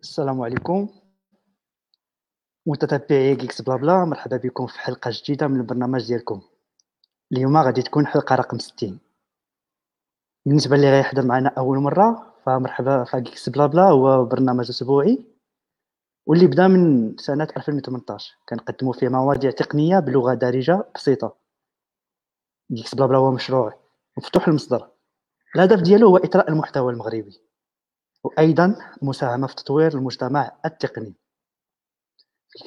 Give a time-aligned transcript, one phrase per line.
[0.00, 0.88] السلام عليكم.
[2.66, 6.42] متتبعي جيكس بلا بلا مرحبا بكم في حلقة جديدة من البرنامج ديالكم.
[7.32, 8.98] اليوم غادي تكون حلقة رقم 60
[10.46, 15.24] بالنسبة اللي غيحضر معنا أول مرة فمرحبا في جيكس بلا بلا هو برنامج أسبوعي.
[16.26, 21.36] واللي بدا من سنة 2018 كنقدموا فيه مواضيع تقنية بلغة دارجة بسيطة.
[22.72, 23.74] جيكس بلا بلا هو مشروع
[24.18, 24.90] مفتوح المصدر
[25.56, 27.47] الهدف ديالو هو إثراء المحتوى المغربي.
[28.24, 31.14] وأيضا مساهمة في تطوير المجتمع التقني.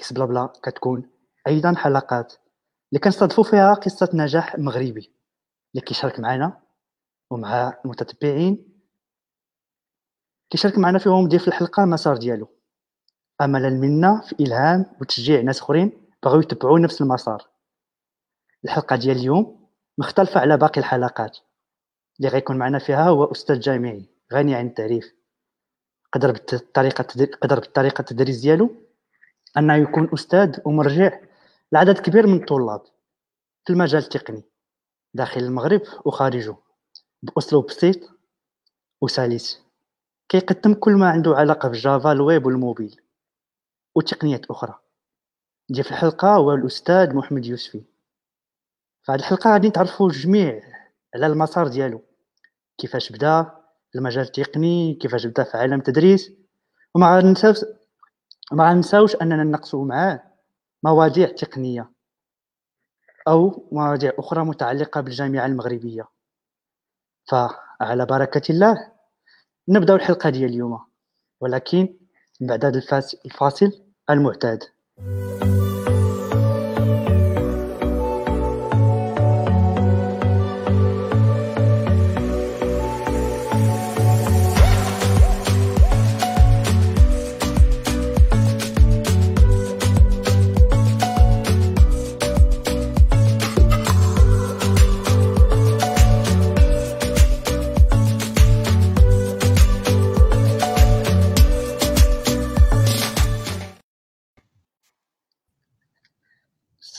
[0.01, 1.09] في بلا بلا كتكون
[1.47, 2.33] أيضا حلقات
[2.91, 5.13] اللي كنستضيفوا فيها قصة نجاح مغربي
[5.75, 6.61] اللي كيشارك معنا
[7.31, 8.81] ومع المتتبعين.
[10.49, 12.47] كيشارك معنا فيهم ضيف الحلقة المسار ديالو.
[13.41, 17.47] املا منا في إلهام وتشجيع ناس أخرين بغاو يتبعوا نفس المسار.
[18.65, 21.37] الحلقة ديال اليوم مختلفة على باقي الحلقات.
[22.19, 25.20] اللي غيكون معنا فيها هو أستاذ جامعي غني عن التعريف.
[26.13, 27.03] قدر بالطريقة
[27.41, 28.75] قدر بالطريقة التدريس ديالو
[29.57, 31.19] أنه يكون أستاذ ومرجع
[31.71, 32.81] لعدد كبير من الطلاب
[33.65, 34.43] في المجال التقني
[35.13, 36.55] داخل المغرب وخارجه
[37.23, 37.97] باسلوب بسيط
[39.01, 39.61] وسلس.
[40.29, 43.01] كيقدم كل ما عنده علاقة بالجافا الويب والموبيل
[43.95, 44.79] وتقنيات أخرى.
[45.69, 47.83] دي في الحلقة هو الأستاذ محمد يوسفي.
[49.03, 50.61] في هذه الحلقة غادي نتعرفوا الجميع
[51.15, 52.01] على المسار ديالو
[52.77, 53.60] كيفاش بدأ
[53.95, 56.31] المجال التقني كيفاش بدأ في عالم التدريس.
[56.95, 57.57] وما ننساوش
[58.51, 60.23] ما ننساوش أننا نناقشوا معاه
[60.83, 61.91] مواضيع تقنية
[63.27, 66.07] أو مواضيع أخرى متعلقة بالجامعة المغربية.
[67.29, 68.91] فعلى بركة الله
[69.67, 70.79] نبدأ الحلقة ديال اليوم
[71.39, 71.93] ولكن
[72.41, 72.81] بعد هذا
[73.25, 74.63] الفاصل المعتاد.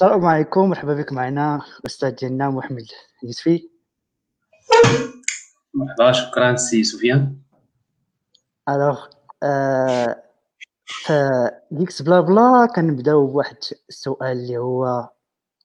[0.02, 2.86] السلام عليكم مرحبا بك معنا الاستاذ ديالنا محمد
[3.22, 3.70] يوسفي.
[5.74, 7.36] مرحبا شكرا سي سفيان.
[8.68, 9.06] الوغ
[9.42, 10.22] آه
[11.70, 13.56] ديكس بلا بلا كنبداو بواحد
[13.88, 15.08] السؤال اللي هو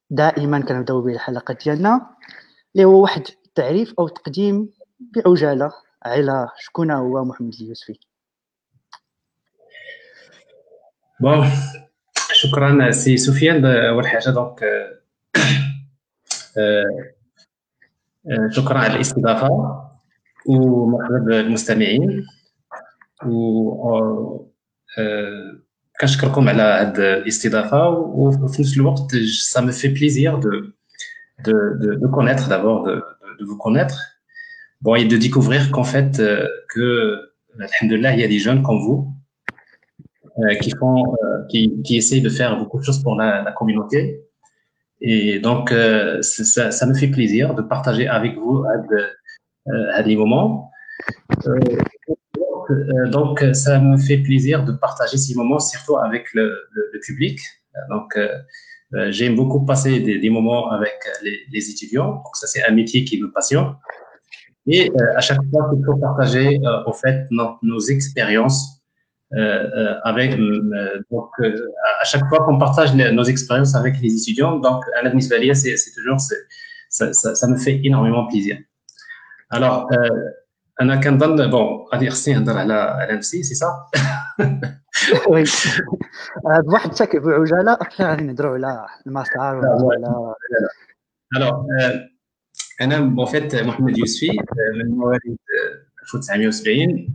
[0.10, 2.16] دائما كنبداو به الحلقة ديالنا
[2.76, 4.70] اللي هو واحد التعريف أو تقديم
[5.00, 5.74] بعجالة
[6.04, 8.00] على شكون هو محمد يوسفي.
[11.22, 11.52] بون
[12.38, 14.66] شكرا سي سفيان اول حاجة دونك
[18.50, 19.50] شكرا على الاستضافه
[20.48, 22.26] ومرحبا بالمستمعين
[23.26, 24.48] و
[26.02, 29.16] كنشكركم على هذه الاستضافه وفي نفس الوقت
[29.54, 30.52] ça me fait plaisir de
[31.46, 32.96] de de, de connaître d'abord de,
[33.40, 33.98] de vous connaître
[34.82, 36.12] bon et de découvrir qu'en fait
[36.74, 36.88] que
[37.68, 38.40] alhamdoulilah il y a des
[40.40, 43.52] Euh, qui font, euh, qui, qui essayent de faire beaucoup de choses pour la, la
[43.54, 44.22] communauté.
[45.02, 48.64] Et donc, euh, ça, ça, me fait plaisir de partager avec vous
[49.94, 50.70] à, des moments.
[53.10, 57.40] donc, ça me fait plaisir de partager ces moments, surtout avec le, le, public.
[57.90, 58.16] Donc,
[59.10, 62.14] j'aime beaucoup passer des, des, moments avec les, les, étudiants.
[62.14, 63.76] Donc, ça, c'est un métier qui me passionne.
[64.68, 68.77] Et à chaque fois qu'il faut partager, en fait, nos, nos expériences euh, euh,
[70.05, 71.31] avec euh, donc
[72.03, 75.93] à chaque fois qu'on partage nos expériences avec les étudiants donc à la c'est c'est
[75.97, 78.57] toujours ça, ça, ça, me fait énormément plaisir
[79.51, 79.89] alors
[80.81, 83.87] انا كنظن بون غادي خصني نهضر على على نفسي سي صا
[85.31, 85.45] وي
[86.67, 90.35] بواحد الشكل بعجاله اكثر غادي نهضروا على المسار ولا
[91.37, 91.65] الوغ
[92.81, 94.31] انا بون فيت محمد يوسفي
[94.75, 95.39] من مواليد
[96.07, 97.09] 1970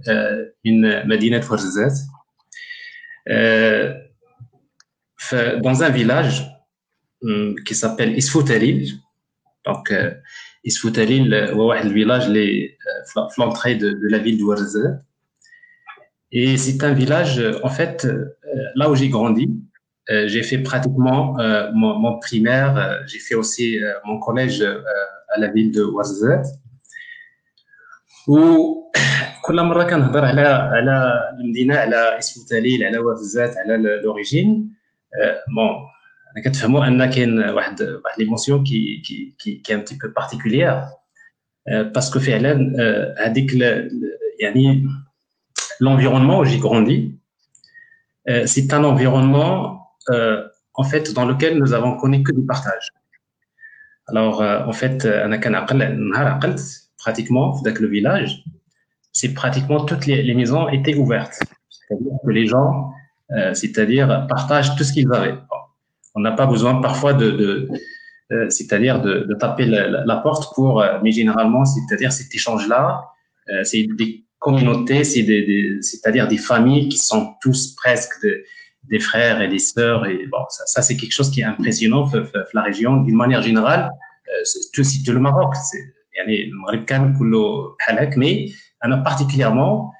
[0.66, 1.94] من مدينة فرزازات
[5.62, 6.46] dans un village
[7.66, 9.00] qui s'appelle Isfoutalil.
[9.66, 9.94] Donc,
[10.64, 15.02] Isfoutalil, c'est le village à l'entrée de, de la ville de Ouarzazat.
[16.32, 18.08] Et c'est un village, en fait,
[18.76, 19.50] là où j'ai grandi,
[20.10, 21.38] j'ai fait pratiquement
[21.74, 26.44] mon, mon primaire, j'ai fait aussi mon collège à la ville de Ouarzazat.
[28.29, 34.75] وكل مرة كنهضر على على المدينة على اسم تاليل على وفزات على لوريجين
[35.57, 35.67] بون
[36.37, 40.83] أنا كتفهموا أن كاين واحد واحد ليموسيون كي كي كي كي ان تي بو بارتيكوليير
[41.69, 42.73] باسكو فعلا
[43.19, 43.53] هذيك
[44.41, 44.89] يعني
[45.81, 47.19] l'environnement où j'ai grandi
[48.45, 49.89] c'est un environnement
[50.75, 52.89] en fait dans lequel nous avons connu que du partage.
[54.09, 55.07] Alors en fait,
[57.03, 58.45] pratiquement dans le village,
[59.13, 61.39] c'est pratiquement toutes les, maisons étaient ouvertes.
[61.71, 62.93] C'est-à-dire que les gens,
[63.53, 65.35] c'est-à-dire partagent tout ce qu'ils avaient.
[66.15, 67.69] On n'a pas besoin parfois de
[68.33, 73.05] euh, c'est-à-dire de, taper la, porte pour, euh, mais généralement, c'est-à-dire cet échange-là,
[73.51, 75.25] euh, c'est des communautés, c'est
[75.83, 78.27] c'est-à-dire des familles qui sont tous presque
[78.85, 80.07] des frères et des sœurs.
[80.07, 82.11] Et bon, ça, c'est quelque chose qui est impressionnant
[82.55, 83.91] la région d'une manière générale.
[84.73, 85.55] tout, tout le Maroc,
[86.27, 86.49] mais
[89.05, 89.93] particulièrement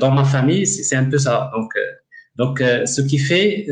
[0.00, 1.50] dans ma famille, c'est un peu ça.
[1.54, 1.72] Donc,
[2.36, 3.66] donc ce qui fait,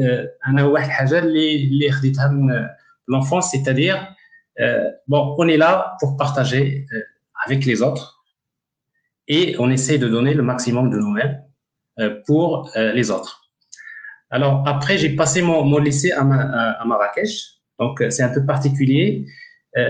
[3.07, 4.15] l'enfance, c'est-à-dire,
[4.61, 7.01] euh, bon, on est là pour partager euh,
[7.47, 8.23] avec les autres
[9.29, 11.43] et on essaie de donner le maximum de nous-mêmes
[11.99, 13.51] euh, pour les autres.
[14.31, 19.27] Alors, après, j'ai passé mon, lycée à, Marrakech, donc c'est un peu particulier.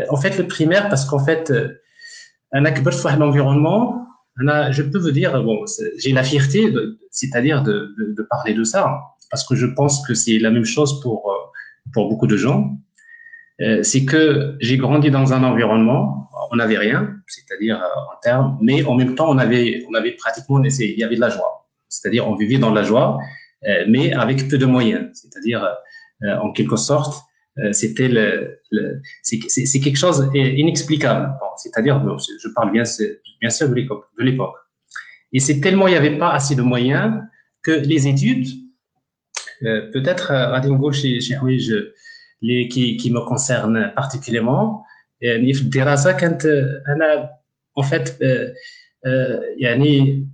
[0.08, 1.52] en fait, le primaire, parce qu'en fait,
[2.52, 4.06] l'environnement,
[4.36, 5.64] je peux vous dire, bon,
[5.98, 6.72] j'ai la fierté,
[7.10, 9.00] c'est-à-dire de, parler de ça,
[9.30, 11.32] parce que je pense que c'est la même chose pour,
[11.92, 12.76] pour beaucoup de gens.
[13.60, 18.58] Euh, c'est que j'ai grandi dans un environnement, on n'avait rien, c'est-à-dire euh, en termes,
[18.62, 21.66] mais en même temps, on avait, on avait pratiquement, il y avait de la joie.
[21.88, 23.18] C'est-à-dire, on vivait dans la joie,
[23.68, 25.10] euh, mais avec peu de moyens.
[25.12, 25.68] C'est-à-dire,
[26.22, 27.24] en quelque sorte,
[27.71, 31.33] c'était le, le c'est quelque chose d'inexplicable.
[31.57, 32.03] c'est-à-dire,
[32.43, 32.83] je parle bien,
[33.41, 34.55] bien sûr de l'époque.
[35.31, 37.21] Et c'est tellement il n'y avait pas assez de moyens
[37.63, 38.47] que les études,
[39.61, 41.93] peut-être à Dingo chez, chez oui, je,
[42.41, 44.85] les, qui, qui me concerne particulièrement
[45.21, 46.45] يعني في الدراسة كانت
[46.87, 47.29] أنا
[47.79, 48.19] en fait
[49.57, 50.27] يعني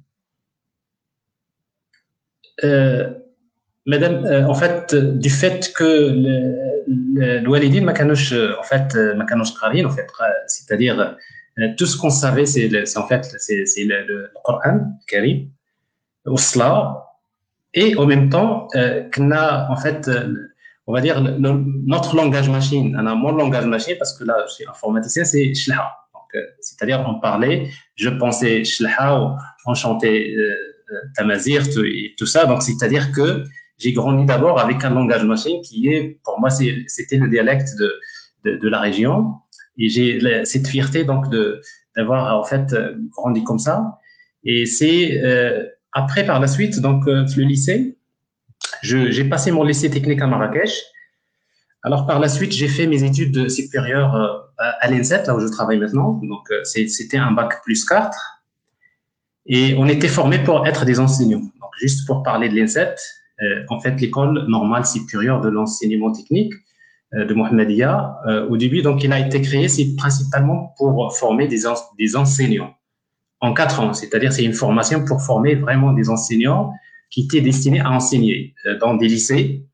[3.89, 5.89] madame en fait du fait que
[7.18, 10.07] الوالدين ما كانوش en fait ما كانوش قاريين en fait
[10.48, 11.15] c'est-à-dire
[11.77, 15.51] tout ce qu'on savait c'est en fait c'est le, le Coran الكريم
[16.27, 17.07] والصلاة
[17.74, 18.68] et en même temps
[19.13, 20.09] كنا en fait
[20.88, 24.53] on va dire, notre langage machine, on a mon langage machine parce que là, je
[24.56, 25.95] suis informaticien, c'est shlaha.
[26.36, 30.42] Euh, c'est-à-dire, on parlait, je pensais shlaha, on chantait euh,
[30.92, 32.45] euh, tamazir et tout ça.
[32.45, 33.44] Donc, c'est-à-dire que
[33.78, 37.70] j'ai grandi d'abord avec un langage machine qui est, pour moi, c'était le dialecte
[38.44, 39.34] de, la région.
[39.78, 41.26] Et j'ai cette fierté, donc,
[41.96, 42.75] d'avoir, en fait,
[43.11, 43.99] grandi comme ça.
[44.44, 47.96] Et c'est, euh, après, par la suite, donc, le lycée,
[48.82, 50.84] j'ai passé mon lycée technique à Marrakech.
[51.82, 54.26] Alors par la suite, j'ai fait mes études supérieures euh,
[54.58, 56.20] à l'INSET, là où je travaille maintenant.
[56.23, 58.43] Donc euh, c'était un bac plus 4.
[59.46, 61.38] Et on était formés pour être des enseignants.
[61.61, 62.96] Donc juste pour parler de l'INSET, euh,
[63.69, 66.55] en fait l'école normale supérieure de l'enseignement technique
[67.12, 68.19] de Mohamedia,
[68.49, 71.67] au début, donc il a été créé, c'est principalement pour former des,
[72.17, 72.75] enseignants
[73.41, 73.93] en quatre ans.
[73.93, 76.73] C'est-à-dire c'est une formation pour former vraiment des enseignants
[77.11, 79.65] qui était destiné à enseigner euh, dans des lycées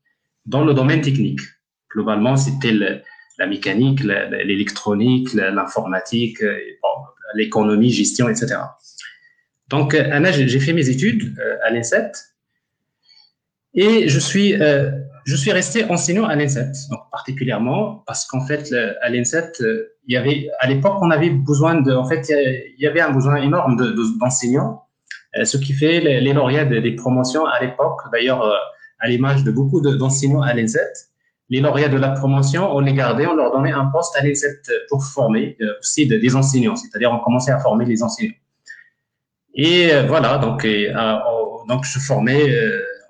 [0.45, 1.39] dans le domaine technique.
[1.91, 6.57] Globalement, c'était la mécanique, l'électronique, l'informatique, euh,
[7.35, 8.55] l'économie, gestion, etc.
[9.69, 12.11] Donc, euh, Anna, j'ai fait mes études à l'INSET
[13.75, 14.53] et je suis,
[15.25, 19.51] je suis resté enseignant à l'INSET, donc particulièrement parce qu'en fait, à l'INSET,
[20.07, 23.11] il y avait, à l'époque, on avait besoin de, en fait, il y avait un
[23.11, 23.77] besoin énorme
[24.19, 24.83] d'enseignants
[25.37, 28.55] euh, ce qui fait les, lauréats des, promotions à l'époque, d'ailleurs, euh,
[28.99, 30.93] à l'image de beaucoup d'enseignants à l'ENSET,
[31.49, 34.61] les lauréats de la promotion, on les gardait, on leur donnait un poste à l'ENSET
[34.89, 38.35] pour former euh, aussi des enseignants, c'est-à-dire on commençait à former les enseignants.
[39.55, 40.65] Et voilà, donc,
[41.67, 42.43] donc je formais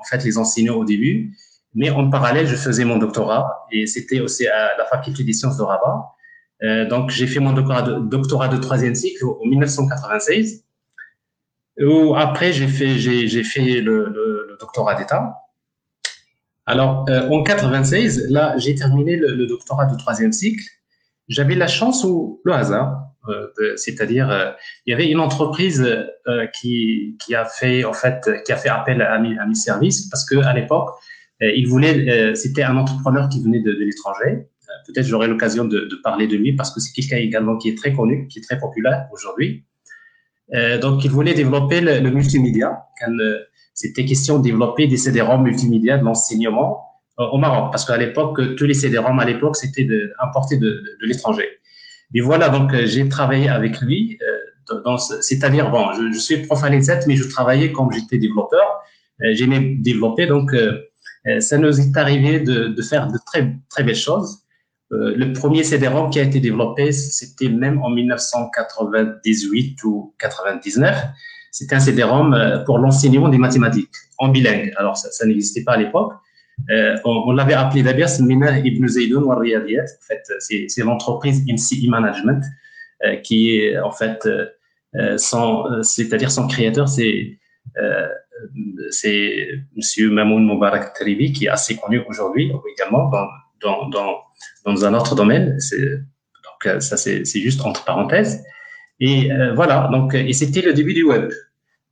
[0.04, 1.36] en fait les enseignants au début,
[1.74, 5.58] mais en parallèle, je faisais mon doctorat et c'était aussi à la faculté des sciences
[5.58, 6.88] de Rabat.
[6.90, 10.64] donc j'ai fait mon doctorat de, troisième cycle en 1996
[12.16, 15.40] après, j'ai fait, j'ai, fait le, doctorat d'État.
[16.66, 20.64] Alors, euh, en 96, là, j'ai terminé le, doctorat de troisième cycle.
[21.28, 23.13] J'avais la chance ou le hasard, euh,
[23.76, 24.52] c'est-à-dire, euh,
[24.86, 28.70] il y avait une entreprise euh, qui, qui a fait, en fait, qui a fait
[28.70, 30.90] appel à mes, à mes services parce que à l'époque,
[31.42, 34.48] il voulait, c'était un entrepreneur qui venait de, de l'étranger.
[34.88, 37.78] Peut-être j'aurai l'occasion de, de, parler de lui parce que c'est quelqu'un également qui est
[37.78, 39.66] très connu, qui est très populaire aujourd'hui.
[40.54, 42.86] Euh, donc, il voulait développer le, multimédia.
[43.08, 43.40] Euh,
[43.74, 46.86] c'était question de développer des CD-ROM multimédia de l'enseignement
[47.20, 49.88] euh, au Maroc, parce qu'à l'époque, tous les CD-ROM à l'époque, c'était
[50.20, 51.48] importé de, de, l'étranger.
[52.14, 54.20] Et voilà, donc j'ai travaillé avec lui.
[55.22, 58.64] c'est-à-dire, bon, je, je suis prof à mais je travaillais comme j'étais développeur.
[59.20, 60.28] j'aimais développer.
[60.28, 60.52] Donc,
[61.40, 64.40] ça nous est arrivé de, de, faire de très, très belles choses.
[64.92, 70.96] le premier CD-ROM qui a été développé, c'était même en 1998 ou 99.
[71.52, 74.72] C'était un CD-ROM pour l'enseignement des mathématiques en bilingue.
[74.78, 76.14] Alors, ça, ça n'existait pas à l'époque.
[76.70, 77.84] Euh, on, l'avait appelé
[78.22, 82.44] Mina Ibn Zaydoun En fait, c'est l'entreprise MCI Management
[83.04, 84.26] euh, qui est en fait
[84.96, 85.18] euh,
[85.82, 87.38] c'est-à-dire son créateur, c'est
[88.92, 94.22] c'est Monsieur Mamoun Moubarak Tribi qui est assez connu aujourd'hui également dans, dans,
[94.66, 95.58] dans, un autre domaine.
[95.58, 98.44] Donc ça c'est juste entre parenthèses.
[99.00, 101.32] Et voilà, donc c'était le début du web.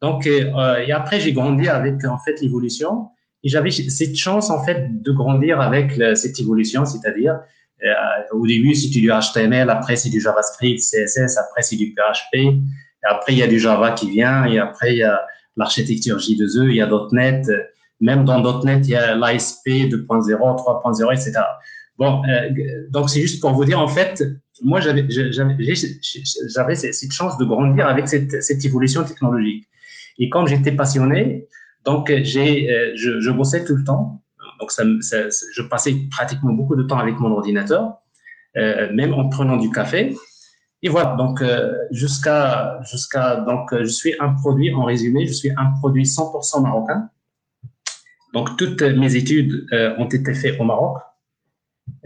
[0.01, 3.09] Donc et après j'ai grandi avec en fait l'évolution.
[3.43, 7.39] Et j'avais cette chance, en fait, de grandir avec cette évolution, c'est-à-dire,
[7.83, 12.59] euh, au début, c'était du HTML, après, c'est du JavaScript, CSS, après, c'est du PHP,
[13.03, 15.21] après, il y a du Java qui vient, et après, il y a
[15.57, 17.47] l'architecture J2E, il y a .NET,
[17.99, 21.41] même dans .NET, il y a l'ASP 2.0, 3.0, etc.
[21.97, 22.49] Bon, euh,
[22.89, 24.23] donc c'est juste pour vous dire, en fait,
[24.63, 25.07] moi, j'avais
[26.75, 29.67] cette chance de grandir avec cette, cette évolution technologique.
[30.19, 31.47] Et comme j'étais passionné,
[31.85, 34.21] donc, j'ai, euh, je, je, bossais tout le temps.
[34.59, 37.97] Donc, ça, je passais pratiquement beaucoup de temps avec mon ordinateur,
[38.57, 40.15] euh, même en prenant du café.
[40.83, 45.51] Et voilà, donc euh, jusqu'à jusqu'à donc je suis un produit en résumé, je suis
[45.51, 47.09] un produit 100% marocain.
[48.33, 50.97] Donc toutes mes études euh, ont été faites au Maroc.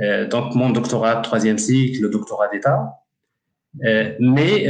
[0.01, 3.01] Euh, donc mon doctorat troisième cycle, le doctorat d'État.
[4.19, 4.67] mais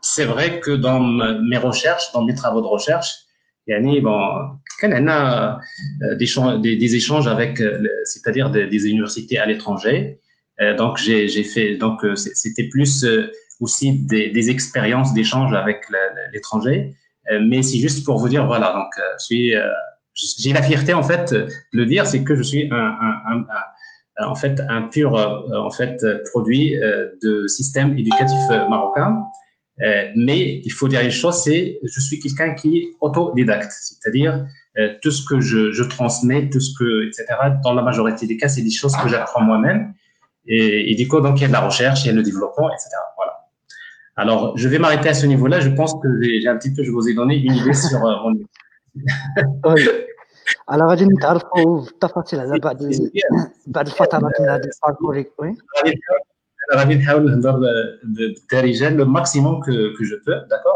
[0.00, 3.10] c'est vrai que dans mes recherches, dans mes travaux de recherche,
[3.67, 5.59] يعني bon كان عندنا
[6.17, 7.63] des, des échanges avec
[8.03, 10.19] c'est-à-dire des, des, universités à l'étranger
[10.77, 13.05] donc j'ai j'ai fait donc c'était plus
[13.61, 15.79] aussi des, des expériences d'échange avec
[16.33, 16.77] l'étranger
[17.49, 19.53] mais c'est juste pour vous dire voilà donc je suis
[20.41, 21.47] j'ai la fierté en fait de
[21.79, 23.37] le dire c'est que je suis un, un, un,
[24.17, 25.09] un en fait un pur
[25.69, 25.97] en fait
[26.31, 26.75] produit
[27.23, 29.11] de système éducatif marocain
[29.81, 34.45] euh, mais il faut dire une chose, c'est je suis quelqu'un qui est autodidacte, c'est-à-dire
[34.77, 37.25] euh, tout ce que je, je, transmets, tout ce que, etc.
[37.63, 39.93] Dans la majorité des cas, c'est des choses que j'apprends moi-même.
[40.45, 42.21] Et, et, du coup, donc il y a de la recherche, il y a le
[42.21, 42.89] développement, etc.
[43.17, 43.33] Voilà.
[44.15, 45.59] Alors, je vais m'arrêter à ce niveau-là.
[45.59, 48.15] Je pense que j'ai un petit peu, je vous ai donné une idée sur euh,
[48.23, 48.49] mon niveau.
[50.67, 52.77] Alors, غادي نتعرفوا بالتفاصيل على بعض
[53.67, 55.55] بعض الفترات من هذا الباركور وي
[56.75, 57.59] غادي نحاول نهضر
[58.03, 60.73] بالدارجه لو ماكسيموم كو جو بو داكور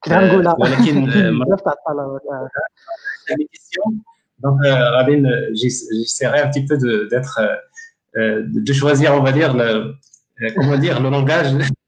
[0.00, 1.10] كنا نقولها ولكن
[4.44, 5.22] donc غادي
[5.60, 6.76] j'essaierai un petit peu
[7.10, 7.36] d'être
[8.66, 9.94] de choisir on va dire le
[10.56, 11.81] comment dire le langage بليز ابروبري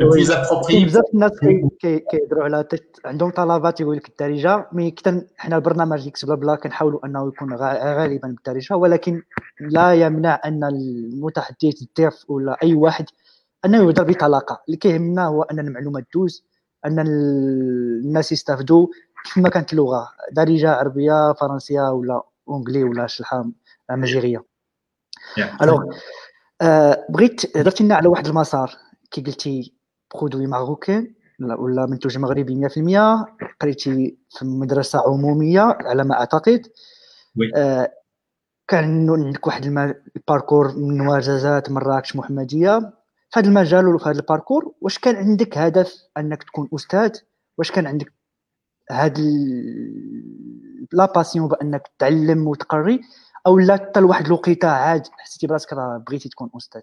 [0.00, 1.32] بزاف الناس
[1.80, 2.64] كيهضروا على
[3.04, 4.68] عندهم طلبات يقول لك الدارجة.
[4.72, 8.76] مي كتن حنا البرنامج ديك بلا بلا كنحاولوا أنه يكون غالبا بالدارجة.
[8.76, 9.22] ولكن
[9.60, 13.04] لا يمنع أن المتحدث الضيف ولا أي واحد
[13.64, 14.62] أنه يهضر بطلاقة.
[14.66, 16.44] اللي كيهمنا هو أن المعلومة تدوز
[16.86, 18.86] أن الناس يستافدوا
[19.34, 20.08] كيف كانت اللغة.
[20.32, 23.50] دارجة عربية فرنسية ولا اونجلي ولا شلحة
[23.90, 24.44] مجيرية.
[25.62, 25.82] الوغ
[27.08, 28.72] بغيت هضرتي لنا على واحد المسار.
[29.10, 29.74] كي قلتي
[30.14, 31.14] برودوي ماروكان
[31.58, 33.26] ولا منتوج مغربي 100%
[33.60, 36.66] قريتي في مدرسة عمومية على ما أعتقد.
[37.56, 37.92] آه
[38.68, 39.64] كان عندك واحد
[40.16, 42.78] الباركور من مواجزات مراكش محمدية.
[43.30, 47.10] في هذا المجال وفي هذا الباركور واش كان عندك هدف أنك تكون أستاذ؟
[47.58, 48.12] واش كان عندك
[48.90, 49.18] هاد
[50.92, 53.00] لا باسيون بأنك تعلم وتقري؟
[53.47, 56.81] او لا حتى لواحد الوقيته عاد حسيتي براسك راه بغيتي تكون استاذ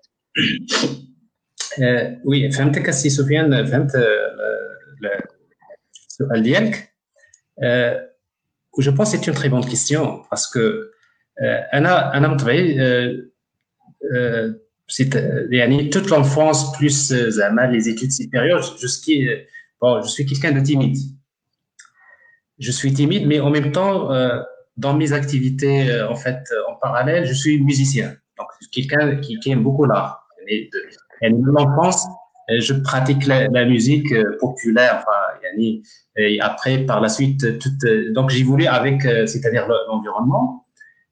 [2.25, 3.93] وي فهمتك السي سفيان فهمت
[6.09, 6.95] السؤال ديالك
[8.81, 10.61] جو بونس سي اون تري بون كيستيون باسكو
[11.75, 12.77] انا انا مطبعي
[15.51, 19.13] يعني toute l'enfance plus زعما les études supérieures jusqu'à
[19.81, 20.97] bon je suis quelqu'un de timide
[22.59, 24.09] je suis timide mais en même temps
[24.77, 29.63] dans mes activités en fait en parallèle je suis musicien donc quelqu'un qui, qui aime
[29.63, 30.27] beaucoup l'art
[31.23, 32.07] et de l'enfance,
[32.49, 35.03] je pratique la, la musique populaire.
[35.03, 35.21] Enfin,
[36.17, 40.67] et après, par la suite, toute, donc j'ai voulu avec, c'est-à-dire l'environnement,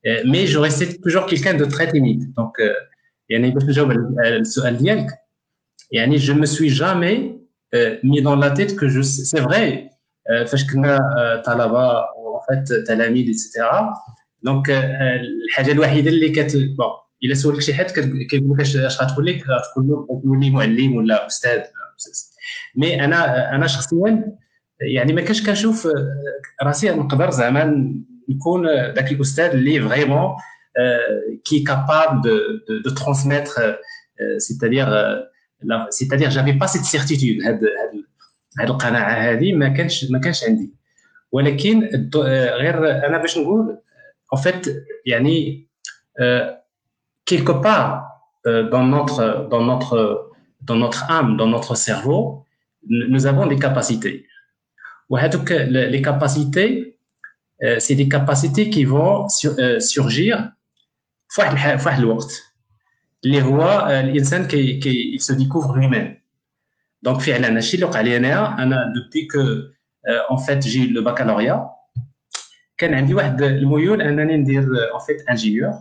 [0.05, 2.33] mais je restais toujours quelqu'un de très timide.
[2.35, 2.59] Donc,
[3.29, 3.91] يعني باش نجاوب
[4.25, 5.07] السؤال ديالك
[5.93, 7.41] يعني je me suis jamais
[8.03, 9.91] mis dans la tête que je c'est vrai
[10.47, 10.99] فاش كنا
[11.47, 13.62] طلبه en fait تلاميذ etc
[14.48, 17.86] donc الحاجة الوحيده اللي كت bon الا سولك شي حد
[18.30, 21.62] كيقول لك اش غتقول لك غتقول له تولي معلم ولا أستاذ
[22.76, 24.38] مي أنا أنا شخصيا
[24.82, 25.88] يعني ما كانش كنشوف
[26.64, 27.94] راسي نقدر زعما
[28.30, 30.36] نكون ذاك الاستاذ اللي فريمون
[32.24, 32.40] دو
[32.86, 33.80] دو ترانسميتر
[34.38, 34.88] سيتادير
[35.90, 37.60] سيتادير جافي با سيت سيرتيتود هاد
[38.60, 40.74] هاد القناعه هذه ما كانش ما كانش عندي
[41.33, 43.79] ولكن غير انا باش نقول
[44.35, 44.71] en fait
[45.07, 45.67] يعني
[47.31, 48.03] quelque part
[48.73, 50.31] dans notre dans notre
[50.63, 52.45] dans notre âme dans notre cerveau
[52.89, 54.27] nous avons des capacités
[55.11, 56.99] les capacités,
[57.63, 60.51] euh, c'est des capacités qui vont sur, euh, surgir
[63.23, 66.17] les rois, euh, l'insan qui, qui il se découvre lui-même.
[67.03, 69.73] Donc, depuis que
[70.29, 71.71] en fait j'ai eu le baccalauréat,
[72.79, 74.63] كان عندي واحد الميول انني ندير
[74.95, 75.73] en fait ingénieur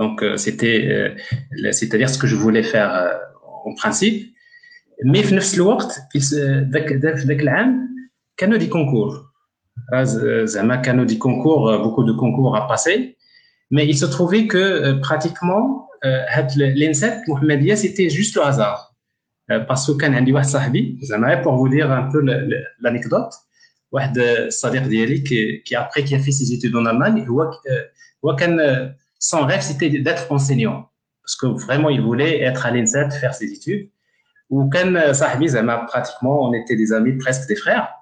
[0.00, 1.16] donc c'était
[1.70, 2.90] c'est-à-dire ce que je voulais faire
[3.64, 4.34] en principe
[5.04, 6.00] mais في نفس الوقت
[6.72, 7.88] ذاك ذاك العام
[8.36, 9.30] كانوا دي كونكور
[10.44, 13.16] زعما كانوا دي كونكور beaucoup de concours à passer
[13.70, 18.93] mais il se trouvait que pratiquement هاد l'INSET محمديه c'était juste le hasard
[19.68, 22.20] parce que كان عندي واحد صاحبي زعما pour vous dire un peu
[22.80, 23.34] l'anecdote
[23.92, 27.50] واحد الصديق ديالي qui, qui après qui a fait ses études en Allemagne هو
[28.24, 30.88] هو كان son rêve c'était d'être enseignant
[31.22, 33.88] parce que vraiment il voulait être à l'INSET faire ses études
[34.50, 38.00] وكان صاحبي زعما pratiquement on était des amis presque des frères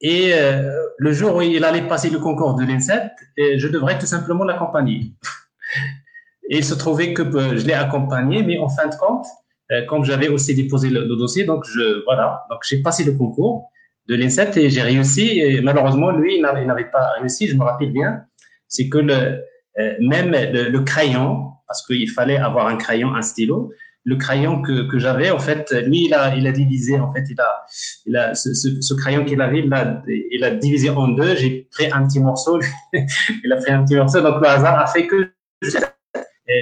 [0.00, 4.06] et euh, le jour où il allait passer le concours de l'INSET, je devrais tout
[4.06, 5.14] simplement l'accompagner.
[6.50, 9.47] et il se trouvait que euh, je l'ai accompagné, mais en fin de compte, euh,
[9.87, 13.69] comme j'avais aussi déposé le, dossier, donc je voilà, donc j'ai passé le concours
[14.07, 15.39] de l'INSET et j'ai réussi.
[15.39, 17.47] Et malheureusement, lui, il n'avait pas réussi.
[17.47, 18.23] Je me rappelle bien,
[18.67, 19.43] c'est que le,
[19.99, 23.71] même le, le, crayon, parce qu'il fallait avoir un crayon, un stylo,
[24.05, 27.23] le crayon que, que j'avais, en fait, lui, il a, il a divisé, en fait,
[27.29, 27.65] il a,
[28.05, 31.35] il a ce, ce, crayon qu'il avait, il a, il a divisé en deux.
[31.35, 32.59] J'ai pris un petit morceau,
[32.93, 35.31] il a pris un petit morceau, donc le hasard a fait que.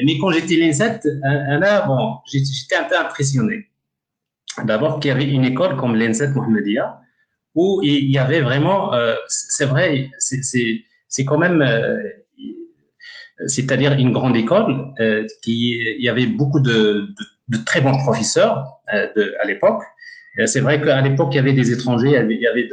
[0.05, 3.67] Mais quand j'étais l'INSET, là, bon, j'étais un peu impressionné.
[4.63, 6.99] D'abord qu'il y avait une école comme l'INSET Mohamedia,
[7.55, 11.97] où il y avait vraiment, euh, c'est vrai, c'est quand même, euh,
[13.45, 17.09] c'est-à-dire une grande école euh, qui il y avait beaucoup de,
[17.65, 19.07] très bons professeurs euh,
[19.41, 19.83] à l'époque.
[20.45, 22.69] C'est vrai qu'à l'époque il y avait des étrangers, il y avait,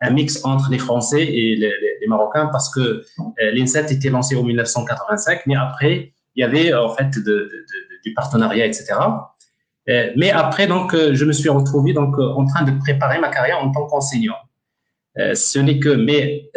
[0.00, 4.36] un mix entre les Français et les, les, Marocains parce que euh, l'INSET était lancé
[4.36, 8.94] en 1985, mais après il y avait en fait du partenariat, etc.
[9.88, 13.20] Euh, mais après, donc, euh, je me suis retrouvé donc euh, en train de préparer
[13.20, 14.36] ma carrière en tant qu'enseignant.
[15.16, 16.50] ce n'est que, mais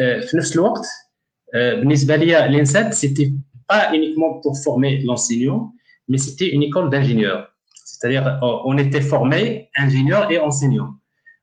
[1.54, 3.32] Bnisbalia l'INSET, c'était
[3.68, 5.72] pas uniquement pour former l'enseignant,
[6.08, 7.54] mais c'était une école d'ingénieurs.
[7.86, 10.90] C'est-à-dire, on était formé ingénieur et enseignant.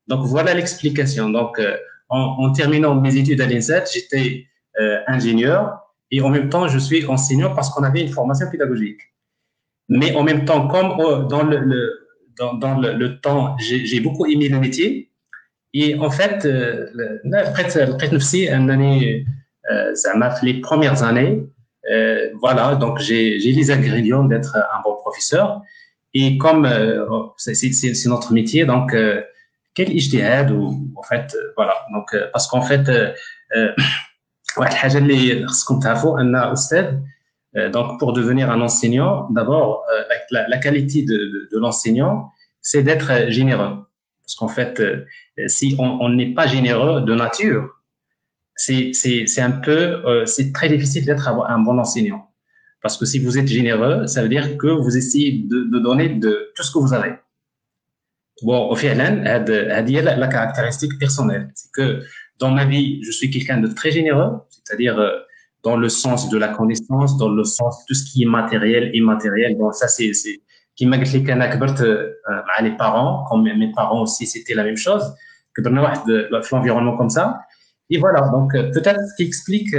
[0.08, 1.30] Donc voilà l'explication.
[1.30, 1.60] Donc,
[2.10, 4.46] en, terminant mes études à l'INSET, j'étais
[5.06, 9.00] ingénieur et en même temps je suis enseignant parce qu'on avait une formation pédagogique.
[9.88, 14.00] Mais en même temps comme oh, dans le, le dans, dans le, le, temps j'ai
[14.00, 15.10] beaucoup aimé le métier.
[15.72, 16.46] Et en fait
[19.94, 21.42] ça m'a fait les premières années.
[21.90, 25.62] Euh, voilà, donc j'ai les ingrédients d'être un bon professeur.
[26.14, 27.04] Et comme euh,
[27.36, 29.22] c'est notre métier, donc euh,
[29.74, 31.74] quel ijtihad ou en fait voilà.
[31.92, 32.90] Donc parce qu'en fait
[34.57, 36.85] واحد الحاجه اللي خصكم تعرفوا ان استاذ
[37.75, 39.83] donc pour devenir un enseignant d'abord
[40.31, 43.73] la, la, qualité de, de, de l'enseignant c'est d'être généreux
[44.21, 44.81] parce qu'en fait
[45.47, 47.65] si on n'est pas généreux de nature
[48.61, 52.29] c'est un peu, euh, c'est très difficile d'être un bon enseignant.
[52.81, 56.09] Parce que si vous êtes généreux, ça veut dire que vous essayez de, de donner
[56.09, 57.13] de tout ce que vous avez.
[58.41, 62.03] Bon, au final, la, la caractéristique personnelle, c'est que
[62.39, 64.31] dans ma vie, je suis quelqu'un de très généreux,
[64.66, 65.10] c'est-à-dire euh,
[65.62, 68.90] dans le sens de la connaissance, dans le sens de tout ce qui est matériel,
[68.92, 69.56] et immatériel.
[69.56, 70.12] Donc ça, c'est
[70.74, 74.64] qui m'a dit que euh, euh, bah, les parents, comme mes parents aussi, c'était la
[74.64, 75.02] même chose,
[75.54, 77.40] que dans l'environnement comme ça.
[77.88, 79.74] Et voilà, donc peut-être ce qui explique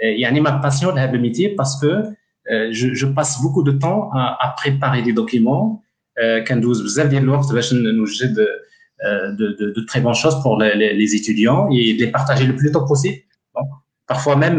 [0.00, 2.04] yani, ma passion de le métier parce que
[2.46, 5.82] je, passe beaucoup de temps à, préparer des documents.
[6.16, 8.48] Quand vous avez l'ordre, nous de,
[9.36, 12.54] de, de, de très bonnes choses pour les, les étudiants et de les partager le
[12.54, 13.18] plus tôt possible
[14.06, 14.58] parfois même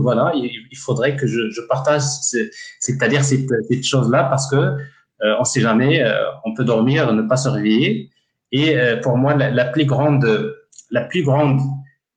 [0.00, 2.02] voilà il faudrait que je, je partage
[2.80, 7.12] c'est-à-dire cette, cette chose là parce que euh, on sait jamais euh, on peut dormir
[7.12, 8.10] ne pas se réveiller.
[8.50, 10.54] Et euh, pour moi la, plus grande
[10.90, 11.60] la plus grande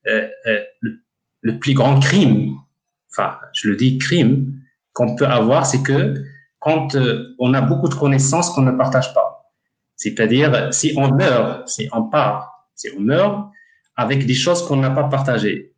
[0.08, 1.00] euh, euh, le,
[1.41, 2.56] le, plus grand crime
[3.12, 4.54] enfin je le dis crime
[4.93, 6.15] qu'on peut avoir c'est que
[6.60, 9.52] quand euh, on a beaucoup de connaissances qu'on ne partage pas.
[9.95, 13.50] C'est-à-dire si on meurt si on part si on meurt
[13.95, 15.75] avec des choses qu'on n'a pas partagées.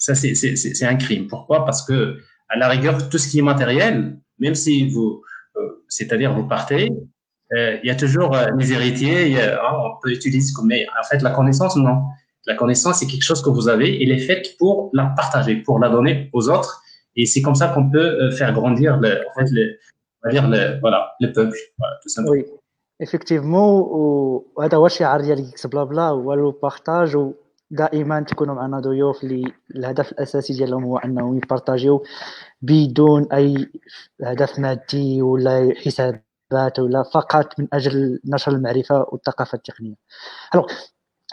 [0.00, 1.26] ça, c'est un crime.
[1.26, 5.22] Pourquoi Parce que, à la rigueur, tout ce qui est matériel, même si vous,
[5.56, 6.90] euh, c'est-à-dire vous partez,
[7.52, 11.04] euh, il y a toujours euh, les héritiers, hein, on peut utiliser comme, mais en
[11.04, 12.02] fait, la connaissance, non.
[12.46, 15.56] La connaissance, c'est quelque chose que vous avez, et elle est faite pour la partager,
[15.56, 16.82] pour la donner aux autres.
[17.16, 19.78] Et c'est comme ça qu'on peut faire grandir, le, en fait, le,
[20.22, 22.32] on va dire le, voilà, le peuple, voilà, tout simplement.
[22.32, 22.44] Oui.
[23.02, 23.82] افكتيفمون
[24.56, 26.52] وهذا هو الشعار ديال كيكس بلا بلا هو لو
[27.71, 32.03] ودائما تكونوا معنا ضيوف اللي الهدف الأساسي ديالهم هو أنهم يبارطاجيو
[32.61, 33.71] بدون أي
[34.23, 39.95] هدف مادي ولا حسابات ولا فقط من أجل نشر المعرفة والثقافة التقنية.
[40.53, 40.67] الوغ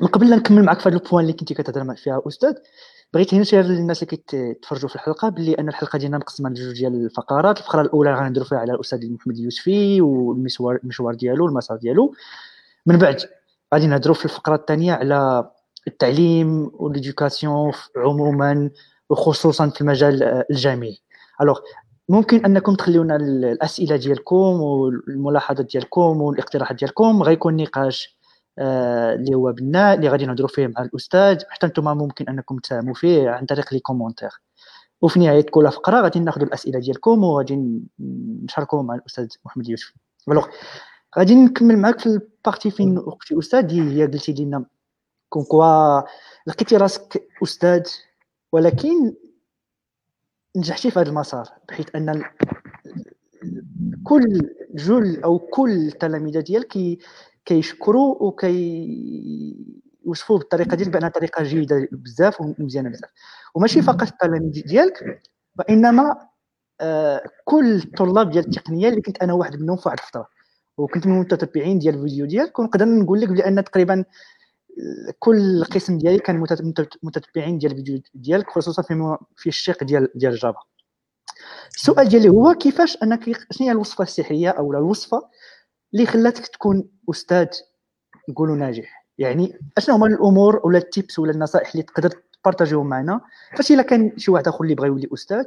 [0.02, 2.54] من قبل لا نكمل معك في هذا البوان اللي كنتي كتهضر فيها أستاذ
[3.14, 6.94] بغيت هنا نشير للناس اللي كيتفرجوا في الحلقة باللي أن الحلقة ديالنا مقسمة لجوج ديال
[6.94, 7.58] الفقرات.
[7.58, 12.14] الفقرة الأولى غنديروا فيها على الأستاذ محمد اليوسفي والمشوار المشوار ديالو المسار ديالو.
[12.86, 13.20] من بعد
[13.74, 15.50] غادي نهضروا في الفقرة الثانية على
[15.88, 18.70] التعليم والإديوكاسيون عموما
[19.10, 20.98] وخصوصا في المجال الجامعي.
[21.40, 21.58] الوغ
[22.08, 28.18] ممكن أنكم تخليونا الأسئلة ديالكم والملاحظات ديالكم والاقتراحات ديالكم غيكون نقاش
[28.58, 31.38] آه، اللي هو بناء اللي غادي نهضروا فيه مع الأستاذ.
[31.48, 34.30] حتى نتوما ممكن أنكم تساهموا فيه عن طريق لي كومونتير.
[35.02, 37.80] وفي نهاية كل فقرة غادي ناخذوا الأسئلة ديالكم وغادي
[38.44, 39.92] نشاركوا مع الأستاذ محمد يوسف.
[41.18, 44.64] غادي نكمل معك في البارتي فين أختي أستاذ؟ هي قلتي لنا
[45.28, 46.00] كون كوا
[46.46, 47.86] لقيتي راسك أستاذ
[48.52, 49.14] ولكن
[50.56, 52.24] نجحتي في هذا المسار بحيث أن
[54.04, 56.98] كل جل أو كل التلاميذ ديالك
[57.44, 58.58] كيشكروا وكي
[60.06, 63.10] يوصفوه بالطريقة ديال بأنها طريقة جيدة بزاف ومزيانة بزاف.
[63.54, 65.22] وماشي فقط التلاميذ ديالك
[65.58, 66.28] وإنما
[66.80, 70.28] آه كل الطلاب ديال التقنية اللي كنت أنا واحد منهم في واحد الفترة.
[70.76, 74.04] وكنت من المتتبعين ديال الفيديو ديالك ونقدر نقول لك بأن تقريبا
[75.18, 76.44] كل قسم ديالي كان
[77.02, 80.60] متتبعين ديال الفيديو ديالك خصوصا في في الشق ديال ديال الجافا.
[81.74, 85.28] السؤال ديالي هو كيفاش أنك شنو هي الوصفة السحرية أو الوصفة
[85.94, 87.46] اللي خلاتك تكون أستاذ
[88.28, 92.10] نقولوا ناجح؟ يعني أشنو هما الأمور ولا التيبس ولا النصائح اللي تقدر
[92.42, 93.20] تبارطاجيهم معنا؟
[93.56, 95.44] فاش إلا كان شي واحد آخر اللي بغى يولي أستاذ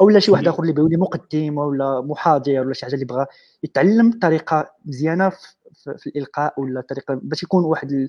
[0.00, 3.04] أو لا شي واحد آخر اللي بغى يولي مقدم ولا محاضر ولا شي حاجة اللي
[3.04, 3.26] بغى
[3.62, 8.08] يتعلم طريقة مزيانة في, في الإلقاء ولا طريقة باش يكون واحد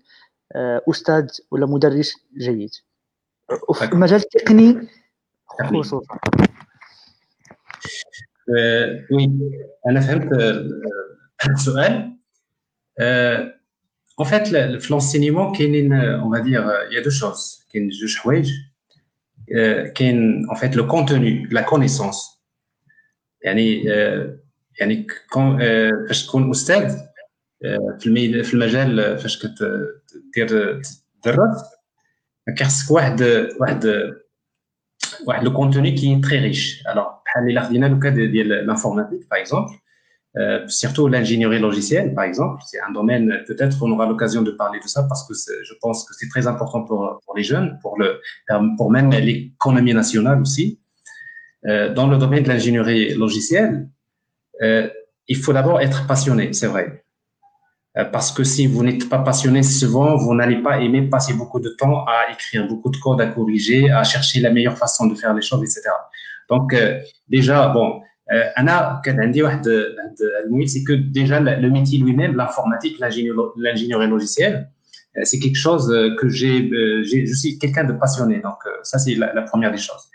[0.55, 2.69] آه، أستاذ ولا مدرس جيد.
[3.69, 4.87] وفي المجال التقني
[5.47, 6.01] خصوصا.
[8.57, 9.07] آه،
[9.89, 10.29] أنا فهمت
[11.49, 12.17] السؤال
[14.19, 14.47] اون فيت
[14.81, 18.51] في لونسينيمون كاينين اون فادير يا دو شوز كاين جوج حوايج.
[19.57, 22.43] آه، كاين اون فيت لو كونتوني لا كونيسونس
[23.41, 23.83] يعني
[24.79, 25.57] يعني كون
[26.07, 27.12] باش تكون أستاذ
[28.00, 29.46] في في المجال فاش
[30.34, 30.82] كدير
[31.22, 31.62] تدرس
[32.56, 33.22] كيخصك واحد
[33.60, 34.12] واحد
[35.26, 39.40] واحد لو كونتوني كي تري ريش الوغ بحال الا خدينا لو كاد ديال لانفورماتيك باغ
[39.40, 39.78] اكزومبل
[40.36, 42.62] Euh, surtout l'ingénierie logicielle, par exemple.
[42.66, 46.04] C'est un domaine, peut-être on aura l'occasion de parler de ça parce que je pense
[46.04, 48.20] que c'est très important pour, pour les jeunes, pour, le,
[48.76, 50.78] pour même l'économie nationale aussi.
[51.66, 53.88] Euh, dans le domaine de l'ingénierie logicielle,
[54.62, 54.88] euh,
[55.26, 57.01] il faut d'abord être passionné, c'est vrai.
[57.97, 61.59] Euh, parce que si vous n'êtes pas passionné souvent, vous n'allez pas aimer passer beaucoup
[61.59, 65.15] de temps à écrire beaucoup de codes à corriger, à chercher la meilleure façon de
[65.15, 65.89] faire les choses, etc.
[66.49, 68.01] Donc euh, déjà, bon,
[68.31, 74.69] euh, Anna, c'est que déjà le métier lui-même, l'informatique, l'ingénierie logicielle,
[75.17, 75.87] euh, c'est quelque chose
[76.19, 76.69] que j'ai,
[77.03, 78.39] je suis quelqu'un de passionné.
[78.39, 80.09] Donc ça, c'est la, première des choses.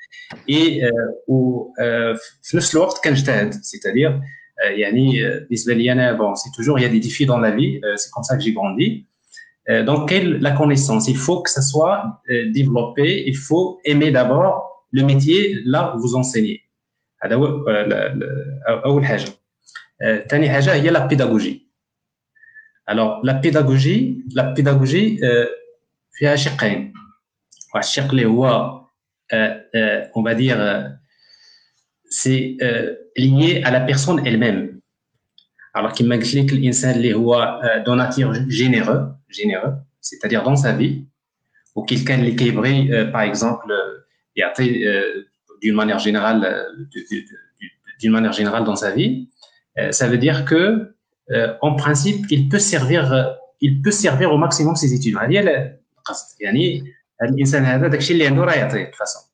[0.46, 0.82] Et
[1.26, 4.20] au, euh, c'est-à-dire
[4.63, 7.81] يعني بالنسبه لي انا bon c'est toujours il y a des défis dans la vie
[7.95, 9.05] c'est comme ça que j'ai grandi
[9.89, 10.11] donc
[10.47, 11.97] la connaissance il faut que ça soit
[12.59, 14.53] développé il faut aimer d'abord
[14.97, 15.39] le métier
[15.73, 16.59] là où vous enseignez
[17.23, 17.45] هذا هو
[18.67, 19.29] اول حاجه
[20.29, 21.67] ثاني حاجه هي لا بيداغوجي
[22.89, 25.19] الوغ لا بيداغوجي لا بيداغوجي
[26.11, 26.93] فيها شقين
[27.75, 28.45] واحد الشق اللي هو
[30.15, 30.59] اون va dire
[33.17, 34.79] c'est lié à la personne elle-même
[35.75, 41.05] alors كما قلت لك الانسان اللي هو دوناتير جينيرو جينيرو c'est-à-dire dans sa vie
[41.75, 43.69] ou quelqu'un اللي كيبغي باغ اكزومبل
[44.35, 44.85] يعطي
[45.63, 47.23] d'une manière générale, euh,
[47.99, 49.29] d'une manière générale dans sa vie,
[49.79, 50.93] euh, ça veut dire que,
[51.31, 53.03] euh, en principe, il peut servir,
[53.61, 55.21] il peut servir au maximum ses étudiants.
[56.39, 56.83] يعني
[57.21, 59.26] الانسان هذا داكشي اللي عنده راه يعطيه de toute façon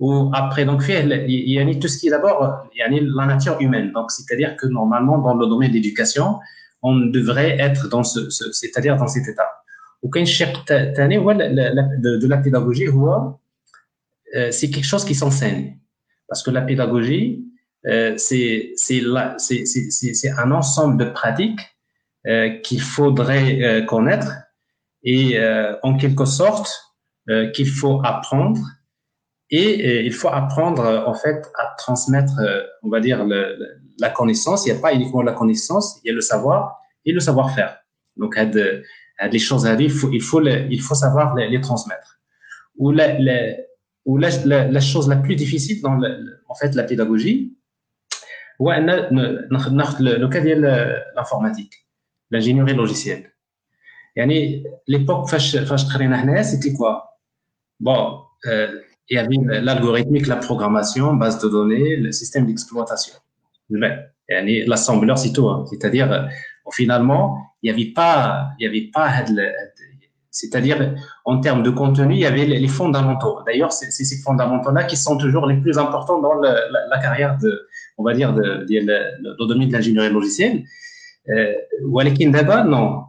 [0.00, 3.26] ou après, donc, il y a tout ce qui est d'abord, il y a la
[3.26, 3.92] nature humaine.
[3.92, 6.38] Donc, c'est-à-dire que normalement, dans le domaine de l'éducation,
[6.82, 9.48] on devrait être dans ce, ce c'est-à-dire dans cet état.
[10.02, 12.88] Ou quand de la pédagogie,
[14.34, 15.78] euh, c'est quelque chose qui s'enseigne.
[16.28, 17.44] Parce que la pédagogie,
[17.86, 18.72] euh, c'est
[20.38, 21.60] un ensemble de pratiques
[22.26, 24.32] euh, qu'il faudrait connaître
[25.02, 25.38] et
[25.82, 26.70] en quelque sorte
[27.54, 28.60] qu'il faut apprendre
[29.51, 32.33] et il faut apprendre en fait à transmettre
[32.81, 33.41] on va dire le,
[33.99, 37.11] la connaissance il n'y a pas uniquement la connaissance il y a le savoir et
[37.11, 37.77] le savoir-faire
[38.17, 38.35] donc
[39.31, 40.41] les choses à dire il faut il faut
[40.77, 42.19] il faut savoir les, les transmettre
[42.77, 43.37] ou la, la,
[44.05, 47.51] ou la, la, la, chose la plus difficile dans le, en fait la pédagogie
[48.61, 48.85] هو ان
[49.71, 50.61] ناخذ لو كا ديال
[51.17, 51.87] l'informatique
[52.33, 53.29] l'ingénierie logicielle
[54.15, 57.19] يعني l'époque فاش فاش تقرينا هنا c'était quoi
[57.83, 63.14] bon euh, il y avait l'algorithmique, la programmation, base de données, le système d'exploitation.
[64.28, 65.48] L'assembleur, c'est tout.
[65.68, 66.22] C'est-à-dire, euh,
[66.72, 69.24] finalement, il n'y avait pas, il y avait pas,
[70.30, 70.94] c'est-à-dire,
[71.24, 73.40] en termes de contenu, il y avait les fondamentaux.
[73.44, 77.66] D'ailleurs, c'est ces fondamentaux-là qui sont toujours les plus importants dans la, carrière de,
[77.98, 80.62] on va dire, de, le, domaine de l'ingénierie logicielle.
[81.30, 81.52] Euh,
[82.30, 83.02] d'abord, non.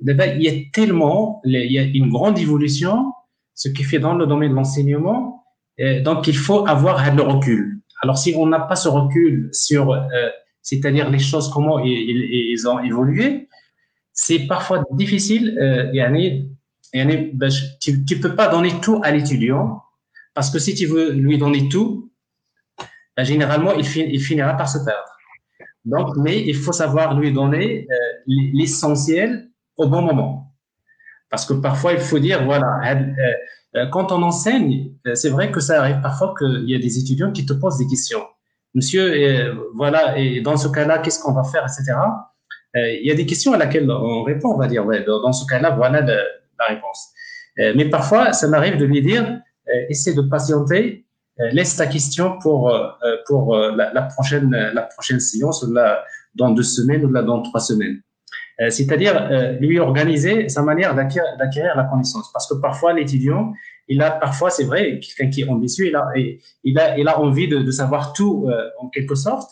[0.00, 3.12] Il y a tellement, il y a une grande évolution,
[3.54, 5.41] ce qui fait dans le domaine de l'enseignement,
[5.78, 7.80] donc, il faut avoir le recul.
[8.02, 10.00] Alors, si on n'a pas ce recul sur, euh,
[10.60, 13.48] c'est-à-dire les choses, comment ils, ont évolué,
[14.12, 15.56] c'est parfois difficile.
[15.60, 15.90] Euh,
[16.92, 19.82] ben, tu ne peux pas donner tout à l'étudiant,
[20.34, 22.10] parce que si tu veux lui donner tout,
[23.16, 25.12] ben, généralement, il, fin, il, finira par se perdre.
[25.84, 30.54] Donc, mais il faut savoir lui donner euh, l'essentiel au bon moment.
[31.28, 33.32] Parce que parfois, il faut dire, voilà, euh,
[33.90, 37.46] quand on enseigne, c'est vrai que ça arrive parfois qu'il y a des étudiants qui
[37.46, 38.22] te posent des questions.
[38.74, 41.96] Monsieur, voilà, et dans ce cas-là, qu'est-ce qu'on va faire, etc.
[42.74, 45.46] il y a des questions à laquelle on répond, on va dire, ouais, dans ce
[45.46, 47.08] cas-là, voilà la réponse.
[47.56, 49.40] mais parfois, ça m'arrive de lui dire,
[49.88, 51.06] essaie de patienter
[51.40, 52.90] euh, laisse ta question pour, euh,
[53.26, 56.04] pour euh, la, prochaine, la prochaine séance, là,
[56.34, 58.02] dans deux semaines ou là, dans trois semaines.
[58.70, 62.30] C'est-à-dire lui organiser sa manière d'acquérir la connaissance.
[62.32, 63.52] Parce que parfois, l'étudiant,
[63.88, 66.10] il a parfois, c'est vrai, quelqu'un qui est ambitieux, il a,
[66.64, 68.48] il a, il a envie de, de savoir tout
[68.78, 69.50] en quelque sorte.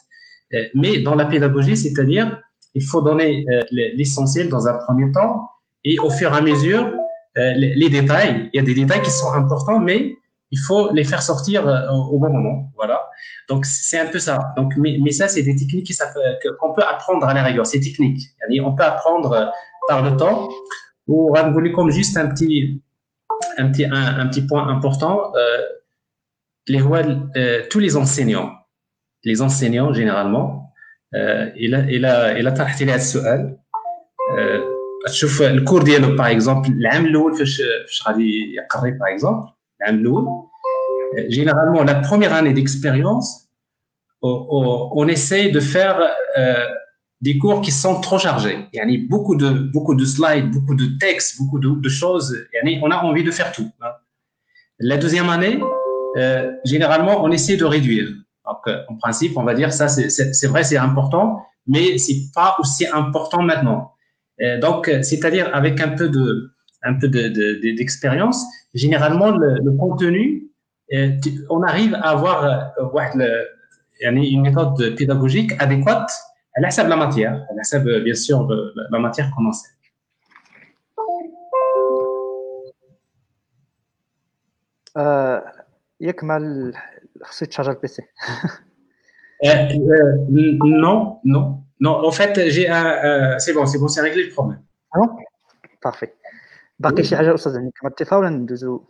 [0.74, 2.40] Mais dans la pédagogie, c'est-à-dire,
[2.74, 5.48] il faut donner l'essentiel dans un premier temps
[5.84, 6.92] et au fur et à mesure,
[7.36, 10.16] les, les détails, il y a des détails qui sont importants, mais
[10.50, 12.72] il faut les faire sortir euh, au bon moment.
[12.76, 13.08] Voilà.
[13.49, 14.53] Donc, c'est un peu ça.
[14.57, 15.91] Donc, mais, mais ça, c'est des techniques
[16.59, 17.65] qu'on peut apprendre à la rigueur.
[17.65, 18.21] C'est technique.
[18.63, 19.45] On peut apprendre euh,
[19.87, 20.49] par le temps.
[21.07, 21.33] Ou
[21.75, 22.81] comme juste un petit,
[23.57, 25.33] un petit, un, un petit point important.
[25.35, 25.61] Euh,
[26.67, 28.51] les euh, tous les enseignants,
[29.23, 30.73] les enseignants généralement,
[31.13, 33.57] euh, il a, il a, il a طرحت لي هذا السؤال
[35.07, 39.49] تشوف الكور ديالو باغ اكزومبل العام الاول فاش فاش غادي يقري باغ اكزومبل
[41.28, 43.50] Généralement, la première année d'expérience,
[44.22, 45.98] on, essaye de faire
[46.36, 46.66] euh,
[47.20, 48.66] des cours qui sont trop chargés.
[48.72, 52.46] Il y a beaucoup de, beaucoup de slides, beaucoup de textes, beaucoup de, choses.
[52.82, 53.70] on a envie de faire tout.
[53.80, 53.92] Hein.
[54.78, 55.60] La deuxième année,
[56.16, 58.08] euh, généralement, on essaie de réduire.
[58.46, 62.56] Donc, euh, en principe, on va dire ça, c'est vrai, c'est important, mais c'est pas
[62.58, 63.92] aussi important maintenant.
[64.60, 66.50] donc, c'est-à-dire avec un peu de,
[66.82, 70.49] un peu d'expérience, de, de, généralement le, le contenu,
[71.49, 73.43] on arrive à avoir euh,
[74.01, 76.11] une méthode pédagogique adéquate
[76.55, 78.47] à la la matière, à la bien sûr
[78.91, 79.75] la matière qu'on enseigne.
[86.01, 86.39] ياك مع
[87.23, 88.01] خصو يتشارجا البي سي
[90.81, 91.43] non non
[91.85, 94.61] non en fait j'ai un euh, c'est bon c'est bon c'est réglé le problème
[94.93, 95.09] ah bon
[95.81, 96.13] parfait
[96.79, 98.83] باقي شي حاجه استاذ يعني كما ولا ندوزو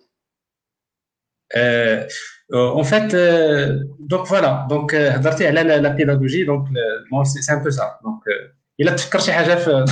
[2.53, 6.67] en fait, euh, donc voilà, donc هضرتي على la pédagogie, donc
[7.11, 7.99] bon, c'est un peu ça.
[8.03, 8.23] Donc
[8.79, 9.85] il a تفكر شي حاجه في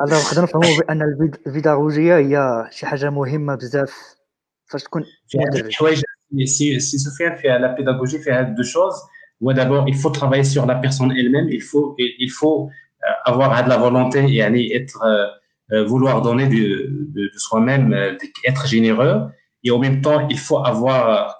[0.00, 1.02] انا نقدر نفهموا بان
[1.46, 4.14] البيداغوجيه هي شي حاجه مهمه بزاف
[4.66, 5.04] فاش تكون
[5.72, 6.02] حوايج
[6.44, 8.94] سي سي سفيان فيها لا pédagogie فيها دو شوز
[9.42, 12.70] هو d'abord il faut travailler sur la personne elle-même il faut il faut
[13.26, 14.98] avoir de la volonté et être
[15.71, 17.93] vouloir donner de, de, soi-même
[18.45, 19.21] être généreux.
[19.63, 21.37] Et en même temps il faut avoir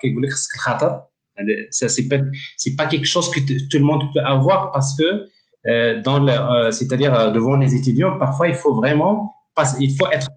[1.72, 2.18] ça c'est pas
[2.58, 5.28] c'est pas quelque chose que tout le monde peut avoir parce que
[5.68, 9.36] euh, dans le euh, c'est-à-dire devant les étudiants parfois il faut vraiment
[9.80, 10.30] il faut être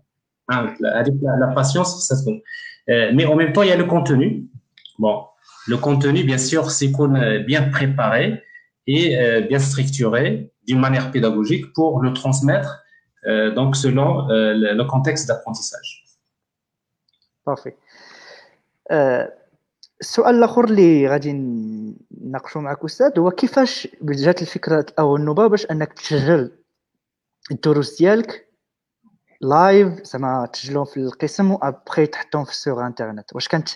[0.49, 4.49] avec la, patience ça se euh, mais en même temps il y a le contenu.
[4.99, 5.25] Bon
[5.67, 8.43] le contenu bien sûr c'est qu'on est bien préparé
[8.89, 9.17] et
[9.49, 12.82] bien structuré d'une manière pédagogique pour le transmettre
[13.25, 16.05] donc selon le contexte d'apprentissage.
[17.45, 17.77] Parfait.
[20.03, 21.33] السؤال الآخر اللي غادي
[22.21, 26.51] نناقشوا معك أستاذ هو كيفاش جات الفكرة أو النوبة باش أنك تسجل
[27.51, 28.49] الدروس ديالك
[29.41, 33.69] لايف زعما تسجلهم في القسم وأبخي تحطهم في السوغ إنترنت واش كانت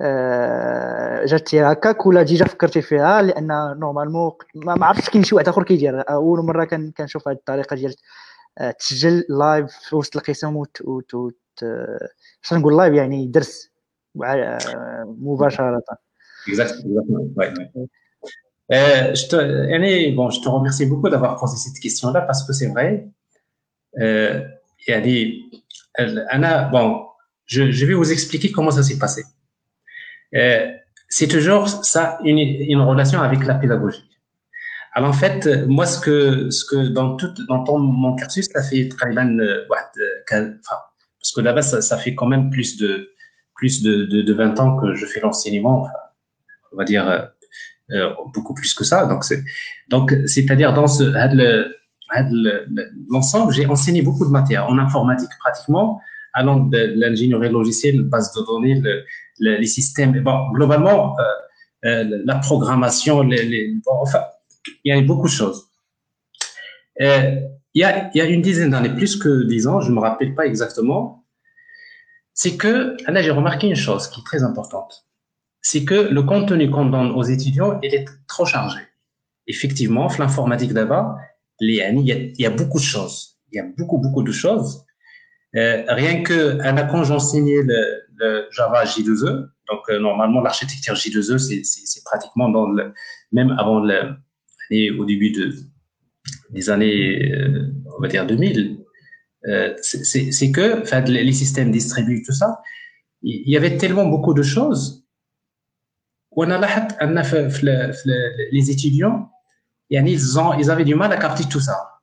[0.00, 5.62] آه، جاتي هكاك ولا ديجا فكرتي فيها لأن نورمالمون ما عرفتش كاين شي واحد آخر
[5.62, 6.64] كيدير أول مرة
[6.96, 7.94] كنشوف هذه الطريقة ديال
[8.79, 11.13] تسجل لايف في وسط القسم وت, وت...
[11.13, 11.63] وت...
[12.53, 13.69] نقول لايف يعني درس
[15.05, 15.83] مباشره
[18.71, 22.53] Euh, je te, Annie, bon, je te remercie beaucoup d'avoir posé cette question-là parce que
[22.53, 23.07] c'est vrai.
[23.99, 24.41] Euh,
[26.29, 27.05] Anna, bon,
[27.45, 29.23] je, je, vais vous expliquer comment ça s'est passé.
[30.35, 30.71] Euh,
[31.09, 34.09] c'est toujours ça une, une, relation avec la pédagogie.
[34.98, 38.64] Alors en fait, moi, ce que, ce que dans tout, dans ton, mon cursus, ça
[38.64, 40.50] fait très bien, euh, enfin,
[41.20, 43.10] parce que là-bas, ça, ça, fait quand même plus de
[43.54, 45.82] plus de, de, de 20 ans que je fais l'enseignement.
[45.82, 45.92] Enfin,
[46.72, 47.20] on va dire euh,
[47.92, 49.06] euh, beaucoup plus que ça.
[49.06, 49.44] Donc, c'est,
[49.88, 51.04] donc, c'est-à-dire dans ce,
[53.08, 56.00] l'ensemble, j'ai enseigné beaucoup de matières en informatique pratiquement,
[56.32, 59.04] allant de l'ingénierie logicielle, base de données, le,
[59.38, 60.20] les systèmes.
[60.24, 61.22] Bon, globalement, euh,
[61.84, 64.24] euh, la programmation, les, les enfin,
[64.84, 65.68] il y a beaucoup de choses.
[67.00, 67.40] Euh,
[67.74, 70.00] il, y a, il y a une dizaine d'années, plus que dix ans, je me
[70.00, 71.24] rappelle pas exactement,
[72.34, 75.08] c'est que là j'ai remarqué une chose qui est très importante
[75.70, 78.80] c'est que le contenu qu'on donne aux étudiants, il est trop chargé.
[79.46, 81.16] Effectivement, l'informatique d'abord,
[81.60, 83.38] il y, a, beaucoup de choses.
[83.50, 84.84] Il y a beaucoup, beaucoup de choses.
[85.56, 86.58] Euh, rien que
[86.90, 92.68] quand j'enseignais le, Java J2E, donc euh, normalement l'architecture J2E, c'est pratiquement dans
[93.32, 94.14] même avant le,
[94.98, 95.54] au début de,
[96.50, 98.78] des années, euh, on va dire 2000,
[99.46, 102.60] euh, c'est que les systèmes distribués, tout ça,
[103.22, 105.04] il y avait tellement beaucoup de choses
[108.52, 109.30] les étudiants
[109.90, 112.00] ils, ont, ils avaient du mal à capter tout ça.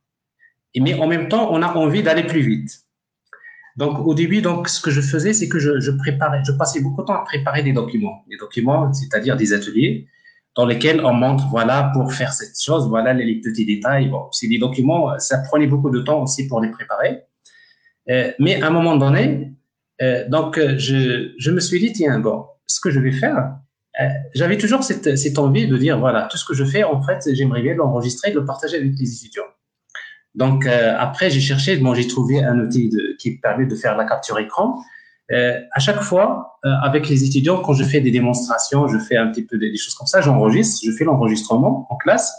[0.77, 2.81] Mais en même temps, on a envie d'aller plus vite.
[3.77, 6.81] Donc, au début, donc, ce que je faisais, c'est que je, je, préparais, je passais
[6.81, 8.23] beaucoup de temps à préparer des documents.
[8.29, 10.07] Des documents, c'est-à-dire des ateliers
[10.55, 14.07] dans lesquels on montre, voilà, pour faire cette chose, voilà les, petits détails.
[14.07, 17.23] Bon, c'est des documents, ça prenait beaucoup de temps aussi pour les préparer.
[18.09, 19.51] Euh, mais à un moment donné,
[20.01, 23.55] euh, donc, je, je me suis dit, tiens, bon, ce que je vais faire,
[24.01, 27.01] euh, j'avais toujours cette, cette, envie de dire voilà, tout ce que je fais, en
[27.01, 29.43] fait, j'aimerais bien l'enregistrer, le partager avec les étudiants.
[30.33, 33.95] Donc, euh, après, j'ai cherché, bon, j'ai trouvé un outil de, qui permet de faire
[33.95, 34.83] la capture écran.
[35.31, 39.17] Euh, à chaque fois, euh, avec les étudiants, quand je fais des démonstrations, je fais
[39.17, 42.33] un petit peu des, choses comme ça, j'enregistre, je fais l'enregistrement en classe.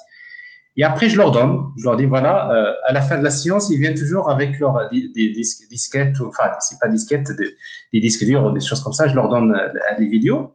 [0.77, 3.31] Et après, je leur donne, je leur dis, voilà, euh, à la fin de la
[3.31, 7.57] séance, ils viennent toujours avec leur des, des disquettes, enfin, c'est pas disquettes, des,
[7.93, 9.59] des disques durs, des choses comme ça, je leur donne
[9.99, 10.55] des vidéos.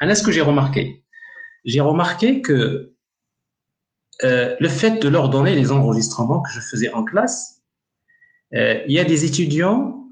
[0.00, 1.04] Alors, ce que j'ai remarqué?
[1.64, 2.96] J'ai remarqué que
[4.24, 7.62] euh, le fait de leur donner les enregistrements que je faisais en classe,
[8.54, 10.05] euh, il y a des étudiants euh,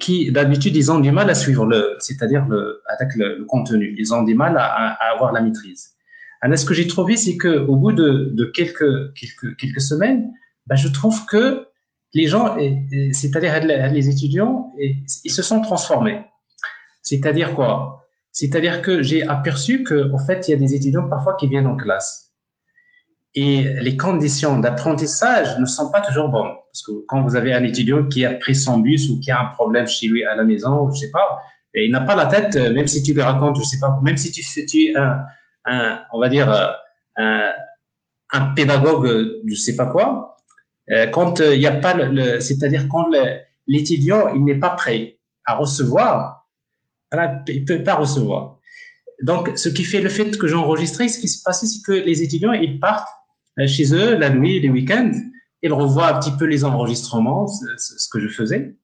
[0.00, 3.94] qui, d'habitude, ils ont du mal à suivre le, c'est-à-dire le, avec le, contenu.
[3.98, 5.94] Ils ont du mal à, à avoir la maîtrise.
[6.40, 10.32] Alors, ce que j'ai trouvé, c'est que au bout de, de quelques, quelques, quelques semaines,
[10.66, 11.66] ben, je trouve que
[12.14, 12.56] les gens,
[13.12, 16.24] c'est-à-dire les étudiants, ils se sont transformés.
[17.02, 18.06] C'est-à-dire quoi?
[18.32, 21.66] C'est-à-dire que j'ai aperçu que, en fait, il y a des étudiants parfois qui viennent
[21.66, 22.29] en classe.
[23.34, 26.54] Et les conditions d'apprentissage ne sont pas toujours bonnes.
[26.72, 29.40] Parce que quand vous avez un étudiant qui a pris son bus ou qui a
[29.40, 31.40] un problème chez lui à la maison, je sais pas,
[31.72, 33.98] et il n'a pas la tête, euh, même si tu lui racontes, je sais pas,
[34.02, 35.24] même si tu, tu un,
[35.64, 36.66] un, on va dire, euh,
[37.16, 37.52] un,
[38.32, 40.36] un pédagogue, je sais pas quoi,
[40.90, 43.06] euh, quand il n'y a pas le, c'est-à-dire quand
[43.68, 46.40] l'étudiant, il n'est pas prêt à recevoir
[47.48, 48.58] il ne peut pas recevoir.
[49.22, 52.22] Donc, ce qui fait le fait que j'ai ce qui se passait, c'est que les
[52.22, 53.08] étudiants, ils partent
[53.66, 55.12] chez eux la nuit, les week-ends,
[55.62, 58.74] ils revoient un petit peu les enregistrements, ce que je faisais.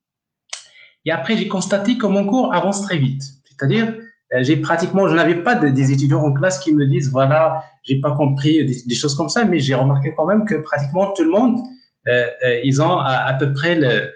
[1.04, 3.22] Et après, j'ai constaté que mon cours avance très vite.
[3.44, 3.94] C'est-à-dire,
[4.34, 8.00] euh, j'ai pratiquement, je n'avais pas des étudiants en classe qui me disent, voilà, j'ai
[8.00, 11.30] pas compris des, choses comme ça, mais j'ai remarqué quand même que pratiquement tout le
[11.30, 11.60] monde,
[12.08, 14.10] euh, euh ils ont à, peu près le,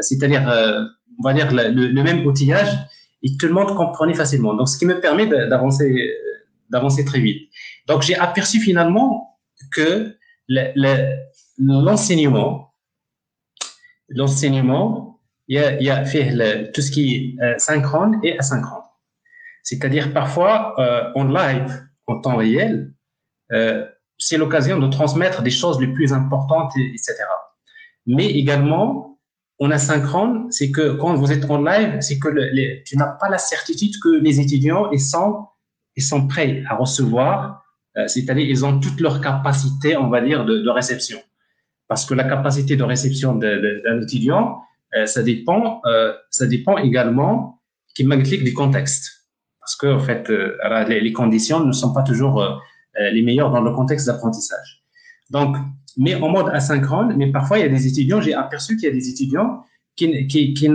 [0.00, 0.42] c'est-à-dire,
[1.18, 2.72] on va dire le, même outillage
[3.22, 4.54] et tout le monde comprenait facilement.
[4.54, 6.10] Donc, ce qui me permet d'avancer,
[6.70, 7.50] d'avancer très vite.
[7.88, 9.35] Donc, j'ai aperçu finalement
[9.72, 10.16] que
[11.58, 12.74] l'enseignement,
[14.08, 18.82] l'enseignement, il y a, y a fait tout ce qui est euh, synchrone et asynchrone.
[19.62, 22.92] C'est-à-dire parfois euh, en live, en temps réel,
[24.18, 27.14] c'est l'occasion de transmettre des choses les plus importantes, etc.
[28.06, 29.18] Mais également,
[29.58, 33.28] en asynchrone, c'est que quand vous êtes en live, c'est que les, tu n'as pas
[33.28, 35.46] la certitude que les étudiants ils sont,
[35.96, 37.65] ils sont prêts à recevoir, euh,
[38.06, 41.18] c'est-à-dire ils ont toute leur capacité, on va dire, de, de réception.
[41.88, 44.62] Parce que la capacité de réception d'un étudiant,
[44.94, 47.60] euh, ça dépend, euh, ça dépend également
[47.94, 49.26] qui magnifique du contexte.
[49.60, 50.56] Parce que en fait, euh,
[50.88, 52.56] les, conditions ne sont pas toujours euh,
[53.12, 54.82] les meilleures dans le contexte d'apprentissage.
[55.30, 55.56] Donc,
[55.96, 58.92] mais en mode asynchrone, mais parfois il y a des étudiants, j'ai aperçu qu'il y
[58.92, 59.64] a des étudiants
[59.96, 60.68] qui, qui, qui,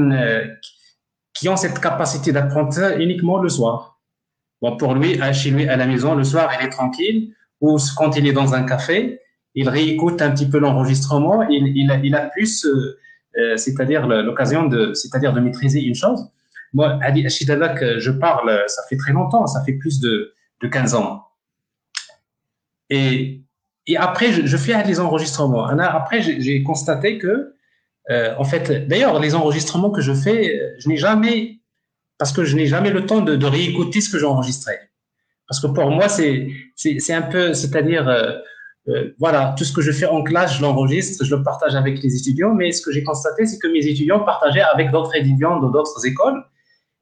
[1.34, 3.91] qui ont cette capacité d'apprentissage uniquement le soir.
[4.62, 8.16] Bon, pour lui, chez lui, à la maison, le soir, il est tranquille, ou quand
[8.16, 9.20] il est dans un café,
[9.56, 13.00] il réécoute un petit peu l'enregistrement, il, a, plus, euh,
[13.38, 16.30] euh c'est-à-dire l'occasion de, c'est-à-dire de maîtriser une chose.
[16.74, 20.68] Moi, Ali Ashidala, que je parle, ça fait très longtemps, ça fait plus de, de
[20.68, 21.28] 15 ans.
[22.90, 23.42] Et
[23.98, 25.66] après, je, fais les enregistrements.
[25.66, 27.56] Après, j'ai constaté que,
[28.10, 31.61] euh, en fait, d'ailleurs, les enregistrements que je fais, je n'ai jamais,
[32.22, 34.74] parce que je n'ai jamais le temps de, réécouter ce que j'ai enregistré.
[35.48, 36.54] Parce que pour moi, c'est
[37.10, 38.34] un peu, c'est-à-dire, euh,
[38.90, 42.04] euh, voilà, tout ce que je fais en classe, je l'enregistre, je le partage avec
[42.04, 42.54] les étudiants.
[42.54, 46.06] Mais ce que j'ai constaté, c'est que mes étudiants partageaient avec d'autres étudiants de d'autres
[46.06, 46.46] écoles,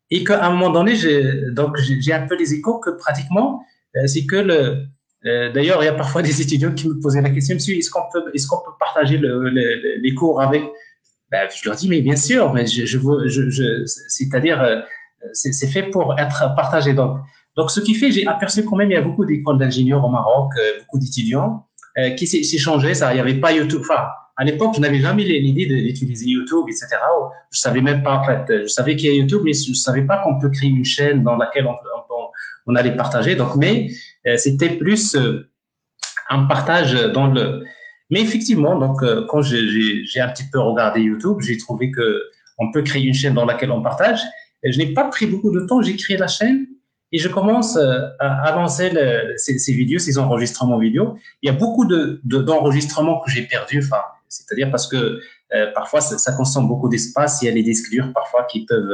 [0.09, 3.61] et qu'à un moment donné, j'ai donc j'ai un peu les échos que pratiquement,
[3.97, 4.85] euh, c'est que le
[5.53, 8.07] d'ailleurs, il y a parfois des étudiants qui me posaient la question, monsieur, est-ce qu'on
[8.13, 10.63] peut, est-ce qu'on peut partager le, le, les cours avec?
[11.29, 14.85] Ben, Je leur dis, mais bien sûr, mais je, je, c'est-à-dire,
[15.33, 16.93] c'est, fait pour être partagé.
[16.93, 17.19] Donc,
[17.55, 20.09] donc, ce qui fait, j'ai aperçu quand même, il y a beaucoup d'écoles d'ingénieurs au
[20.09, 21.65] Maroc, euh, beaucoup d'étudiants
[21.97, 22.93] euh, qui s'échangeaient.
[22.93, 23.81] Ça, il n'y avait pas YouTube.
[23.81, 24.07] Enfin,
[24.37, 26.87] à l'époque, je n'avais jamais l'idée d'utiliser YouTube, etc.
[27.51, 30.03] Je savais même pas, en fait, je savais qu'il y a YouTube, mais je savais
[30.03, 32.29] pas qu'on peut créer une chaîne dans laquelle on, on,
[32.67, 33.35] on allait partager.
[33.35, 33.89] Donc, mais
[34.27, 35.49] euh, c'était plus euh,
[36.29, 37.63] un partage dans le.
[38.09, 42.23] Mais effectivement, donc euh, quand j'ai un petit peu regardé YouTube, j'ai trouvé que
[42.57, 44.19] on peut créer une chaîne dans laquelle on partage.
[44.63, 46.67] Je n'ai pas pris beaucoup de temps, j'ai créé la chaîne
[47.11, 48.91] et je commence à lancer
[49.37, 51.17] ces, vidéos, ces enregistrements vidéo.
[51.41, 55.19] Il y a beaucoup de d'enregistrements que j'ai perdus, enfin, c'est-à-dire parce que
[55.55, 58.93] euh, parfois ça, consomme beaucoup d'espace, il y a les disques durs parfois qui peuvent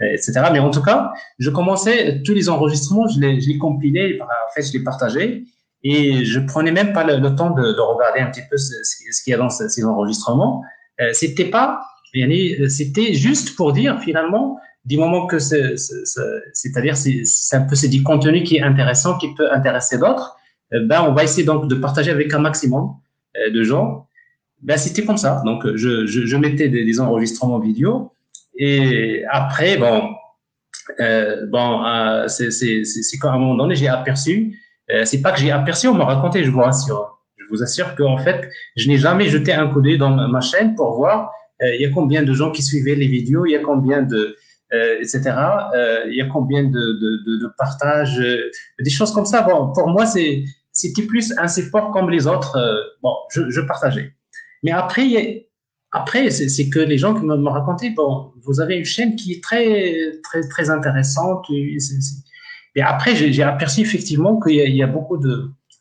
[0.00, 0.32] etc.
[0.52, 4.72] Mais en tout cas, je commençais tous les enregistrements, je les, compilais, en fait, je
[4.72, 5.44] les partageais
[5.82, 9.22] et je prenais même pas le, temps de, de, regarder un petit peu ce, ce
[9.22, 10.62] qu'il y a dans ces enregistrements.
[11.00, 11.80] Euh, c'était pas,
[12.12, 17.88] c'était juste pour dire finalement, du moment que c'est, c'est-à-dire c'est, c'est un peu c'est
[17.88, 20.36] du contenu qui est intéressant, qui peut intéresser d'autres,
[20.72, 22.94] euh, ben on va essayer donc de partager avec un maximum
[23.36, 24.06] euh, de gens.
[24.62, 25.42] Ben c'était comme ça.
[25.44, 28.12] Donc je, je, je mettais des, enregistrements vidéo
[28.56, 30.14] et après, bon,
[31.00, 34.58] euh, bon, euh, c'est qu'à un moment donné, j'ai aperçu,
[34.90, 37.18] euh, c'est pas que j'ai aperçu, on m'a raconté, je vous rassure.
[37.36, 40.74] Je vous assure qu'en fait, je n'ai jamais jeté un coup d'œil dans ma chaîne
[40.74, 43.56] pour voir euh, il y a combien de gens qui suivaient les vidéos, il y
[43.56, 44.36] a combien de,
[44.72, 45.32] etc.
[45.74, 48.22] Euh, il y a combien de, de, de partages,
[48.78, 49.42] des choses comme ça.
[49.42, 52.58] Bon, pour moi, c'était plus un support comme les autres.
[53.02, 54.12] bon, je, partageais.
[54.62, 55.48] Mais après,
[55.92, 59.32] après, c'est que les gens qui me, me racontaient, bon, vous avez une chaîne qui
[59.32, 61.46] est très, très, très intéressante.
[61.50, 65.18] Et, après, j'ai aperçu effectivement qu'il y, y, a beaucoup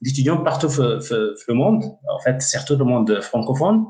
[0.01, 3.85] d'étudiants partout le monde, en fait, surtout le monde francophone.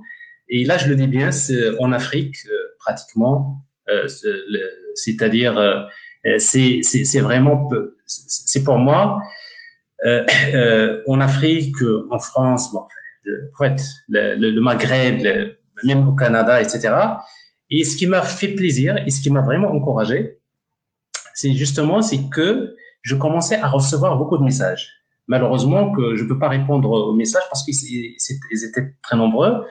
[0.50, 3.69] Et là, je le dis bien, c'est en Afrique, euh, pratiquement, euh,
[4.96, 5.58] c'est-à-dire,
[6.26, 7.70] euh, c'est vraiment,
[8.06, 9.22] c'est pour moi,
[10.06, 11.78] euh, euh, en Afrique,
[12.10, 12.84] en France, bon,
[13.58, 16.94] fait, le, Maghreb, même au Canada, etc.
[17.70, 20.40] Et ce qui m'a fait plaisir et ce qui m'a vraiment encouragé,
[21.34, 24.90] c'est justement c'est que je commençais à recevoir beaucoup de messages.
[25.28, 29.66] Malheureusement que je peux pas répondre aux messages parce qu'ils étaient très nombreux.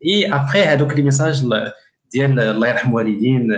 [0.00, 1.42] Et après, donc les messages,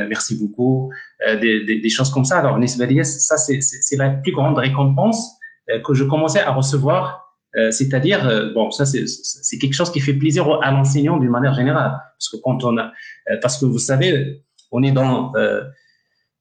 [0.09, 0.93] merci beaucoup,
[1.27, 2.39] euh, des, des, des, choses comme ça.
[2.39, 5.37] Alors, ça, c'est la plus grande récompense
[5.71, 7.27] euh, que je commençais à recevoir
[7.57, 11.55] euh, c'est-à-dire, euh, bon, ça c'est quelque chose qui fait plaisir à l'enseignant d'une manière
[11.55, 12.93] générale, parce que quand on a,
[13.41, 14.43] parce que vous savez,
[14.73, 15.33] on est dans,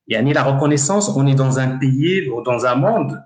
[0.07, 3.21] il y a ni la reconnaissance, on est dans un pays ou dans un monde.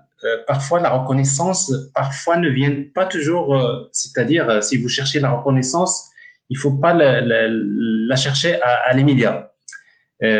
[0.46, 3.58] parfois, la reconnaissance, parfois ne vient pas toujours.
[3.90, 6.09] c'est-à-dire, si vous cherchez la reconnaissance,
[6.50, 9.52] il faut pas la, chercher à, à l'immédiat.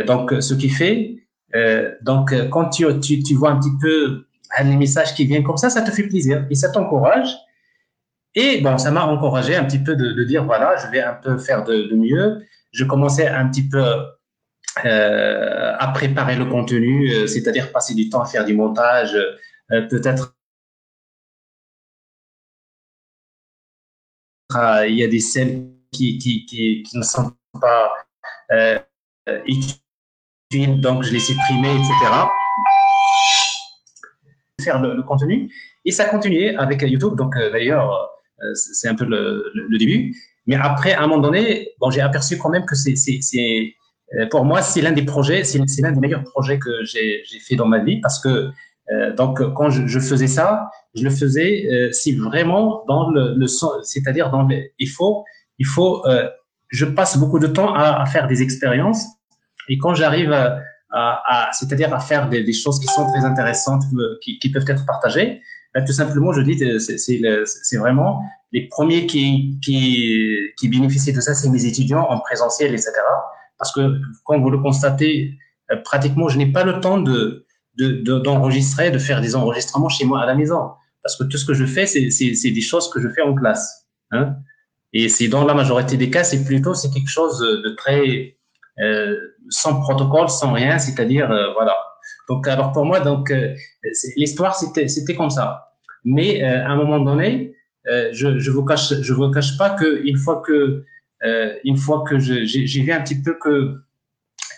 [0.07, 1.17] donc, ce qui fait,
[2.03, 4.27] donc, quand tu, tu, vois un petit peu
[4.59, 7.35] un message qui vient comme ça, ça te fait plaisir et ça t'encourage.
[8.35, 11.39] Et bon, ça m'a encouragé un petit peu de, dire voilà, je vais un peu
[11.39, 12.43] faire de, mieux.
[12.73, 13.83] Je commençais un petit peu
[14.85, 19.15] euh, à préparer le contenu, euh, c'est-à-dire passer du temps à faire du montage,
[19.73, 20.37] euh, peut-être
[24.87, 27.91] il y a des scènes qui, qui, qui, ne sont pas
[28.53, 28.79] euh,
[29.47, 31.93] utiles, donc je les supprimais, etc.
[34.63, 35.51] Faire le, contenu.
[35.85, 38.11] Et ça continuait avec YouTube, donc euh, d'ailleurs,
[38.43, 40.15] euh, c'est un peu le, le, début.
[40.47, 42.95] Mais après, à un moment donné, bon, j'ai aperçu quand même que c'est,
[44.31, 47.67] pour moi, c'est l'un des projets, c'est l'un des meilleurs projets que j'ai fait dans
[47.67, 48.51] ma vie parce que
[48.93, 53.47] euh, donc, quand je, faisais ça, je le faisais euh, si vraiment dans le, le
[53.47, 55.25] c'est-à-dire dans le, il faut,
[55.61, 56.29] il faut, euh,
[56.69, 59.05] je passe beaucoup de temps à, faire des expériences
[59.69, 60.59] et quand j'arrive à,
[60.91, 65.41] à, c'est-à-dire à faire des, choses qui sont très intéressantes, euh, qui, peuvent être partagées,
[65.75, 69.61] ben, tout simplement, je dis, c'est vraiment les premiers qui,
[70.65, 72.93] bénéficient de ça, c'est mes étudiants en présentiel, etc.
[73.59, 75.39] Parce que, comme vous le constatez,
[75.85, 77.47] pratiquement, je n'ai pas le temps de,
[77.77, 80.71] d'enregistrer, de, faire des enregistrements chez moi à la maison.
[81.05, 83.87] Parce que tout ce que je fais, c'est des choses que je fais en classe.
[84.11, 84.35] Hein.
[84.93, 88.37] Et c'est dans la majorité des cas, c'est plutôt c'est quelque chose de très
[88.81, 89.17] euh,
[89.49, 91.77] sans protocole, sans rien, c'est-à-dire euh, voilà.
[92.29, 93.55] Donc alors pour moi, donc euh,
[94.17, 95.75] l'histoire c'était c'était comme ça.
[96.05, 97.55] Mais euh, à un moment donné,
[98.13, 100.85] je je vous cache je vous cache pas que une fois que
[101.65, 103.75] une fois que j'ai vu un petit peu que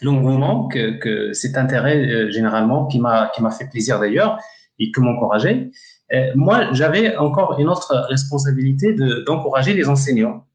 [0.03, 4.39] l'engouement, que, que cet intérêt généralement qui m'a qui m'a fait plaisir d'ailleurs
[4.78, 5.70] et qui m'encourageait.
[6.12, 10.46] Euh, moi, j'avais encore une autre responsabilité de d'encourager les enseignants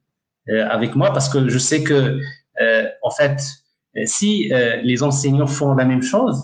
[0.49, 2.19] euh, avec moi parce que je sais que
[3.03, 3.39] en fait,
[4.05, 4.51] si
[4.83, 6.43] les enseignants font la même chose,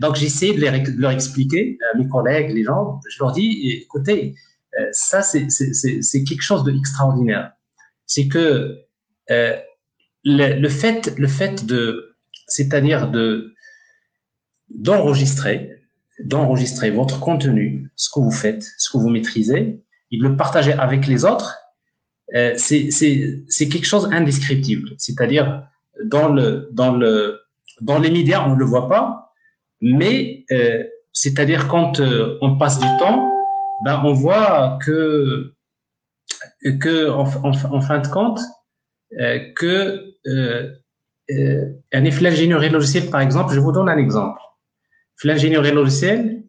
[0.00, 4.34] donc j'essaie de, de, leur expliquer mes collègues, les gens, je leur dis, écoutez,
[4.90, 7.52] ça c'est quelque chose d'extraordinaire.
[8.04, 8.80] C'est que
[9.28, 9.60] le,
[10.24, 12.16] le, fait, le fait de,
[12.48, 13.54] c'est-à-dire de
[14.74, 15.81] d'enregistrer,
[16.24, 20.72] d'enregistrer votre contenu, ce que vous faites, ce que vous maîtrisez, et de le partager
[20.72, 21.56] avec les autres,
[22.34, 24.90] euh, c'est quelque chose d'indescriptible.
[24.98, 25.66] C'est-à-dire
[26.04, 27.40] dans le dans le
[27.80, 29.32] dans les médias on ne le voit pas,
[29.80, 33.30] mais euh, c'est-à-dire quand euh, on passe du temps,
[33.84, 35.54] ben on voit que
[36.80, 38.40] que en, en, en fin de compte
[39.20, 40.14] euh, que
[41.30, 44.40] euh, un l'ingénierie logicielle, par exemple, je vous donne un exemple.
[45.24, 46.42] L'ingénierie logicielle,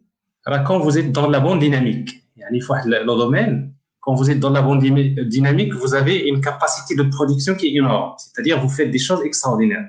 [0.66, 4.80] quand vous êtes dans la bonne dynamique, le domaine, quand vous êtes dans la bonne
[4.80, 8.14] dynamique, vous avez une capacité de production qui est énorme.
[8.18, 9.88] C'est-à-dire, vous faites des choses extraordinaires.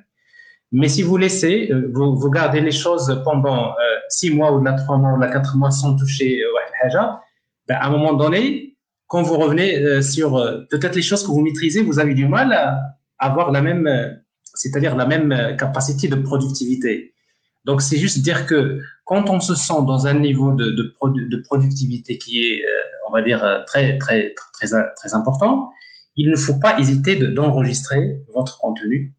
[0.71, 3.73] Mais si vous laissez, vous, vous gardez les choses pendant euh,
[4.09, 6.49] six mois ou la trois mois ou la quatre mois sans toucher euh,
[7.67, 8.77] ben, à un moment donné,
[9.07, 12.27] quand vous revenez euh, sur euh, peut-être les choses que vous maîtrisez, vous avez du
[12.27, 12.79] mal à
[13.17, 14.09] avoir la même, euh,
[14.53, 17.13] c'est-à-dire la même capacité de productivité.
[17.66, 22.18] Donc, c'est juste dire que quand on se sent dans un niveau de, de, productivité
[22.18, 22.63] qui est,
[23.07, 25.72] on va dire, très, très, très, très important,
[26.16, 29.13] il ne faut pas hésiter d'enregistrer votre contenu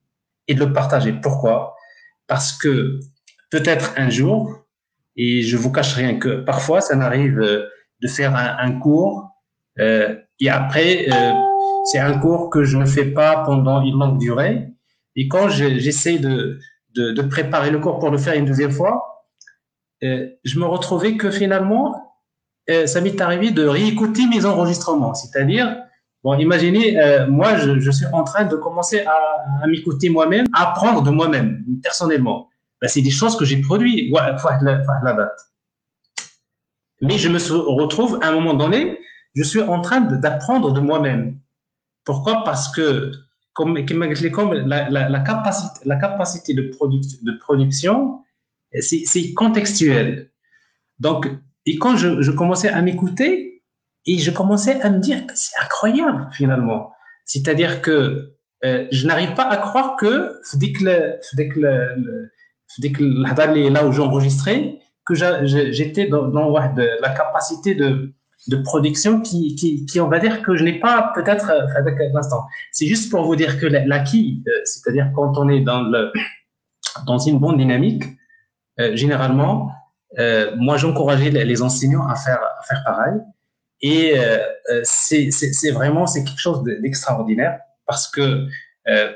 [0.49, 1.13] et de le partager.
[1.13, 1.77] Pourquoi?
[2.27, 3.01] Parce que
[3.51, 4.65] peut-être un jour,
[5.17, 9.31] et je vous cache rien que parfois, ça m'arrive de faire un, cours
[9.79, 11.33] euh, et après, euh,
[11.85, 14.69] c'est un cours que je ne fais pas pendant une longue durée.
[15.15, 16.59] Et quand j'essaie de,
[16.97, 19.27] de, préparer le cours pour le faire une deuxième fois,
[20.03, 22.15] je me retrouvais que finalement,
[22.69, 25.15] euh, ça m'est arrivé de réécouter mes enregistrements.
[25.15, 25.77] C'est-à-dire,
[26.25, 29.17] bon, imaginez, euh, moi, je, suis en train de commencer à,
[29.63, 32.49] à m'écouter moi-même, à apprendre de moi-même, personnellement.
[32.81, 35.41] Ben, c'est des choses que j'ai produites, la date.
[37.01, 38.99] Mais je me retrouve à un moment donné
[39.37, 41.39] je suis en train d'apprendre de, moi-même.
[42.05, 42.43] Pourquoi?
[42.43, 43.13] Parce que
[43.57, 43.87] comme,
[44.33, 48.21] comme la, la, capacité, la capacité de, de production,
[48.81, 50.31] c'est contextuel.
[50.99, 51.27] Donc,
[51.65, 53.63] et quand je, je commençais à m'écouter,
[54.05, 56.93] et je commençais à me dire, c'est incroyable finalement.
[57.25, 62.31] C'est-à-dire que euh, je n'arrive pas à croire que dès que le, dès que le,
[62.79, 63.03] dès que
[63.73, 68.13] là où j'enregistrais, que j'étais dans, dans la capacité de
[68.49, 71.97] de production qui, qui, qui, on va dire que je n'ai pas peut-être euh, avec
[72.13, 72.45] l'instant.
[72.73, 76.13] C'est juste pour vous dire que l'acquis, euh, c'est-à-dire quand on est dans le
[77.07, 78.05] dans une bonne dynamique,
[78.81, 79.73] euh, généralement,
[80.19, 83.21] euh, moi j'encourageais les enseignants à faire à faire pareil.
[83.83, 84.39] Et euh,
[84.85, 88.47] c'est vraiment c'est quelque chose d'extraordinaire parce que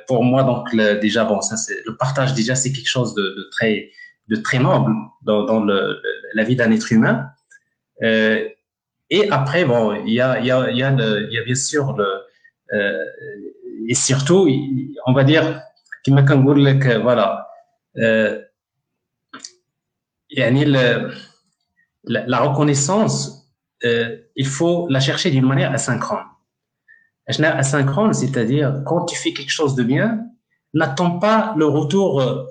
[0.09, 3.22] pour moi donc le, déjà bon ça c'est le partage déjà c'est quelque chose de,
[3.22, 3.91] de, très
[4.28, 6.03] de très noble dans, dans le,
[6.35, 7.31] la vie d'un être humain.
[8.03, 8.49] Euh,
[9.11, 11.54] et après, bon, il y a, il y a, il y a, y a bien
[11.54, 12.06] sûr le,
[12.72, 13.04] euh,
[13.88, 14.48] et surtout,
[15.06, 15.62] on va dire,
[16.04, 17.48] qui m'a que voilà,
[17.98, 18.40] euh,
[20.30, 21.11] le,
[22.04, 23.50] la, la reconnaissance,
[23.84, 26.24] euh, il faut la chercher d'une manière asynchrone.
[27.26, 30.20] asynchrone, c'est-à-dire quand tu fais quelque chose de bien,
[30.74, 32.46] n'attends pas le retour, euh,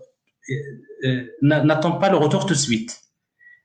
[1.06, 3.00] euh, n'attends pas le retour tout de suite.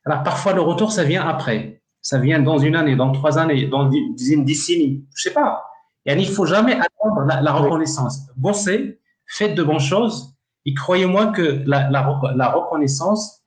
[0.05, 3.67] Alors parfois le retour ça vient après, ça vient dans une année, dans trois années,
[3.67, 5.65] dans une décennie, je sais pas.
[6.07, 8.21] Et il faut jamais attendre la, reconnaissance.
[8.37, 10.35] Bossez, faites de bonnes choses,
[10.67, 13.43] et croyez-moi que la, la, reconnaissance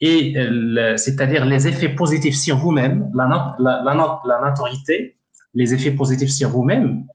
[0.00, 0.34] et
[0.96, 5.18] c'est-à-dire les effets positifs sur vous-même, la, la, la, la notoriété,
[5.52, 7.06] les effets positifs sur vous-même,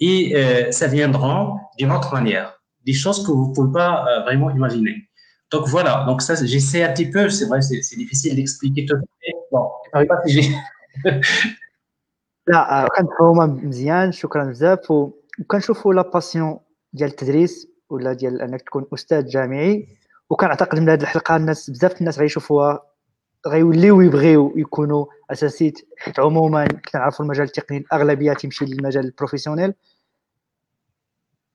[0.00, 4.22] et euh, ça viendra d'une autre manière, des choses que vous ne pouvez pas euh,
[4.22, 5.08] vraiment imaginer.
[5.51, 8.97] Donc voilà, donc ça, j'essaie un petit peu, c'est vrai, c'est difficile d'expliquer tout.
[9.51, 10.55] Bon, pas si j'ai.
[12.47, 16.59] لا كنفهمها مزيان شكرا بزاف وكنشوفوا لا باسيون
[16.93, 19.87] ديال التدريس ولا ديال انك تكون استاذ جامعي
[20.29, 22.83] وكنعتقد من هذه الحلقه الناس بزاف الناس غيشوفوها
[23.47, 29.73] غيوليو يبغيو يكونوا اساسيت حيت عموما كنعرفوا المجال التقني الاغلبيه تمشي للمجال البروفيسيونيل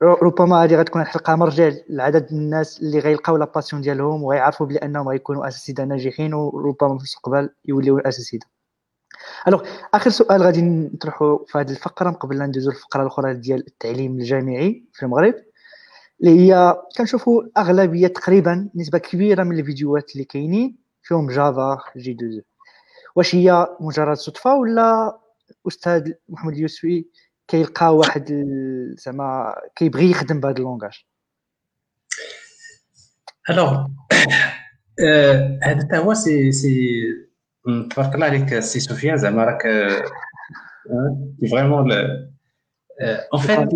[0.01, 4.77] ربما هذه غتكون الحلقة مرجع لعدد من الناس اللي غيلقاو لا باسيون ديالهم وغيعرفوا بلي
[4.77, 8.45] انهم غيكونوا اساتذه ناجحين وربما في المستقبل يوليو اساتذه
[9.47, 14.11] ألوغ آخر سؤال غادي نطرحه في هذه الفقرة قبل لا ندوزو للفقرة الأخرى ديال التعليم
[14.11, 15.35] الجامعي في المغرب
[16.21, 22.41] اللي هي كنشوفوا أغلبية تقريبا نسبة كبيرة من الفيديوهات اللي كاينين فيهم جافا جي 2
[23.15, 25.17] واش هي مجرد صدفة ولا
[25.67, 27.05] أستاذ محمد اليوسفي
[27.48, 28.44] كيلقى واحد
[28.98, 31.04] زعما كيبغي يخدم بهذا اللونغاج
[33.50, 33.86] الوغ
[35.62, 37.02] هذا حتى هو سي سي
[37.90, 39.62] تبارك الله عليك سي سفيان زعما راك
[41.50, 43.68] فريمون ان فيت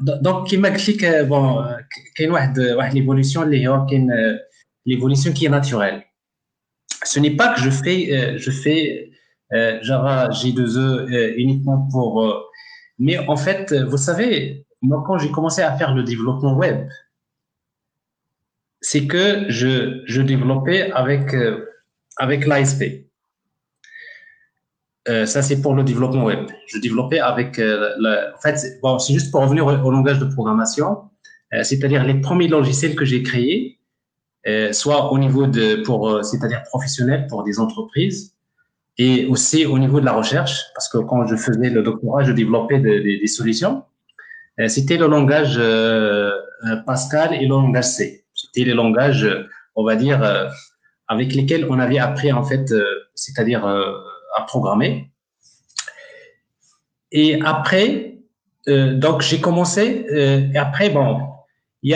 [0.00, 1.76] دونك كيما قلت لك بون
[2.16, 4.10] كاين واحد واحد ليفوليسيون اللي هو كاين
[4.86, 6.04] l'évolution qui est naturelle.
[7.04, 9.16] Ce n'est pas que je fais, euh, je fais euh,
[9.81, 12.49] Java J2E euh, uniquement pour...
[12.99, 16.87] mais en fait, vous savez, moi, quand j'ai commencé à faire le développement web,
[18.81, 21.35] c'est que je, je développais avec,
[22.17, 23.05] avec l'ASP.
[25.05, 26.49] ça, c'est pour le développement web.
[26.67, 27.59] Je développais avec...
[27.59, 31.09] en fait, c'est juste pour revenir au, au langage de programmation,
[31.61, 33.81] c'est-à-dire les premiers logiciels que j'ai créés,
[34.47, 38.30] euh, soit au niveau de, pour, euh, c'est-à-dire professionnel pour des entreprises,
[39.03, 42.33] et aussi au niveau de la recherche, parce que quand je faisais le doctorat, je
[42.41, 43.83] développais des, solutions.
[44.59, 45.55] Euh, c'était le langage
[46.85, 48.25] Pascal et le langage C.
[48.33, 49.27] C'était les langages,
[49.75, 50.19] on va dire,
[51.07, 52.65] avec lesquels on avait appris en fait,
[53.15, 55.11] c'est-à-dire à programmer.
[57.11, 58.19] Et après,
[58.67, 60.05] donc j'ai commencé.
[60.53, 61.07] et après, bon,
[61.81, 61.95] il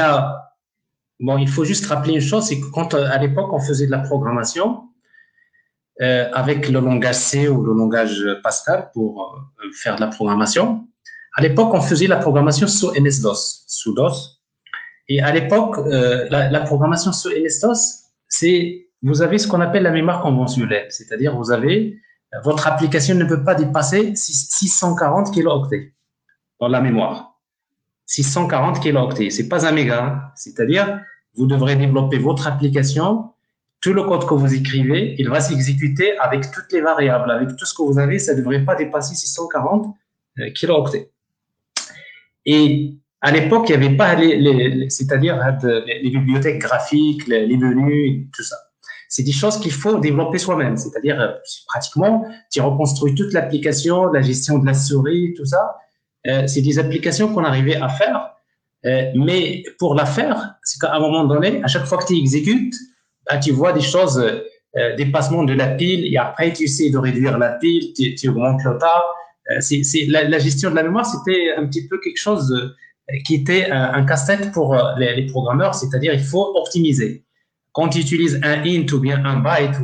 [1.20, 3.86] Bon, il faut juste rappeler une chose, c'est que quand euh, à l'époque on faisait
[3.86, 4.90] de la programmation
[6.02, 10.88] euh, avec le langage C ou le langage Pascal pour euh, faire de la programmation,
[11.36, 14.42] à l'époque on faisait la programmation sous MS-DOS, sous DOS.
[15.08, 17.78] Et à l'époque, euh, la, la, programmation sous MS-DOS,
[18.28, 22.00] c'est vous avez ce qu'on appelle la mémoire conventionnelle, c'est-à-dire vous avez
[22.44, 25.94] votre application ne peut pas dépasser 640 kilooctets
[26.60, 27.40] dans la mémoire.
[28.08, 29.30] 640 kilooctets.
[29.30, 30.04] C'est pas un méga.
[30.04, 30.22] Hein.
[30.36, 31.02] C'est-à-dire,
[31.36, 33.32] vous devrez développer votre application.
[33.86, 37.68] Tout le code que vous écrivez, il va s'exécuter avec toutes les variables, avec tout
[37.68, 38.18] ce que vous avez.
[38.18, 39.94] Ça ne devrait pas dépasser 640
[40.40, 41.12] euh, kilooctets.
[42.48, 48.26] Et à l'époque, il n'y avait pas les, c'est-à-dire euh, les, bibliothèques graphiques, les, menus,
[48.36, 48.56] tout ça.
[49.08, 50.78] C'est des choses qu'il faut développer soi-même.
[50.78, 51.34] C'est-à-dire, euh,
[51.68, 55.76] pratiquement, tu reconstruis toute l'application, la gestion de la souris, tout ça
[56.26, 58.32] euh, c'est des applications qu'on arrivait à faire.
[59.14, 62.74] Mais pour la faire, c'est qu'à un moment donné, à chaque fois que tu exécutes,
[63.42, 67.38] tu vois des choses, euh, dépassement de la pile, et après tu essaies de réduire
[67.38, 69.04] la pile, tu, augmentes le tas.
[69.52, 72.76] Euh, c'est, la, gestion de la mémoire, c'était un petit peu quelque chose de,
[73.24, 77.24] qui était un, un casse-tête pour les, programmeurs, c'est-à-dire il faut optimiser.
[77.72, 79.76] Quand tu utilises un int ou bien un byte,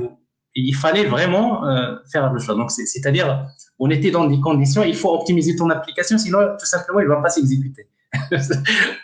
[0.56, 2.56] il fallait vraiment euh, faire le choix.
[2.56, 3.46] Donc, c'est, c'est-à-dire
[3.80, 7.10] on était dans des conditions, il faut optimiser ton application, sinon tout simplement il ne
[7.10, 7.88] va pas s'exécuter.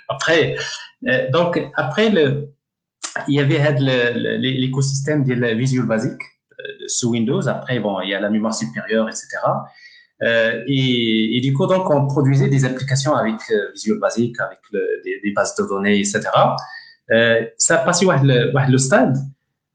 [0.09, 0.55] après,
[1.07, 2.49] euh, donc après le,
[3.27, 3.75] il y avait
[4.39, 7.47] l'écosystème de Visual Basic euh, sous Windows.
[7.47, 9.27] Après, bon, il y a la mémoire supérieure, etc.
[10.23, 14.59] Euh, et, du coup, donc, on produisait des applications avec euh, Visual Basic, avec
[15.03, 16.21] des, bases de données, etc.
[17.57, 19.17] Ça a passé le, le stade.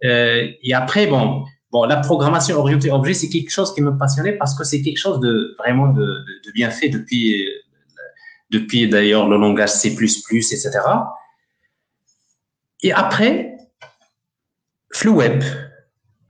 [0.03, 4.55] et après, bon, Bon, la programmation orientée objet, c'est quelque chose qui me passionnait parce
[4.55, 7.49] que c'est quelque chose de vraiment de, de, de bien fait depuis,
[8.51, 10.70] depuis d'ailleurs le langage C++, etc.
[12.83, 13.57] Et après,
[14.93, 15.43] FluWeb.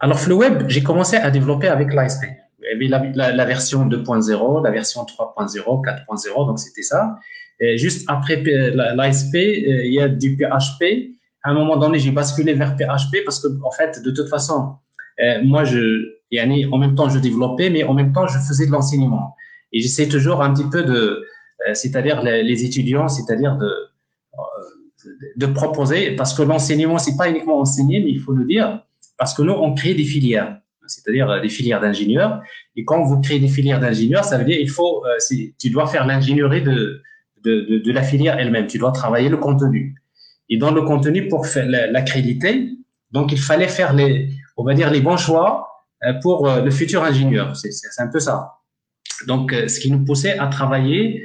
[0.00, 2.24] Alors, FluWeb, j'ai commencé à développer avec l'ASP.
[2.61, 7.16] il y avait la, version 2.0, la version 3.0, 4.0, donc c'était ça.
[7.76, 11.14] Juste après l'ASP, il y a du PHP.
[11.44, 14.76] À un moment donné, j'ai basculé vers PHP parce que, en fait, de toute façon,
[15.44, 16.18] moi, je,
[16.70, 19.36] en même temps, je développais, mais en même temps, je faisais de l'enseignement.
[19.72, 21.24] Et j'essaie toujours un petit peu de,
[21.72, 23.72] c'est-à-dire les, étudiants, c'est-à-dire de,
[25.36, 28.84] de proposer, parce que l'enseignement, c'est pas uniquement enseigner, mais il faut le dire,
[29.18, 32.42] parce que nous, on crée des filières, c'est-à-dire euh, des filières d'ingénieurs.
[32.76, 35.86] Et quand vous créez des filières d'ingénieurs, ça veut dire il faut, euh, tu dois
[35.86, 37.03] faire l'ingénierie de,
[37.44, 38.66] de, de, la filière elle-même.
[38.66, 39.94] Tu dois travailler le contenu.
[40.48, 42.70] Et dans le contenu, pour l'accréditer,
[43.11, 45.68] donc il fallait faire les, on va dire les bons choix
[46.05, 47.57] euh, pour le futur ingénieur.
[47.57, 48.59] C'est un peu ça.
[49.26, 51.22] Donc, ce qui nous poussait à travailler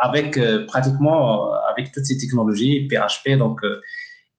[0.00, 3.36] avec pratiquement avec toutes ces technologies, PHP.
[3.38, 3.60] Donc,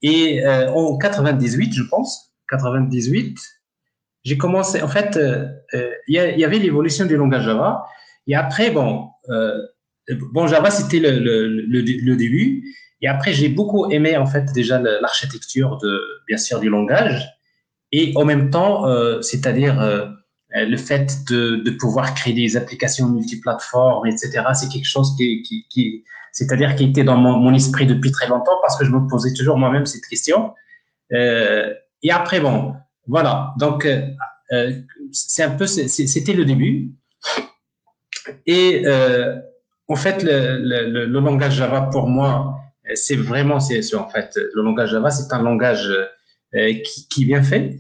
[0.02, 3.38] et en 98, je pense, 98,
[4.26, 7.86] j'ai commencé, en fait, euh, euh, il y, avait l'évolution du langage Java.
[8.26, 9.62] Et après, bon, euh,
[10.34, 12.64] bon Java, c'était le, le, le, début.
[13.02, 17.30] Et après, j'ai beaucoup aimé, en fait, déjà l'architecture de, bien sûr, du langage.
[17.92, 18.86] Et en même temps,
[19.22, 19.76] c'est-à-dire
[20.56, 25.66] le fait de, de, pouvoir créer des applications multiplateformes, etc., c'est quelque chose qui, qui,
[25.70, 29.08] qui c'est-à-dire qui était dans mon, mon, esprit depuis très longtemps parce que je me
[29.08, 30.54] posais toujours moi-même cette question.
[31.14, 32.76] Euh, et après, bon,
[33.08, 33.54] voilà.
[33.58, 34.02] Donc, euh,
[34.52, 34.74] euh,
[35.12, 36.92] c'est un peu, c'était le début.
[38.46, 39.40] Et euh,
[39.88, 42.58] en fait, le, le, le, langage Java pour moi,
[42.96, 45.90] c'est vraiment, c'est en fait, le langage Java, c'est un langage
[46.54, 47.80] qui, qui est bien fait.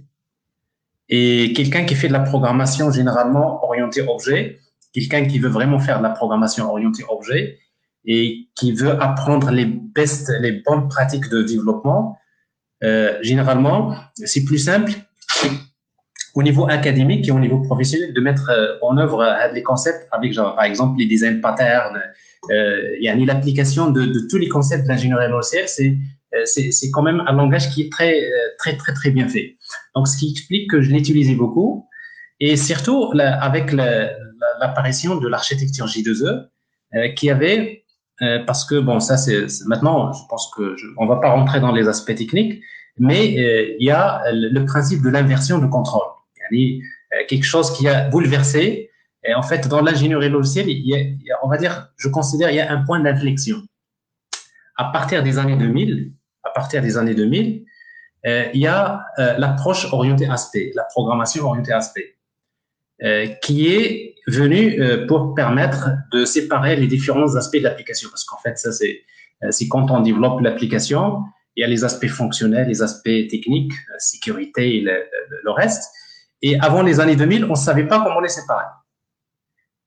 [1.09, 4.59] Et quelqu'un qui fait de la programmation généralement orientée objet,
[4.93, 7.59] quelqu'un qui veut vraiment faire de la programmation orientée objet
[8.05, 12.17] et qui veut apprendre les best, les bonnes pratiques de développement,
[12.83, 14.91] euh, généralement, c'est plus simple
[16.33, 20.07] au niveau académique et au niveau professionnel de mettre euh, en œuvre euh, les concepts
[20.11, 21.99] avec, genre, par exemple, les design patterns.
[22.49, 25.97] il y a l'application de, tous les concepts de l'ingénierie logicielle, c'est
[26.43, 28.13] c'est quand même un langage qui est très,
[28.57, 29.55] très, très, très bien fait.
[29.95, 31.87] Donc, ce qui explique que je l'utilisais beaucoup.
[32.39, 36.47] Et surtout, avec l'apparition de l'architecture J2E,
[37.15, 37.85] qui avait
[38.21, 41.59] euh, parce que bon, ça c'est maintenant, je pense que je, on va pas rentrer
[41.59, 42.61] dans les aspects techniques,
[42.97, 46.07] mais euh, il y a le, principe de l'inversion de contrôle,
[46.53, 46.57] euh,
[47.27, 48.89] quelque chose qui a bouleversé.
[49.27, 52.55] Et en fait, dans l'ingénierie logicielle, il y, a, on va dire, je considère, il
[52.55, 53.63] y a un point d'inflexion.
[54.77, 56.13] À partir des années 2000,
[56.43, 57.65] à partir des années 2000,
[58.25, 59.05] il y a
[59.37, 62.15] l'approche orientée aspect, la programmation orientée aspect,
[63.41, 68.09] qui est venu euh, pour permettre de séparer les différents aspects de l'application.
[68.09, 69.01] Parce qu'en fait, ça, c'est,
[69.43, 71.23] euh, c'est quand on développe l'application,
[71.55, 75.05] il y a les aspects fonctionnels, les aspects techniques, la sécurité et le,
[75.43, 75.83] le, reste.
[76.41, 78.65] Et avant les années 2000, on ne savait pas comment les séparer.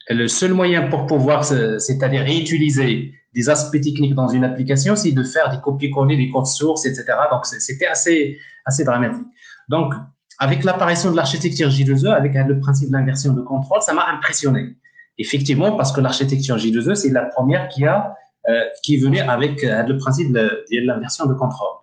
[0.08, 5.22] Le seul moyen pour pouvoir, c'est-à-dire réutiliser des aspects techniques dans une application, c'est de
[5.22, 7.04] faire des copier-coller des codes sources, etc.
[7.30, 9.26] Donc, c'était assez, assez dramatique.
[9.68, 9.94] Donc,
[10.38, 14.76] avec l'apparition de l'architecture J2E, avec le principe de l'inversion de contrôle, ça m'a impressionné.
[15.18, 18.16] Effectivement, parce que l'architecture J2E, c'est la première qui a
[18.48, 21.76] euh, qui venue avec euh, le principe de, l'inversion de contrôle.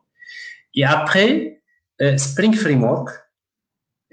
[0.73, 1.61] Et après,
[2.01, 3.09] euh, Spring Framework,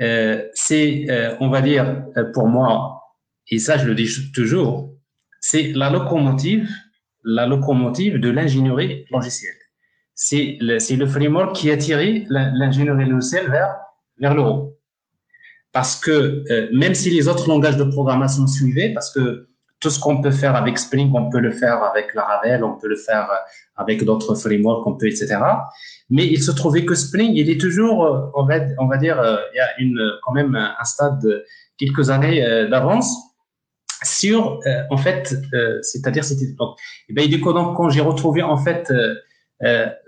[0.00, 1.06] euh, c'est,
[1.40, 3.00] on va dire, pour moi,
[3.48, 4.92] et ça je le dis toujours,
[5.40, 6.68] c'est la locomotive,
[7.24, 9.54] la locomotive de l'ingénierie logicielle.
[10.14, 13.76] C'est le, framework qui a tiré l'ingénierie logicielle vers
[14.18, 14.78] vers le haut.
[15.72, 19.48] Parce que euh, même si les autres langages de programmation suivaient, parce que
[19.80, 22.88] tout ce qu'on peut faire avec Spring, on peut le faire avec Laravel, on peut
[22.88, 23.36] le faire euh,
[23.76, 25.38] avec d'autres frameworks, on peut, etc.
[26.10, 29.20] Mais il se trouvait que Spring, il est toujours, euh, on va, dire,
[29.54, 29.68] il y a
[30.22, 31.44] quand même un stade de
[31.78, 33.31] quelques années d'avance
[34.04, 35.34] sur, en fait,
[35.82, 36.76] c'est-à-dire, c'était, donc,
[37.08, 38.92] et du coup, donc, quand j'ai retrouvé, en fait,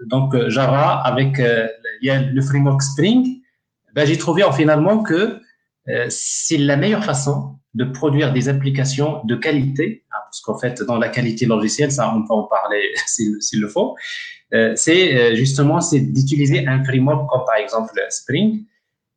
[0.06, 1.68] donc, Java avec, a
[2.02, 3.40] le framework Spring,
[3.94, 5.40] ben, j'ai trouvé finalement que
[5.88, 10.82] euh, c'est la meilleure façon de produire des applications de qualité, hein, parce qu'en fait,
[10.82, 13.96] dans la qualité logicielle, ça, on peut en parler s'il le faut,
[14.52, 18.64] euh, c'est euh, justement c'est d'utiliser un framework comme par exemple Spring.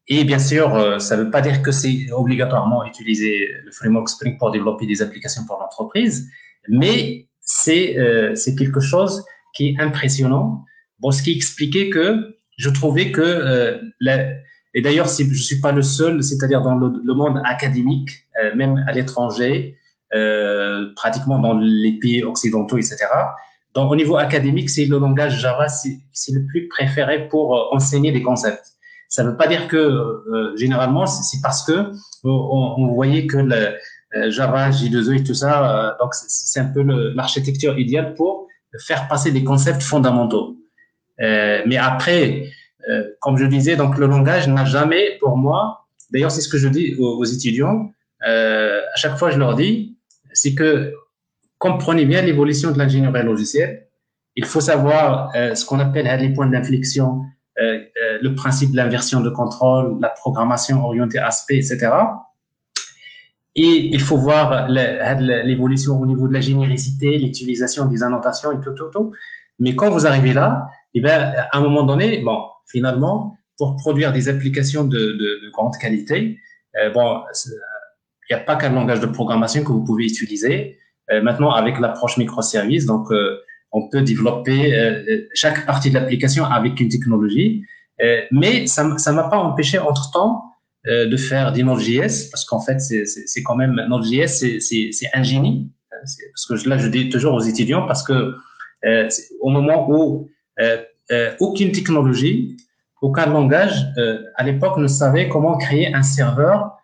[0.07, 4.09] Et bien sûr, euh, ça ne veut pas dire que c'est obligatoirement utiliser le framework
[4.09, 6.29] Spring pour développer des applications pour l'entreprise,
[6.69, 10.63] mais c'est euh, quelque chose qui est impressionnant.
[10.99, 14.17] Bon, ce qui expliquait que je trouvais que la,
[14.77, 18.85] et d'ailleurs, je ne suis pas le seul, c'est-à-dire dans le, monde académique, euh, même
[18.87, 19.75] à l'étranger,
[20.13, 22.97] euh, pratiquement dans les pays occidentaux, etc.
[23.73, 28.11] Donc, au niveau académique, c'est le langage Java, c'est le plus préféré pour euh, enseigner
[28.11, 28.76] les concepts.
[29.09, 31.91] Ça ne veut pas dire que euh, généralement c'est parce que
[32.23, 36.81] on, on voyait que le Java, J2E et tout ça, donc c'est un peu
[37.13, 38.47] l'architecture idéale pour
[38.79, 40.55] faire passer des concepts fondamentaux.
[41.19, 42.49] mais après,
[43.19, 46.69] comme je disais, donc le langage n'a jamais, pour moi, d'ailleurs c'est ce que je
[46.69, 47.91] dis aux, aux étudiants,
[48.21, 49.97] à chaque fois je leur dis,
[50.31, 50.93] c'est que
[51.57, 53.87] comprenez bien l'évolution de l'ingénierie logicielle.
[54.35, 57.23] Il faut savoir euh, ce qu'on appelle les points d'inflexion,
[57.59, 57.79] euh, euh,
[58.21, 61.89] le principe de l'inversion de contrôle, la programmation orientée aspect, etc.
[63.55, 68.73] Et il faut voir l'évolution au niveau de la généricité, l'utilisation des annotations et tout,
[68.73, 69.11] tout, tout.
[69.59, 74.13] Mais quand vous arrivez là, eh bien, à un moment donné, bon, finalement, pour produire
[74.13, 76.39] des applications de, de, de grande qualité,
[76.79, 77.21] euh, bon,
[78.29, 80.77] il n'y a pas qu'un langage de programmation que vous pouvez utiliser.
[81.11, 83.39] Euh, maintenant, avec l'approche microservice, donc euh,
[83.71, 87.63] on peut développer euh, chaque partie de l'application avec une technologie,
[88.31, 90.43] mais ça ne m'a pas empêché entre-temps
[90.85, 95.69] de faire des Node.js, parce qu'en fait, c'est quand même Node.js, c'est un génie.
[95.89, 98.35] Parce que là, je dis toujours aux étudiants, parce que
[99.41, 100.29] au moment où
[101.39, 102.57] aucune technologie,
[103.01, 103.85] aucun langage,
[104.35, 106.77] à l'époque, ne savait comment créer un serveur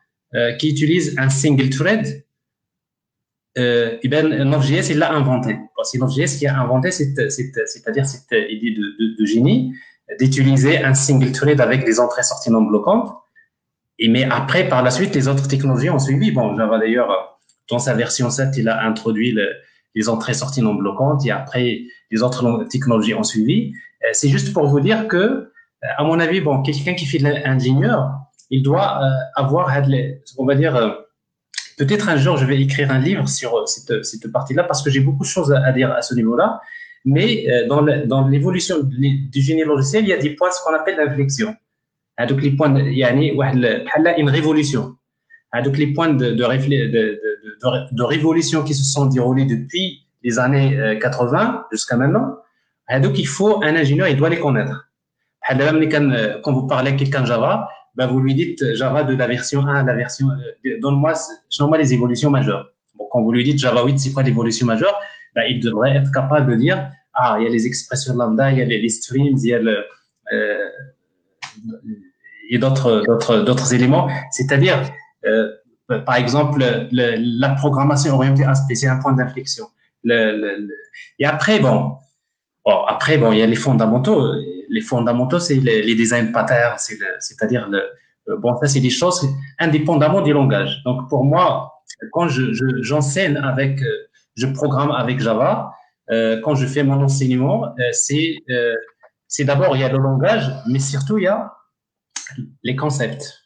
[0.60, 2.24] qui utilise un single thread
[3.58, 5.58] euh, eh ben, Node.js, il l'a inventé.
[5.84, 9.74] C'est Node.js qui a inventé, c'est-à-dire cette idée de génie
[10.20, 13.14] d'utiliser un single thread avec des entrées-sorties non bloquantes.
[14.00, 16.32] Et mais après, par la suite, les autres technologies ont suivi.
[16.32, 17.40] Bon, Java d'ailleurs,
[17.70, 19.50] dans sa version 7, il a introduit le,
[19.96, 21.82] les entrées-sorties non bloquantes et après,
[22.12, 23.74] les autres technologies ont suivi.
[24.04, 25.50] Euh, c'est juste pour vous dire que, euh,
[25.98, 28.12] à mon avis, bon, quelqu'un qui fait de l'ingénieur,
[28.50, 29.72] il doit euh, avoir,
[30.38, 31.00] on va dire,
[31.78, 35.00] Peut-être un jour, je vais écrire un livre sur cette, cette partie-là parce que j'ai
[35.00, 36.62] beaucoup de choses à, dire à ce niveau-là.
[37.06, 40.98] Mais euh, dans l'évolution du génie logiciel, il y a des points, ce qu'on appelle
[40.98, 41.54] l'inflexion.
[42.18, 44.96] Hein, donc, les points, il y a une révolution.
[45.52, 47.22] Hein, donc, les points de, de,
[47.92, 52.38] de, révolution qui se sont déroulés depuis les années 80 euh, jusqu'à maintenant.
[52.88, 54.90] Hein, donc, il faut un ingénieur, il doit les connaître.
[55.50, 59.76] Quand vous parlez à quelqu'un Java, ben vous lui dites Java de la version 1
[59.76, 60.30] à la version.
[60.30, 61.14] Euh, donne-moi,
[61.60, 62.72] donne-moi les évolutions majeures.
[62.96, 64.96] Bon, quand vous lui dites Java 8, c'est quoi l'évolution majeure?
[65.36, 68.60] Ben, Il devrait être capable de dire Ah, il y a les expressions lambda, il
[68.60, 69.86] y a les, streams, il y a le.
[70.32, 70.70] Euh,
[72.54, 74.10] a d'autres, d'autres, d'autres éléments.
[74.32, 74.80] C'est-à-dire,
[75.26, 75.50] euh,
[76.06, 76.60] par exemple,
[76.92, 79.66] le, la programmation orientée aspect, c'est un point d'inflexion.
[80.04, 80.68] Le,
[81.20, 81.98] et après, bon,
[82.66, 84.36] bon, après, bon, il y a les fondamentaux
[84.74, 86.78] les fondamentaux, c'est les, les, design patterns,
[87.20, 87.84] c'est-à-dire le,
[88.30, 89.28] euh, bon, ça c'est des choses
[89.60, 90.82] indépendamment du langage.
[90.84, 91.74] Donc pour moi,
[92.12, 95.72] quand je, j'enseigne avec, euh, je programme avec Java,
[96.12, 98.76] euh, quand je fais mon enseignement, euh, c'est euh,
[99.28, 101.54] c'est d'abord il y a le langage, mais surtout il y a
[102.64, 103.44] les concepts,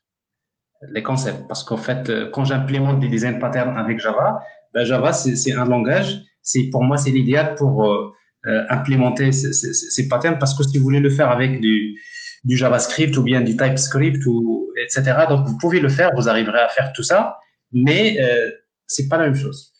[0.89, 4.39] les concepts, parce qu'en fait quand j'implémente des design patterns avec Java,
[4.73, 8.13] ben Java c'est un langage, c'est pour moi c'est l'idéal pour
[8.47, 10.37] euh, implémenter ces, patterns.
[10.39, 11.99] Parce que si vous voulez le faire avec du,
[12.45, 15.25] du JavaScript ou bien du TypeScript ou etc.
[15.27, 17.37] Donc vous pouvez le faire, vous arriverez à faire tout ça,
[17.73, 18.49] mais euh,
[18.85, 19.73] c'est pas la même chose.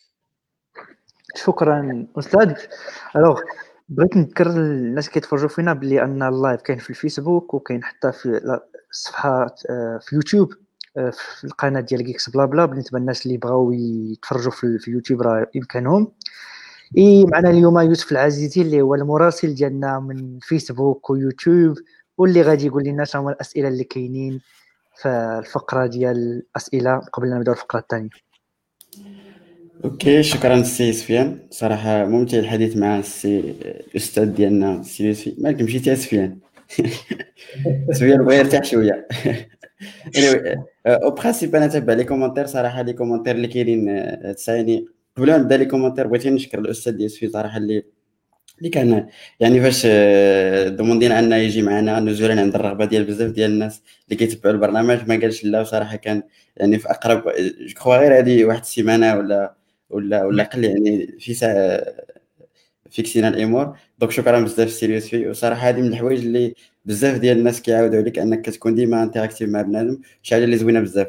[1.36, 2.52] شكرا أستاذ.
[3.16, 3.40] ألوغ
[3.88, 8.58] بغيت نذكر الناس كيتفرجوا فينا بلي أن اللايف كاين في الفيسبوك وكاين حتى في
[8.90, 9.46] الصفحه
[10.00, 10.52] في يوتيوب
[10.94, 16.12] في القناة ديال جيكس بلا بلا بالنسبة للناس اللي بغاو يتفرجوا في اليوتيوب راه يمكنهم
[16.98, 21.76] إي معنا اليوم يوسف العزيزي اللي هو المراسل ديالنا من فيسبوك ويوتيوب
[22.18, 24.40] واللي غادي يقول لنا شنو هما الأسئلة اللي كاينين
[24.96, 25.08] في
[25.38, 28.08] الفقرة ديال الأسئلة قبل ما نبداو الفقرة الثانية.
[29.84, 31.38] أوكي شكرا سي سفيان.
[31.50, 33.54] صراحة ممتع الحديث مع السي
[33.90, 35.34] الاستاذ ديالنا السي يوسفي.
[35.38, 36.38] مالك مشيتي سفيان.
[37.92, 39.08] سفيان بغى يرتاح شوية.
[40.86, 45.56] أو برانسيب أنا تبع لي كومونتير صراحة لي كومونتير اللي كاينين تسايني قبل ما نبدأ
[45.56, 47.84] لي كومونتير بغيت نشكر الأستاذ ديال في صراحة اللي
[48.58, 49.08] اللي كان
[49.40, 54.16] يعني فاش آه، دوموندينا أنه يجي معنا نزولا عند الرغبة ديال بزاف ديال الناس اللي
[54.16, 55.08] كيتبعوا البرنامج.
[55.08, 56.22] ما قالش لا وصراحه كان
[56.56, 57.24] يعني في اقرب
[57.84, 59.57] جو غير هذه واحد السيمانة ولا
[59.90, 61.84] ولا ولا قل يعني في ساعه
[62.90, 67.62] فيكسينا الأمور دونك شكرا بزاف سيريوس في وصراحة هذه من الحوايج اللي بزاف ديال الناس
[67.62, 71.08] كيعاودوا عليك أنك كتكون ديما انتراكتيف مع بنادم شي حاجة اللي زوينة بزاف.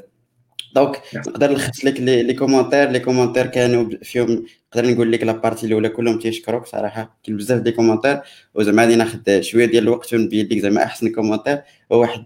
[0.75, 4.45] دونك نقدر نلخص لك لي كومونتير لي كومونتير كانوا فيهم
[4.75, 6.65] نقدر نقول لك لابارتي الأولى كلهم تيشكروك.
[6.65, 8.21] صراحة كاين بزاف ديال كومونتير
[8.55, 12.25] وزعما غادي ناخذ شوية ديال الوقت ونبين لك زعما أحسن كومونتير هو واحد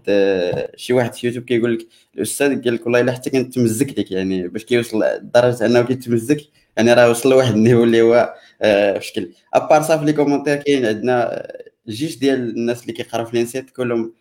[0.76, 4.10] شي واحد في يوتيوب كيقول لك الأستاذ قال لك والله إلا حتى كنت تمزك لك
[4.10, 6.40] يعني باش كيوصل لدرجة أنه كيتمزك
[6.76, 11.46] يعني راه وصل لواحد النيفو اللي هو في شكل ابار صافي لي كومونتير كاين عندنا
[11.88, 14.12] جيش ديال الناس اللي كيقراو في لينسيت كلهم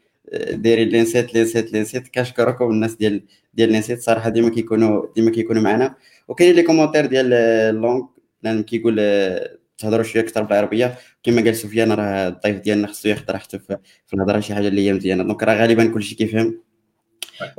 [0.51, 2.07] دايرين لينسيت لينسيت لينسيت.
[2.07, 3.23] كنشكركم الناس ديال
[3.53, 5.95] ديال لينسيت صراحة ديما كيكونوا ديما كيكونوا معنا.
[6.27, 7.29] وكاين لي كومونتير ديال
[7.75, 8.01] لونغ.
[8.43, 8.95] لأن كيقول
[9.77, 10.95] تهضروا شوية أكثر بالعربية.
[11.23, 14.93] كما قال سفيان راه الضيف ديالنا خصو ياخذ راحته في الهضرة شي حاجة اللي هي
[14.93, 15.23] مزيانة.
[15.23, 16.61] دونك راه غالبا كلشي كيفهم.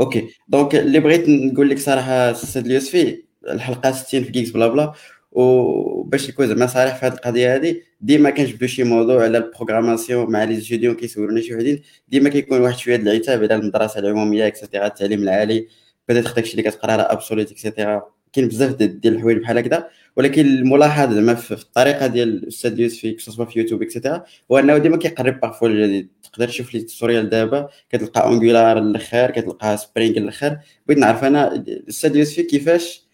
[0.01, 0.29] أوكي.
[0.49, 4.93] دونك اللي بغيت نقول لك صراحة السيد اليوسفي الحلقة 60 في جيكس بلا بلا.
[5.33, 10.45] وباش نكون زعما صريح في هذه القضية هذه ديما كنجبدوا شي موضوع على البروغراماسيون مع
[10.45, 15.23] لي ستوديون كيسولونا شي وحدين ديما كيكون واحد شوية العتاب على المدرسة العمومية اكسيتيرا التعليم
[15.23, 15.69] العالي
[16.09, 18.03] بدات داكشي اللي كتقرا راه ابسوليت اكسيتيرا
[18.33, 23.45] كاين بزاف ديال الحوايج بحال هكذا ولكن الملاحظ زعما في الطريقة ديال الأستاذ يوسفي كسوا
[23.45, 26.09] في يوتيوب اكسيتيرا هو أنه ديما كيقرب بارفوا الجديد.
[26.23, 32.17] تقدر تشوف لي التوتوريال دابا كتلقى اونغولار الآخر كتلقى سبرينغ الآخر بغيت نعرف أنا الأستاذ
[32.17, 33.05] يوسفي كيفاش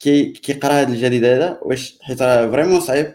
[0.00, 3.14] كي كيقرا هذا الجديد هذا واش حيت فريمون صعيب.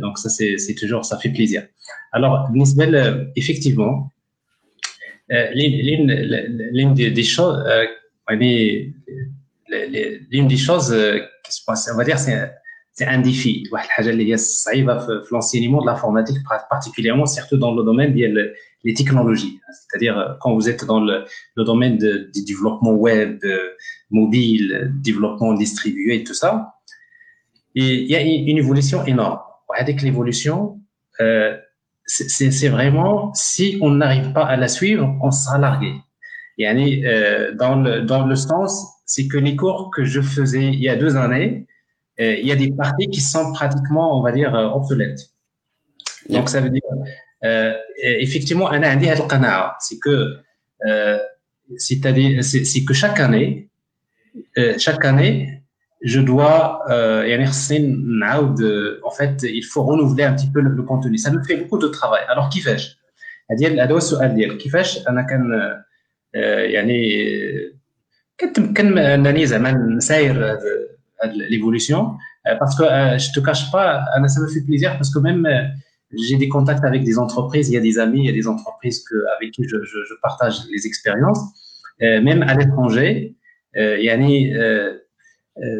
[0.00, 1.66] donc ça, c'est toujours, ça fait plaisir.
[2.12, 4.12] Alors, Nisbel, euh, effectivement,
[5.32, 7.64] euh, l'une des, choses,
[10.30, 10.94] l'une des choses
[11.92, 13.64] on va dire, c'est un défi.
[15.30, 16.38] L'enseignement de l'informatique,
[16.70, 19.58] particulièrement, surtout dans le domaine des technologies.
[19.72, 21.24] C'est-à-dire, quand vous êtes dans le,
[21.56, 23.44] le domaine du développement web,
[24.10, 26.74] mobile, développement distribué tout ça.
[27.74, 29.40] Il y a une évolution énorme.
[29.74, 30.80] Avec l'évolution,
[31.20, 31.56] euh,
[32.06, 35.92] c'est vraiment, si on n'arrive pas à la suivre, on sera largué.
[36.58, 40.80] Et euh, dans, le, dans le sens, c'est que les cours que je faisais il
[40.80, 41.66] y a deux années,
[42.20, 45.20] euh, il y a des parties qui sont pratiquement, on va dire, euh, obsolètes.
[46.30, 46.82] Donc, ça veut dire,
[47.44, 48.70] euh, effectivement,
[49.80, 50.38] c'est que,
[50.86, 51.18] euh,
[51.76, 53.68] c'est que chaque année,
[54.58, 55.55] euh, chaque année,
[56.01, 57.23] je dois, euh,
[59.03, 61.17] en fait, il faut renouveler un petit peu le, contenu.
[61.17, 62.23] Ça me fait beaucoup de travail.
[62.27, 62.97] Alors, كيفاش؟
[63.51, 65.41] هذه هذا هو السؤال ديالك كيفاش انا كان
[66.73, 67.01] يعني
[68.39, 70.45] كنتمكن انني زعما نساير
[71.23, 72.17] هاد ليفولوسيون
[72.59, 72.83] parce que
[73.23, 75.47] je te cache pas انا ça me fait plaisir parce que même
[76.27, 78.47] j'ai des contacts avec des entreprises il y a des amis il y a des
[78.47, 81.41] entreprises que, avec qui je, je, je partage les expériences
[81.99, 83.35] même à l'étranger
[84.09, 84.33] yani,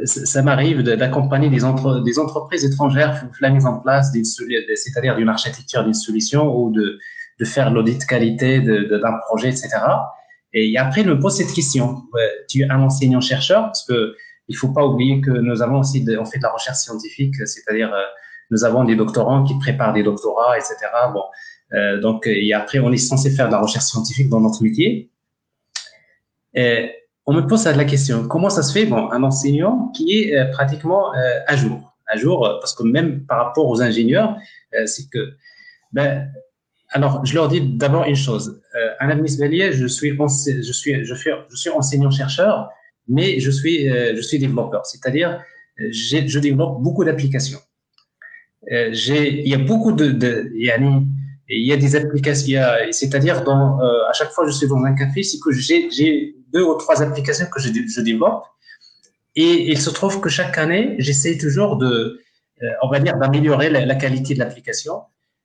[0.05, 5.29] ça m'arrive d'accompagner des, entre, des entreprises étrangères pour la mise en place, c'est-à-dire d'une
[5.29, 6.99] architecture d'une solution ou de,
[7.39, 9.69] de faire l'audit qualité d'un projet, etc.
[10.55, 12.03] Et après, je me pose cette question.
[12.49, 14.15] Tu es un enseignant-chercheur parce que
[14.49, 17.35] il faut pas oublier que nous avons aussi, de, on fait de la recherche scientifique,
[17.47, 17.93] c'est-à-dire
[18.51, 20.77] nous avons des doctorants qui préparent des doctorats, etc.
[21.13, 21.25] Bon,
[21.75, 25.11] euh, donc et après, on est censé faire de la recherche scientifique dans notre métier.
[26.55, 26.93] Et,
[27.27, 30.47] on me pose la question, comment ça se fait bon, un enseignant qui est euh,
[30.53, 31.93] pratiquement euh, à jour?
[32.07, 34.37] À jour, parce que même par rapport aux ingénieurs,
[34.75, 35.35] euh, c'est que...
[35.93, 36.29] Ben,
[36.91, 38.63] alors, je leur dis d'abord une chose.
[39.01, 40.17] administrateur, je suis,
[41.05, 42.69] je suis, enseignant-chercheur,
[43.09, 44.87] mais je suis, développeur.
[44.87, 45.43] C'est-à-dire,
[45.79, 47.59] je développe beaucoup d'applications.
[48.71, 50.53] il y a beaucoup de,
[51.49, 54.95] il y a des applications, c'est-à-dire dans, à chaque fois que je suis dans un
[54.95, 58.45] café, c'est que j'ai deux ou trois applications que je, je développe.
[59.37, 62.21] Et il se trouve que chaque année, j'essaie toujours de,
[62.63, 65.03] euh, on va dire, d'améliorer la, la, qualité de l'application,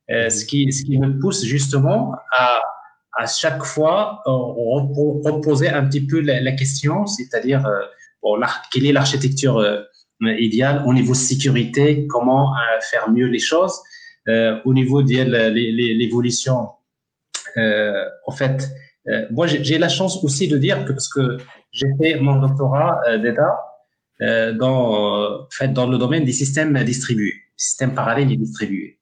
[0.09, 2.61] euh, ce, qui, ce qui me pousse justement à,
[3.17, 7.81] à chaque fois euh, reposer un petit peu la, la question, c'est-à-dire euh,
[8.21, 8.39] bon,
[8.71, 9.81] quelle est l'architecture euh,
[10.21, 12.53] idéale au niveau sécurité, comment
[12.89, 13.81] faire mieux les choses,
[14.27, 15.13] au niveau de
[15.97, 16.69] l'évolution,
[17.57, 18.69] en fait,
[19.07, 21.37] euh, moi, j'ai la chance aussi de dire que parce que
[21.71, 23.59] j'ai fait mon doctorat euh, d'État
[24.21, 28.99] euh, dans, fait, dans le domaine des systèmes distribués, systèmes parallèles et distribués.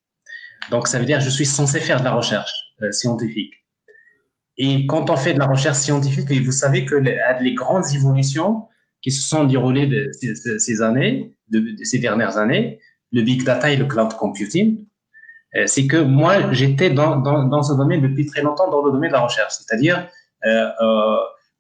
[0.72, 2.54] Donc, ça veut dire que je suis censé faire de la recherche
[2.92, 3.54] scientifique.
[4.58, 8.68] Et quand on fait de la recherche scientifique, vous savez que les, grandes évolutions
[9.02, 12.80] qui se sont déroulées de, ces années, de, ces dernières années,
[13.12, 14.89] le big data et le cloud computing, euh,
[15.66, 19.10] c'est que moi, j'étais dans, dans, dans, ce domaine depuis très longtemps, dans le domaine
[19.10, 19.54] de la recherche.
[19.54, 20.08] C'est-à-dire,
[20.46, 21.16] euh, euh,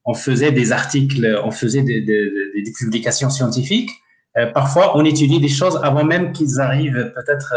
[0.06, 2.30] on faisait des articles, on faisait des, des,
[2.64, 3.92] des publications scientifiques.
[4.38, 7.54] Euh, parfois, on étudie des choses avant même qu'ils arrivent peut-être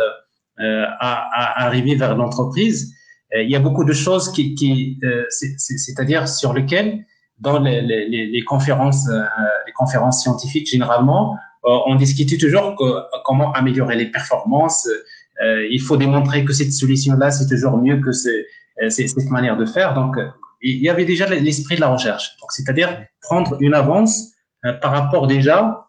[0.61, 2.95] euh, à, à, arriver vers l'entreprise.
[3.35, 7.05] il y a beaucoup de choses qui, qui c'est-à-dire sur lesquelles
[7.39, 9.23] dans les, les, les conférences, euh,
[9.67, 12.85] les conférences scientifiques, généralement, on discute toujours que,
[13.25, 14.89] comment améliorer les performances.
[15.71, 19.95] Il faut démontrer que cette solution-là, c'est toujours mieux que cette manière de faire.
[19.95, 20.17] Donc,
[20.61, 22.37] il y avait déjà l'esprit de la recherche.
[22.51, 24.33] C'est-à-dire prendre une avance
[24.81, 25.89] par rapport déjà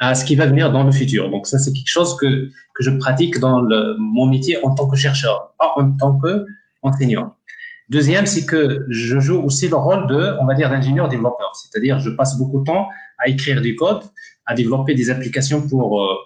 [0.00, 1.30] à ce qui va venir dans le futur.
[1.30, 3.62] Donc ça, c'est quelque chose que, que je pratique dans
[3.98, 7.36] mon métier en tant que chercheur, pas en tant qu'enseignant.
[7.90, 11.52] Deuxième, c'est que je joue aussi le rôle de, on va dire, d'ingénieur développeur.
[11.54, 14.02] C'est-à-dire, je passe beaucoup de temps à écrire du code,
[14.46, 16.16] à développer des applications pour, euh, euh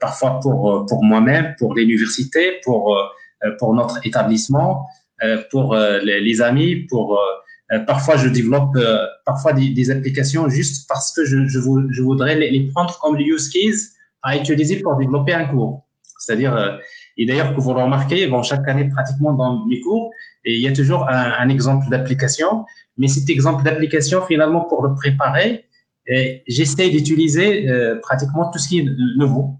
[0.00, 4.86] parfois pour, euh, pour moi-même, pour l'université, pour, euh, pour notre établissement,
[5.50, 7.18] pour les, les, amis, pour
[7.72, 11.58] euh, parfois, je développe euh, parfois des, des, applications juste parce que je, je,
[11.90, 13.92] je voudrais les, les, prendre comme use case
[14.22, 15.84] à utiliser pour développer un cours.
[16.18, 16.76] C'est-à-dire, euh,
[17.16, 20.10] et d'ailleurs, que vous le remarquez, bon, chaque année pratiquement dans mes cours,
[20.44, 22.64] et il y a toujours un, un exemple d'application,
[22.98, 25.65] mais cet exemple d'application, finalement, pour le préparer,
[26.46, 29.58] j'essaie d'utiliser euh, pratiquement tout ce qui est nouveau.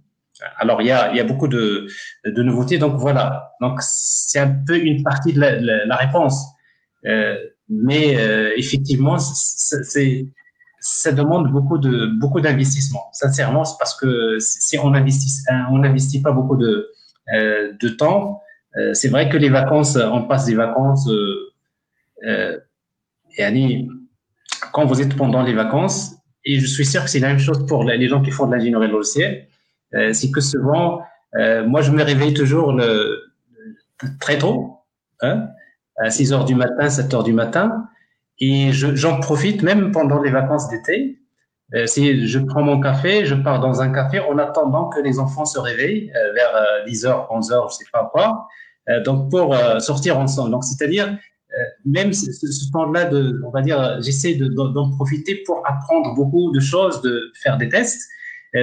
[0.59, 1.87] Alors, il y a, y a beaucoup de,
[2.25, 3.53] de nouveautés, donc voilà.
[3.61, 6.45] Donc, c'est un peu une partie de la, la, la réponse.
[7.07, 7.37] Euh,
[7.69, 10.27] mais euh, effectivement, c'est
[10.79, 13.07] ça demande beaucoup de beaucoup d'investissement.
[13.13, 15.31] Sincèrement, c'est parce que si on investit
[15.71, 16.89] on n'investit pas beaucoup de
[17.35, 18.41] euh, de temps,
[18.77, 21.09] euh, c'est vrai que les vacances, on passe des vacances.
[22.25, 22.59] Euh,
[23.39, 23.87] et
[24.73, 26.16] quand vous êtes pendant les vacances,
[26.47, 28.53] et je suis sûr que c'est la même chose pour les gens qui font de
[28.53, 29.49] l'ingénierie logicielle,
[30.13, 31.03] c'est que souvent,
[31.67, 33.25] moi, je me réveille toujours le,
[34.21, 34.79] très tôt.
[35.23, 35.49] Hein,
[35.99, 37.89] à 6 heures du matin, 7 heures du matin.
[38.39, 41.19] Et j'en profite même pendant les vacances d'été.
[41.75, 45.47] Euh, je prends mon café, je pars dans un café en attendant que les enfants
[45.47, 48.47] se réveillent euh, vers 10 heures, 11 heures, je sais pas quoi.
[48.89, 50.51] Euh, donc pour euh, sortir ensemble.
[50.51, 51.17] Donc c'est-à-dire euh,
[51.85, 53.11] même ce, temps-là
[53.47, 58.03] on va dire, j'essaie d'en profiter pour apprendre beaucoup de choses, de faire des tests.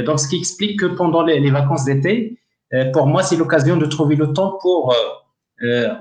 [0.05, 2.39] donc ce qui explique que pendant les, vacances d'été,
[2.93, 4.95] pour moi c'est l'occasion de trouver le temps pour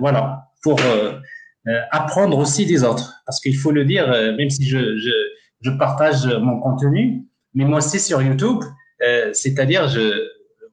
[0.01, 1.19] voilà pour euh,
[1.69, 3.15] euh, apprendre aussi des autres.
[3.27, 7.25] Parce qu'il faut le dire, euh, même si je, partage mon contenu,
[7.55, 8.63] mais moi aussi sur YouTube,
[9.33, 10.29] c'est-à-dire, je,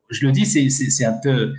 [0.09, 1.53] je le dis, c'est un peu,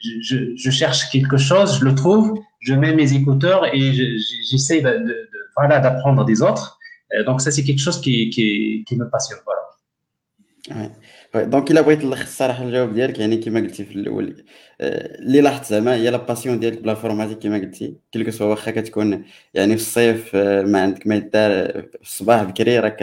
[0.00, 2.34] je, cherche quelque chose, je le trouve,
[2.64, 6.78] je mets mes écouteurs et j'essaie de, voilà d'apprendre des autres.
[7.26, 9.38] Donc ça, c'est quelque chose qui, qui, qui me passionne.
[9.44, 10.90] Voilà.
[11.36, 14.44] دونك الا بغيت نلخص الصراحه الجواب ديالك يعني كما قلتي في الأول
[14.80, 19.24] اللي لاحظت زعما هي لا باسيون ديالك بلا فورماتيك كما قلتي كلكو سوا واخا كتكون
[19.54, 21.50] يعني في الصيف ما عندك ما يدار
[21.82, 22.96] في الصباح بكري راك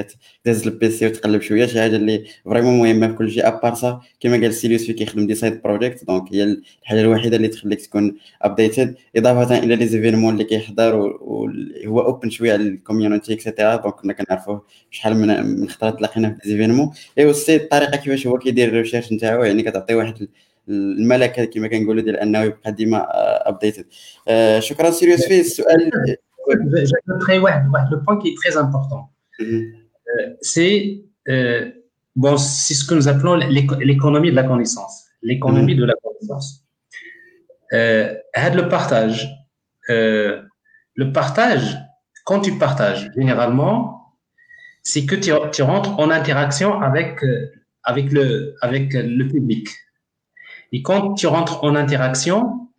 [0.43, 4.33] كتهز البيسي وتقلب شوية شي حاجة اللي فريمون مهمه في كل شيء ابار سا كما
[4.37, 6.43] قال سيليوس في كيخدم دي سايد بروجيكت دونك هي
[6.83, 12.53] الحاجة الوحيده اللي تخليك تكون ابديتد اضافه إلى لي زيفينمون اللي كيحضر وهو اوبن شوية
[12.53, 17.25] على الكوميونيتي اكسيتيرا دونك كنا كنعرفوه شحال من من خطرات تلاقينا في لي زيفينمون اي
[17.25, 20.28] وسي الطريقة كيفاش هو كيدير الريشيرش نتاعو يعني كتعطي واحد
[20.68, 23.06] الملكه كما كنقولوا ديال انه يبقى ديما
[23.48, 23.86] ابديتد
[24.28, 25.90] آه شكرا سيريوس فيه السؤال
[27.42, 29.06] واحد واحد لو بوين كي تري امبورطون
[30.42, 31.02] سي
[32.24, 33.34] bon c'est ce que nous appelons
[33.88, 36.48] l'économie de la connaissance l'économie de la connaissance
[37.74, 38.14] euh,
[38.58, 39.18] le partage
[39.90, 40.42] euh,
[40.94, 41.66] le partage
[42.24, 43.74] quand tu partages généralement
[44.82, 47.10] c'est que tu, tu rentres en interaction avec
[47.83, 49.67] avec le avec le public
[50.71, 52.69] et quand tu rentres en interaction,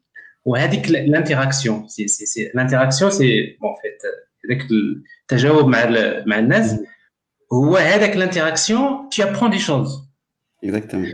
[0.47, 3.99] l'interaction, c'est l'interaction, c'est bon, en fait,
[4.45, 5.03] avec le
[7.77, 10.09] avec l'interaction, tu apprends des choses.
[10.62, 11.07] Exactement.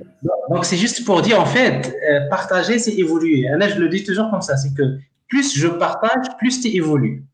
[0.50, 3.40] Donc c'est juste pour dire en fait, euh, partager, c'est évoluer.
[3.40, 4.98] Et là, je le dis toujours comme ça, c'est que
[5.28, 7.24] plus je partage, plus tu évolues.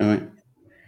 [0.00, 0.16] Oui.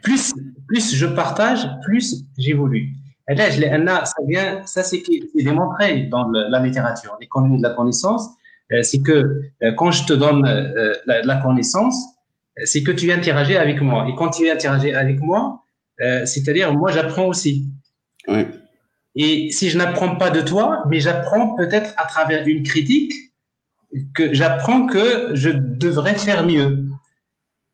[0.03, 0.35] Plus
[0.67, 2.95] plus je partage, plus j'évolue.
[3.37, 5.03] Ça vient, ça c'est
[5.35, 8.31] démontré dans la littérature, l'économie de la connaissance,
[8.73, 11.97] euh, c'est que euh, quand je te donne euh, la, connaissance,
[12.65, 14.07] c'est que tu interagis avec moi.
[14.09, 15.59] Et quand tu interagis avec moi,
[16.25, 17.67] c'est-à-dire moi j'apprends aussi.
[18.27, 18.45] Oui.
[19.15, 23.13] Et si je n'apprends pas de toi, mais j'apprends peut-être à travers une critique
[24.15, 26.87] que j'apprends que je devrais faire mieux.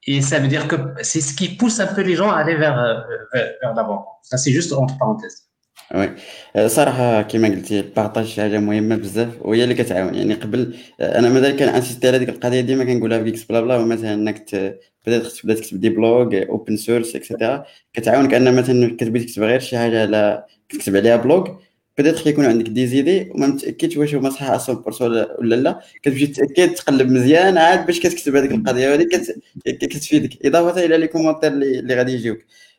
[0.06, 2.56] Et ça veut dire que c'est ce qui pousse un peu les gens à aller
[2.56, 4.06] vers, vers, vers l'avant.
[4.22, 5.47] Ça, c'est juste entre parenthèses.
[5.94, 6.10] وي.
[6.68, 10.14] صراحة كما قلتي البارطاج شي حاجة مهمة بزاف وهي اللي كتعاون.
[10.14, 14.14] يعني قبل أنا مازال كنانسيستي على هذيك القضية ديما كنقولها في كيكس بلا بلا مثلا
[14.14, 14.44] أنك
[15.06, 19.78] بدأت تبدا تكتب دي بلوغ اوبن سورس اكسيتيرا كتعاونك أن مثلا كتبغي تكتب غير شي
[19.78, 21.48] حاجة على كتكتب عليها بلوغ
[21.98, 25.00] بدأت كيكون عندك دي زيدي وما متأكدش واش هما صحاح 100%
[25.38, 25.80] ولا لا.
[26.02, 28.94] كتمشي تاكد تقلب مزيان عاد باش كتكتب هذيك القضية.
[28.94, 29.08] هذيك
[29.66, 32.38] كتفيدك إضافة إلى لي كومونتير اللي غادي يجيوك.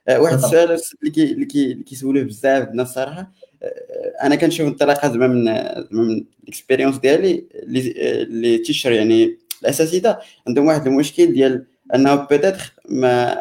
[0.10, 3.32] واحد السؤال اللي كي اللي كي كيسولوه بزاف الناس الصراحه
[4.24, 5.44] أنا كنشوف انطلاقا زعما من
[5.92, 11.66] من الاكسبيريونس ديالي اللي تيشر يعني الأساتذة عندهم واحد المشكل ديال
[11.96, 13.36] أنه بيتيتر ما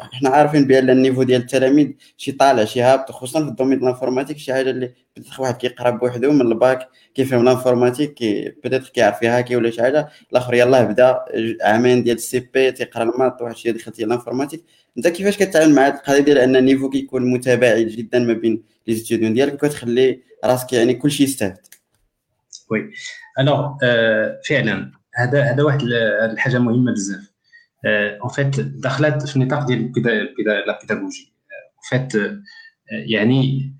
[0.00, 4.52] حنا عارفين بأن النيفو ديال التلاميذ شي طالع شي هابط خصوصا في الدومين الانفورماتيك شي
[4.52, 9.70] حاجة اللي بيتيتر واحد كيقرأ بوحدو من الباك كيفهم الانفورماتيك كي بيتيتر كيعرف يهاكي ولا
[9.70, 10.08] شي حاجة.
[10.32, 11.24] الآخر يلاه بدا
[11.62, 14.64] عامين ديال السي بي تيقرأ الماط واحد الشيء دخلتي الانفورماتيك.
[14.98, 19.34] انت كيفاش كتعامل مع القضية ديال أن النيفو كيكون متباعد جدا ما بين لي ستوديون
[19.34, 21.66] ديالك وكتخلي راسك يعني كلشي يستافد؟
[22.70, 22.92] وي.
[23.38, 23.72] الوغ
[24.48, 24.92] فعلا.
[25.14, 25.82] هذا هذا واحد
[26.30, 27.30] الحاجة مهمة بزاف.
[27.86, 29.92] اون فيت دخلت في النطاق ديال
[30.66, 31.32] لا بيداغوجي
[31.94, 32.38] اون فيت
[32.90, 33.72] يعني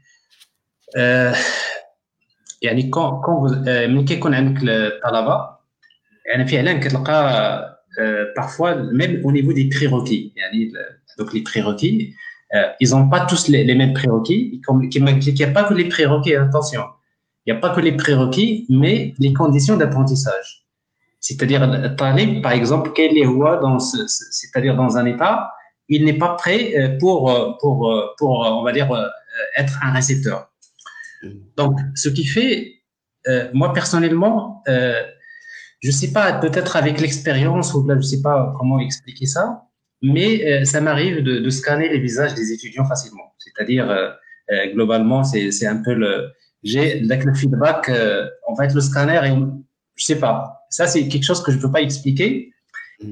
[2.62, 5.48] يعني كون كون ملي كيكون عندك الطلبة
[6.26, 7.70] يعني فعلا كتلقى
[8.38, 10.32] parfois même au niveau des prérequis.
[10.36, 10.72] يعني
[11.18, 12.14] donc les prérequis
[12.80, 16.36] ils n'ont pas tous les, les mêmes prérequis il n'y a pas que les prérequis
[16.36, 16.82] attention.
[17.44, 20.64] Il n'y a pas que les prérequis mais les conditions d'apprentissage.
[21.20, 25.52] C'est-à-dire, Talib, par exemple, quel est dans c'est-à-dire dans un état,
[25.88, 28.88] il n'est pas prêt pour, pour, pour, on va dire,
[29.56, 30.50] être un récepteur.
[31.56, 32.74] Donc, ce qui fait,
[33.28, 35.02] euh, moi personnellement, euh,
[35.82, 39.64] je sais pas, peut-être avec l'expérience ou là, je sais pas comment expliquer ça,
[40.02, 43.34] mais euh, ça m'arrive de, de, scanner les visages des étudiants facilement.
[43.38, 44.16] C'est-à-dire,
[44.74, 46.30] globalement, c'est un peu le,
[46.62, 47.90] j'ai le feedback,
[48.46, 49.34] en fait, le scanner, et,
[49.96, 52.52] je sais pas, ça, c'est quelque chose que je ne peux pas expliquer.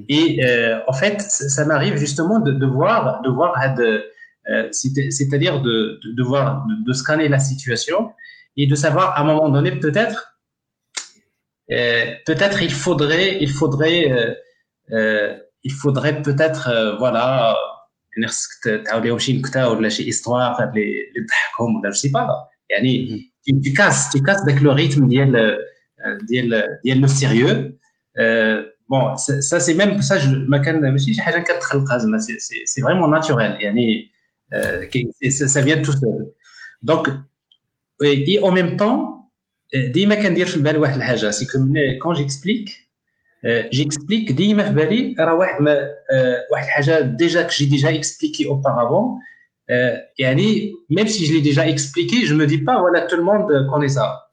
[0.08, 6.00] Et euh, en fait, ça m'arrive justement de, de, voir, de voir, euh, c'est-à-dire de,
[6.02, 8.12] de, de, voir, de, scanner la situation
[8.56, 10.38] et de savoir à un moment donné peut-être,
[11.70, 14.36] euh, peut-être il faudrait, il faudrait,
[15.64, 17.56] il faudrait peut-être euh, voilà
[20.06, 22.48] histoire je ne sais pas.
[22.70, 23.62] Mm-hmm.
[23.62, 25.08] tu casses tu casses avec le rythme
[26.04, 26.18] euh,
[26.94, 27.78] le sérieux.
[28.18, 30.28] Euh, bon ça c'est même ça je
[32.38, 33.56] c'est vraiment naturel.
[34.52, 34.86] Euh,
[35.30, 36.32] ça vient tout seul.
[36.82, 37.08] Donc
[38.02, 39.30] et en même temps
[41.32, 42.81] c'est que quand j'explique
[43.43, 44.27] دونك اي او ميم طون ديما كندير في بالي واحد الحاجه سي كو كون جيكسبليك
[44.27, 45.89] جيكسبليك ديما في بالي راه واحد ما
[46.51, 49.19] واحد الحاجه ديجا كو جي ديجا اكسبليكي اوبارافون
[50.19, 53.69] يعني ميم سي جو لي ديجا اكسبليكي جو مو دي با voilà tout le monde
[53.71, 54.27] connaît ça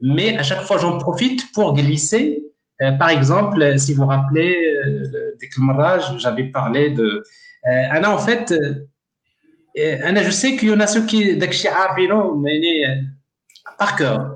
[0.00, 2.42] mais à chaque fois j'en profite pour glisser.
[2.82, 4.56] Euh, par exemple, si vous vous rappelez,
[4.86, 5.60] euh, dès que
[6.18, 7.22] j'avais parlé de.
[7.66, 12.60] Euh, Anna, en fait, euh, Anna, je sais qu'il y en a ceux qui, mais
[13.78, 14.33] par cœur.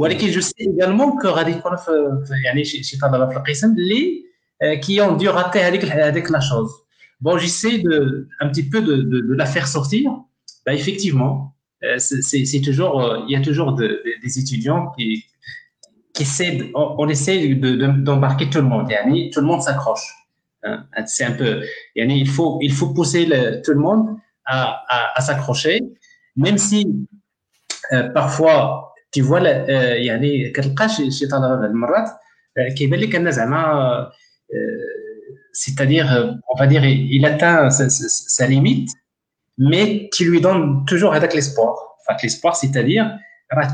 [0.00, 1.72] ولكن je sais également que غادي يكون
[2.44, 4.26] يعني شي طلبه في القسم اللي
[4.80, 6.72] qui ont dû rater هذيك هذيك la chose.
[7.20, 10.10] Bon, j'essaie de un petit peu de, de, de la faire sortir.
[10.66, 11.54] Bah, effectivement,
[11.98, 15.24] c'est toujours, il y a toujours de, de, des étudiants qui,
[16.12, 18.90] qui essaient, de, on, on, essaie d'embarquer de, tout le monde.
[18.90, 20.06] Yani, tout le monde s'accroche.
[20.62, 21.62] Hein, c'est un peu,
[21.94, 25.80] yani, il faut, il faut pousser le, tout le monde à, à, à s'accrocher,
[26.36, 26.86] même si
[27.92, 32.08] euh, parfois tu vois, يعني كتلقى شي شي طلبه بعض المرات
[32.76, 34.10] كيبان لك ان زعما
[35.52, 36.08] c'est-à-dire
[36.52, 38.90] on va dire il atteint sa, sa, sa limite
[39.58, 41.96] mais qui lui donne toujours avec l'espoir.
[42.00, 43.18] Enfin, l'espoir, c'est-à-dire,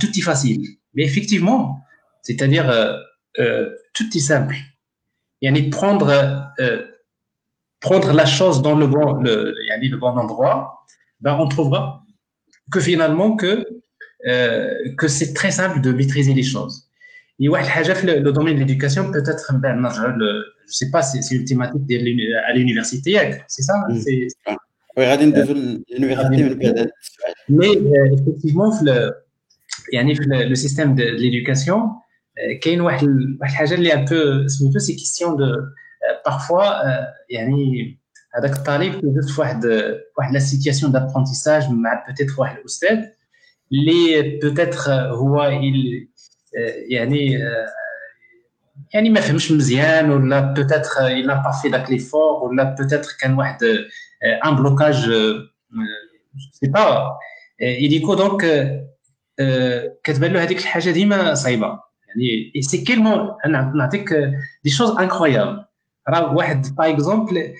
[0.01, 0.63] tout est facile.
[0.95, 1.81] Mais effectivement,
[2.23, 2.97] c'est-à-dire, euh,
[3.39, 4.57] euh, tout est simple.
[5.41, 6.09] Il y a prendre,
[6.61, 6.87] euh,
[7.81, 10.85] prendre la chose dans le bon, le, le bon endroit,
[11.21, 12.05] ben, on trouvera
[12.71, 13.67] que finalement, que,
[15.01, 16.89] que c'est très simple de maîtriser les choses.
[17.41, 21.91] Et le, le domaine de l'éducation, peut-être, je sais pas, c'est une thématique
[22.49, 23.11] à l'université,
[23.49, 24.57] c'est ça mm.
[24.97, 29.13] Oui, غادي ندوزو لليونيفرسيتي من بعد هذا السؤال مي افكتيفمون في
[29.93, 31.83] يعني في لو سيستيم دو ليدوكاسيون
[32.63, 33.09] كاين واحد
[33.41, 35.45] واحد الحاجه اللي ان بو سميتو سي كيستيون دو
[36.27, 36.63] بارفوا
[37.31, 37.99] يعني
[38.35, 39.67] هذاك الطالب كيدوز في واحد
[40.19, 42.99] واحد لا سيتياسيون دابرونتيساج مع بوتيتر واحد الاستاذ
[43.73, 45.43] اللي بوتيتر هو
[46.89, 47.39] يعني
[48.95, 53.35] يعني ما فهمش مزيان ولا بوتيتر il n'a pas fait داك ليفور ولا بوتيتر كان
[53.35, 53.59] واحد
[54.45, 55.05] un blocage,
[56.41, 57.19] je sais pas.
[57.59, 58.45] Et du coup, donc,
[60.05, 64.15] كتبان له هذيك الحاجه ديما صعيبه يعني سي كيلمون انا نعطيك
[64.65, 65.65] دي شوز انكرويابل
[66.09, 67.55] راه واحد باغ اكزومبل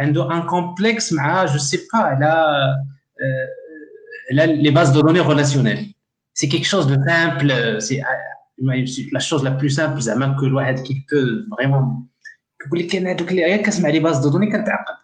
[0.00, 2.56] عنده ان كومبلكس مع جو سي با على
[4.32, 5.94] على لي باز دو دوني ريلاسيونيل
[6.34, 8.02] سي كيك شوز دو سامبل سي
[9.12, 12.06] لا شوز لا بلو سامبل زعما كو الواحد كي بو فريمون
[12.62, 14.94] كيقول لك انا هذوك اللي غير كنسمع لي باز دو دوني كنتعقد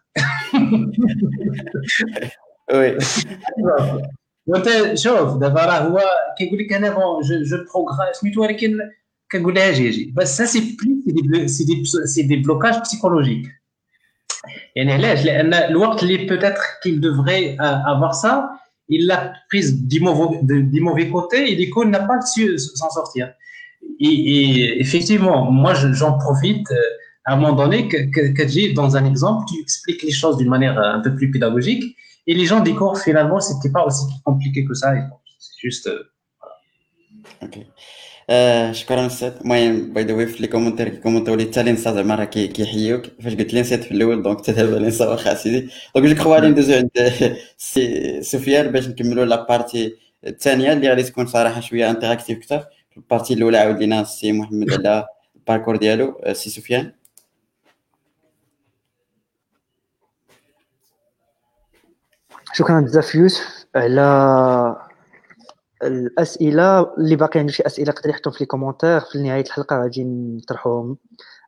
[2.74, 2.98] وي
[4.46, 6.00] وانت شوف دابا راه هو
[6.38, 8.78] كيقول لك انا بون جو بروغرام سميتو ولكن
[9.32, 10.76] كنقول لها اجي اجي بس سا سي
[11.16, 13.46] بلي سي دي سي دي بلوكاج بسيكولوجيك
[14.76, 18.48] يعني علاش لان الوقت اللي بوتيتر كيل دوفري افوار سا
[18.91, 23.33] il l'a prise du mauvais, côté et du coup, il n'a pas su s'en sortir.
[23.99, 26.81] Et, effectivement, moi, j'en profite euh,
[27.25, 30.99] à un moment donné que, dans un exemple, tu expliques les choses d'une manière un
[30.99, 31.95] peu plus pédagogique
[32.27, 34.93] et les gens découvrent finalement, c'était pas aussi compliqué que ça.
[35.39, 35.87] C'est juste.
[35.87, 36.03] Euh,
[36.39, 37.63] voilà.
[38.29, 42.15] آه شكرا أستاذ المهم باي ذا واي في لي كومونتير كيكومونتيو لي حتى لينسا زعما
[42.15, 46.07] راه كيحيوك فاش قلت لي نسيت في الأول دونك حتى دابا لينسا واخا سيدي دونك
[46.07, 46.89] جو كخوا غادي ندوزو عند
[47.57, 49.95] سي سفيان باش نكملوا لا بارتي
[50.27, 52.59] الثانية اللي غادي تكون صراحة شوية انتراكتيف أكثر
[52.91, 56.91] في البارتي الاولى عاود لينا السي محمد على الباركور ديالو سي سفيان
[62.53, 64.90] شكرا بزاف يوسف على
[65.83, 70.03] الأسئلة اللي باقي عنده شي أسئلة يقدر يحطهم في لي كومونتير في نهاية الحلقة غادي
[70.03, 70.97] نطرحوهم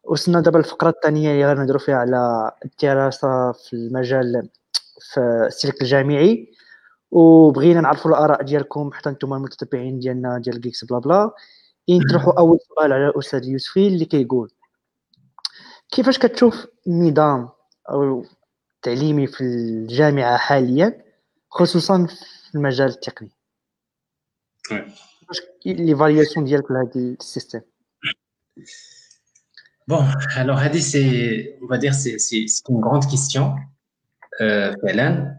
[0.04, 4.50] وصلنا دابا الفقره الثانية اللي غنهضروا فيها على الدراسة في المجال
[5.14, 6.54] في السلك الجامعي.
[7.12, 11.32] وبغينا نعرفوا الآراء ديالكم حتى نتوما المتتبعين ديالنا ديال جيكس بلا بلا
[11.90, 14.52] نطرحوا أول سؤال على الأستاذ يوسفي اللي كيقول
[15.92, 17.50] كيفاش كتشوف النظام
[17.90, 18.26] أو
[18.76, 21.04] التعليمي في الجامعة حاليا
[21.50, 23.30] خصوصا في المجال التقني؟
[25.67, 27.61] l'évaluation ديالك لهذا السيستم
[29.89, 30.05] Bon,
[30.37, 33.55] alors Hadi, c'est, on va dire, c'est, c'est, c'est une grande question,
[34.43, 35.39] euh, فعلا.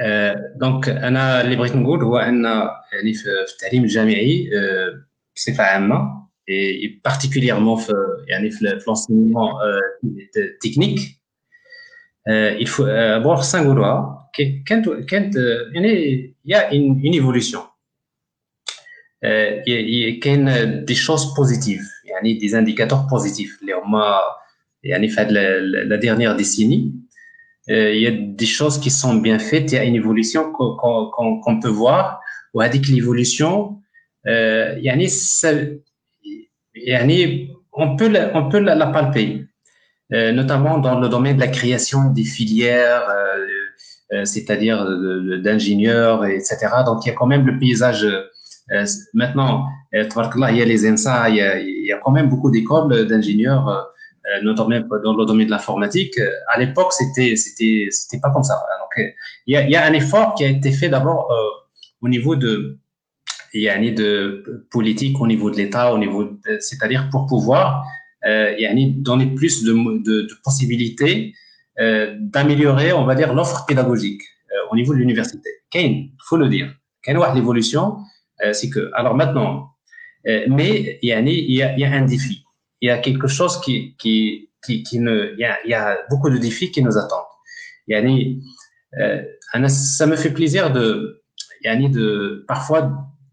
[0.00, 2.44] Euh, donc انا اللي بغيت نقول هو ان
[2.92, 4.98] يعني في, في التعليم الجامعي euh,
[5.36, 7.92] بصفه عامه et particulièrement في
[8.28, 11.20] يعني في, في l'enseignement euh, technique
[12.28, 14.30] euh, il faut avoir cinq نقولوها
[14.66, 15.36] كانت كانت
[15.74, 17.60] يعني il y a une, une évolution
[20.22, 24.18] كاين دي شوز بوزيتيف يعني دي انديكاتور بوزيتيف اللي هما
[24.82, 26.92] يعني في هاد لا ديرنيير ديسيني
[27.68, 31.10] il y a des choses qui sont bien faites, il y a une évolution qu'on
[31.14, 32.20] qu qu peut voir
[32.54, 33.76] وهذيك l'évolution
[34.26, 35.48] euh, يعني ça,
[36.74, 39.46] يعني on peut la, on peut la, la palper
[40.12, 43.06] euh, notamment dans le domaine de la création des filières
[44.12, 44.84] euh, c'est-à-dire
[45.44, 48.24] d'ingénieurs etc donc il y a quand même le paysage euh,
[49.13, 54.41] maintenant, il y a les ENSA, il y a, quand même beaucoup d'écoles d'ingénieurs, euh,
[54.43, 56.19] notamment dans le domaine de l'informatique.
[56.49, 58.55] À l'époque, c'était c'était pas comme ça.
[58.79, 59.13] Donc,
[59.47, 61.35] il y a, un effort qui a été fait d'abord euh,
[62.01, 62.79] au niveau de
[63.53, 66.29] il y a un de politique au niveau de l'État, au niveau,
[66.59, 67.85] c'est-à-dire pour pouvoir
[68.25, 68.55] euh,
[68.97, 71.33] donner plus de, possibilités
[71.79, 74.21] euh, d'améliorer, on va dire, l'offre pédagogique
[74.51, 75.49] euh, au niveau de l'université.
[75.73, 76.73] Il faut le dire.
[77.05, 77.97] Est l'évolution
[78.52, 79.70] c'est que, alors maintenant,
[80.28, 82.44] euh, mais il y, a, il, y a, il y a un défi.
[82.80, 85.74] Il y a quelque chose qui, qui, qui, qui ne, il y, a, il y
[85.74, 87.34] a beaucoup de défis qui nous attendent.
[87.88, 88.42] Yani,
[88.98, 89.22] euh,
[89.68, 91.22] ça me fait plaisir de,
[91.62, 92.80] yani de, parfois,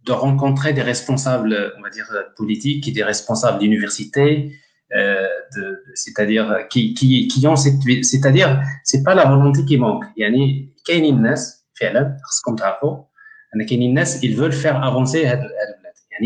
[0.05, 4.53] de rencontrer des responsables, on va dire, politiques et des responsables d'universités,
[4.95, 10.05] euh, de, c'est-à-dire, qui, qui, qui ont cette, c'est-à-dire, c'est pas la volonté qui manque.
[10.15, 13.10] Yani, كاين الناس فعلا خصكم تعرفوا ان كاينين الناس
[13.54, 15.30] ils veulent faire avancer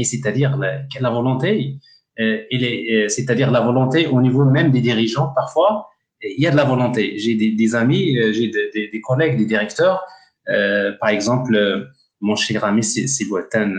[0.03, 1.78] c'est-à-dire la volonté
[2.19, 5.90] euh, euh, c'est-à-dire la volonté au niveau même des dirigeants parfois
[6.23, 7.19] il y a de la volonté.
[7.19, 10.03] J'ai des, amis euh, j'ai des, collègues des directeurs
[11.01, 11.53] par exemple
[12.20, 13.74] mon cher ami Sibouetan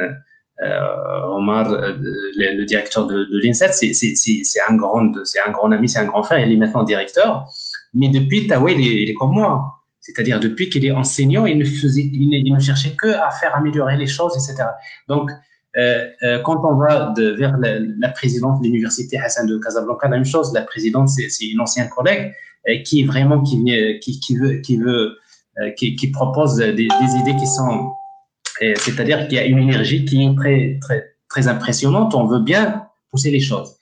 [0.62, 6.06] euh, Omar le, directeur de, l'INSET c'est un grand c'est un grand ami c'est un
[6.06, 7.48] grand frère il est maintenant directeur.
[7.94, 9.77] Mais depuis Taoué il est comme moi
[10.08, 13.98] c'est-à-dire, depuis qu'il est enseignant, il ne, faisait, il, ne, cherchait que à faire améliorer
[13.98, 14.70] les choses, etc.
[15.10, 15.30] Donc,
[15.78, 20.08] euh, euh, quand on va de, vers la, la présidente de l'université Hassan de Casablanca,
[20.08, 20.54] la même chose.
[20.54, 22.34] La présidente, c'est une ancienne collègue
[22.70, 23.62] euh, qui vraiment qui,
[24.02, 25.18] qui, qui veut, qui veut,
[25.76, 27.92] qui, qui, propose des, des, idées qui sont,
[28.60, 32.16] c'est-à-dire qu'il y a une énergie qui est très, très, très impressionnante.
[32.16, 33.76] On veut bien pousser les choses.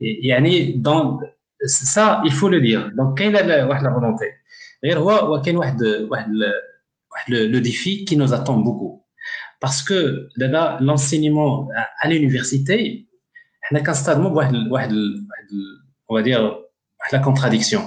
[0.00, 1.20] Et, et dans
[1.64, 2.90] ça, il faut le dire.
[2.96, 4.26] Donc, quelle est la, la volonté?
[4.83, 6.31] غير هو وكاين واحد واحد
[7.11, 9.01] واحد لو ديفي كي نوز اتون بوكو
[9.61, 9.95] باسكو
[10.37, 11.67] دابا لونسينيمون
[12.03, 13.07] ا لونيفرسيتي
[13.61, 15.47] حنا كنستخدموا بواحد واحد واحد
[16.11, 16.41] اون دير
[16.99, 17.83] واحد لا كونتراديكسيون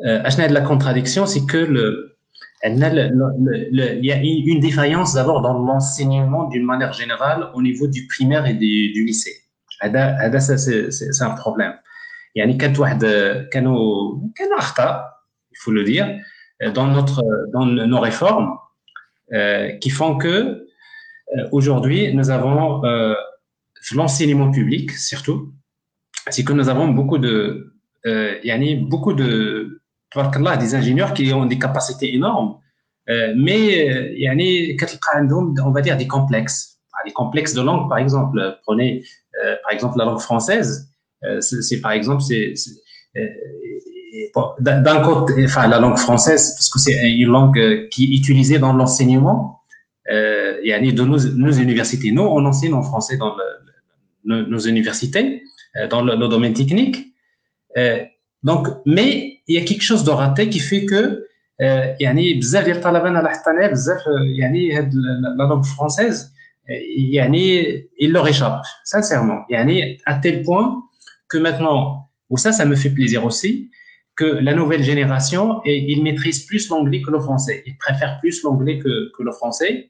[0.00, 1.66] اشنا هاد لا كونتراديكسيون سي كو
[2.64, 4.18] il y a
[4.52, 9.04] une défaillance d'abord dans l'enseignement d'une manière générale au niveau du primaire et du, du
[9.04, 9.36] lycée.
[9.82, 11.74] هذا c'est un problème.
[12.34, 13.04] يعني كانت واحد
[13.52, 13.78] كانوا
[14.34, 15.09] كانوا اخطاء
[15.61, 16.07] faut le dire,
[16.73, 17.23] dans notre,
[17.53, 18.57] dans nos réformes,
[19.81, 20.67] qui font que
[21.51, 22.81] aujourd'hui nous avons
[23.95, 25.53] l'enseignement public surtout,
[26.29, 27.73] c'est que nous avons beaucoup de,
[28.05, 28.35] euh,
[28.81, 29.81] beaucoup de,
[30.59, 32.57] des ingénieurs qui ont des capacités énormes,
[33.09, 34.77] euh, mais yani,
[35.65, 38.59] on va dire des complexes, des complexes de langue par exemple.
[38.63, 39.03] Prenez
[39.43, 40.91] euh, par exemple la langue française,
[41.23, 42.53] euh, c'est par exemple c'est
[43.17, 43.27] euh,
[44.60, 48.72] d'un côté, enfin la langue française parce que c'est une langue qui est utilisée dans
[48.72, 49.60] l'enseignement.
[50.10, 53.44] Euh, de nos, nos universités, nous on enseigne en français dans le,
[54.24, 55.42] nos, nos universités,
[55.76, 57.12] euh, dans le, le, domaine technique.
[57.76, 58.02] Euh,
[58.42, 61.26] donc, mais il y a quelque chose de raté qui fait que
[62.00, 64.00] يعني بزاف ديال الطلبه انا لاحظت انا بزاف
[64.38, 66.32] يعني هاد لا لونغ فرونسيز
[67.12, 67.62] يعني
[68.02, 70.82] il leur échappe sincèrement يعني à tel point
[71.28, 73.70] que maintenant ou ça ça me fait plaisir aussi
[74.21, 78.43] que la nouvelle génération et ils maîtrisent plus l'anglais que le français ils préfèrent plus
[78.43, 79.89] l'anglais que, le français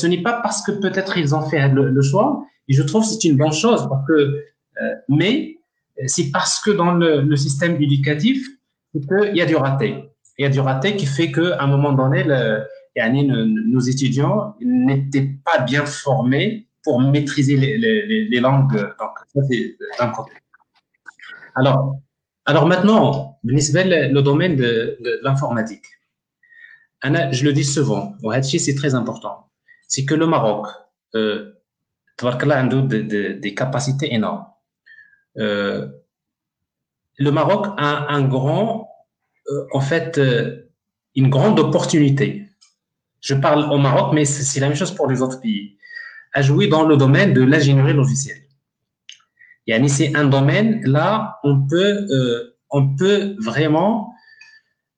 [0.00, 2.28] ce n'est pas parce que peut-être ils ont fait le, choix
[2.70, 5.58] et je trouve que c'est une bonne chose parce que, euh, mais
[6.06, 8.46] c'est parce que dans le, système éducatif,
[8.94, 10.04] il y a du raté.
[10.38, 12.64] Il y a du raté qui fait qu'à un moment donné, le,
[13.72, 18.72] nos étudiants n'étaient pas bien formés pour maîtriser les langues.
[18.72, 20.32] Donc, ça, c'est d'un côté.
[21.56, 21.96] Alors,
[22.50, 25.86] alors maintenant, le domaine de, l'informatique.
[27.04, 29.48] Je le dis souvent, c'est très important.
[29.86, 30.66] C'est que le Maroc,
[31.14, 31.52] euh,
[32.20, 34.46] a des capacités énormes.
[35.38, 35.86] Euh,
[37.18, 38.88] le Maroc a un grand,
[39.48, 40.68] euh, en fait, euh,
[41.14, 42.48] une grande opportunité.
[43.20, 45.78] Je parle au Maroc, mais c'est la même chose pour les autres pays.
[46.32, 48.42] À jouer dans le domaine de l'ingénierie logicielle.
[49.70, 54.12] Yani c'est un domaine là, on peut, euh, on peut vraiment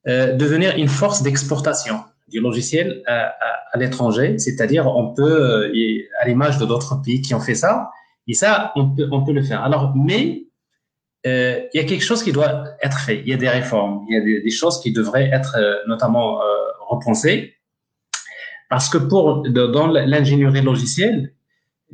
[0.09, 1.97] euh, devenir une force d'exportation
[2.29, 3.35] du logiciel à,
[3.75, 5.73] l'étranger, c'est-à-dire on peut, euh,
[6.21, 7.91] à l'image de d'autres pays qui ont fait ça,
[8.27, 9.63] et ça, on peut, on peut le faire.
[9.63, 10.45] Alors, mais
[11.25, 13.21] il y a quelque chose qui doit être fait.
[13.21, 15.55] Il y a des réformes, il y a des, des choses qui devraient être
[15.87, 16.41] notamment
[16.89, 17.55] repensées,
[18.71, 21.35] parce que pour dans l'ingénierie logicielle,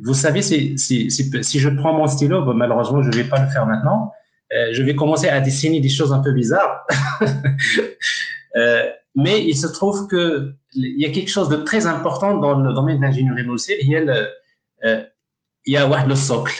[0.01, 3.49] vous savez, si, si, si, je prends mon stylo, malheureusement, je ne vais pas le
[3.49, 4.11] faire maintenant.
[4.53, 6.85] Euh, je vais commencer à dessiner des choses un peu bizarres.
[8.55, 12.59] euh, mais il se trouve que il y a quelque chose de très important dans
[12.59, 13.79] le domaine de l'ingénierie logicielle.
[13.81, 14.29] Il y a le,
[14.85, 15.03] euh,
[15.65, 16.55] il y a le socle.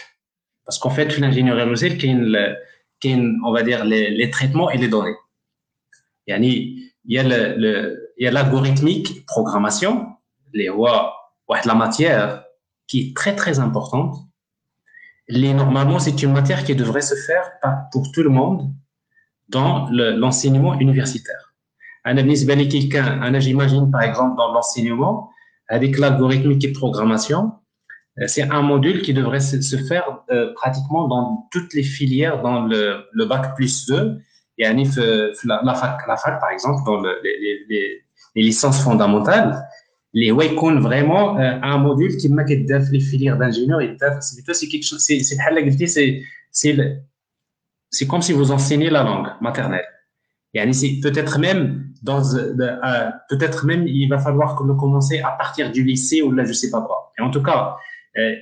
[0.66, 2.14] Parce qu'en fait, l'ingénierie logicielle, qui
[3.44, 5.16] on va dire, les, les, traitements et les données.
[6.28, 10.07] Il y a le, le, il y a l'algorithmique, programmation,
[10.53, 10.70] les
[11.66, 12.44] la matière
[12.90, 14.18] qui est très très importante.
[15.30, 17.52] Les, normalement, c'est une matière qui devrait se faire
[17.91, 18.74] pour tout le monde
[19.48, 21.53] dans l'enseignement universitaire.
[23.40, 25.30] J'imagine par exemple dans l'enseignement,
[25.68, 27.53] avec l'algorithmique et programmation,
[28.28, 33.06] c'est un module qui devrait se faire euh, pratiquement dans toutes les filières dans le,
[33.14, 34.20] le bac plus 2.
[34.57, 38.03] Et à la fac, la fac, par exemple, dans le, les, les,
[38.36, 39.66] les, licences fondamentales,
[40.14, 44.99] les Waycon vraiment euh, un module qui m'a les filières d'ingénieurs et c'est quelque chose,
[44.99, 45.38] c'est c'est
[46.52, 46.77] c'est
[47.91, 49.86] c'est comme si vous enseignez la langue maternelle.
[50.53, 50.61] Et
[51.02, 55.84] peut-être même dans euh, peut-être même il va falloir que le commencer à partir du
[55.84, 57.14] lycée ou là je sais pas quoi.
[57.18, 57.76] Et en tout cas,
[58.18, 58.36] euh,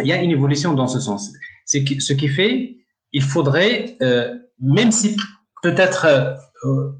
[0.00, 1.32] il y a une évolution dans ce sens.
[1.64, 2.76] C'est ce qui fait,
[3.12, 5.16] il faudrait euh, même si
[5.62, 6.34] peut-être euh,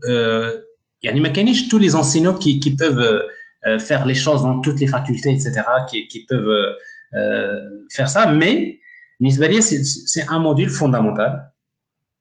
[0.08, 0.60] euh,
[1.02, 3.22] il y a des tous les enseignants qui, qui peuvent euh,
[3.78, 6.76] faire les choses dans toutes les facultés, etc., qui, peuvent
[7.90, 8.80] faire ça, mais
[9.20, 11.52] Nisbalier, c'est un module fondamental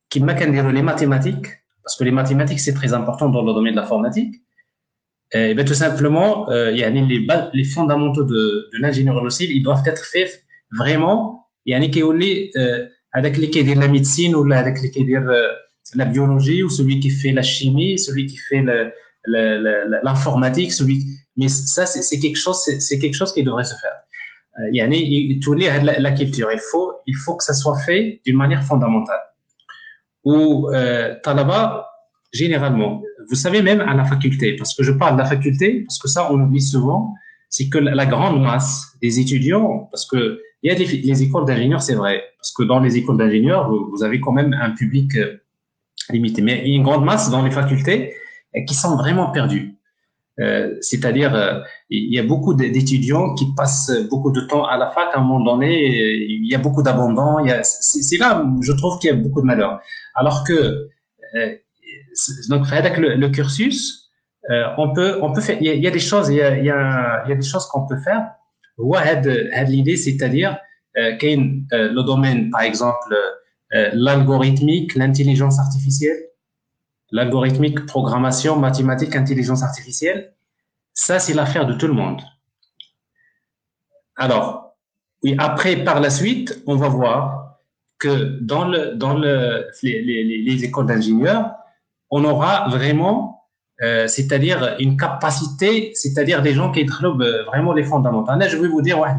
[0.10, 1.48] qui m'a les mathématiques
[1.84, 4.36] parce que les mathématiques, c'est très important dans le domaine de l'informatique.
[5.34, 10.06] Et bien, tout simplement, euh, les, les fondamentaux de, de l'ingénierie logicielle, ils doivent être
[10.06, 14.92] faits vraiment, il y a euh, avec les qui la médecine ou avec les
[15.96, 18.64] la biologie ou celui qui fait la chimie, celui qui fait
[19.26, 21.06] l'informatique, celui.
[21.38, 24.04] Mais ça, c'est quelque chose, c'est quelque chose qui devrait se faire.
[24.60, 25.40] Euh, il y a les
[26.00, 26.50] la, culture.
[26.52, 29.22] Il faut, il faut que ça soit fait d'une manière fondamentale
[30.24, 31.90] ou euh, talaba
[32.32, 33.02] généralement.
[33.30, 36.08] Vous savez même à la faculté, parce que je parle de la faculté, parce que
[36.08, 37.14] ça on oublie souvent,
[37.50, 41.46] c'est que la grande masse des étudiants, parce que il y a des, les écoles
[41.46, 44.72] d'ingénieurs, c'est vrai, parce que dans les écoles d'ingénieurs, vous, vous, avez quand même un
[44.72, 45.42] public euh,
[46.10, 48.14] limité, mais une grande masse dans les facultés
[48.68, 49.78] qui sont vraiment perdus.
[50.40, 51.60] Euh, c'est-à-dire, euh,
[51.90, 55.10] il y a beaucoup d'étudiants qui passent beaucoup de temps à la fac.
[55.14, 57.38] À un moment donné, il y a beaucoup d'abandon.
[57.64, 59.80] C'est là, je trouve qu'il y a beaucoup de malheur.
[60.16, 60.90] Alors que
[61.36, 61.56] euh,
[62.50, 64.04] donc avec le, le cursus,
[64.50, 66.42] euh, on peut, on peut faire, il y, a, y a des choses, il y
[66.42, 68.32] a, il y a, des choses qu'on peut faire.
[69.68, 70.58] l'idée, c'est-à-dire,
[70.98, 73.16] euh, euh, le domaine, par exemple,
[73.72, 76.18] l'algorithmique, l'intelligence artificielle,
[77.14, 80.34] l'algorithmique, programmation, mathématiques, intelligence artificielle,
[80.94, 82.22] ça, c'est l'affaire de tout le monde.
[84.16, 84.76] Alors,
[85.24, 87.60] oui, après, par la suite, on va voir
[88.00, 91.54] que dans, le, dans le, les, les, les écoles d'ingénieurs,
[92.10, 93.48] on aura vraiment,
[93.82, 98.34] euh, c'est-à-dire une capacité, c'est-à-dire des gens qui trouvent vraiment les fondamentaux.
[98.36, 99.10] Là, je vais vous dire ouais,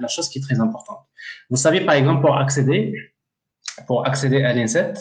[0.00, 1.00] la chose qui est très importante.
[1.50, 2.94] Vous savez, par exemple, pour accéder,
[3.88, 4.94] pour accéder à l'INSET,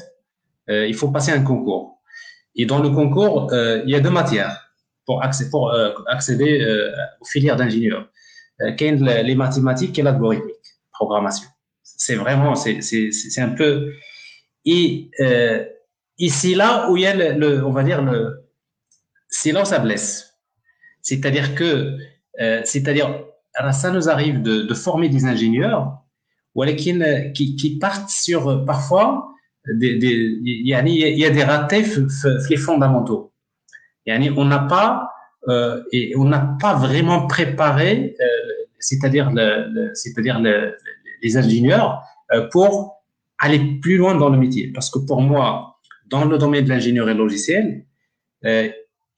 [0.69, 1.96] euh, il faut passer un concours.
[2.57, 4.71] Et dans le concours, euh, il y a deux matières
[5.05, 8.09] pour, accéder, pour euh, accéder euh, aux filières d'ingénieur.
[8.61, 8.71] Euh,
[9.01, 10.55] les mathématiques et l'algorithmique,
[10.91, 11.47] programmation?
[11.83, 13.93] C'est vraiment, c'est, un peu.
[14.65, 15.63] Et euh,
[16.17, 18.49] ici là où il y a le, le, on va dire le,
[19.29, 20.33] c'est là où blesse.
[21.01, 21.97] C'est-à-dire que,
[22.41, 23.23] euh, c'est-à-dire,
[23.71, 25.99] ça nous arrive de, former des ingénieurs,
[26.55, 26.63] ou
[27.33, 29.29] qui, qui partent sur parfois
[29.79, 31.83] il y a, des ratés
[32.49, 33.31] les fondamentaux.
[34.07, 35.11] On n'a pas
[35.47, 38.25] euh, et on n'a pas vraiment préparé, euh,
[38.79, 40.75] c'est-à-dire le, c'est-à-dire le,
[41.21, 42.01] les ingénieurs
[42.33, 43.03] euh, pour
[43.39, 44.71] aller plus loin dans le métier.
[44.73, 45.77] Parce que pour moi,
[46.07, 47.85] dans le domaine de l'ingénierie logicielle,
[48.45, 48.69] euh,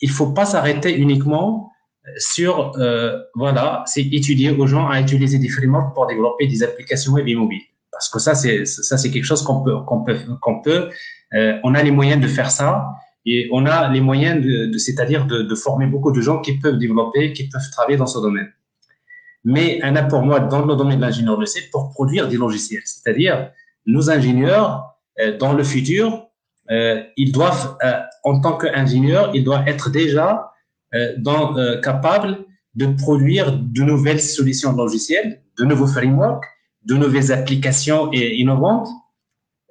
[0.02, 1.72] il faut pas s'arrêter uniquement
[2.18, 7.14] sur euh, voilà, c'est étudier aux gens à utiliser des frameworks pour développer des applications
[7.14, 7.62] web et mobiles.
[8.00, 10.90] Parce que ça, c'est ça, c'est quelque chose qu'on peut qu'on peut qu'on peut.
[11.34, 12.86] Euh, on a les moyens de faire ça
[13.26, 16.58] et on a les moyens de, de c'est-à-dire de, de, former beaucoup de gens qui
[16.58, 18.52] peuvent développer, qui peuvent travailler dans ce domaine.
[19.44, 22.82] Mais un a pour moi dans le domaine de l'ingénieur c'est pour produire des logiciels,
[22.86, 23.52] c'est-à-dire
[23.86, 26.30] nos ingénieurs euh, dans le futur,
[26.72, 30.54] euh, ils doivent euh, en tant qu'ingénieurs, ils doivent être déjà
[30.96, 32.38] euh, dans, euh, capables
[32.74, 36.46] de produire de nouvelles solutions logicielles, de nouveaux frameworks,
[36.84, 38.90] de nouvelles applications innovantes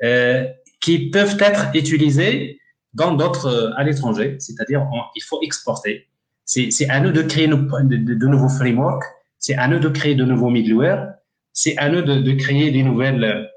[0.03, 0.47] euh,
[0.81, 2.61] qui peuvent être utilisées
[2.95, 6.07] dans d'autres à l'étranger, c'est-à-dire il faut exporter.
[6.45, 9.05] C'est à nous de créer de, nouveaux frameworks,
[9.39, 11.15] c'est à nous de créer de nouveaux middleware,
[11.53, 13.51] c'est à nous de, de, créer des nouvelles,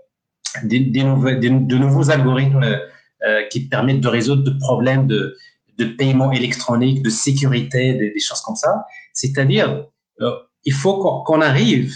[0.63, 2.79] des, des nouvelles, de nouveaux algorithmes
[3.23, 5.37] euh, qui permettent de résoudre de problèmes de,
[5.77, 8.85] de paiement électronique, de sécurité, des, des choses comme ça.
[9.13, 9.85] C'est-à-dire,
[10.21, 10.31] euh,
[10.65, 11.93] il faut qu'on qu arrive,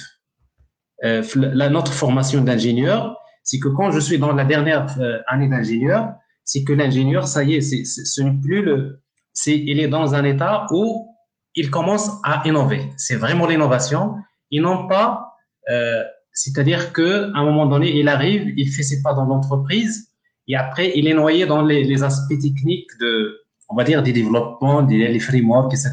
[1.03, 5.47] euh, la, notre formation d'ingénieur, c'est que quand je suis dans la dernière euh, année
[5.47, 6.13] d'ingénieur,
[6.43, 9.01] c'est que l'ingénieur, ça y est, c'est, ce n'est plus le,
[9.33, 11.09] c'est, il est dans un état où
[11.55, 12.91] il commence à innover.
[12.97, 14.15] C'est vraiment l'innovation.
[14.51, 15.33] Ils n'ont pas,
[15.69, 20.11] euh, c'est-à-dire que à un moment donné, il arrive, il fait ses pas dans l'entreprise,
[20.47, 24.13] et après, il est noyé dans les, les aspects techniques de, on va dire, des
[24.13, 25.91] développements, des les frameworks, etc.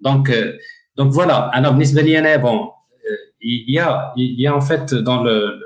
[0.00, 0.56] Donc, euh,
[0.96, 1.50] donc voilà.
[1.52, 2.73] Alors, bon, euh,
[3.44, 5.60] il y a, il y a en fait dans le,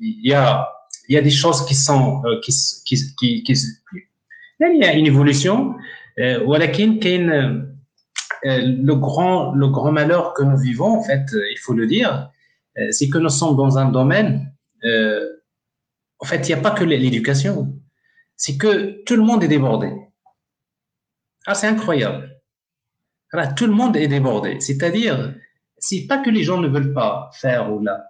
[0.00, 0.68] il y a,
[1.08, 2.52] il y a des choses qui sont, euh, qui,
[2.84, 3.54] qui, qui,
[4.60, 5.74] il y a une évolution.
[6.18, 6.46] Euh,
[8.46, 12.30] euh, le grand, le grand malheur que nous vivons, en fait, il faut le dire,
[12.90, 14.52] c'est que nous sommes dans un domaine,
[14.82, 17.74] en fait, il n'y a pas que l'éducation,
[18.36, 19.90] c'est que tout le monde est débordé.
[21.46, 22.38] Ah, c'est incroyable.
[23.32, 24.60] Alors, tout le monde est débordé.
[24.60, 25.34] C'est-à-dire,
[25.86, 28.04] c'est pas que les gens ne veulent pas faire ou là.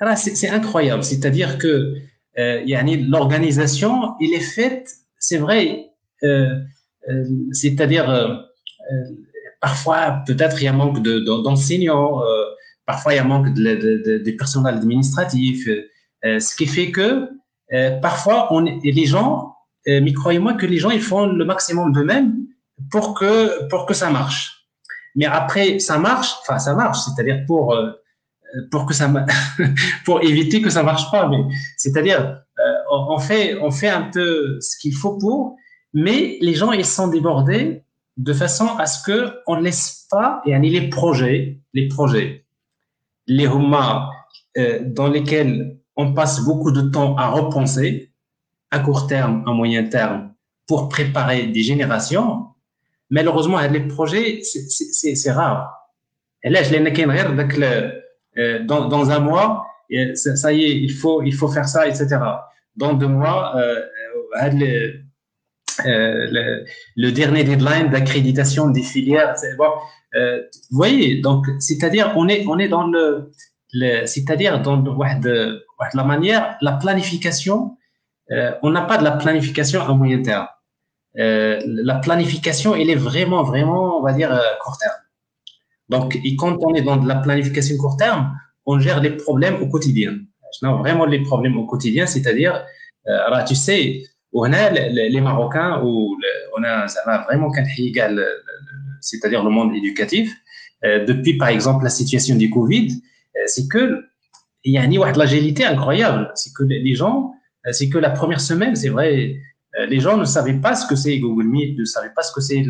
[0.00, 1.04] Alors, c'est incroyable.
[1.04, 1.94] C'est-à-dire que
[2.38, 2.64] euh,
[3.08, 5.90] l'organisation, il est faite, c'est vrai,
[6.24, 6.56] euh,
[7.08, 8.34] euh, c'est-à-dire, euh,
[9.60, 12.24] parfois, peut-être il y a manque d'enseignants, de,
[12.86, 15.68] parfois il y a manque de, personnel administratif,
[16.24, 17.28] ce qui fait que
[18.00, 18.48] parfois,
[18.82, 19.54] les gens,
[19.86, 22.34] mais croyez-moi que les gens, ils font le maximum d'eux-mêmes
[22.90, 24.61] pour que, pour que ça marche.
[25.14, 27.76] Mais après, ça marche, enfin, ça marche, c'est-à-dire pour,
[28.70, 29.12] pour que ça,
[30.04, 31.44] pour éviter que ça marche pas, mais
[31.76, 32.40] c'est-à-dire,
[32.90, 35.56] on fait, on fait un peu ce qu'il faut pour,
[35.94, 37.84] mais les gens, ils sont débordés
[38.16, 42.44] de façon à ce que on ne laisse pas, et les projets, les projets,
[43.26, 44.08] les romans
[44.58, 48.12] euh, dans lesquels on passe beaucoup de temps à repenser,
[48.70, 50.32] à court terme, à moyen terme,
[50.66, 52.46] pour préparer des générations,
[53.12, 55.88] malheureusement, les projets, c'est rare.
[56.42, 56.80] Et là, je l'ai
[58.38, 59.64] euh, dans, dans un mois,
[60.14, 62.18] ça, y est, il faut, il faut faire ça, etc.
[62.76, 63.80] Dans deux mois, euh,
[65.86, 66.64] euh, le,
[66.96, 69.34] le, dernier deadline d'accréditation des filières.
[69.56, 69.70] Bon,
[70.14, 73.30] euh, vous voyez, donc c'est-à-dire on est on est dans le,
[74.04, 74.82] c'est-à-dire dans
[75.94, 77.76] la manière la planification.
[78.30, 80.46] Euh, on n'a pas de la planification à moyen terme.
[81.14, 84.30] La planification, elle est vraiment, vraiment, on va dire,
[84.62, 84.94] court terme.
[85.88, 88.34] Donc, quand on est dans la planification court terme,
[88.64, 90.18] on gère les problèmes au quotidien.
[90.62, 92.64] Non, vraiment les problèmes au quotidien, c'est-à-dire,
[93.08, 94.02] euh, tu sais,
[94.32, 96.16] on a les Marocains, ou
[96.56, 96.86] on a
[97.26, 97.64] vraiment qu'un
[99.00, 100.34] c'est-à-dire le monde éducatif,
[100.84, 103.02] euh, depuis par exemple la situation du Covid,
[103.36, 104.04] euh, c'est que
[104.64, 106.30] il y a une l'agilité incroyable.
[106.34, 107.32] C'est que les gens,
[107.66, 109.36] euh, c'est que la première semaine, c'est vrai,
[109.88, 112.40] les gens ne savaient pas ce que c'est Google Meet, ne savaient pas ce que
[112.40, 112.64] c'est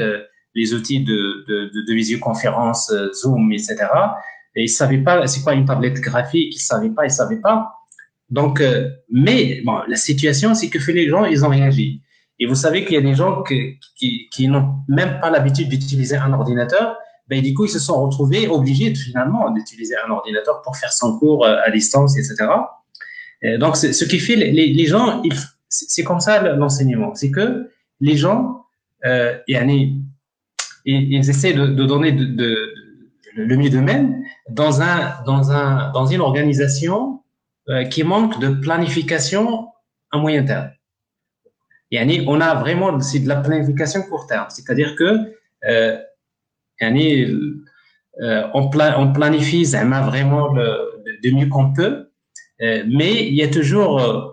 [0.55, 3.77] les outils de, de, de, de, visioconférence, Zoom, etc.
[4.55, 7.73] Et ils savaient pas c'est quoi une tablette graphique, ils savaient pas, ils savaient pas.
[8.31, 8.63] Donc,
[9.11, 12.03] mais bon, la situation, c'est que les gens, ils ont réagi.
[12.43, 13.79] Et vous savez qu'il y a des gens qui,
[14.31, 16.97] qui, n'ont même pas l'habitude d'utiliser un ordinateur.
[17.29, 21.19] Ben, du coup, ils se sont retrouvés obligés finalement d'utiliser un ordinateur pour faire son
[21.19, 22.51] cours euh, à distance, etc.
[23.43, 25.23] Et donc, ce qui fait les, les gens,
[25.73, 27.71] c'est comme ça l'enseignement, c'est que
[28.01, 28.67] les gens,
[29.05, 37.23] euh, ils, essaient de, donner le mieux d'eux-mêmes dans un dans un dans une organisation
[37.69, 39.69] euh, qui manque de planification
[40.11, 40.71] à moyen terme
[42.27, 45.35] on a vraiment de la planification court terme, c'est-à-dire que
[45.65, 45.99] euh,
[46.83, 52.11] euh, on, planifie vraiment le, de mieux qu'on peut,
[52.61, 54.32] euh, mais il y a toujours.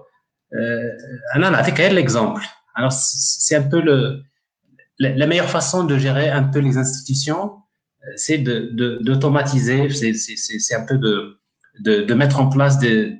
[2.76, 4.24] Alors c'est un peu le
[5.00, 7.54] la, meilleure façon de gérer un peu les institutions,
[8.16, 11.40] c'est d'automatiser, de, c'est un peu de,
[11.80, 13.18] de, de mettre en place des,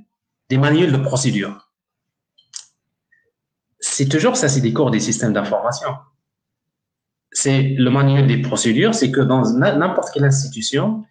[0.50, 1.70] des manuels de procédure
[3.80, 5.90] c'est toujours ça, c'est des cours des systèmes d'information.
[7.32, 11.04] C'est le manuel des procédures, c'est que dans n'importe quelle institution,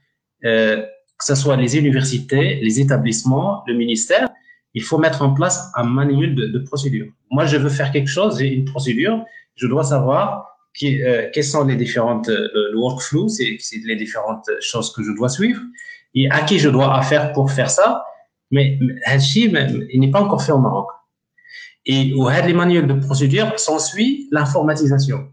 [0.45, 0.82] euh,
[1.19, 4.28] que ce soit les universités, les établissements, le ministère,
[4.78, 7.09] il faut mettre en place un manuel de, procédure.
[7.32, 9.24] Moi, je veux faire quelque chose, j'ai une procédure,
[9.56, 10.24] je dois savoir
[10.72, 15.10] qui, euh, quelles sont les différentes, euh, le, workflow, c'est les différentes choses que je
[15.18, 15.60] dois suivre
[16.14, 18.05] et à qui je dois faire pour faire ça.
[18.52, 19.52] Mais Hachi,
[19.92, 20.88] il n'est pas encore fait au Maroc.
[21.84, 25.28] Et au les manuels de procédure s'ensuit l'informatisation.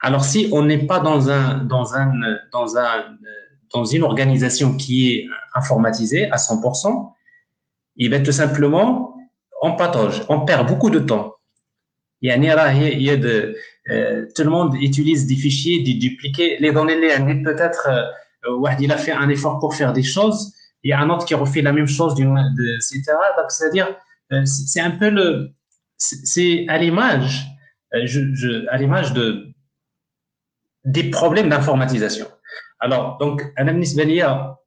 [0.00, 2.12] Alors, si on n'est pas dans un, dans un,
[2.50, 3.04] dans un,
[3.74, 7.12] dans une organisation qui est informatisée à 100%,
[7.96, 9.16] il va tout simplement,
[9.62, 11.34] on patauge, on perd beaucoup de temps.
[12.22, 13.56] Il y a, de,
[13.90, 16.56] euh, tout le monde utilise des fichiers, des dupliqués.
[16.60, 16.96] Les données,
[17.42, 17.88] peut-être,
[18.48, 20.52] euh, il a fait un effort pour faire des choses.
[20.82, 23.02] Il y a un autre qui refait la même chose, etc.
[23.36, 23.94] Donc, c'est-à-dire,
[24.32, 25.50] euh, c'est un peu le,
[25.98, 27.46] c'est à l'image,
[27.92, 29.48] à l'image de
[30.84, 32.26] des problèmes d'informatisation.
[32.78, 34.58] Alors, donc, Ananis Belia,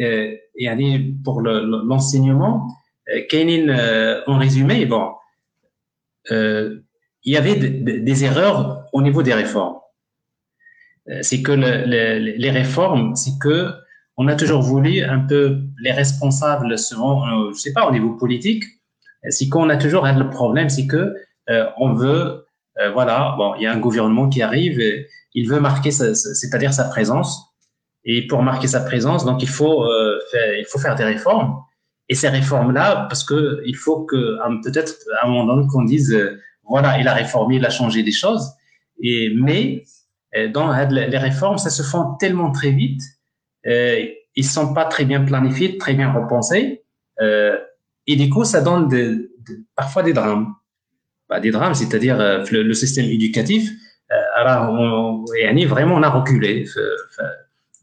[0.00, 2.68] euh, et pour l'enseignement,
[3.08, 5.12] euh, en résumé, bon,
[6.30, 6.80] euh,
[7.24, 9.76] il y avait des erreurs au niveau des réformes.
[11.22, 13.72] C'est que le, les réformes, c'est que
[14.16, 18.64] on a toujours voulu un peu les responsables, selon, je sais pas, au niveau politique,
[19.28, 21.14] c'est qu'on a toujours un problème, c'est que
[21.50, 22.46] euh, on veut,
[22.78, 24.80] euh, voilà, bon, il y a un gouvernement qui arrive,
[25.34, 27.49] il veut marquer, c'est-à-dire sa présence,
[28.04, 31.62] et pour marquer sa présence, donc il faut, euh, faire, il faut faire des réformes.
[32.08, 36.16] Et ces réformes-là, parce que il faut que peut-être à un moment donné qu'on dise,
[36.64, 38.50] voilà, il a réformé, il a changé des choses.
[39.00, 39.84] Et mais
[40.52, 43.02] dans les réformes, ça se font tellement très vite,
[43.66, 44.06] euh,
[44.36, 46.82] ils sont pas très bien planifiés, très bien repensés.
[47.20, 47.58] Euh,
[48.06, 49.32] et du coup, ça donne de,
[49.76, 50.54] parfois des drames.
[51.28, 53.70] Bah, des drames, c'est-à-dire euh, le, système éducatif,
[54.34, 56.66] alors on, on, vraiment, on a reculé.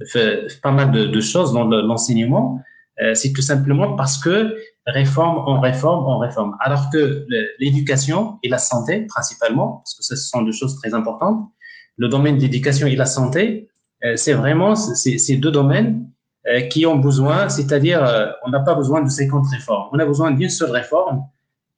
[0.06, 2.62] Fait, pas mal de, choses dans l'enseignement.
[3.02, 4.56] Euh, c'est tout simplement parce que
[4.86, 6.56] réforme, on réforme, on réforme.
[6.60, 7.26] Alors que
[7.60, 11.50] l'éducation et la santé, principalement, parce que ce sont deux choses très importantes,
[11.98, 13.70] le domaine de l'éducation et la santé,
[14.04, 16.08] euh, c'est vraiment ces deux domaines
[16.48, 18.02] euh, qui ont besoin, c'est-à-dire
[18.46, 21.24] on n'a pas besoin de 50 réformes, on a besoin d'une seule réforme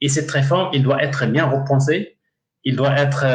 [0.01, 2.17] et cette réforme, il doit être bien repensée,
[2.65, 3.25] il doit être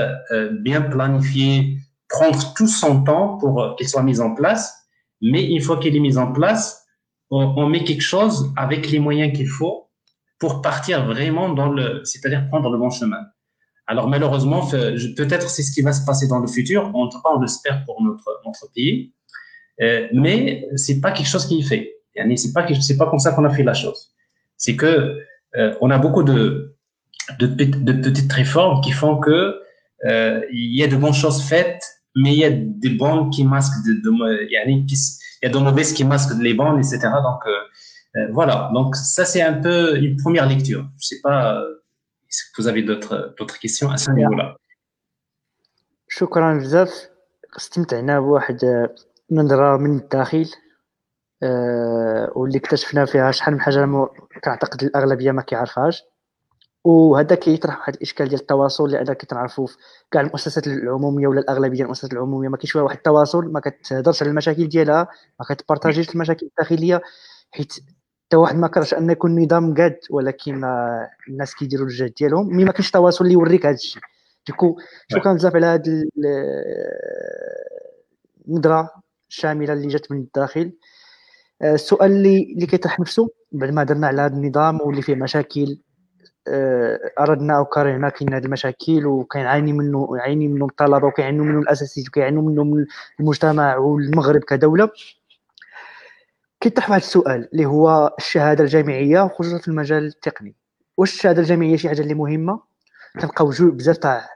[0.63, 1.79] bien planifié,
[2.15, 4.87] prendre tout son temps pour qu'elle soit mise en place,
[5.21, 6.87] mais une fois qu'elle est mise en place,
[7.31, 9.89] on, met quelque chose avec les moyens qu'il faut
[10.39, 13.23] pour partir vraiment dans le, c'est-à-dire prendre le bon chemin.
[13.87, 16.95] Alors malheureusement, peut-être c'est ce qui va se passer dans le futur.
[16.95, 19.13] En tout cas, on l'espère pour notre notre pays.
[19.81, 21.95] Euh, mais c'est pas quelque chose qui est fait.
[22.37, 24.13] C'est pas c'est pas comme ça qu'on a fait la chose.
[24.57, 25.19] C'est que
[25.57, 26.77] euh, on a beaucoup de,
[27.41, 29.61] de, de petites réformes qui font que
[30.05, 31.83] euh, il y a de bonnes choses faites,
[32.16, 34.12] mais il y a des bonnes qui masquent de, de
[34.46, 37.00] il y a de mauvaises qui masquent les bonnes, etc.
[37.00, 37.52] Donc euh,
[38.18, 38.70] euh, voilà.
[38.74, 40.84] Donc ça c'est un peu une première lecture.
[41.00, 41.64] Je sais pas
[42.28, 44.56] si vous avez d'autres d'autres questions à ce niveau-là.
[46.12, 47.10] شكرا بزاف
[47.58, 48.90] استمتعنا بواحد
[49.32, 50.46] نظرة من الداخل
[51.44, 53.88] أه واللي اكتشفنا فيها شحال من حاجة
[54.44, 56.04] كنعتقد الأغلبية ما كيعرفهاش
[56.85, 59.77] وهذا كيطرح واحد الإشكال ديال التواصل لأن كتعرفوا في
[60.11, 62.49] كاع المؤسسات العمومية ولا الأغلبية المؤسسات العمومية.
[62.49, 65.09] ما كاينش واحد التواصل ما كتهضرش على المشاكل ديالها
[65.41, 67.03] ما كتبارطاجيش المشاكل الداخلية
[67.51, 67.73] حيت
[68.27, 70.65] حتى واحد ما كرهش أن يكون نظام قاد ولكن
[71.29, 72.57] الناس كيديروا الجهد ديالهم.
[72.57, 74.03] مي ما كاينش تواصل اللي يوريك هذا الشيء.
[74.47, 74.79] ديكو
[75.09, 76.05] شكرا بزاف على هذه
[78.49, 78.91] النظرة
[79.29, 80.73] الشاملة اللي جات من الداخل.
[81.63, 85.79] آه، السؤال اللي اللي كيطرح نفسه بعد ما درنا على هذا النظام واللي فيه مشاكل
[87.21, 92.43] أردنا أو كرهنا كاين هذه المشاكل وكيعاني منه يعاني منه الطلبه وكيعانوا منه الاساتذه وكيعانوا
[92.43, 92.87] منه من
[93.21, 94.91] المجتمع والمغرب كدولة.
[96.61, 100.55] كيطرح واحد السؤال اللي هو الشهادة الجامعية خصوصا في المجال التقني.
[100.97, 102.61] واش الشهادة الجامعية شي حاجة اللي مهمة؟
[103.21, 104.29] تلقاو جوج بزاف تاع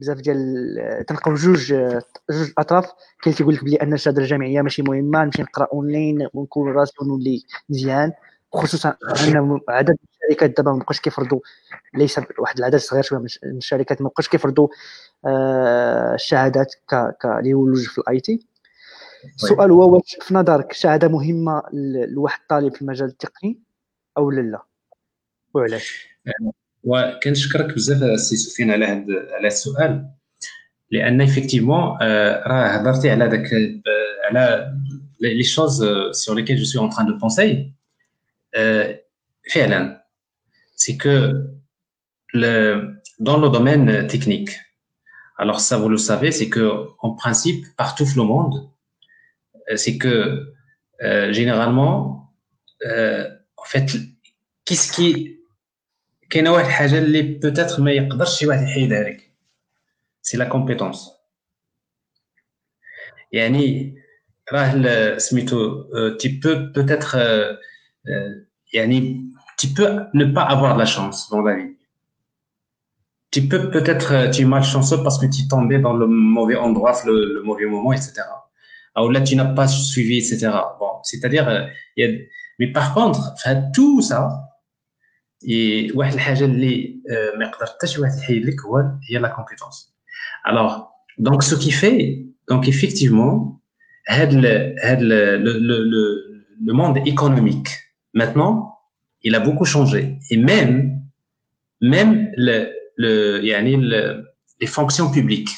[0.00, 1.72] بزاف ديال تلقاو جوج
[2.30, 2.92] جوج أطراف.
[3.22, 7.42] كاين تيقول لك بلي أن الشهادة الجامعية ماشي مهمة نمشي نقرأ أونلاين ونكون راسي ونولي
[7.68, 8.12] مزيان.
[8.52, 8.96] خصوصا
[9.28, 11.40] ان عدد الشركات دابا ما بقاوش كيفرضوا
[11.94, 14.68] ليس واحد العدد صغير شوية من الشركات ما بقاوش كيفرضوا
[15.26, 18.46] آه، الشهادات ك اللي هو في الآي تي.
[19.34, 21.62] السؤال هو واش في نظرك شهادة مهمة
[22.08, 23.58] لواحد الطالب في المجال التقني
[24.16, 24.62] أو لا؟
[25.54, 26.08] وعلاش؟
[26.84, 30.08] وكنشكرك بزاف السي سفيان على هذا على السؤال.
[30.90, 33.50] لأن افكتيفمون آه، راه هضرتي على داك
[34.24, 34.74] على
[35.20, 37.72] لي شوز سور ليكيل جو سوي اون تران دو بونسي
[39.54, 40.01] فعلا.
[40.81, 41.47] c'est que
[42.33, 44.51] le, dans le domaine technique,
[45.37, 48.69] alors ça vous le savez, c'est que en principe, partout dans le monde,
[49.69, 50.53] euh, c'est que
[51.03, 52.33] euh, généralement,
[52.85, 53.95] euh, en fait,
[54.65, 55.33] qu'est-ce qui
[56.29, 59.31] كاينه واحد الحاجه اللي peut-être ما يقدرش شي واحد يحيدها لك
[60.21, 61.09] سي لا كومبيتونس
[63.31, 63.95] يعني
[64.53, 65.83] راه سميتو
[66.17, 67.17] تي بو peut-être
[68.73, 71.75] يعني tu peux ne pas avoir de la chance dans la vie.
[73.31, 76.55] Tu peux peut-être, euh, tu es malchanceux parce que tu es tombé dans le mauvais
[76.55, 78.13] endroit, le, le mauvais moment, etc.
[78.95, 80.49] Ou là, tu n'as pas suivi, etc.
[80.79, 81.65] Bon, c'est-à-dire, euh,
[81.95, 82.17] il y a,
[82.59, 83.33] mais par contre,
[83.73, 84.47] tout ça,
[85.43, 87.01] et واحد الحاجه اللي
[87.37, 88.77] ما يقدر حتى شي واحد يحيد لك هو
[89.09, 89.93] هي la compétence.
[90.45, 93.61] Alors, donc ce qui fait donc effectivement
[94.09, 97.69] هاد le, هاد le, le, le, le monde économique
[98.13, 98.70] maintenant
[99.22, 100.18] il a beaucoup changé.
[100.30, 101.00] Et même,
[101.80, 104.24] même le, le, le,
[104.60, 105.50] les fonctions publiques.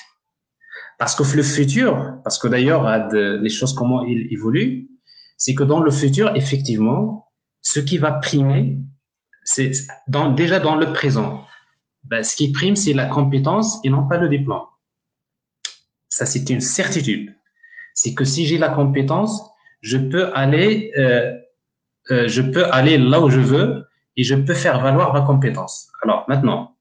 [0.98, 4.88] Parce que le futur, parce que d'ailleurs, les choses comment ils évoluent,
[5.36, 7.32] c'est que dans le futur, effectivement,
[7.62, 8.78] ce qui va primer,
[9.42, 9.72] c'est
[10.08, 11.44] dans, déjà dans le présent.
[12.04, 14.62] Ben, ce qui prime, c'est la compétence et non pas le diplôme.
[16.08, 17.34] Ça, c'est une certitude.
[17.94, 19.42] C'est que si j'ai la compétence,
[19.80, 21.32] je peux aller euh,
[22.10, 23.86] euh, je peux aller là où je veux
[24.16, 25.88] et je peux faire valoir ma compétence.
[26.02, 26.76] Alors maintenant,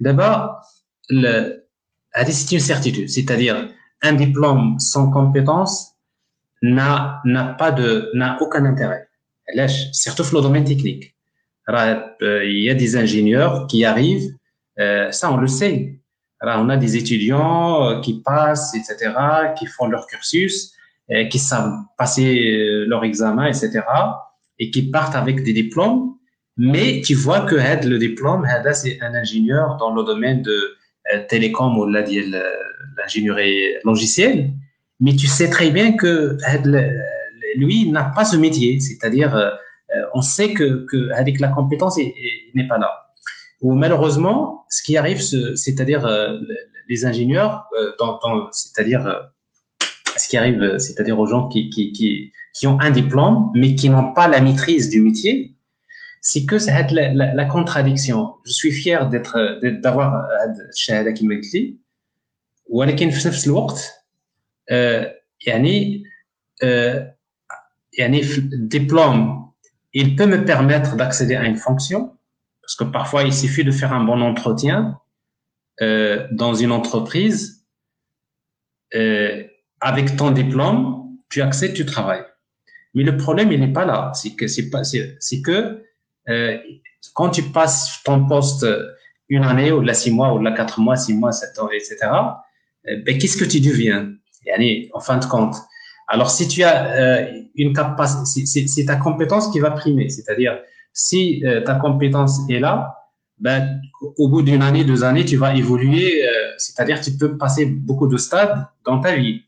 [0.00, 0.62] d'abord,
[1.08, 3.68] c'est une certitude, c'est-à-dire
[4.02, 5.92] un diplôme sans compétence
[6.62, 7.22] n'a
[7.58, 9.08] pas de n'a aucun intérêt.
[9.92, 11.14] Surtout dans le domaine technique.
[11.68, 14.32] Euh, il y a des ingénieurs qui arrivent,
[14.78, 16.00] euh, ça on le sait.
[16.40, 19.12] On a des étudiants qui passent, etc.,
[19.58, 20.72] qui font leur cursus,
[21.30, 23.82] qui savent passer leur examen, etc
[24.58, 26.16] et qui partent avec des diplômes,
[26.56, 30.76] mais tu vois que le diplôme, c'est un ingénieur dans le domaine de
[31.12, 34.50] euh, télécom ou l'ingénierie logicielle,
[35.00, 36.38] mais tu sais très bien que
[37.56, 39.50] lui n'a pas ce métier, c'est-à-dire euh,
[40.14, 42.12] on sait que, avec la compétence, il,
[42.54, 42.90] n'est pas là.
[43.60, 46.38] Ou malheureusement, ce qui arrive, c'est-à-dire euh,
[46.88, 47.68] les ingénieurs,
[48.52, 49.30] c'est-à-dire
[50.16, 54.27] ce qui arrive, c'est-à-dire aux gens qui, qui ont un diplôme, mais qui n'ont pas
[54.27, 55.55] la maîtrise du métier,
[56.21, 58.35] c'est que ça la, la, la contradiction.
[58.45, 59.37] Je suis fier d'être,
[59.81, 60.27] d'avoir
[60.69, 61.77] الشهاده كما قلت لي
[62.69, 63.91] ولكن في نفس الوقت
[65.47, 66.03] يعني
[67.97, 68.23] يعني
[68.73, 69.41] diplôme
[69.93, 72.17] il peut me permettre d'accéder à une fonction
[72.61, 74.99] parce que parfois il suffit de faire un bon entretien
[75.81, 77.65] euh, dans une entreprise
[78.95, 79.43] euh,
[79.81, 80.79] avec ton diplôme
[81.29, 82.25] tu accèdes tu travailles
[82.96, 84.10] mais le problème, il n'est pas là.
[84.14, 85.84] C'est que,
[86.28, 86.58] euh,
[87.14, 88.66] quand tu passes ton poste
[89.28, 91.96] une année, ou la six mois, ou la quatre mois, six mois, sept ans, etc.,
[92.88, 94.12] euh, ben, qu'est-ce que tu deviens?
[94.94, 95.56] En fin de compte.
[96.08, 100.08] Alors, si tu as euh, une capacité, c'est, ta compétence qui va primer.
[100.08, 100.58] C'est-à-dire,
[100.92, 102.96] si ta compétence est là,
[103.38, 103.80] ben,
[104.16, 108.06] au bout d'une année, deux années, tu vas évoluer, euh, c'est-à-dire tu peux passer beaucoup
[108.06, 109.42] de stades dans ta vie.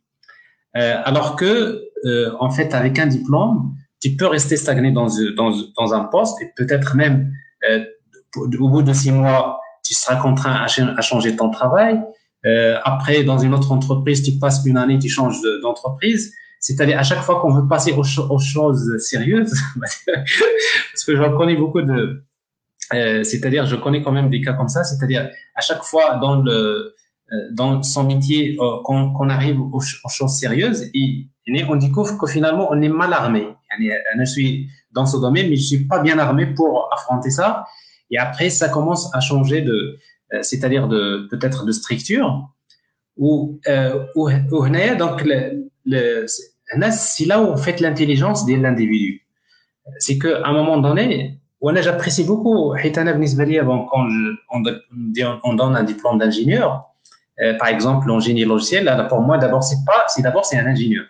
[0.76, 5.52] Euh, alors que, euh, en fait, avec un diplôme, tu peux rester stagné dans, dans,
[5.76, 7.32] dans un poste et peut-être même
[7.68, 7.84] euh,
[8.36, 12.00] au bout de six mois, tu seras contraint à, changer ton travail.
[12.46, 16.32] Euh, après, dans une autre entreprise, tu passes une année, tu changes d'entreprise.
[16.60, 21.56] C'est-à-dire à chaque fois qu'on veut passer aux, aux choses sérieuses, parce que j'en connais
[21.56, 22.22] beaucoup de,
[22.94, 24.84] euh, c'est-à-dire, je connais quand même des cas comme ça.
[24.84, 26.94] C'est-à-dire, à chaque fois dans le
[27.32, 31.76] euh, dans son métier, euh, qu'on qu arrive aux, aux, choses sérieuses, et, et on
[31.76, 33.42] découvre que finalement, on est mal armé.
[33.42, 37.66] Euh, je suis dans ce domaine, mais je suis pas bien armé pour affronter ça.
[38.10, 39.98] Et après, ça commence à changer de,
[40.40, 42.48] c'est-à-dire de peut-être de structure.
[43.18, 44.06] Ou euh,
[44.96, 49.26] donc le, le, c'est là où on fait l'intelligence de l'individu.
[49.98, 54.06] C'est qu'à un moment donné, j'apprécie beaucoup, quand
[54.50, 56.88] on, donne un diplôme d'ingénieur,
[57.40, 60.66] euh, par exemple, l'ingénieur logiciel, là, pour moi, d'abord, c'est pas, c'est d'abord, c'est un
[60.66, 61.04] ingénieur.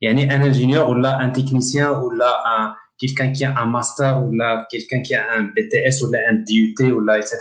[0.00, 3.66] Il y a un ingénieur ou là, un technicien ou là, quelqu'un qui a un
[3.66, 7.38] master ou là, quelqu'un qui a un BTS ou là, un DUT ou là, etc.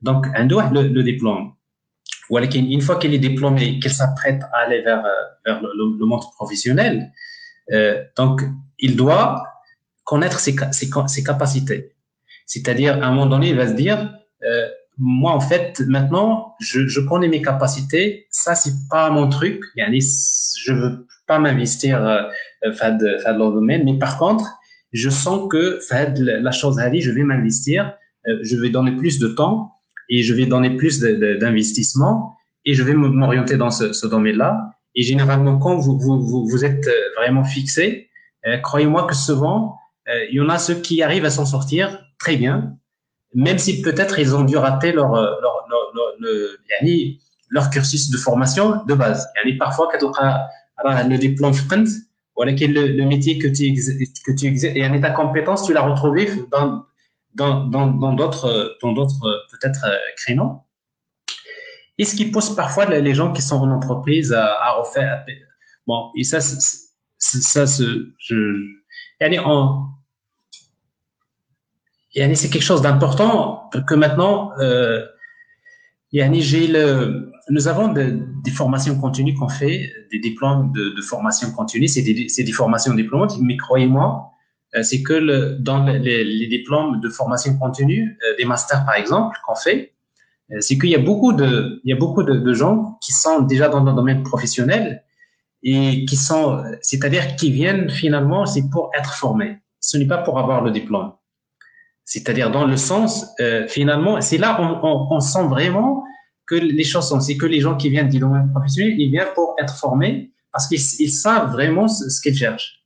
[0.00, 1.52] Donc, un doigt le, le diplôme.
[2.30, 6.22] Ou alors, une fois qu'elle est diplômée, qu'elle s'apprête à aller vers, euh, le, monde
[6.36, 7.12] professionnel,
[7.72, 8.42] euh, donc,
[8.78, 9.42] il doit
[10.04, 10.54] connaître ses,
[11.24, 11.94] capacités.
[12.46, 14.12] C'est-à-dire, à un moment donné, il va se dire,
[14.98, 18.26] moi, en fait, maintenant, je, je connais mes capacités.
[18.30, 19.62] Ça, c'est pas mon truc.
[19.76, 22.22] Je veux pas m'investir euh,
[22.64, 23.84] dans le domaine.
[23.84, 24.44] Mais par contre,
[24.92, 25.80] je sens que
[26.18, 27.92] la chose à je vais m'investir.
[28.26, 29.72] Euh, je vais donner plus de temps
[30.08, 34.70] et je vais donner plus d'investissement et je vais m'orienter dans ce, ce domaine-là.
[34.94, 38.08] Et généralement, quand vous, vous, vous, êtes vraiment fixé,
[38.46, 39.76] euh, croyez-moi que souvent,
[40.08, 42.76] euh, il y en a ceux qui arrivent à s'en sortir très bien,
[43.34, 46.58] même si peut-être ils ont dû rater leur, euh, leur, leur, leur, le,
[47.50, 49.28] leur cursus de formation de base.
[49.36, 50.12] Yani parfois, quand
[50.84, 51.88] on a le diplôme sprint,
[52.38, 53.74] le, le métier que tu
[54.24, 56.84] que tu exerces ta compétence, tu l'as retrouvé dans
[57.34, 60.62] dans dans d'autres dans d'autres peut-être euh, créneaux.
[61.98, 65.24] Et ce qui pousse parfois les gens qui sont en entreprise à, refaire.
[65.86, 67.64] Bon, et ça, ça,
[68.18, 68.54] je,
[69.20, 69.86] yani on,
[72.34, 75.04] c'est quelque chose d'important que maintenant, euh,
[76.12, 81.88] j'ai le, nous avons des formations continues qu'on fait, des diplômes de, de formation continue,
[81.88, 84.30] c'est des, des, formations diplômantes, mais croyez-moi,
[84.74, 88.96] euh, c'est que le, dans les, les, diplômes de formation continue, euh, des masters par
[88.96, 89.92] exemple, qu'on fait,
[90.52, 93.12] euh, c'est qu'il y a beaucoup de, il y a beaucoup de, de, gens qui
[93.12, 95.04] sont déjà dans le domaine professionnel
[95.62, 99.58] et qui sont, c'est-à-dire qui viennent finalement, c'est pour être formés.
[99.80, 101.12] Ce n'est pas pour avoir le diplôme.
[102.06, 106.04] C'est-à-dire dans le sens, euh, finalement, c'est là on, on, on, sent vraiment
[106.46, 109.34] que les choses sont, c'est que les gens qui viennent du domaine professionnel, ils viennent
[109.34, 112.84] pour être formés parce qu'ils ils savent vraiment ce, qu'ils cherchent.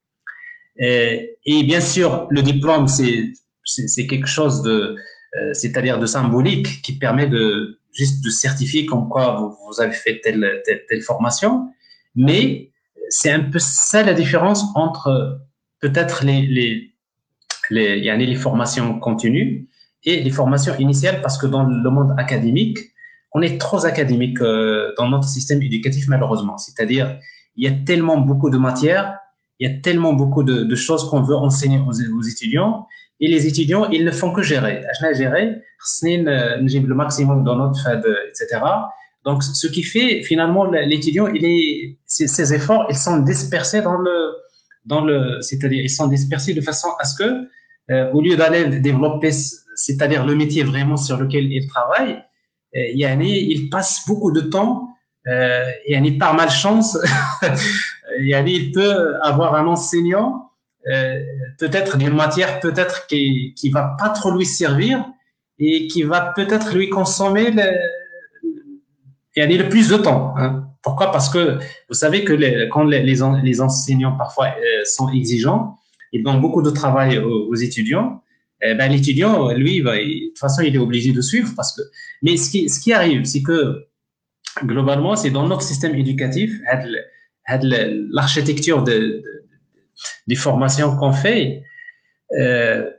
[0.79, 3.33] Et, et, bien sûr, le diplôme, c'est
[3.63, 4.97] c'est quelque chose de,
[5.37, 9.93] euh, c'est-à-dire de symbolique qui permet de juste de certifier comme quoi vous, vous avez
[9.93, 11.69] fait telle, telle, telle formation.
[12.17, 12.73] Mais
[13.11, 15.41] c'est un peu ça la différence entre
[15.81, 16.90] peut-être les, les
[17.71, 19.69] les, il y a les formations continues
[20.05, 22.79] et les formations initiales parce que dans le monde académique,
[23.33, 26.59] on est trop académique euh, dans notre système éducatif malheureusement.
[26.59, 27.19] C'est-à-dire,
[27.57, 29.19] il y a tellement beaucoup de matières,
[29.59, 32.87] il y a tellement beaucoup de, choses qu'on veut enseigner aux, étudiants
[33.21, 34.83] et les étudiants, ils ne font que gérer.
[35.01, 35.57] Je gérer,
[36.05, 38.63] euh, le maximum dans notre FAD, etc.
[39.27, 41.29] Donc, ce qui fait finalement l'étudiant,
[42.07, 44.33] ses efforts, ils sont dispersés dans le,
[44.87, 47.49] dans le, c'est-à-dire ils sont dispersés de façon à ce que
[47.91, 52.23] euh, au lieu d'aller développer, c'est-à-dire le métier vraiment sur lequel il travaille,
[52.77, 54.91] euh, il passe beaucoup de temps,
[55.27, 56.99] euh, et par malchance,
[58.21, 60.51] il peut avoir un enseignant,
[60.89, 61.21] euh,
[61.59, 65.05] peut-être d'une matière peut-être qui qui va pas trop lui servir
[65.59, 67.67] et qui va peut-être lui consommer le,
[69.37, 70.35] le plus de temps.
[70.39, 70.65] Hein.
[70.83, 71.13] Pourquoi?
[71.13, 71.59] Parce que
[71.89, 72.33] vous savez que
[72.69, 75.77] quand les, les, enseignants parfois euh, sont exigeants,
[76.13, 78.23] il donne beaucoup de travail aux, étudiants,
[78.63, 81.83] eh ben, l'étudiant, lui, va, de toute façon, il est obligé de suivre parce que,
[82.23, 83.87] mais ce qui, ce qui arrive, c'est que,
[84.65, 86.53] globalement, c'est dans notre système éducatif,
[87.49, 89.23] l'architecture de,
[90.27, 91.63] des formations qu'on fait,
[92.39, 92.91] euh,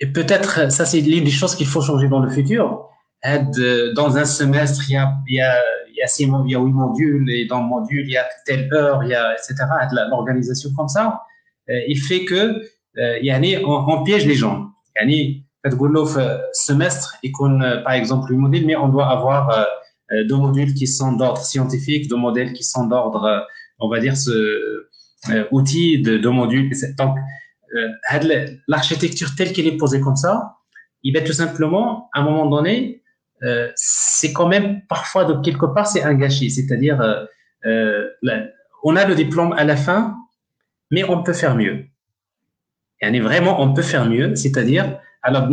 [0.00, 2.88] et peut-être, ça, c'est l'une des choses qu'il faut changer dans le futur.
[3.22, 5.54] Dans un semestre, il y a, il y a,
[5.90, 8.16] il y a six, il y a huit modules, et dans le module, il y
[8.16, 9.54] a telle heure, il y a, etc.,
[10.10, 11.20] l'organisation comme ça.
[11.70, 12.62] Euh, il fait que
[12.98, 14.70] euh, on, piège les gens.
[14.96, 15.44] Yani,
[16.52, 17.18] semestre
[17.84, 19.64] par exemple une modèle mais on doit avoir euh,
[20.12, 23.40] euh, deux modules qui sont d'ordre scientifique deux modèles qui sont d'ordre euh,
[23.78, 24.86] on va dire ce
[25.50, 27.16] outil de deux modules donc
[28.68, 30.56] l'architecture telle qu'elle est posée comme ça
[31.02, 33.02] il va tout simplement à un moment donné
[33.74, 36.98] c'est quand même parfois de quelque part c'est un gâchis c'est-à-dire
[38.82, 40.16] on a le diplôme à la fin
[40.91, 41.85] mais on peut faire mieux
[43.01, 45.47] et vraiment on peut faire mieux c'est-à-dire alors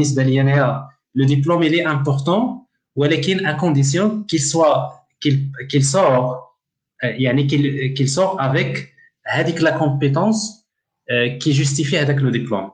[1.14, 6.56] le diplôme il est important ولكن à condition qu'il soit qu'il qu'il sort
[7.02, 8.94] يعني qu'il qu'il sort avec
[9.24, 10.66] avec la compétence
[11.40, 12.70] qui justifie avec le diplôme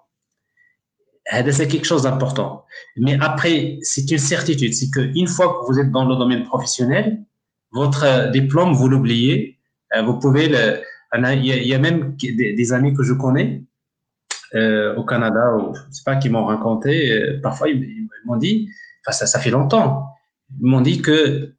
[1.50, 2.64] c'est quelque chose d'important
[2.96, 6.44] mais après c'est une certitude c'est que une fois que vous êtes dans le domaine
[6.44, 7.06] professionnel
[7.72, 9.58] votre diplôme vous l'oubliez
[10.06, 10.82] vous pouvez le
[11.15, 13.63] il y a même des amis que je connais
[14.55, 18.69] euh, au Canada, ou, je sais pas, qui m'ont raconté, euh, parfois ils, m'ont dit,
[19.09, 20.07] ça, fait longtemps,
[20.61, 21.53] ils m'ont dit que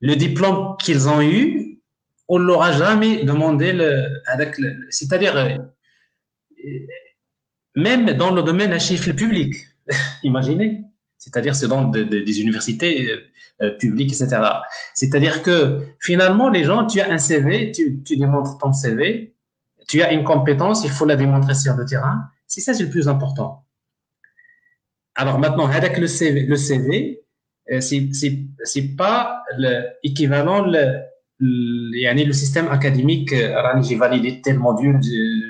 [0.00, 1.80] le diplôme qu'ils ont eu,
[2.28, 3.72] on l'aura jamais demandé
[4.90, 5.56] c'est-à-dire euh,
[7.74, 9.54] même dans le domaine d'un chiffre public,
[10.22, 10.84] imaginez,
[11.16, 13.10] c'est-à-dire c'est dans des universités
[13.80, 14.40] publiques, etc.
[14.94, 19.34] C'est-à-dire que finalement les gens, tu as un CV, tu, tu démontres ton CV,
[19.88, 22.28] tu as une compétence, il faut la démontrer sur le terrain.
[22.46, 23.64] C'est ça, c'est le plus important.
[25.14, 27.22] Alors maintenant, avec le CV, le CV,
[27.70, 29.42] euh, c'est pas
[30.02, 31.00] l'équivalent le,
[31.38, 33.32] le, le système académique.
[33.32, 35.00] Euh, j'ai validé tel module,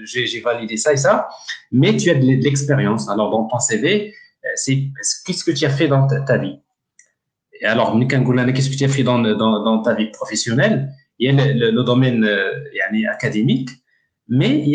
[0.04, 1.28] j'ai validé ça et ça,
[1.70, 3.08] mais tu as de l'expérience.
[3.08, 4.14] Alors dans ton CV,
[4.44, 4.84] euh, c'est
[5.26, 6.60] qu'est-ce que tu as fait dans ta, vie?
[7.64, 10.92] Alors, qu'est-ce que tu as fait dans, ta vie professionnelle?
[11.18, 12.28] Il y a le, domaine
[13.10, 13.70] académique
[14.28, 14.70] mais il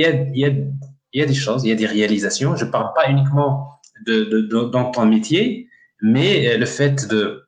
[1.13, 2.55] y a, des choses, il y a des réalisations.
[2.55, 3.69] Je parle pas uniquement
[4.05, 4.41] de,
[4.71, 5.67] dans ton métier,
[6.01, 7.45] mais euh, le fait de,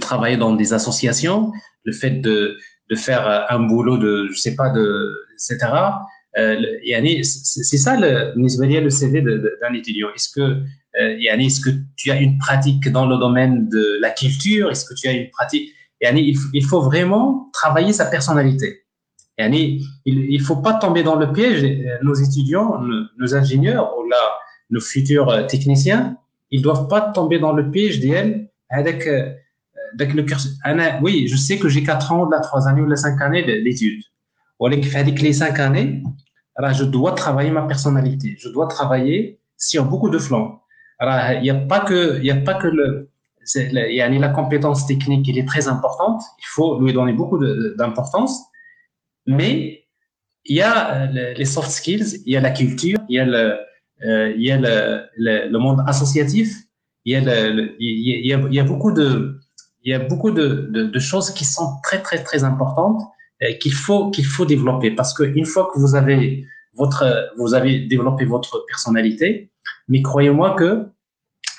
[0.00, 1.52] travailler dans des associations,
[1.84, 2.56] le fait de,
[2.96, 4.72] faire un boulot de, je sais pas,
[5.34, 5.58] etc.
[6.38, 6.56] Euh,
[7.22, 10.08] c'est ça le, le CV d'un étudiant.
[10.14, 10.62] Est-ce que,
[11.00, 14.70] euh, est-ce que tu as une pratique dans le domaine de la culture?
[14.70, 15.70] Est-ce que tu as une pratique?
[16.00, 18.84] Il faut vraiment travailler sa personnalité
[19.46, 21.64] il ne faut pas tomber dans le piège.
[22.02, 22.80] Nos étudiants,
[23.18, 24.16] nos ingénieurs ou là,
[24.70, 26.16] nos futurs euh, techniciens,
[26.50, 29.32] ils doivent pas tomber dans le piège d'elle avec, euh,
[29.98, 30.58] avec le cursus.
[31.02, 34.02] Oui, je sais que j'ai 4 ans, la 3 années ou la 5 années d'études.
[34.60, 36.02] Avec les 5 années,
[36.72, 38.36] je dois travailler ma personnalité.
[38.38, 40.60] Je dois travailler sur beaucoup de flancs.
[41.00, 43.10] Il n'y a pas que, il y a pas que le,
[43.54, 46.22] il y a la compétence technique, il est très importante.
[46.38, 47.38] Il faut lui donner beaucoup
[47.76, 48.42] d'importance.
[49.26, 49.84] Mais
[50.44, 53.24] il y a euh, les soft skills, il y a la culture, il y a
[53.24, 53.58] le,
[54.04, 56.56] euh, il y a le, le, monde associatif,
[57.04, 57.48] il y a,
[57.78, 59.38] il, y a, beaucoup de,
[59.82, 63.02] il y a beaucoup de, de choses qui sont très très très importantes
[63.60, 66.44] qu'il faut qu'il faut développer parce que une fois que vous avez
[66.74, 69.50] votre vous avez développé votre personnalité,
[69.88, 70.86] mais croyez-moi que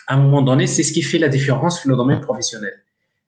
[0.08, 2.74] à un moment donné, c'est ce qui fait la différence sur le domaine professionnel.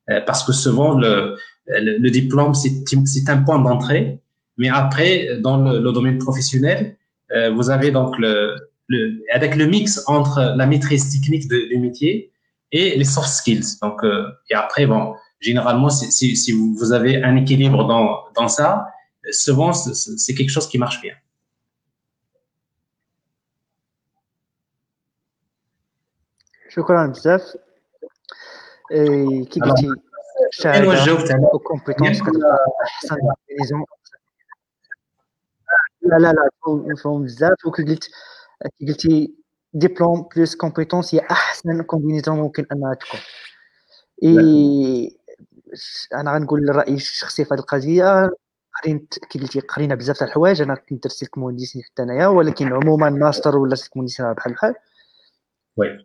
[0.09, 1.37] Euh, parce que souvent le,
[1.67, 4.19] le, le diplôme c'est un point d'entrée,
[4.57, 6.97] mais après, dans le, domaine professionnel,
[7.31, 8.55] euh, vous avez donc le,
[8.87, 12.31] le, avec le mix entre la maîtrise technique du métier
[12.71, 13.79] et les soft skills.
[13.81, 18.87] Donc, euh, et après, bon, généralement, si, si vous avez un équilibre dans, dans ça,
[19.31, 21.13] souvent, c'est quelque chose qui marche bien.
[26.75, 27.57] شكرا بزاف.
[29.51, 29.87] كي قلتي
[30.49, 32.21] الشهاده وكومبيتونس
[32.83, 33.15] أحسن
[36.01, 37.65] لا لا لا مفهوم بزاف.
[37.65, 38.09] وكي قلت
[38.79, 39.35] كي قلتي
[39.73, 43.19] ديبلوم بلوس كومبيتونس هي أحسن كومبينيزون ممكن أنها تكون.
[44.23, 45.17] إي
[46.13, 48.29] أنا غنقول الراي الشخصي في هذه القضية.
[48.83, 50.61] قرينت كي قلتي قرينا بزاف تاع الحوايج.
[50.61, 54.75] أنا كنت درت سلك مهندسين حتى أنايا ولكن عموما ماستر ولا سلك مهندسين بحال بحال.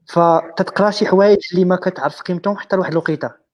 [0.07, 3.47] فتتقرا شي حوايج اللي ما كتعرف قيمتهم حتى لواحد الوقيتة.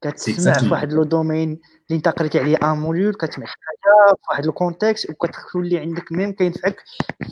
[0.00, 4.22] كتسمع في واحد لو دومين اللي انت قريتي عليه ان موديول كتسمع شي حاجة في
[4.30, 6.84] واحد الكونتكست وكتولي عندك ميم كينفعك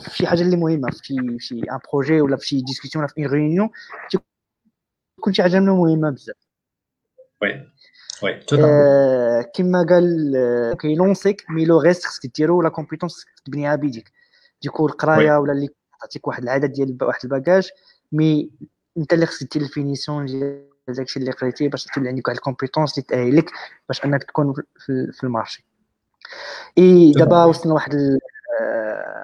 [0.09, 3.03] في شي حاجة اللي مهمة في شي في شي ان بروجي ولا في شي ديسكسيون
[3.03, 3.69] ولا في اون ريونيون
[5.17, 6.35] تكون شي حاجة مهمة بزاف.
[7.41, 7.71] وي.
[8.23, 8.39] وي.
[8.59, 14.11] آه كما قال كيلونسيك مي لو ريست خصك ديرو لا كومبيتونس تبنيها بيديك.
[14.61, 15.69] ديكو القراية ولا اللي
[16.01, 17.69] تعطيك واحد العدد ديال واحد الباكاج
[18.13, 18.51] مي
[18.97, 23.07] انت اللي خصك دير الفينيسيون ديال داكشي اللي قريتيه باش تولي عندك واحد الكومبيتونس اللي
[23.07, 23.51] تأهلك
[23.87, 24.53] باش انك تكون
[25.11, 25.65] في المارشي.
[26.77, 28.19] اي دابا وصلنا لواحد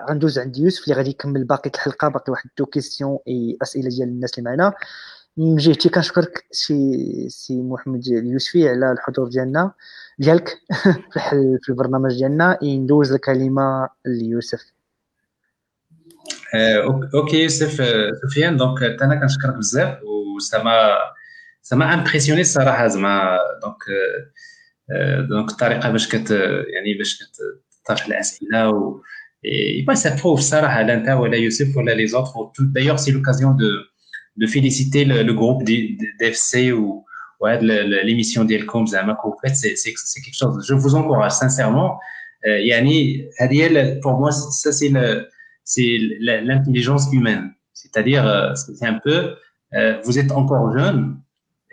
[0.09, 4.07] غندوز عند يوسف اللي غادي يكمل باقي الحلقة باقي واحد دو كيسيون اي أسئلة ديال
[4.07, 4.73] الناس اللي معنا.
[5.37, 9.71] من جهتي كنشكرك سي سي محمد اليوسفي على الحضور ديالنا
[10.19, 10.61] ديالك
[11.63, 12.59] في البرنامج ديالنا.
[12.63, 14.78] ندوز الكلمة ليوسف.
[17.14, 17.82] اوكي يوسف
[18.22, 19.98] سفيان دونك انا كنشكرك بزاف
[20.36, 20.98] وسما
[21.62, 23.82] سما امبرسيوني الصراحه زعما دونك
[25.28, 26.30] دونك الطريقه باش كت
[26.74, 29.00] يعني باش كتطرح الاسئله و
[29.44, 33.70] et bah, ça prouve ça Lanta ou Youssef ou les autres d'ailleurs c'est l'occasion de
[34.36, 37.04] de féliciter le, le groupe d'FC ou
[37.40, 39.16] ouais, l'émission d'Elcom Zama
[39.52, 41.98] c'est c'est quelque chose je vous encourage sincèrement
[42.46, 43.26] euh, yani
[44.02, 45.28] pour moi ça c'est le
[45.69, 47.53] c'est l'intelligence humaine.
[47.73, 49.35] C'est-à-dire, euh, c'est un peu,
[49.75, 51.21] euh, vous êtes encore jeune,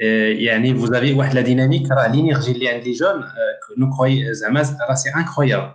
[0.02, 3.24] euh, et vous avez la dynamique, l'énergie des jeunes,
[3.78, 5.74] nous croyons, c'est incroyable.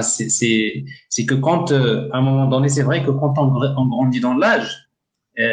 [0.00, 4.88] C'est que quand, à un moment donné, c'est vrai que quand on, grandit dans l'âge,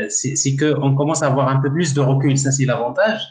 [0.07, 3.27] c'est qu'on commence à avoir un peu plus de recul, ça c'est l'avantage.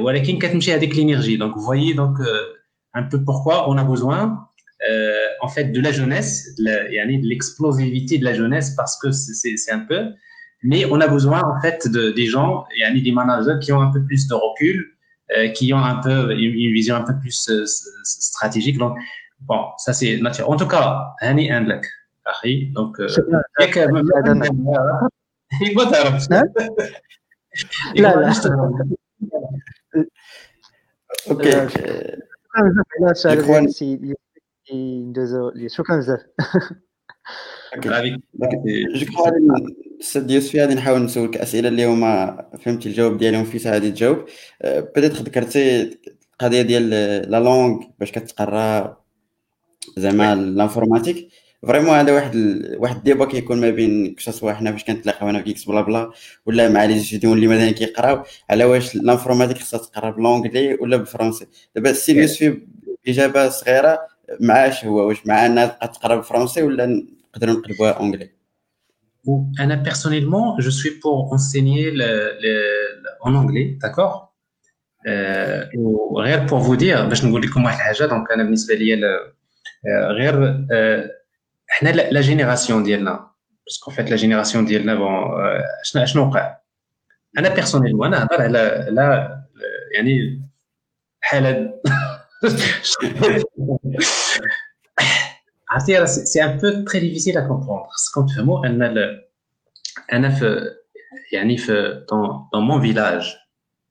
[0.00, 1.36] Voilà, avec l'énergie.
[1.36, 2.16] Donc, vous voyez donc
[2.94, 4.45] un peu pourquoi on a besoin
[5.40, 10.12] en fait de la jeunesse de l'explosivité de la jeunesse parce que c'est un peu.
[10.62, 13.92] Mais on a besoin en fait de, des gens, a des managers qui ont un
[13.92, 14.96] peu plus de recul,
[15.36, 17.64] euh, qui ont un peu une, vision un peu plus euh,
[18.04, 18.78] stratégique.
[18.78, 18.96] Donc
[19.40, 20.50] bon, ça c'est naturel.
[20.50, 21.84] En tout cas, Hani Andlek,
[22.72, 23.08] donc euh,
[27.96, 28.32] لا
[37.74, 39.30] أوكي شكرا
[40.00, 43.90] بزاف جو كخوا غادي نحاول نسولك اسئله اللي هما فهمتي الجواب ديالهم في ساعه غادي
[43.90, 44.24] تجاوب
[44.64, 45.90] بديت ذكرتي
[46.32, 46.90] القضية ديال
[47.30, 48.96] لا لونغ باش كتقرا
[49.96, 51.28] زعما لانفورماتيك
[51.66, 52.76] فريمون هذا واحد ال...
[52.78, 56.10] واحد الديبا كيكون ما بين كسوا حنا فاش كنتلاقاو هنا في كيكس بلا بلا
[56.46, 58.22] ولا مع لي ستوديون اللي مثلا كيقراو.
[58.50, 62.66] على واش لانفورماتيك خصها تقرا بلونجلي ولا بالفرنسي دابا السي يوسفي
[63.08, 67.06] اجابه صغيرة مع هو واش مع أنها تقرا بالفرنسي ولا
[69.58, 72.10] Anna, personnellement, je suis pour enseigner le,
[72.44, 72.54] le,
[73.20, 74.34] en anglais, d'accord
[75.06, 75.64] euh,
[76.16, 78.94] غير pour vous dire باش نقول لكم واحد الحاجة دونك أنا بالنسبة لي
[80.10, 80.66] غير
[81.68, 83.30] حنا لا جينيراسيون ديالنا
[83.64, 85.08] باسكو فيت لا جينيراسيون ديالنا بون
[85.82, 86.56] شنو شنو وقع؟
[87.38, 89.36] أنا بيرسونيلمون أنا هضر على على
[89.94, 90.42] يعني
[91.20, 91.80] حاله
[96.07, 97.87] c'est un peu très difficile à comprendre.
[98.13, 99.21] Quand tu mot, on a le,
[100.11, 100.31] on a
[101.31, 101.59] yani
[102.09, 103.37] dans, dans mon village,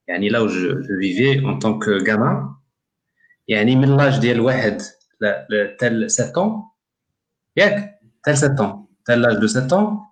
[0.09, 2.57] yani là où je, je vivais en tant que gamin,
[3.49, 4.83] yani من l'âge ديال واحد
[5.79, 6.65] tel 7 ans,
[7.57, 10.07] ياك tel 7 ans, tel l'âge de 7 ans,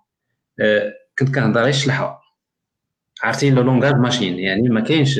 [1.19, 2.21] كنت كنهضر غير شلحه
[3.23, 5.19] عرفتي لو لونغاج ماشين يعني ما كاينش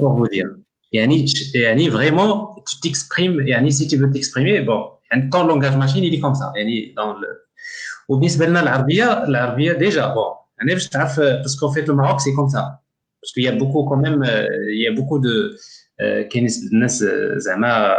[0.00, 0.50] pour vous dire
[0.93, 4.89] Et Annie, vraiment, tu t'exprimes, Et Annie, si tu veux t'exprimer, bon,
[5.31, 6.51] ton langage machine, il est comme ça.
[6.55, 7.27] Yani, dans le...
[8.09, 12.81] Ou bien, l'arabia, l'arabia, déjà, bon, parce qu'en fait, le Maroc, c'est comme ça.
[13.21, 15.55] Parce qu'il y a beaucoup, quand même, euh, il y a beaucoup de.
[16.01, 17.93] Euh, euh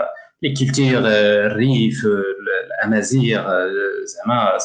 [0.44, 2.24] les cultures, euh, Rif, euh,
[2.82, 3.48] l'Amazir,
[4.06, 4.56] Zama,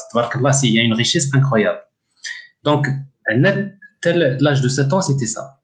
[0.63, 1.81] il y a une richesse incroyable.
[2.63, 2.87] Donc,
[4.01, 5.59] tel l'âge de 7 ans, c'était ça.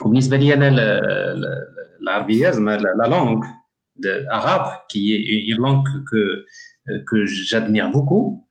[0.00, 0.56] Au Nisbalia,
[2.08, 3.44] أنا l'arabe, la langue
[4.30, 6.44] arabe, qui est une langue que,
[7.08, 8.46] que j'admire beaucoup,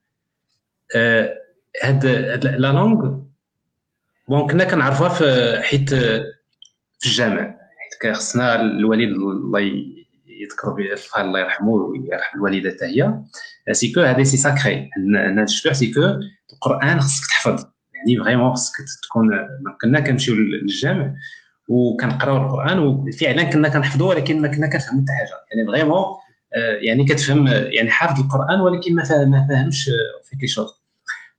[0.96, 1.28] euh,
[1.84, 3.24] la langue,
[4.28, 5.90] bon, كنا كنعرفوها في حيت
[7.00, 7.42] في الجامع.
[7.42, 9.60] حيت كخصنا الوالد الله
[10.28, 10.84] يذكر به
[11.22, 13.22] الله يرحمه ويرحم الوالدة حتى هي
[13.72, 16.02] سي كو هذا سي ساكري هذا الشبع سي كو
[16.54, 17.66] القرآن خصك تحفظ.
[17.94, 18.74] يعني فريمون خصك
[19.04, 19.30] تكون
[19.82, 21.14] كنا كنمشيو للجامع.
[21.68, 25.46] وكنقراو القرآن وفعلا كنا كنحفظوا ولكن ما كنا كنفهموا حتى حاجة.
[25.52, 26.06] يعني فريمون
[26.82, 29.90] يعني كتفهم يعني حافظ القرآن ولكن ما ما فاهمش
[30.30, 30.68] في كي شوز.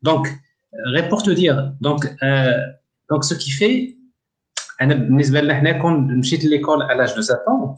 [0.03, 0.40] دونك
[0.94, 2.16] غير بور تو دير دونك
[3.11, 3.97] دونك سو كي في
[4.81, 7.77] أنا بالنسبة لنا حنا كون مشيت ليكول على دو 7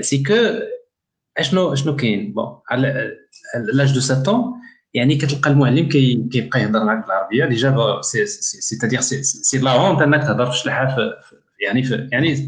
[0.00, 0.34] سي كو
[1.38, 3.12] اشنو شنو كاين؟ بون على
[3.72, 4.54] لاج دو 7
[4.94, 7.44] يعني كتلقى المعلم كيبقى يهضر معاك بالعربية.
[7.44, 10.96] ديجا سي تادير سي لا هونت إنك تهضر في شلحه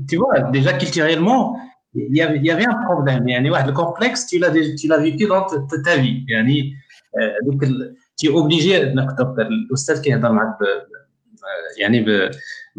[0.08, 1.58] Tu vois, déjà culturellement,
[1.94, 3.24] il y avait, il y avait un problème.
[3.26, 5.46] Le complexe, tu l'as, tu l'as vécu dans
[5.84, 6.24] ta, vie.
[7.18, 7.64] Euh, donc,
[8.18, 8.92] tu es obligé,
[9.70, 12.30] l'Oustad qui est dans euh,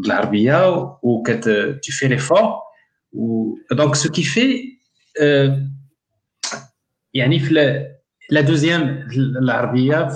[0.05, 2.71] l'Arabia, ou que tu fais l'effort.
[3.13, 4.77] Donc, ce qui fait,
[5.19, 5.49] euh,
[8.29, 10.09] la deuxième, l'Arabia,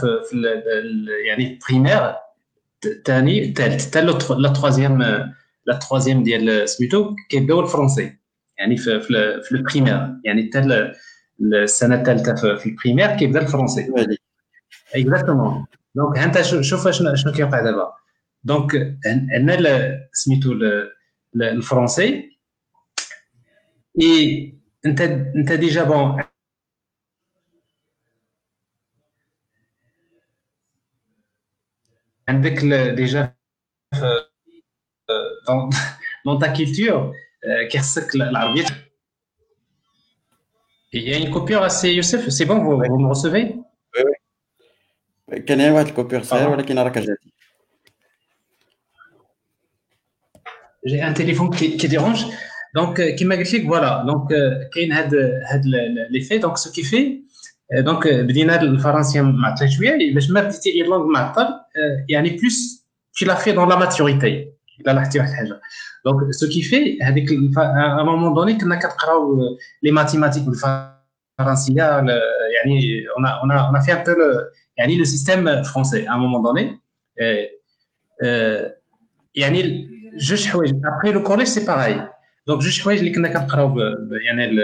[1.60, 2.20] primaire,
[2.82, 5.02] tu as la troisième.
[5.02, 5.24] Euh,
[5.67, 8.19] لا troisième ديال سميتو كيبداو الفرنسي
[8.59, 10.93] يعني في في, في البريمير يعني حتى
[11.41, 13.93] السنه الثالثه في البريمير كيبدا الفرنسي
[14.95, 17.93] اكزاكتومون دونك انت شوف شنو شنو كيوقع دابا
[18.45, 20.53] دونك عندنا سميتو
[21.37, 22.39] الفرنسي
[24.01, 24.55] اي
[24.87, 26.23] انت انت ديجا بون
[32.29, 32.65] عندك
[32.97, 33.37] ديجا
[36.25, 37.13] dans ta culture
[37.71, 38.65] كيخصك العربيه
[40.93, 43.57] Il y a une coupure assez Youssef, c'est bon, vous, vous me recevez
[43.95, 44.03] Oui,
[45.35, 45.41] oui.
[45.41, 47.33] كان واحد الكوبير صغير ولكن راك جاتي
[50.87, 52.27] J'ai un téléphone qui, qui dérange.
[52.77, 54.05] Donc, qui m'a dit voilà.
[54.07, 54.33] Donc,
[54.75, 55.15] كاين هاد
[55.51, 55.63] هاد
[56.11, 56.39] l'effet.
[56.39, 57.23] Donc, ce qui fait
[57.73, 61.49] دونك بدينا الفرنسيه معطل شويه باش ما بديتي اي لونغ معطل
[62.09, 62.87] يعني بلوس
[63.19, 64.50] tu l'as fait dans la maturité
[64.82, 65.62] الا لاحظتي واحد الحاجة
[66.06, 69.38] دونك سو كي في هذيك ا مومون دوني كنا كنقراو
[69.84, 71.84] لي ماتيماتيك بالفرنسيه
[72.56, 74.04] يعني اون اون اون في ان
[74.78, 76.80] يعني لو سيستيم فرونسي ا مومون دوني
[79.36, 79.88] يعني
[80.18, 82.08] جوج حوايج ابخي لو كوليج سي باراي
[82.48, 83.80] دونك جوج حوايج اللي كنا كنقراو
[84.28, 84.58] يعني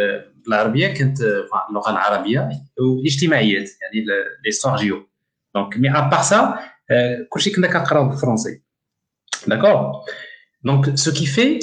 [0.45, 1.22] بالعربيه كانت
[1.69, 2.49] اللغة العربيه
[2.80, 4.06] والاجتماعيات يعني
[4.45, 5.10] لي ستوار جيو
[5.56, 6.60] دونك مي ابار سا
[7.30, 8.61] كلشي كنا كنقراو بالفرنسي
[9.46, 10.06] D'accord?
[10.64, 11.60] Donc, ce qui fait,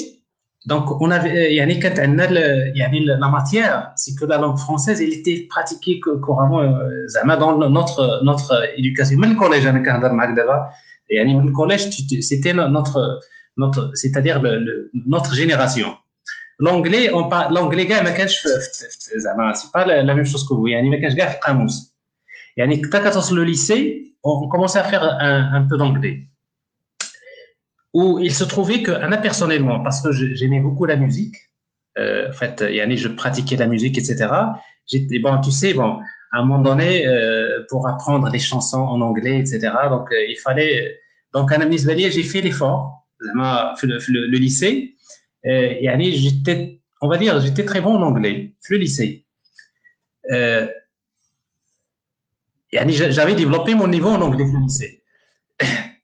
[0.65, 4.57] donc, on avait, euh, yani, quand on a le, la matière, c'est que la langue
[4.57, 9.19] française, elle était pratiquée couramment euh, Zama dans notre, notre euh, éducation.
[9.19, 9.43] Même hein, le hein.
[9.43, 9.63] collège,
[11.09, 11.89] yani, le collège
[12.21, 13.19] c'était notre,
[13.57, 14.41] notre c'est-à-dire
[15.05, 15.95] notre génération.
[16.57, 17.87] L'anglais, on parle, l'anglais,
[19.53, 20.67] c'est pas la, même chose que vous.
[20.67, 21.15] Yani, mais quand je
[23.35, 26.27] le lycée, on commençait à faire un, un peu d'anglais
[27.95, 31.37] où il se trouvait que, Anna, personnellement, parce que j'aimais beaucoup la musique,
[31.97, 34.27] euh, en fait, Yannick, je pratiquais la musique, etc.
[34.85, 35.99] J'étais, bon, tu sais, bon,
[36.33, 40.35] à un moment donné, euh, pour apprendre les chansons en anglais, etc., donc euh, il
[40.35, 40.99] fallait.
[41.33, 43.31] Donc, à Anna Nisbalier, j'ai fait l'effort, le,
[43.87, 44.97] le, le lycée.
[45.45, 49.25] Yannick, j'étais, on va dire, j'étais très bon en anglais, le lycée.
[50.31, 50.67] Euh,
[52.73, 55.01] j'avais développé mon niveau en anglais le lycée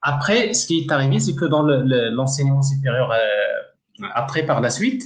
[0.01, 4.69] après ce qui est arrivé c'est que dans l'enseignement le, supérieur euh, après par la
[4.69, 5.03] suite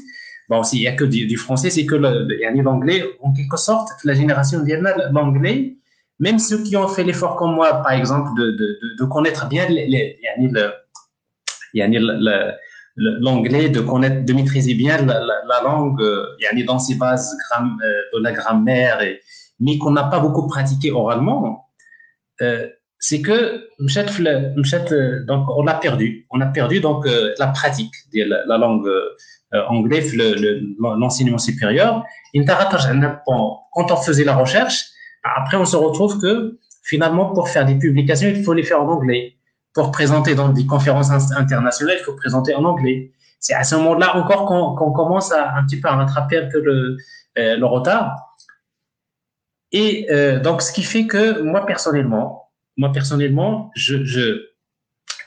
[0.49, 4.59] bon s'il y a que du, français c'est que l'anglais en quelque sorte la génération
[4.63, 5.77] de l'anglais
[6.19, 9.67] même ceux qui ont fait l'effort comme moi par exemple de, de, de, connaître bien
[9.69, 10.81] le,
[12.95, 18.17] l'anglais, de connaître, de maîtriser bien la, la, la langue, euh, dans ses bases euh,
[18.17, 18.99] de la grammaire,
[19.59, 21.69] mais qu'on n'a pas beaucoup pratiqué oralement,
[22.41, 22.67] euh,
[23.07, 23.69] c'est que
[24.91, 28.57] euh, donc on a perdu, on a perdu donc euh, la pratique de la, la
[28.57, 28.89] langue
[29.69, 30.15] anglaise,
[30.79, 32.03] l'enseignement le, supérieur.
[33.75, 34.85] Quand on faisait la recherche,
[35.23, 38.87] après on se retrouve que finalement pour faire des publications, il faut les faire en
[38.87, 39.35] anglais
[39.75, 43.11] pour présenter dans des conférences internationales, il faut présenter en anglais.
[43.39, 46.49] C'est à ce moment-là encore qu'on qu commence à un petit peu à rattraper un
[46.49, 46.97] peu le,
[47.37, 48.15] euh, le retard.
[49.71, 52.44] Et euh, donc, ce qui fait que moi personnellement,
[52.77, 54.55] moi personnellement, je, je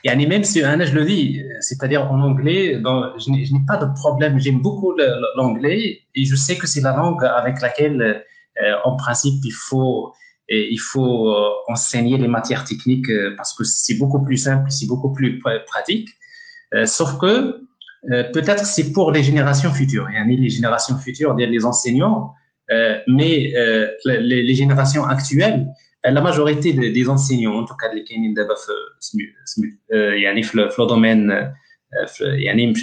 [0.03, 4.39] et même si un je le dis, c'est-à-dire en anglais, je n'ai pas de problème.
[4.39, 4.93] J'aime beaucoup
[5.35, 8.23] l'anglais et je sais que c'est la langue avec laquelle,
[8.61, 10.13] euh, en principe, il faut
[10.51, 14.87] il faut euh, enseigner les matières techniques euh, parce que c'est beaucoup plus simple, c'est
[14.87, 16.09] beaucoup plus pratique.
[16.85, 17.61] Sauf que
[18.07, 22.33] peut-être c'est pour les générations futures, yani les générations futures, les enseignants,
[23.07, 23.51] mais
[24.05, 25.67] les, générations actuelles,
[26.03, 28.57] la majorité de, des enseignants, en tout cas les Kenyans d'abord,
[29.91, 31.53] yani le domaine,
[32.37, 32.73] yani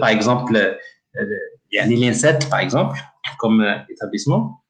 [0.00, 0.78] par exemple,
[1.70, 2.98] yani l'INSET par exemple,
[3.38, 4.62] comme établissement,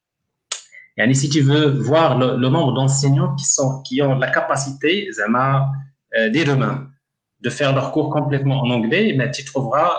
[0.96, 3.44] Yani, si tu veux voir le, nombre d'enseignants qui,
[3.84, 5.70] qui ont la capacité, zama,
[6.16, 6.88] euh, dès demain,
[7.40, 9.90] de faire leur cours complètement en anglais, mais tu trouveras,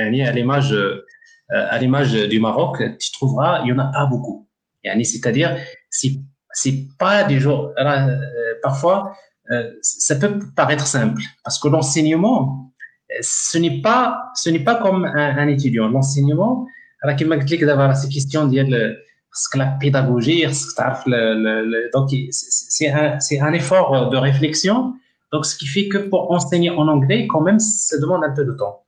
[0.00, 4.48] euh, à l'image euh, du Maroc, tu trouveras, il y en a pas beaucoup.
[4.84, 5.56] C'est-à-dire,
[5.88, 6.14] c'est
[6.52, 7.72] c'est pas des jours.
[7.78, 8.16] Euh,
[8.62, 9.16] parfois,
[9.50, 12.72] euh, ça peut paraître simple parce que l'enseignement,
[13.20, 15.88] ce n'est pas ce n'est pas comme un, un étudiant.
[15.88, 16.66] L'enseignement,
[17.02, 18.98] alors qu'il m'a dit d'avoir ces questions dire le
[19.30, 24.94] parce que la pédagogie, le, le, donc c'est un, un effort de réflexion.
[25.32, 28.44] Donc, ce qui fait que pour enseigner en anglais, quand même, ça demande un peu
[28.44, 28.84] de temps.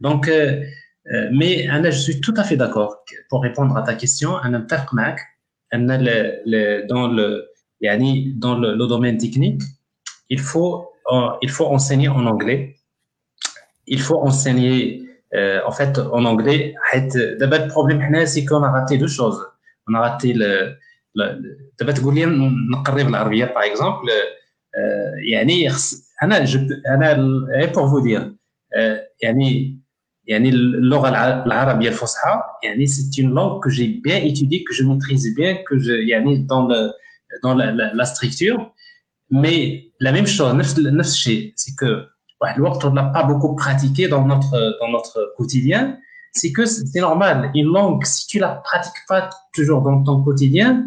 [0.00, 0.62] Donc, euh,
[1.12, 2.98] euh mais Anna, je suis tout à fait d'accord
[3.30, 4.36] pour répondre à ta question.
[4.92, 5.18] Mac,
[5.73, 7.49] dans le
[8.43, 9.61] dans le domaine technique
[10.29, 10.89] il faut
[11.41, 12.75] il faut enseigner en anglais
[13.87, 15.03] il faut enseigner
[15.33, 16.75] euh, en fait en anglais
[17.39, 19.39] d'abord le problème c'est qu'on a raté deux choses
[19.87, 20.51] on a raté le
[21.79, 22.25] دابا تقول لي
[22.71, 24.11] نقرب العربيه par exemple
[25.31, 25.67] يعني
[26.23, 26.45] انا
[26.87, 28.35] انا pour vous dire
[29.21, 29.78] يعني
[30.27, 31.09] يعني اللغه
[31.45, 35.77] العربيه الفصحى يعني c'est une langue que j'ai bien étudiée que je maîtrise bien que
[35.79, 36.91] je يعني dans le
[37.43, 38.71] dans la, la, la structure
[39.31, 42.07] mais la même chose نفس نفس الشيء c'est que
[42.41, 45.97] واحد الوقت on n'a pas beaucoup pratiqué dans notre dans notre quotidien
[46.33, 50.85] c'est que c'est normal une langue si tu la pratiques pas toujours dans ton quotidien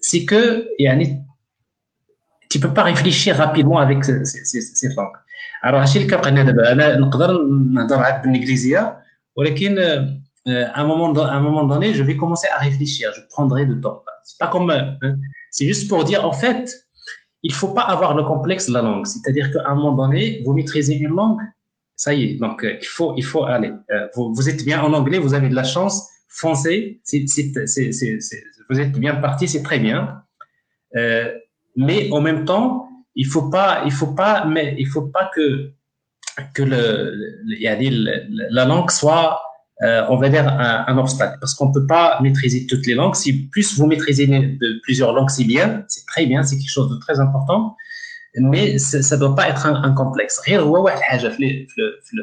[0.00, 1.24] c'est que يعني
[2.50, 5.16] tu peux pas réfléchir rapidement avec cette langue
[5.62, 9.02] alors هادشي اللي كنبقى دابا انا نقدر نهضر معاك بالانجليزيه
[9.36, 9.78] ولكن
[10.48, 13.80] à un moment à un moment donné je vais commencer à réfléchir je prendrai du
[13.80, 14.72] temps c'est pas comme
[15.50, 16.64] c'est juste pour dire en fait
[17.42, 20.52] il faut pas avoir le complexe de la langue c'est-à-dire qu'à un moment donné vous
[20.52, 21.42] maîtrisez une langue
[21.94, 22.56] ça y est donc
[22.86, 23.72] il faut il faut aller
[24.14, 25.96] vous, vous êtes bien en anglais vous avez de la chance
[26.28, 30.00] foncez c'est c'est vous êtes bien parti c'est très bien
[30.96, 31.26] euh,
[31.76, 32.85] mais en même temps
[33.17, 35.73] il faut pas, il faut pas, mais il faut pas que
[36.53, 37.11] que le,
[37.45, 39.41] le la langue soit,
[39.81, 43.15] euh, on va dire un, obstacle, parce qu'on peut pas maîtriser toutes les langues.
[43.15, 46.91] Si plus vous maîtrisez de plusieurs langues, c'est bien, c'est très bien, c'est quelque chose
[46.91, 47.75] de très important.
[48.35, 50.39] Mais ça ne doit pas être un, un complexe.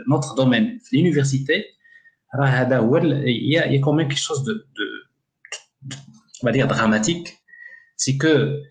[0.07, 1.67] Notre domaine, l'université,
[2.35, 5.97] il y, a, il y a quand même quelque chose de, de
[6.43, 7.39] on va dire dramatique,
[7.97, 8.63] c'est que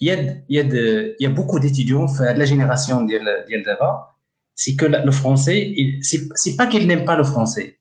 [0.00, 4.14] il y a, de, beaucoup d'étudiants de la génération d'Eldava,
[4.54, 7.78] c'est que le français, c'est pas qu'ils n'aiment pas le français,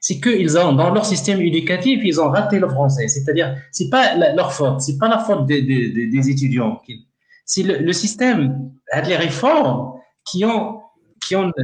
[0.00, 3.08] c'est qu'ils ont, dans leur système éducatif, ils ont raté le français.
[3.08, 6.80] C'est-à-dire, c'est pas leur faute, c'est pas la faute des, étudiants.
[7.44, 9.94] C'est le, le, système, les réformes
[10.24, 10.82] qui ont,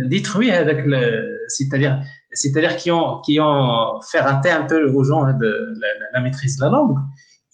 [0.07, 6.21] détruit avec le, c'est-à-dire, qui ont, fait rater un peu aux gens de la, la
[6.21, 6.99] maîtrise de la langue.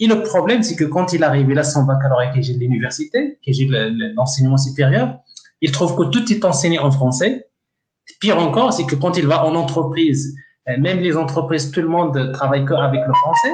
[0.00, 2.60] Et le problème, c'est que quand il arrive, il a son baccalauréat qui est de
[2.60, 5.18] l'université, qui est de l'enseignement supérieur,
[5.60, 7.48] il trouve que tout est enseigné en français.
[8.20, 10.36] Pire encore, c'est que quand il va en entreprise,
[10.68, 13.52] euh, même les entreprises, tout le monde travaille que avec le français.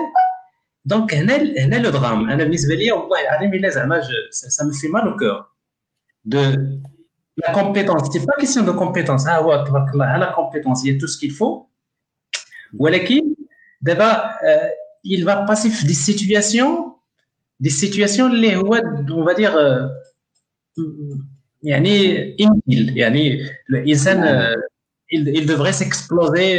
[0.85, 2.29] Donc, est le drame.
[4.31, 5.55] Ça me fait mal au cœur.
[6.25, 6.79] De
[7.37, 9.25] la compétence, c'est pas question de compétence.
[9.27, 9.57] Ah ouais,
[9.95, 11.69] la compétence, il y a tout ce qu'il faut.
[12.79, 12.89] Ou
[13.81, 14.29] d'abord,
[15.04, 16.96] il va passer des situations
[17.60, 18.76] des situations اللي هو
[19.10, 19.54] on va dire
[21.64, 24.54] يعني inutile يعني الانسان
[25.14, 26.50] il, il devrait s'exploser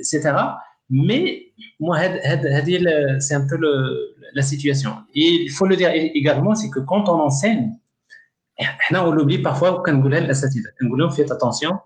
[0.00, 0.32] etc
[0.90, 3.72] mais moi هذه c'est un peu le,
[4.34, 5.90] la situation et il faut le dire
[6.20, 7.76] également c'est que quand on enseigne
[8.60, 11.76] احنا on l'oublie parfois كنقولها للاساتذه كنقول لهم faites attention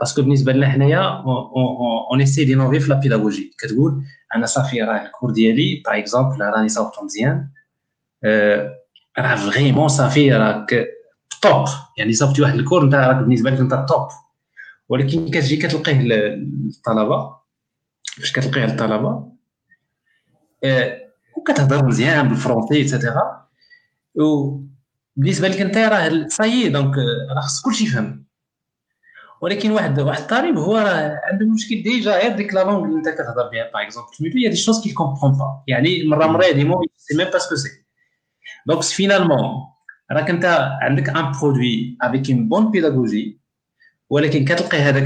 [0.00, 1.22] باسكو بالنسبه لنا حنايا
[2.10, 4.02] اون اسي دينوفي في لا بيداغوجي كتقول
[4.35, 7.49] أنا صافي راه الكور ديالي باغ اكزومبل راني صاوبتو مزيان.
[9.19, 10.87] راه فريمون صافي راك
[11.41, 11.65] توب
[11.97, 14.07] يعني صاوبتي واحد الكور أنت راك بالنسبة لك أنت توب
[14.89, 17.35] ولكن كتجي كتلقيه للطلبه
[18.17, 19.33] فاش كتلقيه للطلبه
[21.37, 23.47] وكتهضر مزيان بالفرونسي ايتترا
[24.15, 26.97] وبالنسبه لك أنت راه صايي دونك
[27.35, 28.25] راه خص كلشي يفهم.
[29.43, 33.09] ولكن واحد واحد الطالب هو راه عنده مشكل ديجا غير ديك لا لونغ اللي انت
[33.09, 36.63] كتهضر بها باغ اكزومبل سميتو يا دي شوز كي كومبرون با يعني مرة مرة دي
[36.63, 37.69] مو سي ميم با سكو سي
[38.67, 39.39] دونك فينالمون
[40.11, 40.45] راك انت
[40.81, 43.41] عندك ان برودوي افيك اون بون بيداغوجي
[44.09, 45.03] ولكن كتلقي هذاك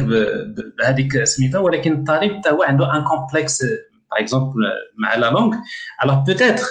[0.78, 4.60] بهذيك سميتها ولكن الطالب حتى هو عنده ان كومبلكس باغ اكزومبل
[4.98, 5.56] مع لا لونغ
[6.04, 6.64] الوغ بوتيتر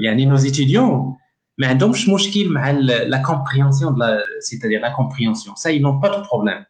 [0.00, 1.25] يعني نو étudiants
[1.61, 2.71] mais عندهمش مشكل مع
[3.07, 6.65] la compréhension de la c'est-à-dire la compréhension ça ils n'ont pas de problème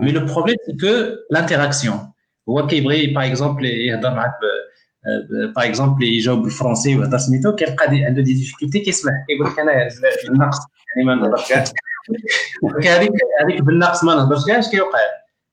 [0.00, 1.94] mais le problème c'est que l'interaction
[2.48, 4.32] هو كيبغي par exemple يهضر معاك
[5.56, 9.88] باغ اكزومبل يجاوب بالفرنسي ويهضر سميتو كيلقى عنده دي ديفيكولتي كيسمح كيقول لك انا
[10.28, 10.58] بالنقص
[10.96, 13.12] يعني ما نهضرش كاع هذيك
[13.42, 14.98] هذيك بالنقص ما نهضرش كاع اش كيوقع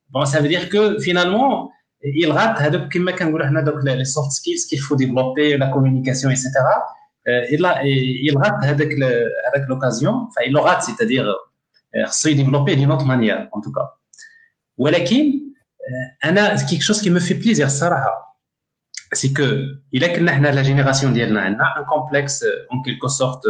[0.10, 1.70] بون سا فيدير كو فينالمون
[2.04, 6.84] يلغات هذوك كما كنقولوا حنا دوك لي سوفت سكيلز كيل فو ديفلوبي لا كومونيكاسيون ايتترا
[7.30, 7.62] il,
[8.28, 11.28] il rate avec l'occasion, enfin il le rate, c'est-à-dire
[12.12, 13.88] se développer d'une autre manière, en tout cas.
[14.78, 15.42] ولكن
[16.26, 18.36] انا quelque chose qui me fait plaisir الصراحه
[19.14, 23.48] c'est que il a que نحن la génération ديالنا عندنا un complexe en quelque sorte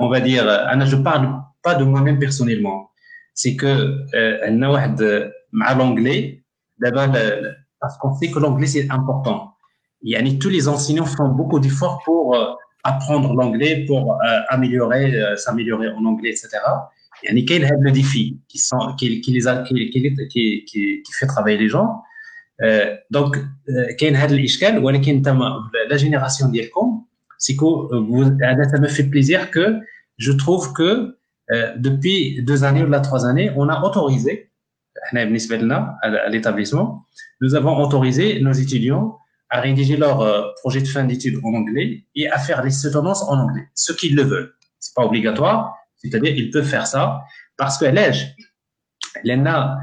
[0.00, 2.90] on va dire انا je parle pas de moi-même personnellement
[3.34, 3.90] c'est que
[4.42, 6.42] عندنا واحد مع l'anglais
[6.78, 7.08] d'abord
[7.80, 9.54] parce qu'on sait que l'anglais c'est important
[10.40, 12.36] tous les enseignants font beaucoup d'efforts pour
[12.83, 16.49] apprendre l'anglais pour euh, améliorer, euh, s'améliorer en anglais, etc.
[17.23, 21.57] Yani, quel est le défi qui, sont, qui, qui, les qui, qui, qui, fait travailler
[21.57, 22.01] les gens
[22.61, 23.37] euh, Donc,
[23.97, 24.83] quel est l'ishkal
[25.89, 27.03] La génération d'Yelkom,
[27.37, 29.79] c'est que vous, ça me fait plaisir que
[30.17, 31.17] je trouve que
[31.51, 34.49] euh, depuis deux années ou là, trois années, on a autorisé,
[35.11, 37.05] à l'établissement,
[37.41, 39.17] nous avons autorisé nos étudiants
[39.53, 40.17] à rédiger leur
[40.61, 44.09] projet de fin d'études en anglais et à faire les soutenances en anglais ceux qui
[44.09, 47.23] le veulent c'est pas obligatoire c'est-à-dire, ils peuvent faire ça
[47.57, 48.35] parce que l'âge,
[49.23, 49.79] l'ENA,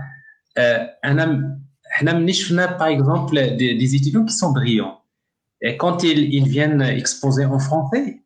[2.78, 5.00] par exemple des, des, étudiants qui sont brillants.
[5.62, 8.22] Et quand ils, ils viennent exposer en français,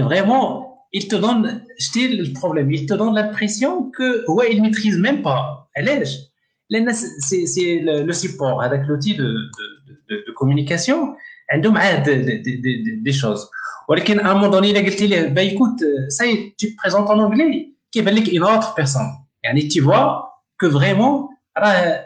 [0.00, 1.64] vraiment, ils te donnent,
[1.94, 6.25] le problème, ils te donnent l'impression que, ouais, ils maîtrisent même pas l'âge
[6.69, 11.15] C'est le, le support avec l'outil de, de, de, de communication,
[11.53, 13.49] des, des, des choses.
[13.89, 16.75] ولكن à un moment donné il a dit bah écoute ça y est tu te
[16.77, 19.11] présentes en anglais كيبان لك une autre personne
[19.43, 22.05] يعني tu vois que vraiment راه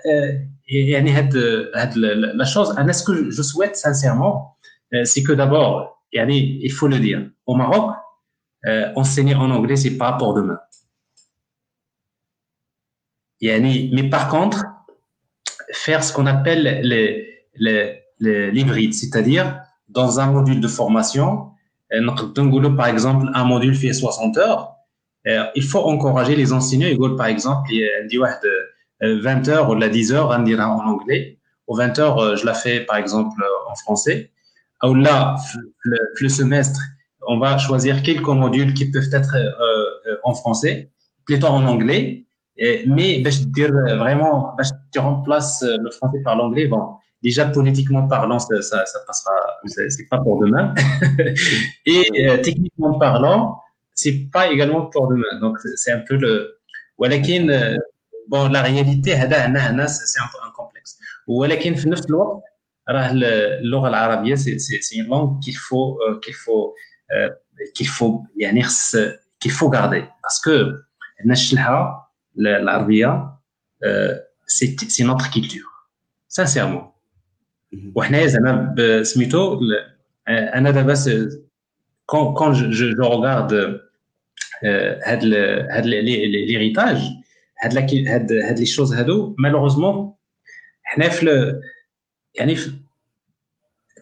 [0.68, 1.38] يعني هاد
[1.76, 1.94] هاد
[2.36, 4.58] la chose انا ce que je souhaite sincèrement
[5.04, 7.96] c'est que d'abord يعني il faut le dire au Maroc
[8.96, 10.69] enseigner en anglais c'est pas pour demain يعني
[13.43, 14.65] mais par contre
[15.73, 21.51] faire ce qu'on appelle les les l'hybride c'est-à-dire dans un module de formation
[22.77, 24.75] par exemple un module fait 60 heures
[25.25, 27.89] il faut encourager les enseignants par exemple il
[29.03, 31.39] 20 heures ou 10 heures on dira en anglais.
[31.67, 34.31] Ou 20 heures je la fais par exemple en français.
[34.83, 35.37] Ou là
[35.85, 36.81] le semestre
[37.27, 39.37] on va choisir quelques modules qui peuvent être
[40.25, 40.91] en français
[41.25, 42.25] plutôt en anglais
[42.96, 43.72] mais je dire
[44.04, 44.56] vraiment
[44.92, 46.84] tu remplaces le français par l'anglais bon
[47.26, 49.34] déjà politiquement parlant, ça, ça, ça passera,
[49.66, 50.66] c'est pas pour demain.
[51.94, 53.42] Et euh, techniquement parlant,
[54.02, 55.34] c'est pas également pour demain.
[55.42, 56.34] Donc c'est un peu le.
[56.98, 57.42] ولكن
[58.30, 61.00] bon la réalité هذا هنا هنا c'est un peu un complexe.
[61.28, 62.44] ولكن في نفس الوقت
[62.90, 66.74] راه اللغه العربيه سي سي سي langue qu'il faut qu'il faut
[67.76, 68.96] qu'il faut يعني خص
[69.40, 70.86] qu'il faut garder parce que
[71.26, 72.08] نشلها
[72.39, 73.37] العربيه
[74.47, 75.71] c'est notre culture.
[76.29, 76.95] Sincèrement.
[77.95, 79.61] وحنايا زعما سميتو
[80.29, 80.95] أنا دابا
[82.07, 83.81] كون كون جو روغارد
[85.05, 85.25] هاد
[85.71, 86.97] هاد ليريتاج
[87.63, 87.79] هاد
[88.09, 90.15] هاد هاد لي شوز هادو مالوغوزمون
[90.83, 91.55] حنا في
[92.35, 92.73] يعني في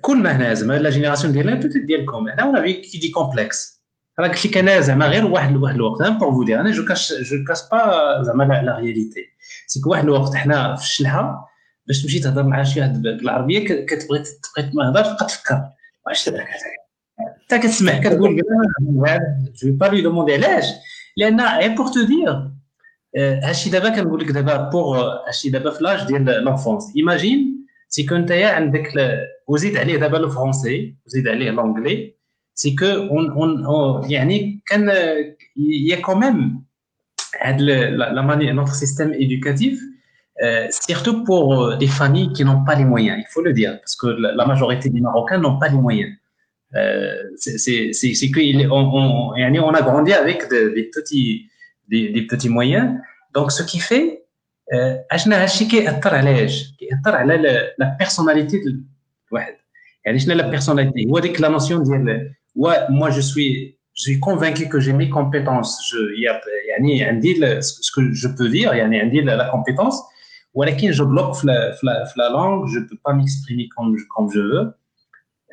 [0.01, 3.78] كل ما هنا زعما لا جينيراسيون ديالنا بوتيت ديالكم هنا ولا كي دي كومبلكس
[4.21, 6.01] راه قلت لك أنا زعما غير واحد واحد الوقت.
[6.01, 9.27] أنا بور فو دير أنا جو كاش جو كاش با زعما لا رياليتي.
[9.67, 11.49] سيك واحد الوقت حنا في الشلحة
[11.87, 15.63] باش تمشي تهضر مع شي واحد بالعربية كتبغي تبغي ما هضرش تبقى تفكر.
[16.07, 18.43] واش أنت كتسمع كتقول
[19.63, 20.65] جو با لي دوموندي علاش.
[21.17, 22.51] لأن غير بور تو دير
[23.17, 28.17] هادشي دابا كنقول لك دابا بوغ هادشي دابا في لاج ديال لونفونس ايماجين سي كو
[28.17, 28.93] نتايا عندك
[29.47, 32.18] وزيد عليه دابا لو فرونسي وزيد عليه لونجلي
[32.58, 33.32] سي كو اون
[33.66, 34.92] اون يعني كان
[35.58, 36.64] يا كوميم
[37.42, 39.94] هاد لا ماني نوتر سيستيم ايدوكاتيف
[40.42, 43.80] Euh, surtout pour euh, des familles qui n'ont pas les moyens, il faut le dire,
[43.80, 46.12] parce que la, la majorité des Marocains n'ont pas les moyens.
[46.76, 51.50] Euh, c'est qu'on on, on, on a grandi avec de, des, petits,
[51.88, 53.00] des, des, petits moyens.
[53.36, 54.26] Donc, ce qui fait,
[55.12, 57.38] اجنا هالشيء كيأثر على ايش؟ كيأثر على
[57.78, 58.62] لا بيرسوناليتي
[62.59, 65.81] ouais, moi, je suis, je convaincu que j'ai mes compétences.
[65.91, 66.41] Je, il y a,
[66.81, 70.03] y un deal, ce que je peux dire, il y a un deal, la compétence.
[70.55, 74.41] Ou je bloque la, la, la langue, je ne peux pas m'exprimer comme, comme je
[74.41, 74.75] veux.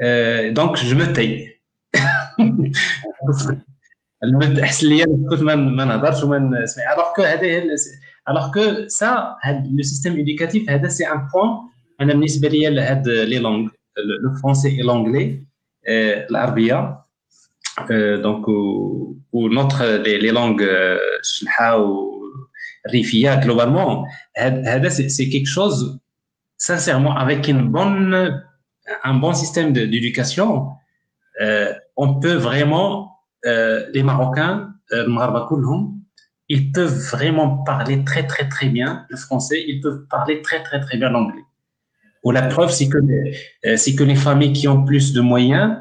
[0.02, 1.52] Euh, donc, je me taille.
[8.26, 11.70] alors que ça le système éducatif c'est un point
[13.26, 15.40] les langues le français et l'anglais
[15.89, 16.97] العربيه
[18.23, 20.69] donc ou, ou notre les, les langues
[21.23, 21.77] شلحه
[22.85, 26.01] RIFIA, globalement, c'est quelque chose,
[26.57, 28.43] sincèrement, avec une bonne,
[29.05, 30.69] un bon système d'éducation,
[31.41, 35.07] euh, on peut vraiment, euh, les Marocains, euh,
[36.49, 40.81] ils peuvent vraiment parler très, très, très bien le français, ils peuvent parler très, très,
[40.81, 41.45] très bien l'anglais.
[42.26, 45.78] Ou la preuve, c'est que, euh, c'est que les familles qui ont plus de moyens,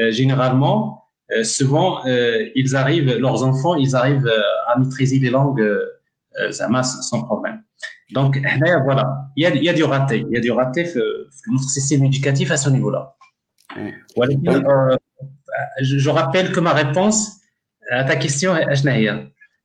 [0.00, 4.30] euh, généralement, euh, souvent, ils arrivent, leurs enfants, ils arrivent
[4.68, 5.62] à maîtriser les langues,
[6.50, 7.62] ça masse sans problème.
[8.12, 8.40] Donc,
[8.84, 9.04] voilà,
[9.36, 11.68] il y a, il y a du raté, il y a du raté dans notre
[11.68, 13.16] système éducatif à ce niveau-là.
[14.16, 14.34] Voilà.
[14.46, 14.96] Euh,
[15.82, 17.40] je rappelle que ma réponse
[17.90, 18.54] à ta question,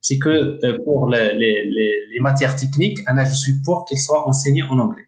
[0.02, 0.38] c'est que
[0.84, 5.06] pour les, les, les matières techniques, Anna, je suis pour qu'elles soient enseignées en anglais.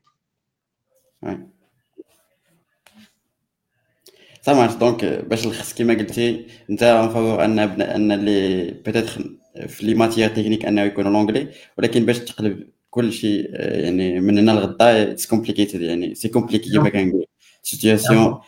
[4.42, 4.78] Ça marche.
[4.78, 9.36] Donc, باش نلخص كما قلتي أنت ان فافور أن أن اللي بيتيتر
[9.68, 11.48] في لي ماتيير تكنيك أنه يكونوا لونجلي
[11.78, 16.90] ولكن باش تقلب كل شيء يعني من هنا لغدا اتس كومبليكيتد يعني سي كومبليكي كما
[16.90, 17.26] كنقول
[17.64, 18.40] سيتياسيون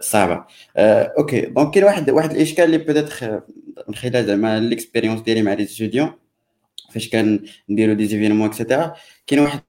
[0.00, 0.44] صعبة.
[0.76, 3.42] أوكي دونك كاين واحد واحد الإشكال اللي بيتيتر
[3.88, 6.12] من خلال زعما ليكسبيريونس ديالي مع لي ستوديون
[6.92, 8.94] فاش كنديرو دي زيفينمون اكسيتيرا
[9.26, 9.62] كاين واحد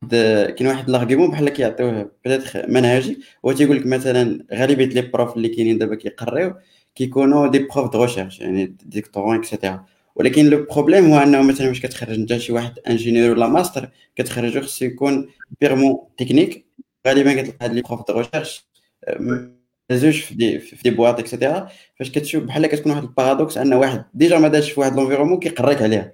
[0.58, 5.50] كاين واحد لارغيومون بحال كيعطيوه بيتيتر منهجي هو تيقول لك مثلا غالبية لي بروف اللي
[5.50, 6.54] كاينين دابا كيقريو
[6.96, 9.86] كيكونوا دي بروف دو ريشيرش يعني ديكتورون اكسيتيرا
[10.16, 14.62] ولكن لو بروبليم هو أنه مثلا واش كتخرج انت شي واحد انجينيور ولا ماستر كتخرجو
[14.62, 15.30] خصو يكون
[15.62, 16.66] بيرمون تكنيك
[17.08, 18.66] غالبا كتلقى هاد لي بروف دو ريشيرش
[19.90, 21.70] دازوش في دي في دي بواط اكسيتيرا
[22.00, 25.82] فاش كتشوف بحال كتكون واحد البارادوكس أن واحد ديجا ما داش في واحد لونفيرومون كيقريك
[25.82, 26.14] عليها.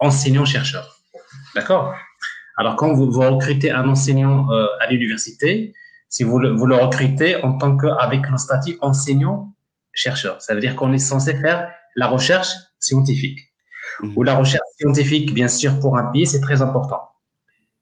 [0.00, 1.00] enseignant-chercheur.
[1.54, 1.94] D'accord?
[2.56, 5.72] Alors, quand vous, vous, recrutez un enseignant euh, à l'université,
[6.08, 10.76] si vous le, vous le recrutez en tant qu'avec le statut enseignant-chercheur, ça veut dire
[10.76, 12.48] qu'on est censé faire la recherche
[12.78, 13.40] scientifique.
[14.00, 14.12] Mmh.
[14.16, 17.10] Ou la recherche scientifique, bien sûr, pour un pays, c'est très important.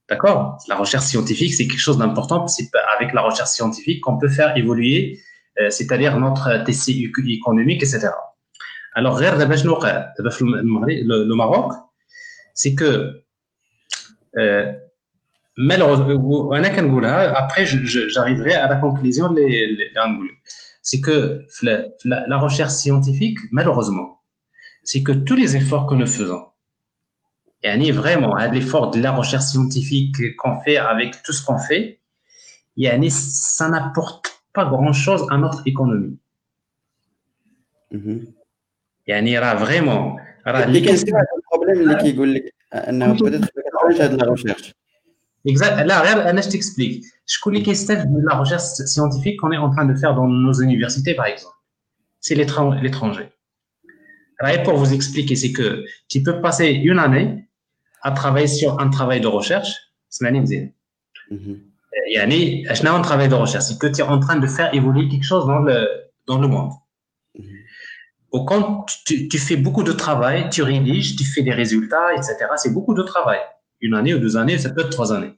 [0.09, 0.59] D'accord?
[0.69, 2.47] La recherche scientifique, c'est quelque chose d'important.
[2.47, 5.21] C'est avec la recherche scientifique qu'on peut faire évoluer,
[5.61, 8.09] euh, c'est-à-dire notre TC économique, etc.
[8.95, 11.73] Alors, le Maroc,
[12.58, 13.24] c'est que
[14.38, 14.74] euh,
[15.58, 19.92] malheureusement, après j'arriverai à la conclusion, les, les,
[20.82, 24.22] c'est que la, la, la, recherche scientifique, malheureusement,
[24.84, 26.46] c'est que tous les efforts que nous faisons,
[27.64, 32.02] et vraiment, l'effort de la recherche scientifique qu'on fait avec tout ce qu'on fait,
[33.10, 36.18] ça n'apporte pas grand-chose à notre économie.
[37.92, 38.34] Mhm.
[39.08, 44.32] يعني راه فريمون راه اللي كاين البروبليم اللي كيقول لك انه بدات كتخرج هاد لا
[44.32, 44.74] ريشيرش
[45.46, 45.86] Exact.
[45.86, 47.04] Là, regarde, je t'explique.
[47.26, 51.16] Je connais de la recherche scientifique qu'on est en train de faire dans nos universités,
[51.16, 51.56] par exemple.
[52.22, 53.30] C'est l'étranger.
[54.64, 57.48] Pour vous expliquer, c'est que tu peux passer une année
[58.02, 59.72] à travailler sur un travail de recherche.
[60.10, 60.38] C'est ma
[61.30, 61.62] Il
[62.08, 63.66] y a un travail de recherche.
[63.66, 65.88] C'est que tu es en train de faire évoluer quelque chose dans le,
[66.26, 66.72] dans le monde.
[68.31, 72.37] Au quand tu, tu, fais beaucoup de travail, tu rédiges, tu fais des résultats, etc.
[72.57, 73.39] C'est beaucoup de travail.
[73.81, 75.33] Une année ou deux années, ça peut être trois années.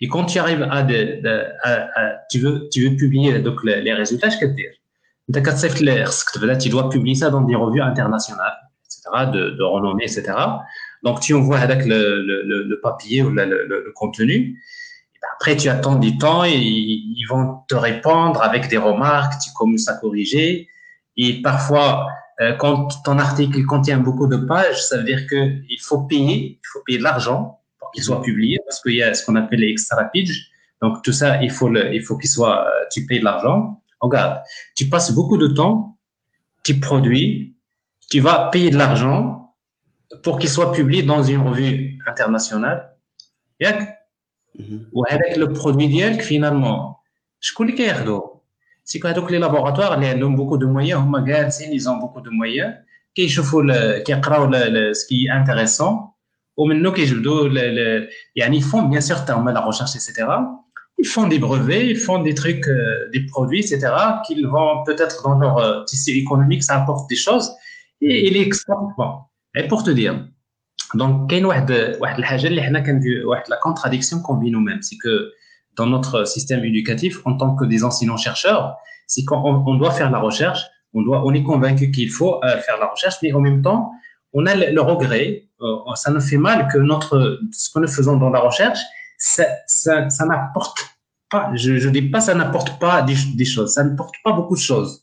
[0.00, 3.64] Et quand tu arrives à, de, de, à, à tu veux, tu veux publier donc
[3.64, 4.70] les, les résultats, je peux te dire.
[6.60, 10.34] Tu dois publier ça dans des revues internationales, etc., de, de renommée, etc.
[11.02, 14.60] Donc, tu envoies avec le, le, le papier ou le, le contenu.
[15.34, 19.88] Après, tu attends du temps et ils vont te répondre avec des remarques, tu commences
[19.88, 20.68] à corriger.
[21.16, 22.08] Et parfois,
[22.40, 26.66] euh, quand ton article contient beaucoup de pages, ça veut dire qu'il faut payer, il
[26.72, 29.60] faut payer de l'argent pour qu'il soit publié, parce qu'il y a ce qu'on appelle
[29.60, 30.50] les extra pages.
[30.82, 33.82] Donc tout ça, il faut le, il faut qu'il soit, tu payes de l'argent.
[34.00, 34.42] Regarde,
[34.76, 35.96] tu passes beaucoup de temps,
[36.62, 37.56] tu produis,
[38.10, 39.54] tu vas payer de l'argent
[40.22, 42.94] pour qu'il soit publié dans une revue internationale.
[44.92, 47.00] Ou avec le produit d'IEL, finalement,
[47.40, 47.74] je connais
[48.86, 51.02] c'est que les laboratoires ils ont beaucoup de moyens
[51.72, 52.72] ils ont beaucoup de moyens
[53.14, 56.14] qui ce qui est intéressant
[56.56, 60.12] ou maintenant ils font bien sûr la recherche etc
[60.98, 62.68] ils font des brevets ils font des trucs
[63.12, 63.92] des produits etc
[64.24, 67.50] qu'ils vont peut-être dans leur tissu économique ça apporte des choses
[68.00, 69.10] et ils exportent bon
[69.56, 70.14] et pour te dire
[70.94, 71.58] donc il y a
[72.88, 73.02] une
[73.62, 75.32] contradiction qu'on vit nous-mêmes c'est que
[75.76, 78.76] dans notre système éducatif en tant que des enseignants-chercheurs,
[79.06, 80.60] c'est qu'on on doit faire la recherche,
[80.94, 83.92] on, doit, on est convaincu qu'il faut euh, faire la recherche, mais en même temps,
[84.32, 88.16] on a le, regret, euh, ça nous fait mal que notre, ce que nous faisons
[88.16, 88.80] dans la recherche,
[89.18, 90.78] ça, ça, ça n'apporte
[91.30, 94.60] pas, je ne dis pas ça n'apporte pas des, choses, ça n'apporte pas beaucoup de
[94.60, 95.02] choses.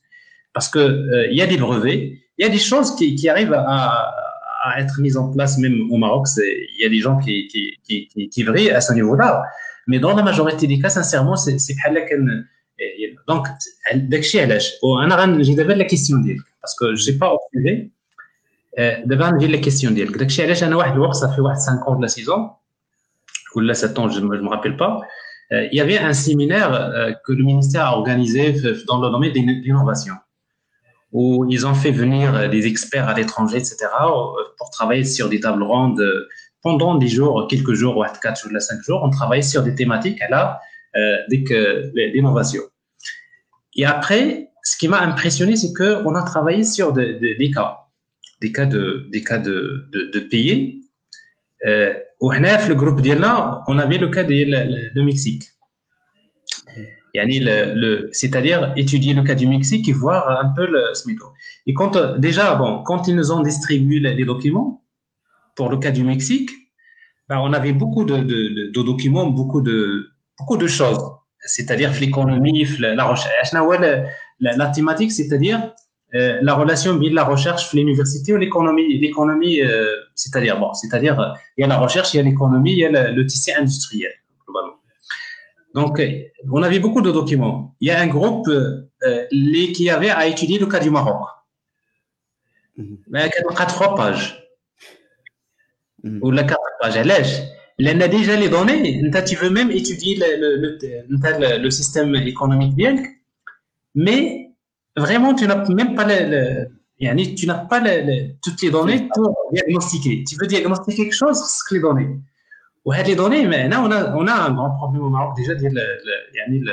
[0.54, 3.54] Parce qu'il euh, y a des brevets, il y a des choses qui, qui arrivent
[3.54, 4.14] à,
[4.64, 6.28] à être mise en place même au Maroc.
[6.38, 9.44] Il y a des gens qui, qui, qui, qui, vrillent à ce niveau-là.
[9.87, 11.57] Mais dans la majorité des cas, sincèrement, c'est
[13.29, 13.49] donc,
[13.95, 17.91] داكشي علاش وانا غنجي دابا la question ديالك parce que j'ai pas observé
[19.07, 22.03] دابا غنجي la question ديالك داكشي علاش انا واحد الوقت صافي واحد 5 ans de
[22.03, 22.51] la saison
[23.57, 25.01] ou la 7 ans je ne me rappelle pas
[25.51, 26.71] il y avait un séminaire
[27.25, 28.43] que le ministère a organisé
[28.87, 30.15] dans le domaine de l'innovation
[31.13, 33.77] où ils ont fait venir des experts à l'étranger, etc.,
[34.59, 36.05] pour travailler sur des tables rondes
[36.64, 39.02] pendant des jours, quelques jours, ou 4 jours, 5 jours.
[39.04, 40.60] On travaillait sur des thématiques là,
[40.96, 41.18] euh.
[43.76, 47.78] Et après, ce qui m'a impressionné, c'est qu'on a travaillé sur des cas,
[48.42, 50.82] des cas de, des cas de, de, pays.
[51.66, 55.44] Euh, le groupe d'Yella, on avait le cas de, Mexique
[57.16, 61.26] le, c'est-à-dire étudier le cas du Mexique et voir un peu le SMITO.
[61.68, 64.83] Et quand, euh, déjà, bon, quand ils nous ont distribué les, documents,
[65.56, 66.50] pour le cas du Mexique,
[67.30, 71.00] ben, on avait beaucoup de, de, de, documents, beaucoup de, beaucoup de choses.
[71.40, 73.52] C'est-à-dire l'économie, la recherche.
[73.54, 75.74] La, la, thématique, c'est-à-dire
[76.16, 78.98] euh, la relation entre la recherche, l'université ou l'économie.
[79.00, 79.86] L'économie, euh,
[80.16, 82.90] c'est-à-dire, bon, c'est-à-dire, il y a la recherche, il y a l'économie, il y a
[82.90, 84.12] le, le tissu industriel,
[84.46, 84.78] globalement.
[85.74, 86.02] Donc,
[86.52, 87.76] on avait beaucoup de documents.
[87.80, 91.28] Il y a un groupe euh, les, qui avait à étudier le cas du Maroc.
[92.78, 92.98] Mhm.
[93.10, 94.43] Mais quatre trois pages
[96.05, 96.19] Mhm.
[96.23, 96.97] Ou la quatre pages.
[97.79, 99.01] Elle a déjà les données.
[99.27, 100.29] Tu veux même étudier le,
[100.63, 100.79] le,
[101.09, 102.97] le, le système économique bien.
[103.95, 104.51] Mais
[104.97, 106.67] vraiment, tu n'as même pas le,
[107.37, 107.81] tu n'as pas
[108.43, 110.25] toutes les données pour diagnostiquer.
[110.29, 112.11] Tu veux diagnostiquer quelque chose, c'est que les données.
[112.89, 115.77] وهاد les données mais on a on a un grand problème au Maroc déjà ديال
[116.35, 116.65] يعني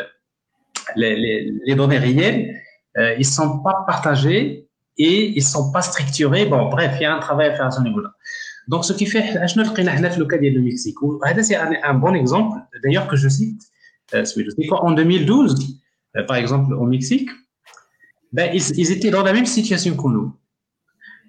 [0.95, 2.55] les, les, les données réelles
[2.97, 7.13] euh, ils sont pas partagés et ils sont pas structurés bon bref il y a
[7.15, 8.11] un travail à faire à ce niveau là
[8.70, 10.96] Donc, ce qui fait, le cas du Mexique.
[11.42, 13.60] C'est un, bon exemple, d'ailleurs, que je cite.
[14.14, 14.24] Euh,
[14.70, 15.76] en 2012,
[16.16, 17.28] euh, par exemple, au Mexique,
[18.32, 20.36] ben, ils, étaient dans la même situation que nous.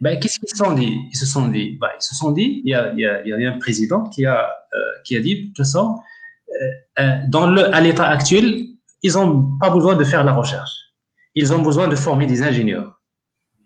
[0.01, 0.99] Ben, qu'est-ce qu'ils se sont dit?
[1.11, 1.47] Ils se sont
[2.31, 5.97] dit, il, y a, un président qui a, euh, dit, de toute façon,
[6.95, 8.67] à l'état actuel,
[9.01, 10.93] ils n'ont pas besoin de faire la recherche.
[11.33, 13.01] Ils ont besoin de former des ingénieurs.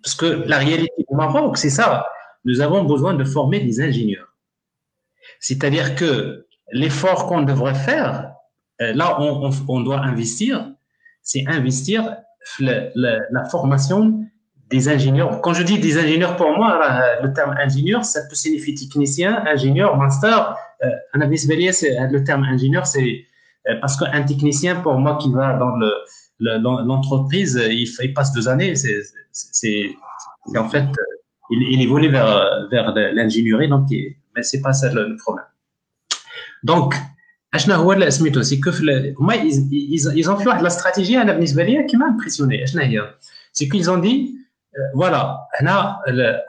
[0.01, 2.05] Parce que la réalité du Maroc, c'est ça.
[2.45, 4.33] Nous avons besoin de former des ingénieurs.
[5.39, 8.31] C'est-à-dire que l'effort qu'on devrait faire,
[8.79, 10.71] là, on, on, doit investir,
[11.21, 12.17] c'est investir
[12.59, 14.25] la, formation
[14.69, 15.41] des ingénieurs.
[15.41, 19.43] Quand je dis des ingénieurs, pour moi, euh, le terme ingénieur, ça peut signifier technicien,
[19.45, 20.55] ingénieur, master.
[20.83, 23.25] Euh, le terme ingénieur, c'est
[23.67, 25.91] euh, parce qu'un technicien, pour moi, qui va dans le
[26.39, 28.73] l'entreprise, il, il, passe deux années.
[29.31, 29.95] C'est
[30.57, 30.85] en fait,
[31.49, 35.45] il, il, évolue vers vers l'ingénierie, donc mais c'est pas ça le, problème.
[36.63, 36.95] Donc,
[37.57, 38.69] c'est que
[39.45, 41.35] ils, ils, ont fait la stratégie à la
[41.85, 42.65] qui m'a impressionné.
[43.53, 44.35] C'est qu'ils ont dit
[44.93, 45.47] voilà,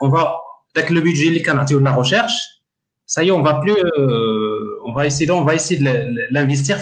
[0.01, 0.37] on va,
[0.75, 2.61] avec le budget de la recherche,
[3.05, 6.77] ça y est, on va plus, euh, on va essayer, on va essayer de l'investir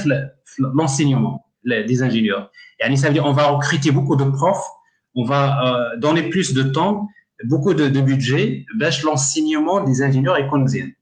[0.58, 2.52] l'enseignement des ingénieurs.
[2.80, 4.66] Et ça veut dire, on va recruter beaucoup de profs,
[5.14, 7.08] on va euh, donner plus de temps,
[7.44, 8.66] beaucoup de, de budget,
[9.04, 10.96] l'enseignement des ingénieurs économiques.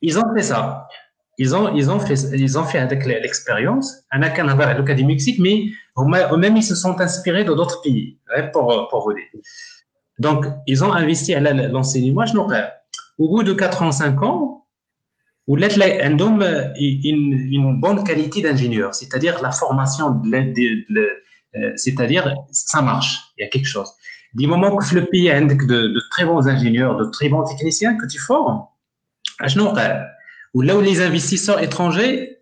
[0.00, 0.86] Ils ont fait ça.
[1.36, 4.04] Ils ont, ils ont fait, ils ont fait avec l'expérience.
[4.10, 4.22] Un
[4.74, 9.12] le cas du Mexique, mais eux-mêmes, ils se sont inspirés d'autres pays, hein, pour, pour
[9.12, 9.24] dire.
[10.18, 12.24] Donc, ils ont investi à l'enseignement.
[13.18, 14.66] Au bout de 4 ans, 5 ans,
[15.46, 15.76] où l'être
[16.78, 23.48] une, une bonne qualité d'ingénieur, c'est-à-dire la formation, euh, c'est-à-dire ça marche, il y a
[23.48, 23.90] quelque chose.
[24.34, 27.96] Du moment que le pays a de, de très bons ingénieurs, de très bons techniciens
[27.96, 28.66] que tu formes,
[30.54, 32.38] ou là où les investisseurs étrangers,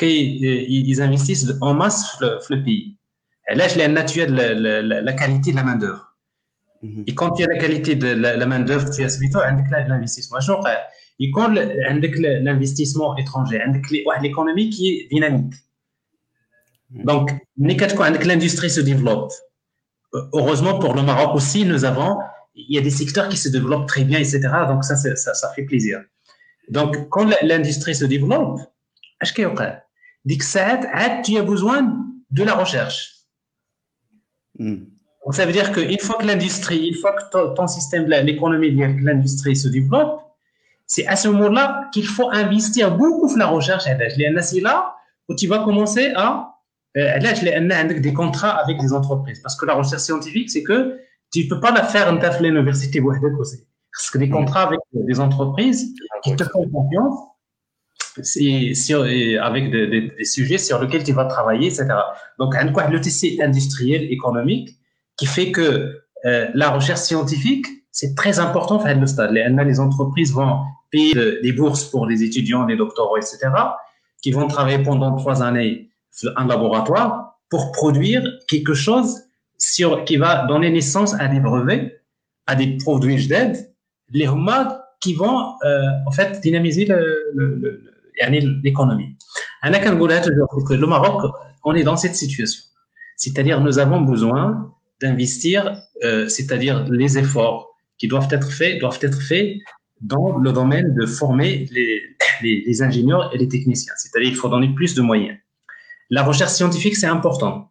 [0.00, 2.96] ils investissent en masse dans le pays.
[3.54, 6.14] Là, je l'ai naturel la, la, la, qualité de la main-d'œuvre.
[6.82, 7.04] Mhm.
[7.06, 9.40] Et quand tu as la qualité de la, main-d'œuvre, tu as plutôt
[9.88, 10.38] l'investissement.
[11.20, 13.60] Et quand l'investissement étranger,
[14.22, 15.54] l'économie qui est dynamique.
[16.90, 17.04] Mhm.
[17.04, 19.32] Donc, l'industrie se développe.
[20.32, 22.18] Heureusement pour le Maroc aussi, nous avons,
[22.54, 24.40] il y a des secteurs qui se développent très bien, etc.
[24.68, 26.02] Donc, ça, ça, ça fait plaisir.
[26.68, 28.60] Donc, quand l'industrie se développe,
[29.34, 29.44] tu
[31.36, 31.96] as besoin
[32.30, 33.10] de la recherche.
[34.58, 34.84] Hmm.
[35.24, 39.04] Donc, ça veut dire qu'une fois que l'industrie, une fois que ton, système, l'économie de
[39.04, 40.20] l'industrie se développe,
[40.86, 43.84] c'est à ce moment-là qu'il faut investir beaucoup dans la recherche.
[43.86, 44.94] Là
[45.28, 46.53] où tu vas commencer à
[46.96, 49.40] euh, des contrats avec des entreprises.
[49.40, 50.98] Parce que la recherche scientifique, c'est que
[51.32, 53.66] tu peux pas la faire en l'université aussi.
[53.92, 57.18] Parce que des contrats avec des entreprises qui te font confiance
[59.40, 61.88] avec des, sujets sur lesquels tu vas travailler, etc.
[62.38, 64.78] Donc, quoi, le tissu industriel, économique,
[65.16, 69.32] qui fait que euh, la recherche scientifique, c'est très important à le stade.
[69.32, 73.50] Les, les entreprises vont payer des bourses pour les étudiants, les doctorants, etc.,
[74.22, 75.90] qui vont travailler pendant trois années
[76.36, 79.22] un laboratoire pour produire quelque chose
[79.58, 82.02] sur, qui va donner naissance à des brevets,
[82.46, 83.72] à des produits d'aide,
[84.10, 84.28] les
[85.00, 86.88] qui vont euh, en fait dynamiser
[88.62, 89.16] l'économie.
[89.62, 91.32] Le, le Maroc,
[91.64, 92.62] on est dans cette situation.
[93.16, 99.20] C'est-à-dire, nous avons besoin d'investir, euh, c'est-à-dire les efforts qui doivent être faits, doivent être
[99.20, 99.56] faits
[100.00, 101.68] dans le domaine de former
[102.42, 103.94] les, ingénieurs et les techniciens.
[103.96, 105.38] C'est-à-dire, il faut donner plus de moyens.
[106.10, 107.70] La recherche scientifique, c'est important.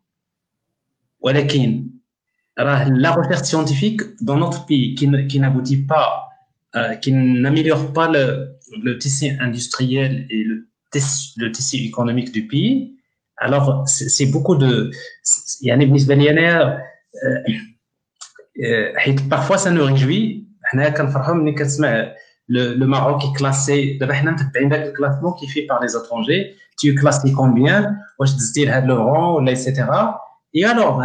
[2.58, 6.30] La recherche scientifique dans notre pays qui n'aboutit pas,
[6.76, 10.68] euh, qui n'améliore pas le, tissu industriel et le,
[11.52, 12.96] tissu économique du pays,
[13.38, 14.92] alors c'est beaucoup de.
[15.62, 15.88] Il y a des
[19.30, 20.48] parfois ça nous réjouit.
[22.50, 26.56] Le, Maroc est classé, d'abord, le classement qui est fait par les étrangers.
[26.80, 27.96] Tu es classé combien?
[28.20, 29.86] le rang, etc.
[30.54, 31.02] Et alors,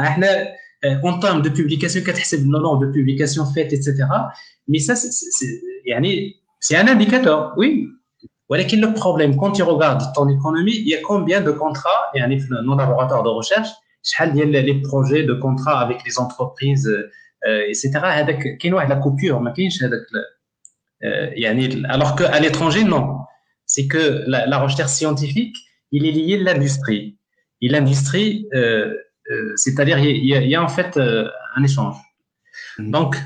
[1.03, 4.05] en termes de publication, le nombre de publications faites, etc.
[4.69, 7.89] Mais ça, c'est un indicateur, oui.
[8.49, 9.37] Voilà quel est le problème.
[9.37, 12.29] Quand tu regardes ton économie, il y a combien de contrats, y a
[12.63, 13.69] nos laboratoires de recherche,
[14.21, 16.91] il y a les projets de contrats avec les entreprises,
[17.45, 17.91] etc.
[17.95, 17.99] Il
[18.65, 19.41] y a la coupure,
[21.89, 23.19] alors qu'à l'étranger, non
[23.69, 25.57] c'est que la, recherche scientifique,
[25.93, 27.17] il est lié à l'industrie.
[27.61, 28.95] Et l'industrie, euh,
[29.31, 31.97] euh, c'est-à-dire, il y, a en fait euh, un échange.
[32.79, 32.91] Mm.
[32.91, 33.17] Donc,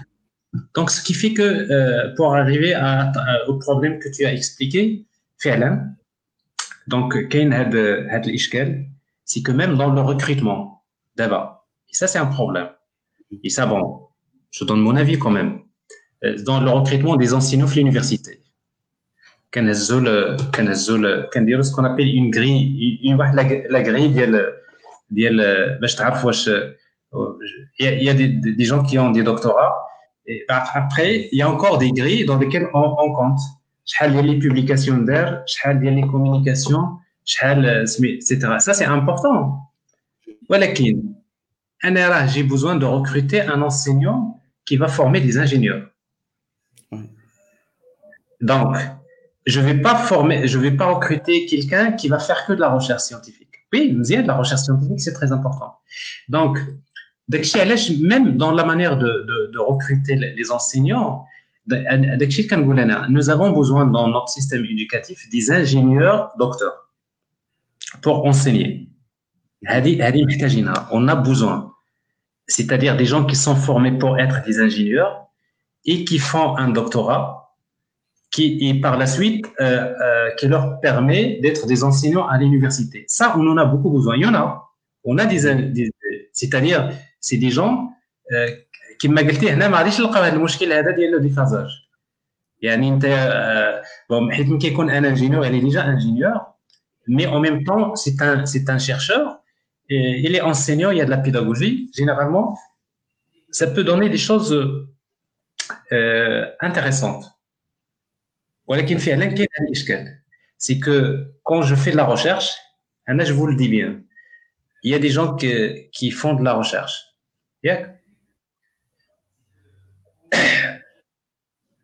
[0.74, 3.12] donc, ce qui fait que euh, pour arriver à,
[3.48, 5.06] au problème que tu as expliqué,
[5.38, 5.86] Félin,
[6.88, 8.86] donc, Kane had euh, l'ishkel,
[9.24, 10.84] c'est que même dans le recrutement,
[11.16, 12.68] d'abord, et ça, c'est un problème.
[13.44, 14.08] Et ça, bon,
[14.50, 15.60] je donne mon avis quand même,
[16.44, 18.41] dans le recrutement des enseignants de l'université.
[19.51, 23.17] كنهزوا كنهزوا كنديروا ce qu'on appelle une grille une
[23.69, 24.53] la grille ديال
[25.09, 26.49] ديال باش تعرف واش
[27.79, 28.27] il y a des,
[28.59, 29.75] des gens qui ont des doctorats
[30.25, 33.39] et après il y a encore des grilles dans lesquelles on, on compte
[33.85, 36.85] شحال ديال les publications d'air شحال ديال les communications
[37.25, 39.53] شحال etc ça c'est important
[40.49, 41.03] ولكن
[41.85, 45.83] انا راه j'ai besoin de recruter un enseignant qui va former des ingénieurs
[48.41, 48.75] donc
[49.46, 52.70] je vais pas former je vais pas recruter quelqu'un qui va faire que de la
[52.70, 53.96] recherche scientifique oui,
[54.26, 55.78] la recherche scientifique, c'est très important.
[56.28, 56.58] Donc,
[57.28, 61.24] même dans la manière de, de, de recruter les enseignants,
[61.66, 66.90] nous avons besoin dans notre système éducatif des ingénieurs docteurs
[68.02, 68.88] pour enseigner.
[70.90, 71.72] On a besoin.
[72.48, 75.28] C'est-à-dire des gens qui sont formés pour être des ingénieurs
[75.84, 77.41] et qui font un doctorat
[78.31, 83.05] qui et par la suite euh, euh, qui leur permet d'être des enseignants à l'université.
[83.07, 84.15] Ça, on en a beaucoup besoin.
[84.15, 84.69] Il y en a.
[85.03, 85.41] On a des,
[85.71, 85.91] des
[86.33, 86.89] c'est-à-dire
[87.19, 87.89] c'est des gens
[88.31, 88.47] euh,
[88.99, 91.69] qui m'a قلت هنا ما غاديش نلقاو هذا المشكل هذا ديال لو ديفازاج
[92.61, 93.05] يعني انت
[94.09, 96.41] بون حيت ملي كيكون ان انجينيور يعني ديجا انجينيور
[97.09, 99.23] mais en même temps c'est un c'est un chercheur
[99.89, 102.57] et il est enseignant il y a de la pédagogie généralement
[103.59, 104.51] ça peut donner des choses
[105.91, 107.25] euh, intéressantes
[108.67, 110.19] ولكن فعلا كاين هذا الاشكال
[110.57, 112.49] c'est que quand je fais de la recherche
[113.09, 114.01] انا je vous le dis bien
[114.83, 117.17] il y a des gens qui, qui font de la recherche
[117.63, 117.97] ياك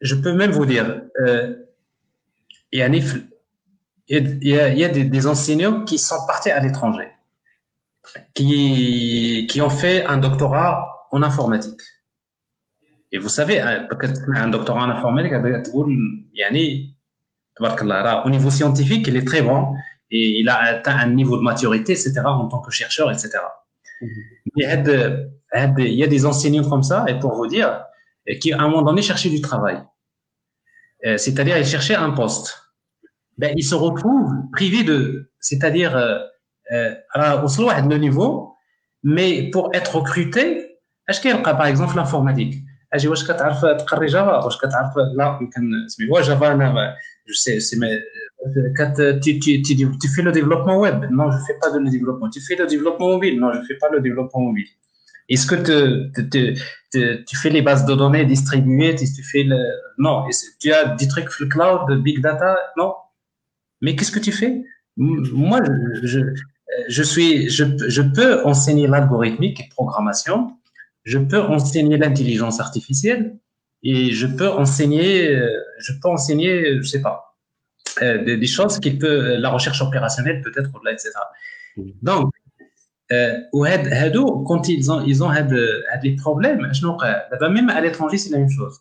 [0.01, 1.55] je peux même vous dire euh,
[2.71, 6.51] il y a, il y a, il y a des, des enseignants qui sont partis
[6.51, 7.09] à l'étranger
[8.33, 11.81] qui, qui ont fait un doctorat en informatique
[13.10, 15.32] et vous savez, un doctorat en informatique,
[18.24, 19.74] au niveau scientifique, il est très bon
[20.10, 23.38] et il a atteint un niveau de maturité, etc., en tant que chercheur, etc.
[24.56, 27.84] Il y a des enseignants comme ça, et pour vous dire,
[28.40, 29.82] qui à un moment donné cherchaient du travail.
[31.02, 32.62] C'est-à-dire, ils cherchaient un poste.
[33.38, 35.96] Ben, ils se retrouvent privés de, c'est-à-dire,
[36.70, 38.54] au slow de niveau,
[39.02, 40.78] mais pour être recruté,
[41.08, 42.62] est-ce qu'il y a par exemple l'informatique
[42.93, 46.95] اجي واش كتعرف تقري جافا واش كتعرف لا يمكن سمي جافا انا
[47.27, 47.79] جو سي سي
[48.77, 52.29] كات تي تي تي tu fais le développement web non je fais pas de développement
[52.29, 54.71] tu fais le développement mobile non je fais pas le développement mobile
[55.29, 55.55] Est-ce que
[57.27, 59.59] tu fais les bases de données distribuées tu fais le...
[59.97, 60.25] Non.
[60.59, 62.93] Tu as des trucs sur le cloud, big data Non.
[63.81, 64.63] Mais qu'est-ce que tu fais
[64.97, 65.59] Moi,
[66.03, 66.19] je,
[66.87, 70.56] je, suis, je, je peux enseigner l'algorithmique et programmation.
[71.08, 73.38] je peux enseigner l'intelligence artificielle
[73.82, 75.10] et je peux enseigner,
[75.78, 77.16] je peux enseigner, je sais pas,
[78.02, 81.10] euh, des, choses qui peut, la recherche opérationnelle peut-être, etc.
[82.02, 82.30] Donc,
[83.10, 83.38] euh,
[84.46, 85.32] quand ils ont, ils ont
[86.02, 86.70] des problèmes,
[87.50, 88.76] même à l'étranger, c'est la même chose.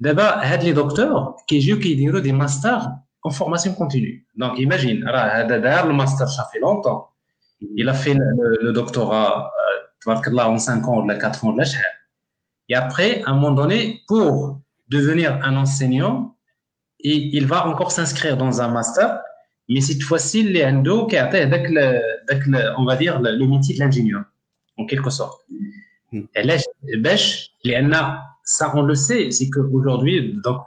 [0.00, 2.90] D'abord, les docteurs qui ont des masters
[3.22, 4.26] en formation continue.
[4.34, 7.10] Donc, imagine, le master, ça fait longtemps.
[7.60, 9.52] Il a fait le, doctorat
[10.08, 11.56] euh, en 5 ans, ou 4 ans,
[12.68, 16.36] et après, à un moment donné, pour devenir un enseignant,
[16.98, 19.20] il va encore s'inscrire dans un master
[19.68, 21.16] mais cette fois-ci, les endo qui
[22.76, 24.24] on va dire le métier de l'ingénieur,
[24.76, 25.42] en quelque sorte.
[26.12, 26.22] Hmm.
[26.34, 26.56] Et là,
[28.44, 30.62] ça, on le sait, c'est qu'aujourd'hui, donc,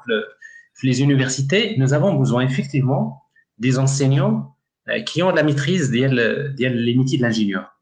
[0.83, 3.23] les universités, nous avons besoin effectivement
[3.57, 4.55] des enseignants
[4.87, 7.77] euh, qui ont la maîtrise des métiers de l'ingénieur.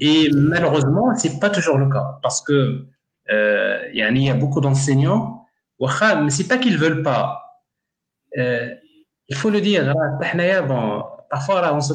[0.00, 2.86] Et malheureusement, c'est pas toujours le cas parce que
[3.30, 5.46] euh, il y a beaucoup d'enseignants,
[5.80, 7.44] mais c'est pas qu'ils veulent pas,
[8.38, 8.74] euh,
[9.28, 9.94] il faut le dire
[10.68, 11.94] bon parfois on se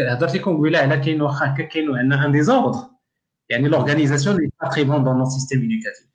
[0.00, 2.78] هضرت لكم قبيله على كاين واخا هكا كاين عندنا ان ديزوردر
[3.48, 6.14] يعني لورغانيزاسيون ني با تري بون دون نو سيستيم éducatif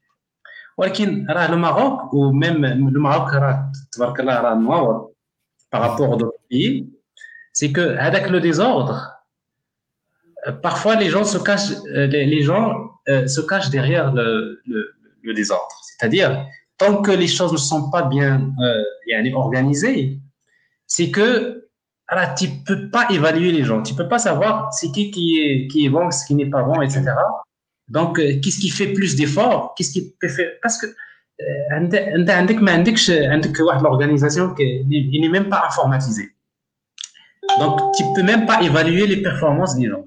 [0.77, 5.11] ولكن راه لو ماروك وميم لو ماروك راه تبارك الله راه نواور
[5.73, 6.89] بارابور او دوت بيي
[7.53, 8.95] سي كو هذاك لو ديزوردر
[10.62, 15.34] parfois les gens se cachent les, les gens euh, se cachent derrière le, le, le
[15.34, 16.46] désordre c'est-à-dire
[16.78, 20.20] tant que les choses ne sont pas bien euh, organisées,
[20.86, 21.60] c'est que
[22.06, 23.82] alors, tu peux pas évaluer les gens.
[23.82, 26.62] Tu peux pas savoir c'est qui qui est, qui est bon, ce qui n'est pas
[26.62, 27.02] bon, etc.
[27.88, 29.74] Donc, euh, qu'est-ce qui fait plus d'efforts?
[29.74, 30.50] Qu'est-ce qui peut faire?
[30.62, 30.86] Parce que
[33.82, 36.34] l'organisation qui n'est même pas informatisée.
[37.58, 40.06] Donc, tu peux même pas évaluer les performances des gens.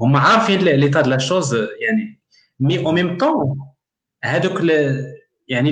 [0.00, 2.20] هما عارفين ليتا دو لا شوز يعني
[2.60, 3.58] مي او ميم طون
[4.24, 4.62] هذوك
[5.48, 5.70] يعني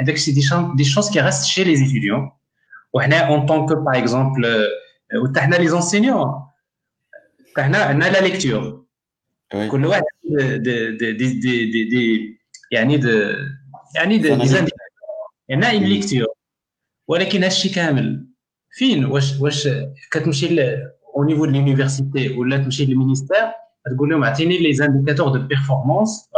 [0.00, 0.32] هذاك سي
[0.76, 2.32] دي شونس كي ريست شي لي étudiants
[2.92, 4.68] وحنا اون طون كو باغ اكزومبل
[5.22, 6.46] وحتى حنا لي زونسينيون
[7.58, 8.84] حنا عندنا لا ليكتور
[9.70, 12.38] كل واحد دي دي دي دي دي
[12.70, 13.34] يعني دي
[13.94, 14.32] يعني دي
[15.50, 16.26] عندنا اون ليكتور
[17.08, 18.26] ولكن هادشي كامل
[18.70, 19.68] فين واش واش
[20.10, 20.48] كتمشي
[21.15, 23.53] au niveau de l'université ou là, chez le ministère,
[23.87, 26.29] on va tenir les indicateurs de performance,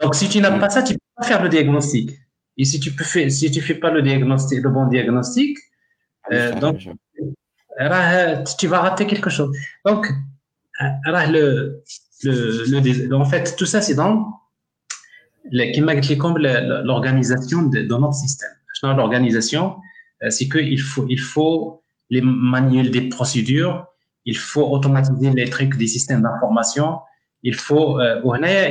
[0.00, 2.10] donc si tu n'as pas ça, tu ne peux pas faire le diagnostic.
[2.56, 5.58] Et si tu ne fais, si fais pas le, diagnostic, le bon diagnostic,
[6.32, 6.88] euh, donc,
[8.58, 9.56] tu vas rater quelque chose.
[9.84, 10.08] Donc,
[10.80, 11.82] euh, le,
[12.24, 14.26] le, le en fait, tout ça, c'est dans
[15.50, 18.50] l'organisation de, notre système.
[18.82, 19.76] L'organisation,
[20.29, 23.75] c'est qu'il faut, il faut les manuels des procédures,
[24.25, 26.99] il faut automatiser les trucs des systèmes d'information.
[27.41, 28.21] Il faut, euh,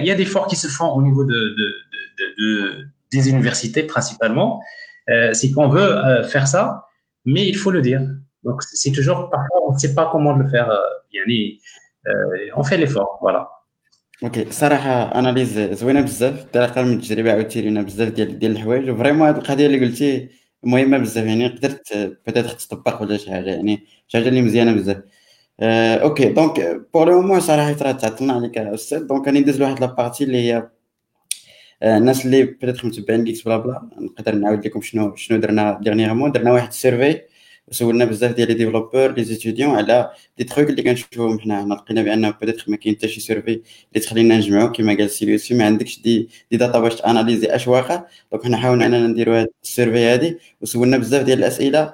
[0.01, 1.67] il y a des efforts qui se font au niveau de, de,
[2.19, 4.51] de, de des universités principalement.
[5.11, 6.87] Euh, c'est qu'on veut euh, faire ça,
[7.33, 8.03] mais il faut le dire.
[8.45, 10.71] Donc c'est toujours parfois on ne sait pas comment le faire.
[11.13, 11.61] يعني
[12.57, 13.49] on fait l'effort, voilà.
[14.23, 19.29] اوكي صراحه اناليز زوينه بزاف انطلاقا من التجربه عاودتي لنا بزاف ديال ديال الحوايج وفريمون
[19.29, 20.29] هذه القضيه اللي قلتي
[20.68, 21.94] مهمة بزاف يعني قدرت
[22.26, 24.98] بيتيتر تطبق ولا شي حاجة يعني شي حاجة اللي مزيانة بزاف.
[25.60, 29.08] آه، أوكي دونك بور لو مومون صراحة راه تعطلنا عليك أستاذ.
[29.08, 30.70] دونك غادي ندوز لواحد لابارتي اللي هي
[31.84, 36.32] آه، الناس اللي بيتيتر متبعين ليكس بلا بلا نقدر نعاود لكم شنو شنو درنا ديرنييرمون
[36.32, 37.22] درنا واحد السيرفي
[37.72, 42.02] سولنا بزاف ديال لي ديفلوبور لي ستوديون على دي تروك اللي كنشوفوهم حنا هنا لقينا
[42.02, 43.52] بان بيتيتر ما كاين حتى شي سيرفي
[43.94, 48.04] اللي تخلينا نجمعو كما قال سيليوسي ما عندكش دي دي داتا باش تاناليزي اش واقع
[48.32, 51.94] دونك حنا حاولنا اننا نديرو هاد السيرفي هادي وسولنا بزاف ديال الاسئله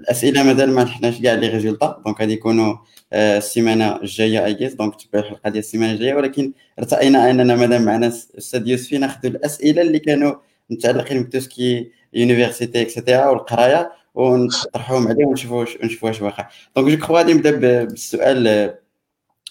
[0.00, 2.76] الاسئله مازال ما لحقناش كاع لي ريزولطا دونك غادي يكونوا
[3.12, 8.06] السيمانه الجايه اي جيس دونك تبقى الحلقة ديال السيمانه الجايه ولكن ارتئينا اننا مادام معنا
[8.06, 10.34] الاستاذ يوسفي ناخذ الاسئله اللي كانوا
[10.70, 16.48] متعلقين بتوسكي يونيفرسيتي اكسيتيرا والقرايه ونطرحوهم عليه ونشوفوا ونشوفوا واش واقع.
[16.76, 18.46] دونك جو كخوا غادي نبدأ بالسؤال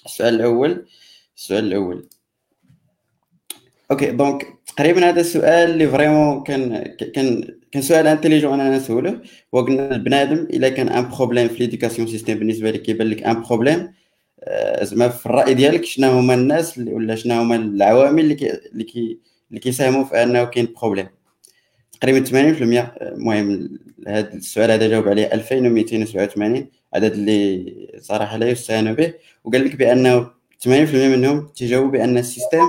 [0.05, 0.85] السؤال الأول.
[1.37, 2.09] السؤال الأول.
[3.91, 6.83] أوكي دونك تقريبا هذا السؤال اللي فريمون كان
[7.15, 9.21] كان كان سؤال انتيليجون أنا نسولو.
[9.55, 13.41] هو قلنا البنادم إلا كان ان بروبليم في ليدوكاسيون سيستيم بالنسبة لك كيبان لك ان
[13.41, 13.93] بروبليم
[14.43, 19.19] آه، زعما في الرأي ديالك شنو هما الناس ولا شنو هما العوامل اللي كي
[19.49, 21.07] اللي كيساهموا في أنه كاين بروبليم
[22.01, 22.31] تقريبا 80%
[23.01, 29.75] المهم هذا السؤال هذا جاوب عليه 2287 عدد اللي صراحة لا يستهان به وقال لك
[29.75, 30.29] بأنه
[30.63, 32.65] 80% منهم تجاوبوا بأن السيستم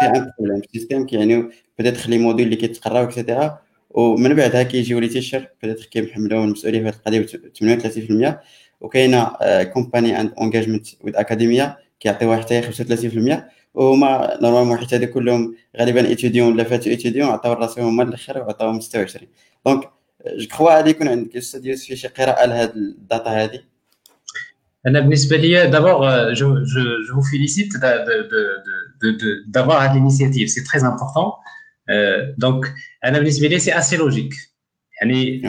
[0.00, 1.48] فيه ان بروبليم السيستم كيعني
[1.78, 3.58] بدات لي موديل اللي كيتقراو اكسيتيرا
[3.90, 8.38] ومن بعدها كيجيو لي تيشر بدات كيمحملوا المسؤولية في هذه القضية ب 38%
[8.80, 9.30] وكاينة
[9.64, 16.53] كومباني اند انجاجمنت ويز اكاديميا كيعطيوها حتى 35% وهما نورمالمون حيت هادو كلهم غالبا ايتيديون
[16.53, 19.27] ولا فاتو ايتيديون عطاو راسهم هما الاخر وعطاوهم 26
[19.65, 19.89] دونك
[20.37, 23.61] جو كخوا غادي يكون عندك استاذ يوسف شي قراءه لهاد الداتا هادي
[24.87, 27.73] انا بالنسبه لي دابور جو جو جو فيليسيت
[29.47, 31.29] d'avoir l'initiative c'est très important
[32.37, 32.67] donc
[33.05, 34.33] انا بالنسبه لي سي اسي لوجيك
[35.01, 35.41] يعني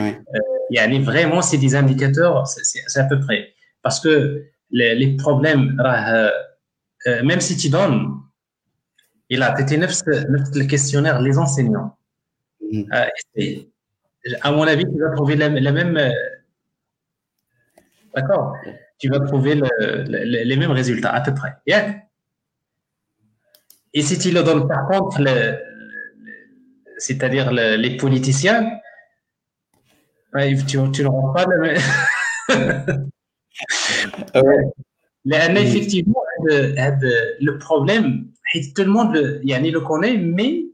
[0.70, 4.14] يعني vraiment c'est des indicateurs c'est à peu près parce que
[4.70, 5.64] les, les problèmes
[7.07, 8.21] Euh, même si tu donnes,
[9.29, 11.97] il a été le questionnaire les enseignants.
[12.61, 12.83] Mm.
[12.93, 13.55] Euh,
[14.41, 15.97] à mon avis, tu vas trouver la, même.
[15.97, 16.11] Euh,
[18.15, 18.55] d'accord
[18.97, 19.61] Tu vas trouver
[20.09, 21.55] les mêmes résultats, à peu près.
[21.65, 21.95] Yeah.
[23.93, 25.21] Et si tu le donnes, par contre,
[26.97, 28.79] c'est-à-dire les politiciens,
[30.67, 33.09] tu, tu n'auras pas le même.
[34.33, 34.63] Ah ouais.
[35.28, 36.22] لان effectivement
[37.40, 38.26] le problème
[38.76, 40.66] tout le monde يعني le connaît mais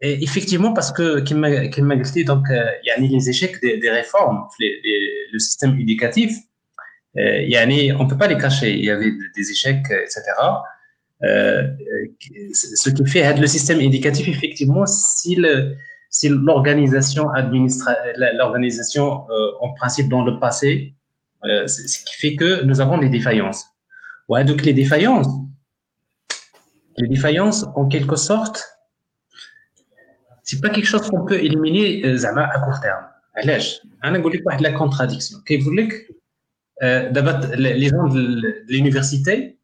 [0.00, 2.44] effectivement parce que comme m'a dit donc
[2.84, 5.00] يعني les échecs des, des réformes les, les,
[5.32, 6.30] le système éducatif
[7.16, 10.22] يعني on peut pas les cacher il y avait des échecs etc
[12.80, 15.74] ce qui fait le système éducatif effectivement si le
[16.10, 17.24] si l'organisation
[18.40, 19.06] l'organisation
[19.60, 20.94] en principe dans le passé
[21.44, 23.64] euh, ce qui fait que nous avons des défaillances.
[24.28, 25.28] Ouais, donc les défaillances,
[26.98, 28.58] les défaillances, en quelque sorte,
[30.42, 33.04] c'est pas quelque chose qu'on peut éliminer euh, à court terme.
[33.38, 36.08] علاش انا نقول لك واحد لا كونتراديكسيون كيقول لك
[37.12, 39.58] دابا لي جون د لونيفرسيتي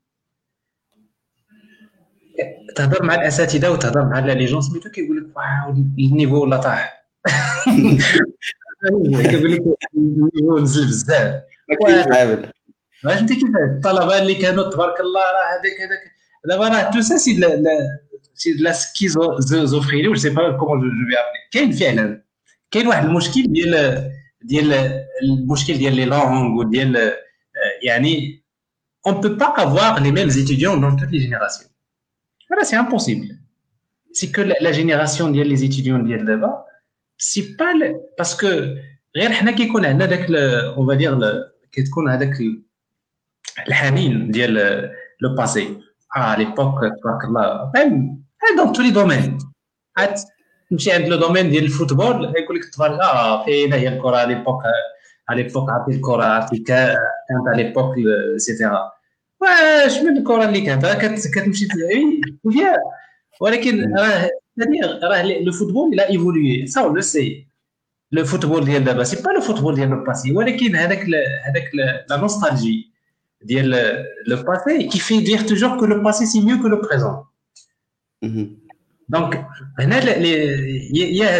[2.76, 7.06] تهضر مع الاساتذه وتهضر مع لي جون سميتو كيقول لك واو النيفو ولا طاح
[9.30, 9.62] كيقول لك
[9.96, 11.42] النيفو نزل بزاف
[13.02, 16.12] فهمتي كيفاش الطلبه اللي كانوا تبارك الله راه هذاك هذاك
[16.44, 17.40] دابا راه تو سا سي
[18.34, 22.24] سي لا سكيزوفريني ولا سي با كومون جو في ابلي كاين فعلا
[22.70, 24.10] كاين واحد المشكل ديال
[24.42, 24.72] ديال
[25.22, 27.12] المشكل ديال لي لونغ وديال
[27.82, 28.44] يعني
[29.08, 31.68] on peut pas avoir les mêmes étudiants dans toutes les générations
[32.48, 33.28] voilà c'est impossible
[34.12, 36.64] c'est que la, la génération ديال les étudiants ديال دابا
[37.18, 38.78] c'est pas le, parce que
[39.16, 40.26] غير حنا كيكون عندنا داك
[40.76, 41.18] on va dire
[41.72, 42.34] كتكون هذاك
[43.67, 44.53] الحنين ديال
[45.21, 45.77] لو باسي.
[46.17, 48.23] آه ليبوك تبارك الله ميم
[48.57, 49.37] دون تو لي دومين
[49.97, 50.15] عاد
[50.69, 54.63] تمشي عند لو دومين ديال الفوتبول يقول لك تبارك آه فين هي الكرة ليبوك
[55.31, 56.97] ليبوك عرفتي الكرة عرفتي كانت
[57.47, 57.95] على ليبوك
[58.37, 58.91] سيتيرا
[59.41, 60.85] واش من الكرة اللي كانت؟
[61.35, 61.67] كتمشي
[62.43, 62.77] مزيان
[63.41, 64.29] ولكن راه
[65.03, 67.47] راه لو فوتبول لا ايفولوي سا لو سي
[68.15, 70.99] le football ديال دابا سي با لو فوتبول ديال لو باسي ولكن هذاك
[71.43, 71.69] هذاك
[72.09, 72.88] لا نوستالجي
[73.41, 77.25] le, le passé, qui fait dire toujours que le passé c'est mieux que le présent.
[78.21, 78.55] Mm-hmm.
[79.09, 79.35] Donc,
[79.79, 79.89] il
[80.93, 81.39] y a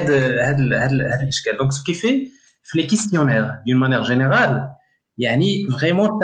[1.59, 2.29] Donc, ce qui fait,
[2.73, 4.71] les questionnaires, d'une manière générale,
[5.17, 6.19] yani, vraiment,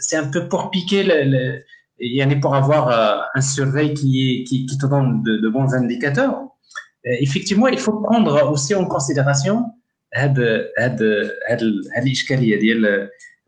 [0.00, 1.62] c'est un peu pour piquer, le,
[1.98, 6.40] le pour avoir euh, un surveil qui, qui, qui te donne de, bons indicateurs.
[7.06, 9.66] Euh, effectivement, il faut prendre aussi en considération
[10.12, 10.38] cette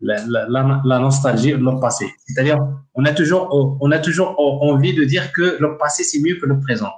[0.01, 2.11] la, nostalgie de l'homme passé.
[2.27, 2.59] C'est-à-dire,
[2.93, 6.45] on a toujours, on a toujours envie de dire que le passé, c'est mieux que
[6.45, 6.91] le présent.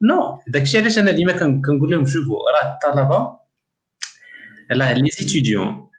[0.00, 0.38] Non,
[4.70, 5.90] Là, les étudiants,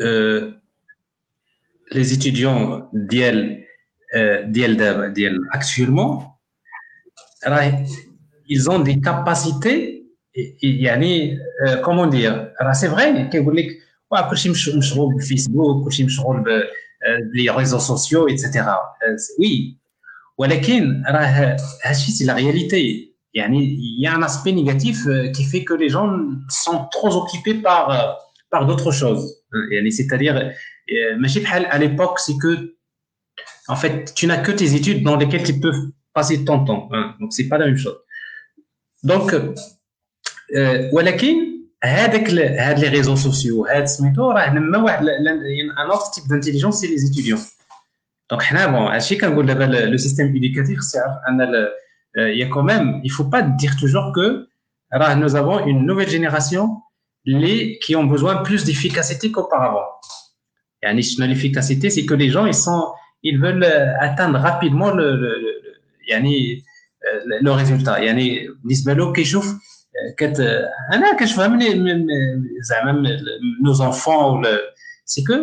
[0.00, 0.52] euh,
[1.90, 3.66] les étudiants d'IEL,
[4.14, 6.38] euh, actuellement,
[8.46, 10.88] ils ont des capacités, et, et,
[11.66, 13.80] euh, comment dire, c'est vrai, que vous voulez
[14.11, 16.43] فري كيقول لك واه كلشي مشغول بالفيسبوك كلشي مشغول
[17.33, 18.77] بلي ريزو سوسيو ايتترا
[19.39, 19.77] وي
[20.37, 25.63] ولكن راه هادشي سي لا رياليتي il y a un aspect négatif euh, qui fait
[25.63, 26.09] que les gens
[26.49, 28.13] sont trop occupés par, euh,
[28.51, 29.23] par d'autres choses.
[29.89, 30.51] C'est-à-dire,
[31.75, 32.75] à l'époque, c'est que,
[33.67, 35.73] en fait, tu n'as que tes études dans lesquelles tu peux
[36.13, 36.89] passer ton temps.
[36.91, 37.99] Hein, donc, c'est pas la même chose.
[39.03, 39.35] Donc,
[40.93, 41.46] ولكن
[41.83, 45.05] هذاك هاد les réseaux sociaux هاد سميتو راه نما واحد
[45.77, 47.43] un autre type d'intelligence c'est les étudiants
[48.33, 51.67] donc حنا bon هادشي كنقول دابا le système éducatif c'est ان
[52.17, 54.47] il y a quand même il faut pas dire toujours que
[54.93, 56.65] راه nous avons une nouvelle génération
[57.25, 59.87] les qui ont besoin plus d'efficacité qu'auparavant
[60.81, 62.83] يعني شنو l'efficacité c'est que les gens ils sont
[63.23, 63.69] ils veulent
[64.07, 65.51] atteindre rapidement le, le, le
[66.09, 66.63] يعني
[67.41, 69.55] le résultat يعني بالنسبه له كيشوف
[70.17, 70.39] كت
[70.93, 71.59] انا كنفهم
[72.69, 73.19] زعما
[73.63, 74.45] نو زونفون
[75.05, 75.33] سي كو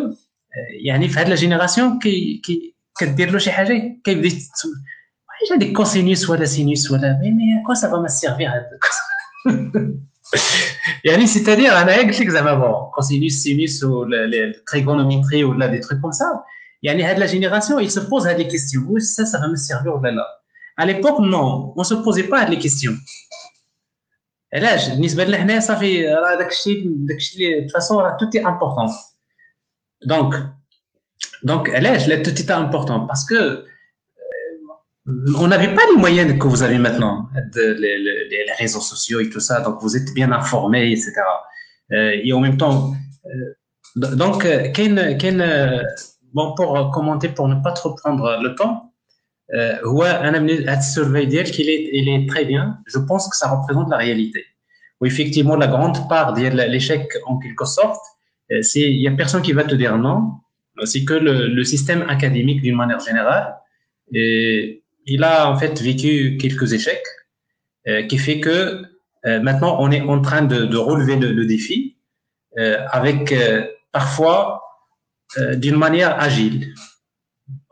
[0.85, 6.29] يعني في هاد لا جينيراسيون كي كي كدير له شي حاجه كيبدا واش هذيك كوسينيوس
[6.29, 8.63] ولا سينيوس ولا مي مي كوا سا ما سيرفير هاد
[11.05, 16.11] يعني سيتادير انا قلت لك زعما بون كوسينيوس سينيوس ولا تريغونوميتري ولا دي تروك كوم
[16.11, 16.25] سا
[16.83, 19.57] يعني هاد لا جينيراسيون il se pose هاد لي كيستيون واش سا سا va me
[19.71, 20.41] servir ولا لا
[20.81, 23.01] à l'époque non on se posait pas هاد لي كيستيون
[24.53, 28.87] علاش بالنسبه لنا حنايا صافي راه داك الشيء داك الشيء دو فاسون راه توتي امبورطون
[30.05, 30.53] دونك
[31.43, 33.35] دونك علاش لا توتي تا امبورطون باسكو
[35.43, 39.19] on n'avait pas les moyens que vous avez maintenant, de, les, les, les, réseaux sociaux
[39.19, 41.13] et tout ça, donc vous êtes bien informés, etc.
[41.91, 42.93] Euh, et en même temps,
[43.25, 45.37] euh, donc, Ken, Ken,
[46.33, 48.93] bon, pour commenter, pour ne pas trop prendre le temps,
[49.85, 53.35] هو انا من هذا السيرفي ديالك il est il est très bien je pense que
[53.35, 54.45] ça représente la réalité
[54.99, 58.05] où effectivement la grande part de l'échec en quelque sorte
[58.61, 60.17] c'est il y a personne qui va te dire non
[60.85, 63.47] c'est que le, le système académique d'une manière générale
[64.13, 67.03] et il a en fait vécu quelques échecs
[67.87, 68.83] euh, qui fait que
[69.25, 71.97] euh, maintenant on est en train de, de relever le, le défi
[72.57, 73.33] euh, avec
[73.91, 74.61] parfois
[75.55, 76.73] d'une manière agile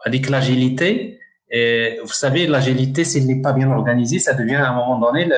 [0.06, 1.13] avec l'agilité
[1.57, 5.25] et vous savez, l'agilité, s'il n'est pas bien organisé, ça devient à un moment donné,
[5.25, 5.37] le,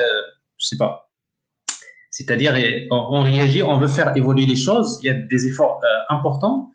[0.57, 1.11] je sais pas.
[2.09, 2.55] C'est-à-dire,
[2.89, 6.71] on, réagit, on veut faire évoluer les choses, il y a des efforts euh, importants,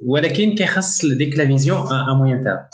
[0.00, 2.66] ou avec la vision à, moyen terme.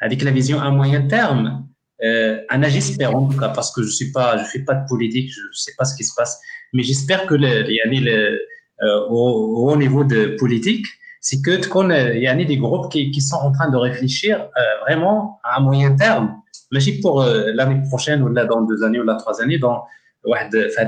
[0.00, 1.66] Avec la vision à moyen terme,
[2.04, 2.38] euh,
[2.68, 5.58] j'espère en tout cas, parce que je suis pas, je fais pas de politique, je
[5.58, 6.40] sais pas ce qui se passe,
[6.72, 8.38] mais j'espère que il y a le,
[8.82, 10.86] euh, au niveau de politique,
[11.22, 14.62] c'est que il y a des groupes qui, qui, sont en train de réfléchir euh,
[14.82, 16.34] vraiment à moyen terme,
[16.72, 19.84] mais pour euh, l'année prochaine ou là dans deux années ou là trois années, dans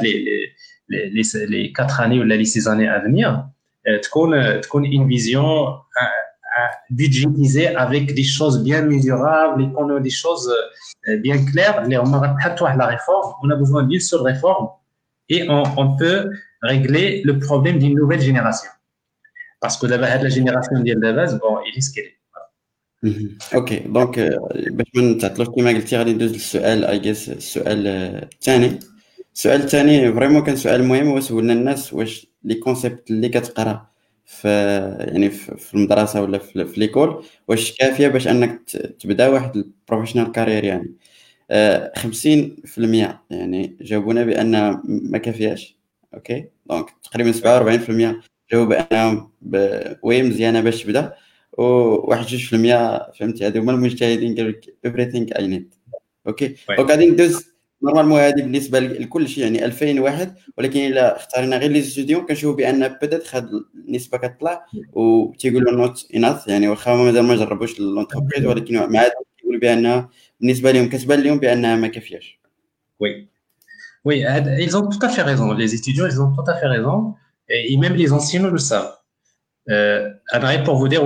[0.03, 0.53] les,
[0.89, 3.47] les, les, les, quatre années ou les six années à venir,
[3.87, 5.79] euh, une vision
[6.91, 10.53] budgétisée avec des choses bien mesurables et qu'on a des choses
[11.21, 11.85] bien claires.
[11.87, 14.69] On a la réforme, on a besoin d'une seule réforme
[15.29, 16.31] et on, on peut
[16.63, 18.71] régler le problème d'une nouvelle génération.
[19.65, 22.01] باسكو دابا هاد لا جينيراسيون ديال دابا بون ريسكي
[23.55, 24.19] أوكي دونك
[24.71, 28.79] باش ما نتعطلوش كما قلتي غادي ندوز للسؤال اي جيس السؤال الثاني
[29.35, 33.87] السؤال الثاني فريمون كان سؤال مهم هو سولنا الناس واش لي كونسيبت اللي كتقرا
[34.27, 34.49] في
[34.99, 38.71] يعني في المدرسة ولا في, في ليكول واش كافيه باش انك
[39.01, 40.95] تبدا واحد البروفيشنال كارير يعني
[41.97, 45.77] خمسين في المية يعني جاوبونا بان ما كافياش
[46.15, 48.21] أوكي دونك تقريبا سبعة وربعين في المية
[48.53, 49.31] جاوب انهم
[50.03, 51.15] وي مزيانه باش تبدأ
[51.53, 55.95] وواحد جوج في المية فهمتي؟ هادو هما المجتهدين قالوا لك everything I need.
[56.27, 57.55] أوكي؟ دونك غادي ندوز.
[57.83, 62.57] نورمالمون هادي بالنسبة لكل شيء يعني 2000 واحد ولكن إلا اختارنا غير لي ستوديون كنشوفوا
[62.57, 68.75] بأن بيتيت هاد النسبة كتطلع وتيقولوا نوت اناث يعني واخا مازال ما جربوش لونتربريز ولكن
[68.75, 70.09] مع ذلك كيقولوا بانها
[70.41, 72.41] بالنسبة لهم كتبان لهم بأنها ما كافياش.
[73.01, 73.29] وي.
[74.09, 74.17] Oui,
[74.67, 75.53] ils ont tout à fait raison.
[75.53, 77.15] Les étudiants, ils ont tout à fait raison.
[77.49, 78.95] Et même les anciens le savent.
[79.71, 80.11] Euh,
[80.65, 81.03] pour vous dire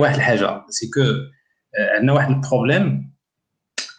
[0.69, 3.05] c'est que euh, a un problème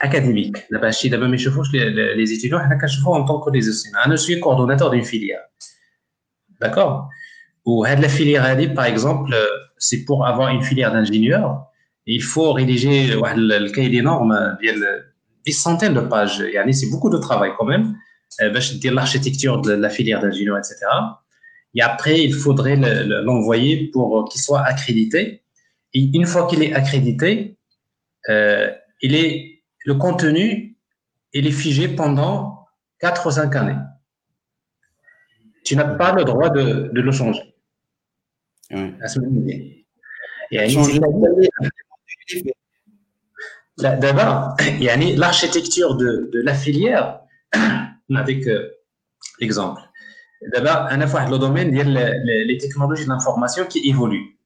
[0.00, 0.56] académique.
[0.70, 3.98] Les étudiants, en tant que les enseignants.
[4.10, 5.40] Je suis coordonnateur d'une filière.
[6.60, 7.08] D'accord?
[7.66, 9.34] Ou la filière, par exemple,
[9.78, 11.66] c'est pour avoir une filière d'ingénieur,
[12.06, 14.58] il faut rédiger le cahier des normes,
[15.44, 16.42] des centaines de pages.
[16.72, 17.94] C'est beaucoup de travail quand même.
[18.84, 20.86] L'architecture de la filière d'ingénieur, etc.
[21.74, 25.42] Et après, il faudrait l'envoyer pour qu'il soit accrédité.
[25.92, 27.58] Et une fois qu'il est accrédité,
[28.28, 28.70] euh,
[29.02, 30.76] il est, le contenu,
[31.32, 32.66] il est figé pendant
[32.98, 33.78] 4 ou 5 années.
[35.64, 37.54] Tu n'as pas le droit de, de le changer.
[38.70, 38.94] Oui.
[43.78, 44.56] D'abord,
[45.16, 47.20] l'architecture de, de la filière,
[48.14, 48.44] avec
[49.40, 49.80] l'exemple.
[50.52, 54.38] D'abord, un fois le domaine les technologies de l'information qui évoluent.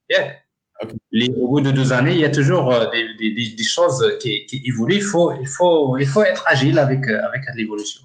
[1.36, 4.96] au bout de deux années, il y a toujours des, choses qui, évoluent.
[4.96, 8.02] Il faut, il, faut, il faut être agile avec, avec l'évolution.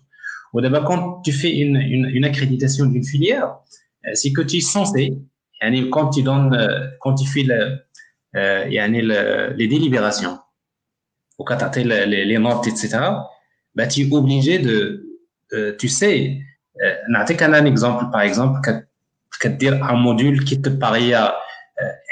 [0.53, 3.57] d'abord, quand tu fais une, une, accréditation d'une filière,
[4.13, 5.17] c'est que tu es censé,
[5.91, 6.55] quand tu donnes,
[6.99, 7.79] quand tu fais le,
[8.33, 10.37] les délibérations,
[11.39, 12.99] au cas les, les notes, etc.,
[13.73, 15.07] bah, tu es obligé de,
[15.79, 16.39] tu sais,
[17.10, 18.84] نعطيك un exemple par exemple
[19.40, 21.32] كدير un module qui te paraît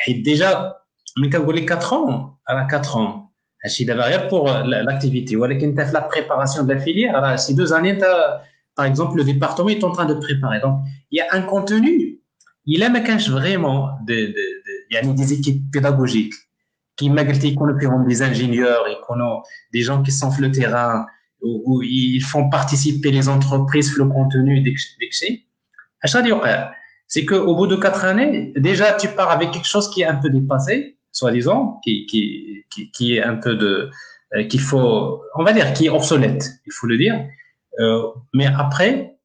[0.05, 0.57] حيت déjà
[1.19, 3.33] من كنقول لك 4 ans راه 4 ans
[3.65, 7.55] هادشي دابا غير pour l'activité ولكن انت في la préparation de la filière راه ces
[7.55, 8.05] deux années انت
[8.77, 10.75] par exemple le département est en train de préparer donc
[11.11, 12.19] il y a un contenu
[12.67, 16.35] il a ما كانش vraiment de, de, de يعني des équipes pédagogiques
[16.97, 19.43] qui ما قلتي يكونوا des ingénieurs يكونوا
[19.77, 21.07] des gens qui sont sur le terrain
[21.42, 25.40] où, ils font participer les entreprises le contenu d'Exchange,
[27.08, 30.16] c'est qu'au bout de quatre années, déjà, tu pars avec quelque chose qui est un
[30.16, 33.90] peu dépassé, soi-disant, qui, qui, qui, est un peu de,
[34.36, 37.26] euh, qu'il faut, on va dire, qui est obsolète, il faut le dire.
[37.80, 39.18] Euh, mais après,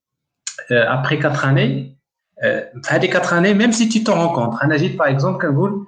[0.70, 1.96] euh, après quatre années,
[2.44, 2.64] euh,
[3.00, 5.86] des quatre années, même si tu t'en compte, un agite, par exemple, vous,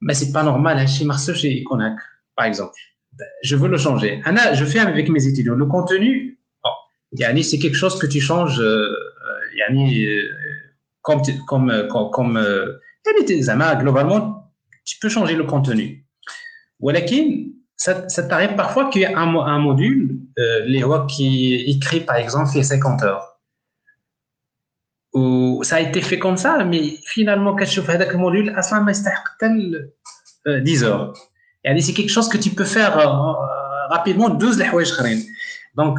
[0.00, 1.98] mais c'est pas normal, hein, chez Marceau, chez Konak,
[2.34, 2.78] par exemple
[3.42, 4.20] je veux le changer.
[4.24, 5.54] Anna, je fais avec mes étudiants.
[5.54, 6.38] Le contenu,
[7.12, 8.94] Yani, c'est quelque chose que tu changes, euh,
[9.56, 10.28] Yani, euh,
[11.02, 12.78] comme, comme, euh, comme, comme euh,
[13.78, 14.52] globalement,
[14.84, 16.04] tu peux changer le contenu.
[16.80, 17.46] Walakin,
[17.76, 22.50] ça, ça t'arrive parfois qu'il y a un, module, euh, les qui écrit par exemple
[22.54, 23.38] les 50 heures.
[25.14, 28.62] Ou ça a été fait comme ça, mais finalement, quand je fais le module, à
[28.62, 28.84] ça,
[29.38, 29.92] tel
[30.46, 31.14] 10 heures
[31.65, 33.33] c'est quelque chose que tu peux faire euh,
[33.89, 34.53] rapidement deux
[35.75, 35.97] donc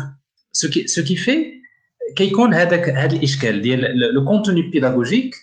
[0.52, 1.62] ce qui ce qui fait
[2.16, 5.34] كيكون هذاك هذا الاشكال ديال le contenu pédagogique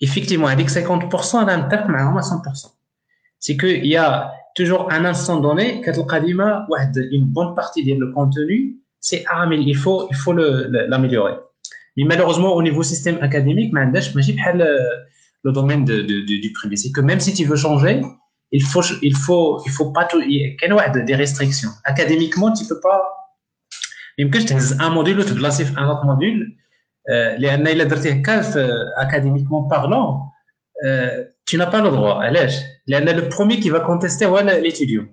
[0.00, 2.24] effectivement avec 50% انا متفق معاهم 100%
[3.40, 7.84] c'est que il y a toujours un instant donné كتلقى ديما واحد une bonne partie
[7.84, 10.32] ديال le contenu c'est ah mais il faut il faut
[10.92, 11.36] l'améliorer
[11.96, 14.66] mais malheureusement au niveau système académique ما عندناش ماشي بحال
[15.46, 18.02] le domaine de, de, du privé c'est que même si tu veux changer
[18.51, 21.69] il faut, il faut, il faut pas tout, il a des restrictions.
[21.83, 23.01] Académiquement, tu peux pas,
[24.17, 24.45] même que je
[24.79, 26.55] un module ou tu places un autre module,
[27.09, 27.49] euh, les
[28.55, 30.31] euh, académiquement parlant,
[30.83, 32.21] euh, tu n'as pas le droit.
[32.21, 32.47] Allez,
[32.87, 35.05] le premier qui va contester, voilà l'étudiant.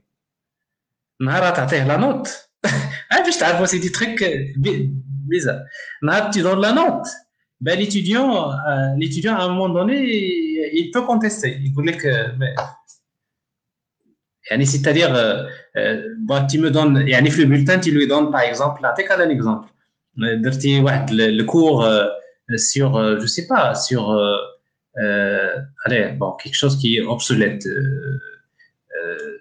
[1.87, 2.51] la note.
[3.11, 4.25] ah, juste avant, c'est des trucs
[4.57, 5.63] bizarres.
[6.33, 7.07] tu donnes la note.
[7.61, 8.53] Ben, l'étudiant,
[8.97, 9.97] l'étudiant, à un moment donné,
[10.75, 11.59] il peut contester.
[11.61, 12.09] Il voulait que,
[14.51, 15.45] c'est-à-dire, euh,
[15.77, 19.29] euh, bah, tu me donnes, le bulletin, tu lui donnes par exemple, là, t'es un
[19.29, 19.69] exemple.
[20.17, 22.07] Le cours euh,
[22.57, 24.19] sur, je sais pas, sur,
[25.85, 27.67] allez, bon, quelque chose qui est obsolète.
[27.67, 28.19] Euh,
[29.05, 29.39] euh,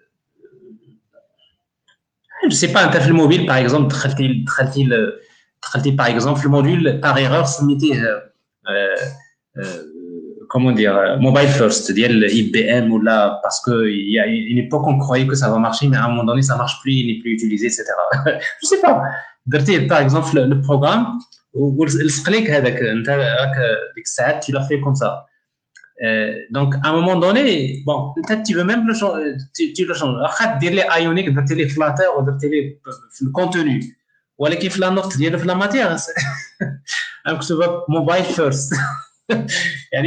[2.49, 7.17] je sais pas, un café mobile, par exemple, traite-t-il, traite par exemple, le module, par
[7.17, 7.99] erreur, se mettait,
[8.69, 8.95] euh,
[10.49, 14.57] comment dire, euh, mobile first, dire IBM ou là, parce que il y a une
[14.57, 16.93] époque on croyait que ça va marcher, mais à un moment donné ça marche plus,
[16.93, 17.85] il n'est plus utilisé, etc.
[18.61, 19.01] je sais pas.
[19.87, 21.19] Par exemple, le programme,
[24.43, 25.25] tu l'as fait comme ça.
[26.03, 29.85] Euh, donc, à un moment donné, bon, peut-être tu veux même le changer, tu, tu
[29.85, 30.15] le changes.
[30.23, 32.79] Après, dire les ioniques, dire les flatteurs, ou dire les,
[33.21, 33.81] le contenu.
[34.37, 35.97] Ou alors, la note, la matière.
[37.25, 38.75] Donc, tu vas mobile first.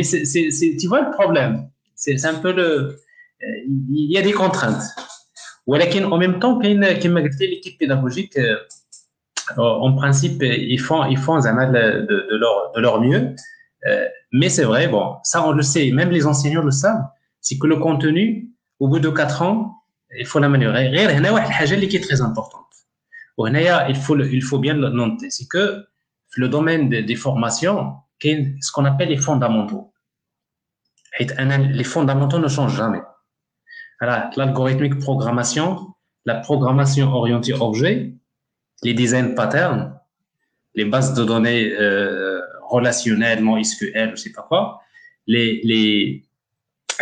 [0.02, 1.68] c est, tu vois le problème?
[1.94, 2.96] C'est un peu le.
[3.40, 4.82] Il y a des contraintes.
[5.66, 8.56] Mais en même temps, l'équipe pédagogique, euh,
[9.56, 13.34] en principe, ils font, ils font de, de, leur, de leur mieux.
[13.86, 17.06] Euh, mais c'est vrai, bon, ça on le sait, même les enseignants le savent,
[17.40, 19.76] c'est que le contenu, au bout de 4 ans,
[20.18, 20.86] il faut l'améliorer.
[20.86, 22.66] Il y a qui est très importante.
[23.38, 25.30] Il faut, il faut bien le noter.
[25.30, 25.84] C'est que
[26.36, 29.92] le domaine des formations, ce qu'on appelle les fondamentaux.
[31.18, 33.02] Les fondamentaux ne changent jamais.
[34.00, 38.14] L'algorithmique programmation, la programmation orientée objet,
[38.82, 39.98] les design patterns,
[40.74, 44.80] les bases de données euh, relationnelles, non SQL, je sais pas quoi,
[45.26, 46.24] les, les,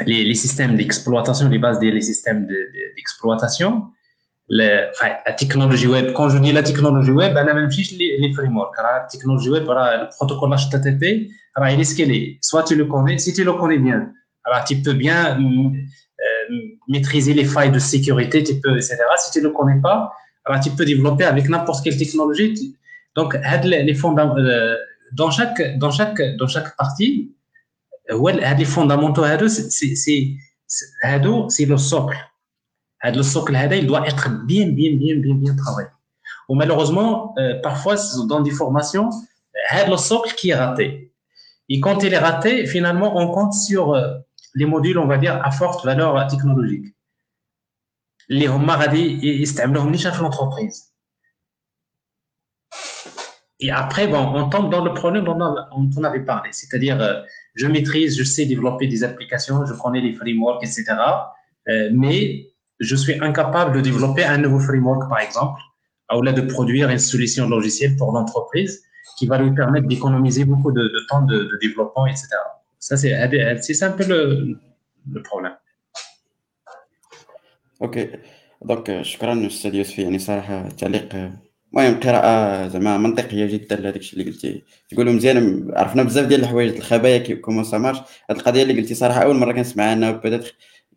[0.07, 2.47] les, les systèmes d'exploitation, les bases des systèmes
[2.97, 3.91] d'exploitation,
[4.49, 6.12] la technologie web.
[6.12, 8.77] Quand je dis la technologie web, elle même fiche les, frameworks.
[8.78, 11.28] La technologie web, le protocole HTTP,
[11.70, 12.39] il est ce qu'il est.
[12.41, 14.12] Soit tu le connais, si tu le connais bien,
[14.44, 16.55] alors tu peux bien euh,
[16.89, 18.97] maîtriser les failles de sécurité, tu peux, etc.
[19.18, 20.12] Si tu ne le connais pas,
[20.44, 22.75] alors tu peux développer avec n'importe quelle technologie.
[23.15, 24.43] Donc, les fondamentaux,
[25.12, 27.35] dans chaque, dans chaque, dans chaque partie,
[28.09, 32.17] les fondamentaux, c'est, c'est le socle.
[33.03, 35.90] Le socle, il doit être bien, bien, bien, bien, bien travaillé.
[36.48, 37.95] Ou malheureusement, parfois,
[38.28, 39.10] dans des formations,
[39.88, 41.12] le socle qui est raté.
[41.70, 43.94] Et quand il est raté, finalement, on compte sur
[44.56, 46.86] les modules, on va dire, à forte valeur technologique.
[48.30, 50.94] Les huma غادي يستعملوهم في l'entreprise.
[53.60, 55.40] Et après, bon, on tombe dans le problème dont
[55.98, 57.22] on avait parlé, c'est-à-dire, euh,
[57.56, 60.84] je maîtrise, je sais développer des applications, je connais les frameworks, etc.
[61.70, 62.48] Euh, mais
[62.80, 65.62] je suis incapable de développer un nouveau framework, par exemple,
[66.16, 68.84] ou là de produire une solution logicielle pour l'entreprise
[69.18, 72.28] qui va lui permettre d'économiser beaucoup de, temps de, de, développement, etc.
[72.80, 73.14] Ça, c'est
[73.84, 74.58] un peu le,
[75.12, 75.56] le problème.
[77.82, 78.10] اوكي
[78.62, 81.16] دونك شكرا استاذ يوسف يعني صراحه تعليق
[81.74, 86.76] المهم قراءه زعما منطقيه جدا لهذاك الشيء اللي قلتي تقولوا مزيان عرفنا بزاف ديال الحوايج
[86.76, 87.98] الخبايا كومون سا مارش
[88.30, 90.56] هاد القضيه اللي قلتي صراحه اول مره كنسمع عنها بيتيتر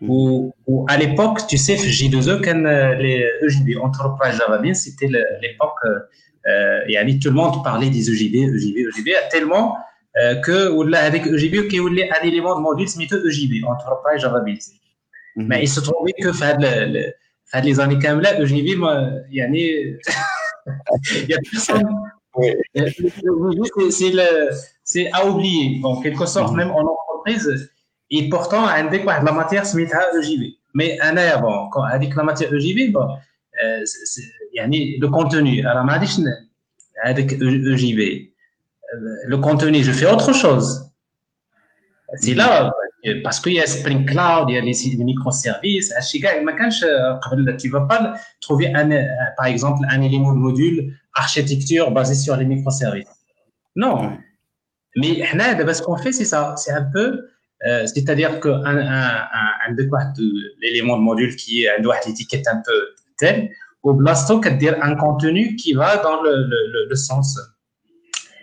[0.00, 2.62] Ou, ou, à l'époque, tu sais, J2E, quand
[2.98, 5.78] les EJB, Enterprise Java Beans, c'était l'époque,
[6.46, 9.76] euh, et tout le monde parlait des EJB, EJB, EJB, tellement
[10.16, 13.62] euh, que, ou là, avec EJB, qu'il y a un élément de module, c'est EJB,
[13.62, 14.54] Beans.
[15.36, 15.46] Mm -hmm.
[15.48, 17.12] Mais il se trouvait que, fait le,
[17.62, 18.94] les années quand même là, EJB, moi,
[19.30, 19.48] il y a
[21.22, 21.88] il y a personne.
[24.84, 25.80] C'est à oublier.
[25.84, 27.70] En quelque sorte, même en entreprise,
[28.11, 30.41] et pourtant عندك واحد la matière سميتها EJB
[30.77, 33.17] mais انا bon quand هذيك la matière EJB bon
[34.53, 36.19] يعني le contenu راه ما غاديش
[37.05, 38.33] هذاك EJB
[39.27, 40.89] le contenu je fais autre chose
[42.15, 42.71] c'est là
[43.23, 47.81] parce qu'il y a Spring Cloud, il y a les, les microservices, tu ne vas
[47.81, 48.89] pas trouver un,
[49.35, 53.09] par exemple un élément de module architecture basé sur les microservices.
[53.75, 54.17] Non.
[54.95, 56.55] Mais ce qu'on fait, c'est ça.
[56.55, 57.27] C'est un peu
[57.66, 58.78] euh, c'est-à-dire qu'un un,
[59.66, 59.74] un,
[60.60, 61.70] l'élément de module qui est
[62.06, 62.78] l'étiquette un peu
[63.18, 63.50] telle,
[63.82, 67.38] au blasto, dire un contenu qui va dans le, le, le sens.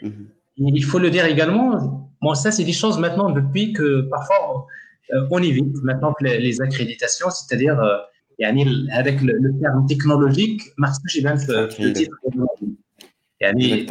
[0.01, 0.71] Mm -hmm.
[0.81, 1.69] Il faut le dire également,
[2.21, 4.39] bon, ça, c'est des choses maintenant depuis que parfois
[5.13, 7.97] euh, on évite maintenant que les, les accréditations, c'est-à-dire euh,
[9.01, 10.61] avec le, le, terme technologique,
[11.05, 11.33] je vais
[11.79, 12.15] le titre.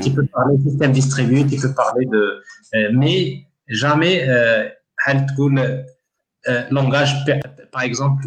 [0.05, 2.23] Tu peux parler de système distribué, tu peux parler de.
[2.75, 4.15] Euh, mais jamais
[5.04, 5.26] بحال
[6.72, 7.12] langage
[7.76, 8.22] par exemple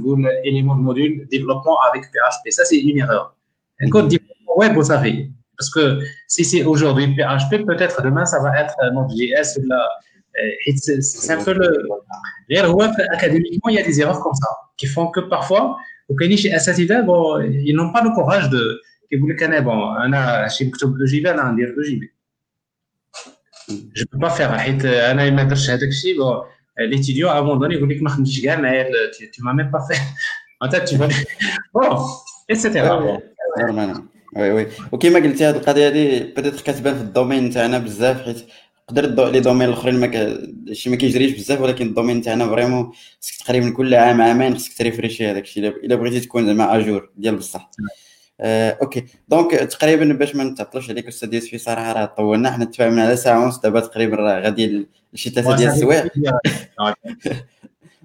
[0.45, 3.25] élément de module développement avec PHP ça c'est une erreur
[3.81, 5.15] un code développement web vous savez
[5.57, 5.85] parce que
[6.35, 9.49] si c'est aujourd'hui PHP peut-être demain ça va être Node.js
[11.01, 11.69] c'est un peu le
[13.19, 15.65] académiquement il y a des erreurs comme ça qui font que parfois
[16.09, 16.17] bon,
[17.69, 18.63] ils n'ont pas le courage de
[19.13, 22.13] يقول لك انا بون انا شي مكتوب او جي بي انا ندير او جي بي
[23.69, 26.19] جو بو با فيغ حيت انا ما درتش هذاك الشيء
[26.80, 28.90] l'étudiant à un moment donné يقول لك ما خدمتش كاع معايا
[29.34, 30.02] tu m'as même pas fait.
[30.66, 31.08] En fait tu vas
[31.74, 31.98] bon
[32.50, 32.66] etc
[34.36, 38.46] وي وي وكما قلتي هذه القضية هذه بدات كتبان في الدومين تاعنا بزاف حيت
[38.90, 40.38] يقدر لي دومين الاخرين ما.
[40.74, 42.92] شي ما كيجريش بزاف ولكن الدومين تاعنا فريمون
[43.22, 47.36] خصك تقريبا كل عام عامين خصك تريفريشي هذاك الشيء الا بغيتي تكون زعما اجور ديال
[47.36, 47.70] بصح
[48.42, 53.04] آه، أوكي دونك تقريبا باش ما نتعطلوش عليك أستاذ يوسفي صراحة راه طولنا حنا تفاهمنا
[53.04, 56.08] على ساعه ونص دابا تقريبا راه غادي شي ثلاثة ديال السوايع.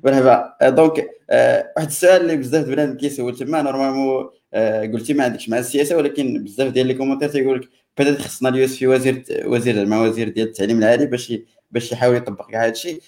[0.04, 0.54] مرحبا.
[0.62, 5.58] دونك آه، واحد السؤال اللي بزاف بنادم كيسول تما نورمالمون آه، قلتي ما عندكش مع
[5.58, 10.28] السياسة ولكن بزاف ديال لي كومونتير تيقول لك بدات خصنا اليوسفي وزير وزير زعما وزير
[10.28, 11.34] ديال التعليم العالي باش
[11.70, 13.00] باش يحاول يطبق كاع هذا الشيء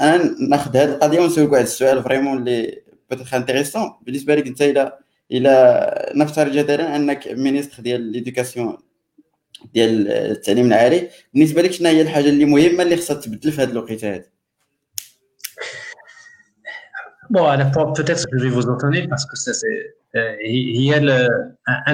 [0.00, 4.98] أنا ناخذ هذه القضية ونسولك واحد السؤال فريمون اللي بوتيتر انتريسون بالنسبة لك أنت إلى
[5.32, 8.76] إلى نفترض جدلا أنك مينيستر ديال ليدوكاسيون
[9.73, 13.71] ديال التعليم العالي بالنسبه لك شنو هي الحاجه اللي مهمه اللي خصها تبدل في هذه
[13.71, 14.31] الوقيته هذه
[17.31, 17.45] Bon,
[17.93, 19.95] peut-être que je vais vous entendre parce que ça, c'est.
[20.17, 21.17] Euh, il y a le.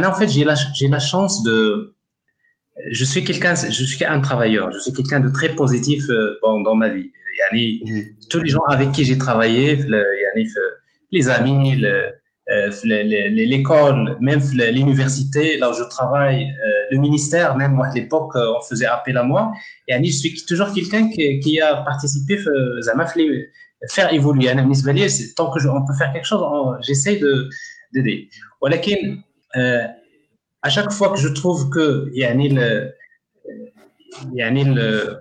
[0.09, 1.93] En fait, j'ai la, j'ai la chance de.
[2.90, 6.59] Je suis quelqu'un, je suis un travailleur, je suis quelqu'un de très positif euh, dans,
[6.61, 7.11] dans ma vie.
[7.42, 8.01] Yani, mm.
[8.32, 10.43] Tous les gens avec qui j'ai travaillé, le, yani,
[11.11, 11.93] les amis, le,
[12.51, 18.35] euh, l'école, même l'université, là où je travaille, euh, le ministère, même moi à l'époque,
[18.35, 19.53] euh, on faisait appel à moi.
[19.87, 24.51] Et Annie je suis toujours quelqu'un qui, a participé à faire évoluer.
[24.51, 24.69] Hein,
[25.37, 26.43] tant que je, on peut faire quelque chose,
[26.81, 27.21] j'essaie
[27.93, 28.29] d'aider.
[28.61, 28.77] Voilà
[30.65, 32.11] à chaque fois que je trouve que,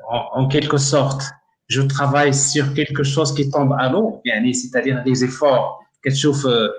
[0.09, 1.23] en quelque sorte,
[1.67, 6.71] je travaille sur quelque chose qui tombe à l'eau, c'est-à-dire des efforts que je trouve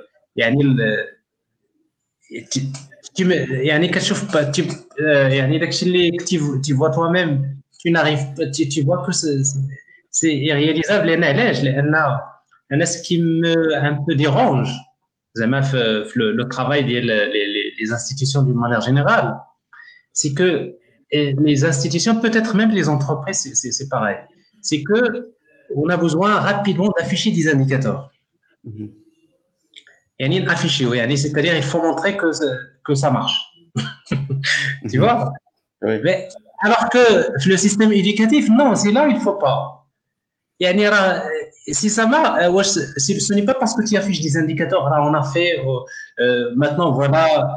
[3.16, 4.64] tu يعني كتشوف tu,
[5.00, 6.12] يعني داكشي اللي
[6.68, 9.12] tu vois toi-même tu n'arrives tu, tu vois que
[10.12, 11.96] c'est irréalisable لان علاش لان
[12.72, 14.70] انا ce qui me un peu dérange
[15.36, 16.04] زعما في
[16.38, 19.40] le travail ديال les, les institutions d'une manière générale,
[20.14, 20.78] c'est que
[21.12, 24.18] les institutions, peut-être même les entreprises, c'est pareil.
[24.62, 25.32] C'est que
[25.76, 28.02] on a besoin rapidement d'afficher des indicateurs.
[28.64, 28.90] Mm -hmm.
[31.17, 32.31] C'est-à-dire il faut montrer que,
[32.85, 33.41] que ça marche.
[34.91, 35.33] tu vois?
[35.83, 36.01] Oui.
[36.05, 36.29] Mais,
[36.63, 39.87] Alors que le système éducatif, non, c'est là où il ne faut pas.
[41.67, 45.23] si ça marche, ce n'est pas parce que tu affiches des indicateurs, là on a
[45.25, 45.61] fait,
[46.21, 47.57] euh, maintenant voilà,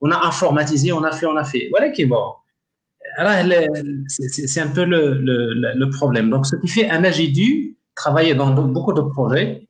[0.00, 1.68] on a informatisé, on a fait, on a fait.
[1.70, 2.32] Voilà qui est bon.
[4.08, 6.28] C'est un peu le, le, le, problème.
[6.28, 9.65] Donc, ce qui fait, un dû travailler dans beaucoup de projets, euh,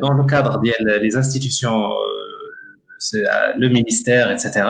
[0.00, 4.66] dans le cadre des institutions, euh, le ministère, etc.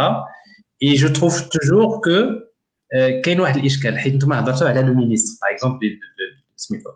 [0.81, 2.51] Et je trouve toujours que
[2.95, 5.86] euh, le ministre, par exemple,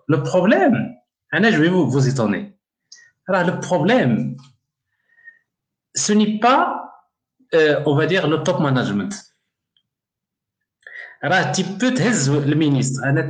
[0.08, 0.94] le problème,
[1.32, 2.56] je vais vous, vous étonner.
[3.28, 4.36] Alors, le problème,
[5.94, 6.76] ce n'est pas
[7.84, 9.12] on va dire le top management
[11.24, 13.20] راه تي بو تهز المينيستر انا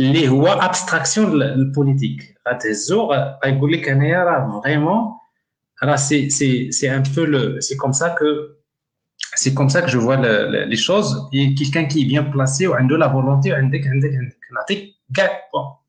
[0.00, 3.12] اللي هو ابستراكسيون البوليتيك غتهزو
[3.44, 5.12] غيقول لك انايا راه فريمون
[5.84, 8.24] راه سي سي سي ان بو لو سي كوم سا كو
[9.34, 10.14] سي كوم سا كو جو فوا
[10.64, 11.14] لي شوز
[11.58, 15.82] كيلكان كي بيان بلاسي وعنده لا فولونتي وعندك عندك عندك نعطيك كاع بون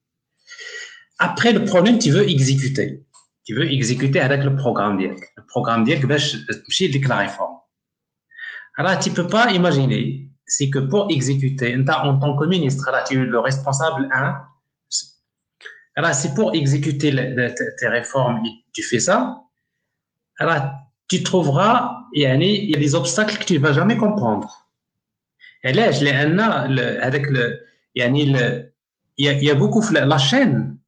[1.20, 3.06] Après, le problème, tu veux exécuter.
[3.45, 5.24] tu veux exécuter avec le programme direct.
[5.38, 7.58] Le programme direct, c'est la réforme.
[8.78, 13.15] Alors, tu peux pas imaginer, c'est que pour exécuter, en tant que ministre, là, tu
[13.15, 14.43] es le responsable 1.
[15.94, 17.12] Alors, c'est pour exécuter
[17.78, 19.43] tes réformes, tu fais ça.
[20.39, 20.73] Alors,
[21.09, 24.68] tu trouveras, il y a des obstacles que tu ne vas jamais comprendre.
[25.62, 27.60] Et là, je l'ai avec le,
[27.94, 28.65] il
[29.18, 30.78] y a, beaucoup la chaîne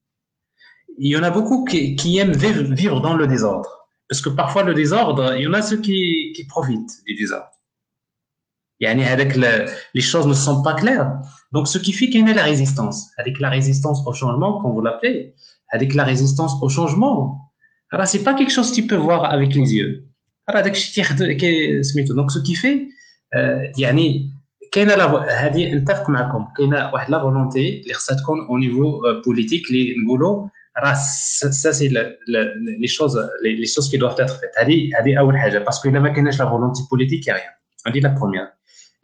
[0.98, 3.88] il y en a beaucoup qui, qui, aiment vivre dans le désordre.
[4.08, 7.50] Parce que parfois, le désordre, il y en a ceux qui, qui profitent du désordre.
[8.83, 11.09] Avec le, les choses ne sont pas claires.
[11.51, 13.09] Donc, ce qui fait qu'il y a la résistance.
[13.17, 15.33] Avec la résistance au changement, comme vous l'appelez,
[15.69, 17.51] avec la résistance au changement.
[17.91, 20.05] Alors, c'est pas quelque chose que tu peux voir avec les yeux.
[20.47, 22.89] Donc, ce qui fait,
[23.35, 24.31] euh, يعني
[24.71, 29.95] كاين هذه نتفق معكم كاينه واحد لا فولونتي اللي خصها تكون au niveau politique اللي
[30.05, 31.89] نقولوا ça c'est
[32.83, 36.01] les choses les, choses qui doivent être faites parce que la
[36.41, 37.51] la volonté politique il n'y a rien
[37.87, 38.49] on dit la première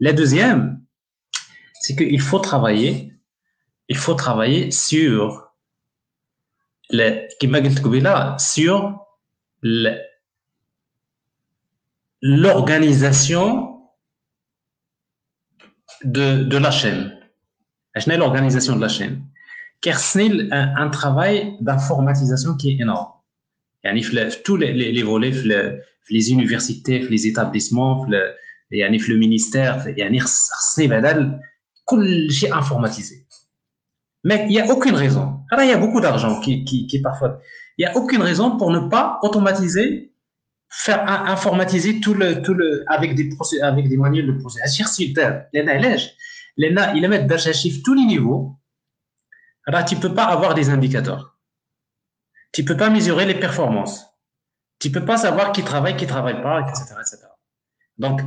[0.00, 0.83] la deuxième,
[1.81, 3.12] c'est qu'il faut travailler,
[3.89, 5.52] il faut travailler sur,
[6.91, 7.20] le,
[8.39, 9.07] sur
[12.23, 13.81] l'organisation
[16.05, 17.18] de, de, la chaîne.
[18.07, 19.25] l'organisation de la chaîne.
[19.81, 23.12] Car c'est un, un travail d'informatisation qui est énorme.
[23.84, 24.05] Yani,
[24.44, 25.78] tous les, les, les volets, les,
[26.10, 28.07] les universités, les établissements,
[28.72, 31.40] يعني في le ministère يعني خصني بدل
[31.86, 33.26] كل شيء informatisé
[34.28, 37.02] mais il y a aucune raison alors il y a beaucoup d'argent qui, qui, qui
[37.02, 37.40] parfois
[37.78, 40.14] il y a aucune raison pour ne pas automatiser
[40.70, 41.02] faire
[41.36, 45.14] informatiser tout le tout le avec des procès avec des manuels de procès اشير سير
[45.53, 46.10] لان علاش
[46.58, 48.61] لان الا ما دارش هادشي في tous les niveaux
[49.68, 51.38] alors, tu ne peux pas avoir des indicateurs.
[52.52, 54.08] Tu ne peux pas mesurer les performances.
[54.80, 56.95] Tu ne peux pas savoir qui travaille, qui ne travaille pas, etc.
[57.00, 57.25] etc.
[57.99, 58.20] Donc,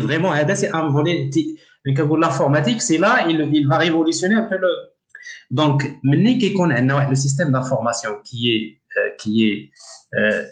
[0.00, 1.30] vraiment, c'est un volet.
[1.84, 4.68] L'informatique, c'est là, il, va révolutionner un peu le.
[5.50, 9.70] Donc, le système d'information qui est, euh, qui est,
[10.14, 10.44] euh,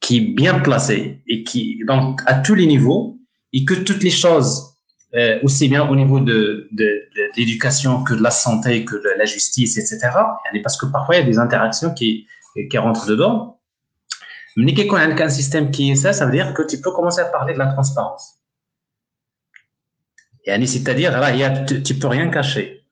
[0.00, 3.18] qui est bien placé et qui, donc, à tous les niveaux,
[3.52, 4.74] et que toutes les choses
[5.14, 6.84] euh, aussi bien au niveau de, de,
[7.16, 10.10] de l'éducation que de la santé, que de la justice, etc.
[10.62, 12.26] Parce que parfois, il y a des interactions qui,
[12.70, 13.57] qui rentrent dedans.
[14.58, 16.90] Mais quand on a un système qui est ça, ça veut dire que tu peux
[16.90, 18.34] commencer à parler de la transparence.
[20.44, 22.84] C'est-à-dire, a, tu, tu peux rien cacher.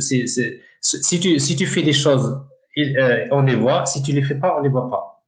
[0.00, 2.40] si, tu, fais des choses,
[2.78, 3.86] euh, on les voit.
[3.86, 5.24] Si tu les fais pas, on les voit pas.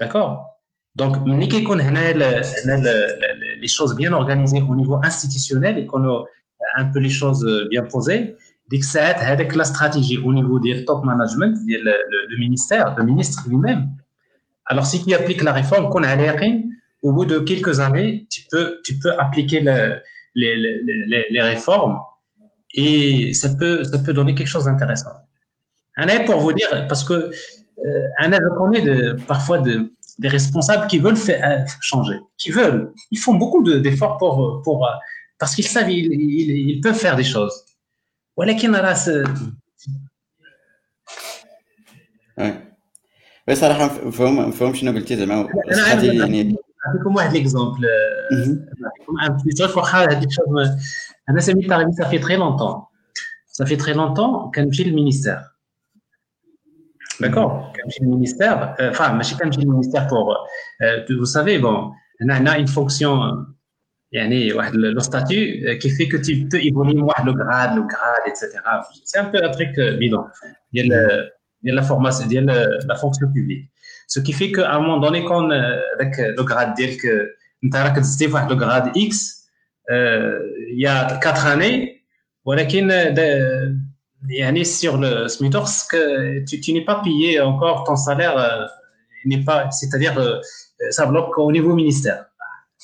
[0.00, 0.60] D'accord?
[0.94, 1.16] Donc,
[1.62, 6.24] qu'on les choses bien organisées au niveau institutionnel et qu'on a
[6.76, 8.34] un peu les choses bien posées,
[8.68, 13.90] dès que avec la stratégie au niveau du top management, le, ministère, le ministre lui-même.
[14.66, 16.36] Alors, si tu appliques la réforme, qu'on a l'air,
[17.02, 20.00] au bout de quelques années, tu peux, tu peux appliquer le,
[20.34, 21.98] les, les, les, réformes
[22.74, 25.10] et ça peut, ça peut donner quelque chose d'intéressant.
[25.96, 30.86] Un pour vous dire, parce que euh, un je connais de, parfois de, des responsables
[30.88, 34.92] qui veulent faire, euh, changer, qui veulent, ils font beaucoup d'efforts pour, pour, euh,
[35.38, 37.64] parce qu'ils savent, ils, ils, ils, peuvent faire des choses.
[42.36, 42.65] Ouais.
[43.47, 45.47] بس صراحه مفهوم مفهوم شنو قلتي زعما
[46.01, 46.57] يعني
[46.87, 47.87] نعطيكم واحد ليكزومبل
[48.81, 50.69] نعطيكم ان بتي تروك واخا هذيك الشوز
[51.29, 52.83] انا سميت تاغي صافي تري لونتون
[53.47, 55.37] صافي تري لونتون كنمشي للمينيستير
[57.21, 60.25] D'accord Comme le ministère, euh, enfin, je comme le ministère pour,
[60.81, 63.45] euh, vous savez, bon, on a une fonction,
[64.11, 68.47] yani, le statut euh, qui fait que tu peux évoluer le grade, le grade, etc.
[69.05, 69.51] C'est un peu un
[71.65, 71.65] truc bidon.
[71.65, 73.69] Il y a, la formation, il y a la fonction publique.
[74.07, 77.93] Ce qui fait qu'à un moment donné, quand avec le grade, dire que tu as
[78.49, 79.43] le grade X,
[79.89, 82.03] il y a quatre années,
[82.43, 82.65] voilà,
[84.63, 88.65] sur le Smithers, que tu, tu n'es pas payé encore ton salaire, euh,
[89.25, 90.39] n'est pas, c'est-à-dire, euh,
[90.89, 92.25] ça bloque au niveau ministère.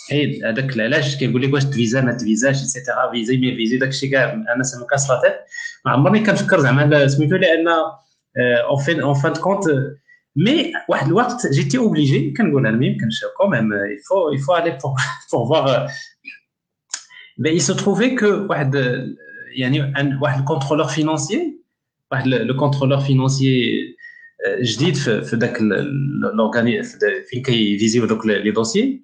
[0.10, 2.84] Et avec l'âge qui voulait quoi, visa, mettre visa, etc.
[3.12, 5.46] Visa, mais visa, donc chez gars, أنا ça me casse la tête.
[5.86, 7.68] Mais moi, quand je كنفكر زعما سميتو لأن
[8.70, 9.70] en fin en fin de compte,
[10.36, 14.54] mais واحد الوقت j'étais obligé كنقول انا ما يمكنش quand même il faut il faut
[14.54, 14.96] aller pour
[15.32, 15.88] pour voir.
[17.40, 18.76] Mais il se trouvait que واحد
[19.56, 21.58] يعني واحد contrôleur financier
[22.26, 23.98] le contrôleur financier
[24.62, 29.04] جديد في في ذاك l'organisme فين كيفيزيو دوك لي دوسيي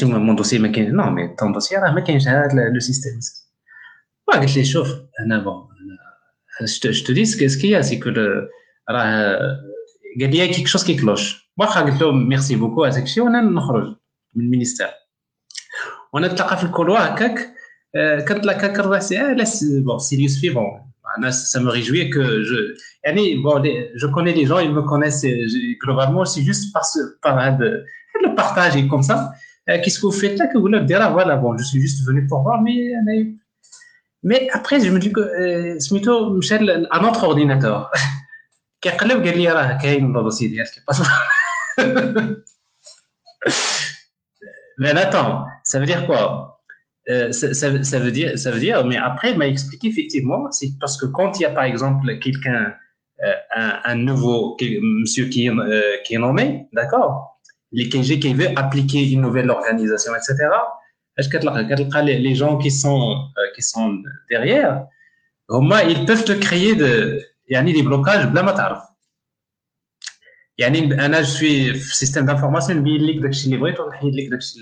[0.00, 3.20] كيفاش مون دوسي ما كاينش نو مي طون دوسي راه ما كاينش هذا لو سيستيم
[4.28, 4.88] قلت لي شوف
[5.20, 5.66] انا بون
[6.60, 8.08] je te dis ce qu'il y a c'est que
[8.90, 9.38] راه
[10.20, 13.96] قال لي كيك شوز كيكلوش واخا قلت له ميرسي بوكو هذاك الشيء وانا نخرج
[14.34, 14.88] من المينيستير
[16.12, 17.56] وانا نتلاقى في الكولوا هكاك
[18.28, 19.34] quand la c'est ah,
[19.86, 20.68] bon Sirius fait bon
[21.30, 22.58] ça me réjouit que je
[23.42, 23.62] bon
[23.94, 25.26] je connais les gens ils me connaissent
[25.82, 27.84] globalement c'est juste parce par de
[28.22, 29.32] le partage et comme ça
[29.66, 32.26] qu'est-ce que vous faites là que vous leur dire voilà bon je suis juste venu
[32.26, 32.92] pour voir mais
[34.22, 35.24] mais après je me dis que
[35.78, 37.90] c'est plutôt Michel un autre ordinateur
[38.80, 40.82] كيقلب قال لي راه كاين الدوسي ديالك
[44.78, 46.56] mais attends ça veut dire quoi
[47.08, 50.70] euh, ça, ça, veut dire, ça veut dire, mais après, il m'a expliqué effectivement, c'est
[50.80, 52.74] parce que quand il y a par exemple quelqu'un,
[53.22, 57.29] euh, un, un, nouveau monsieur qui, euh, qui est nommé, d'accord,
[57.72, 60.48] les KG qui veut appliquer une nouvelle organisation, etc.
[61.16, 61.38] Est-ce que
[62.04, 63.98] les, les gens qui sont, qui sont
[64.30, 64.86] derrière,
[65.48, 68.82] au moins, ils peuvent te créer de, يعني des blocages بلا ما تعرف
[70.58, 74.58] يعني انا جو سوي في système d'information نبين لك داكشي اللي بغيت ونحيد لك داكشي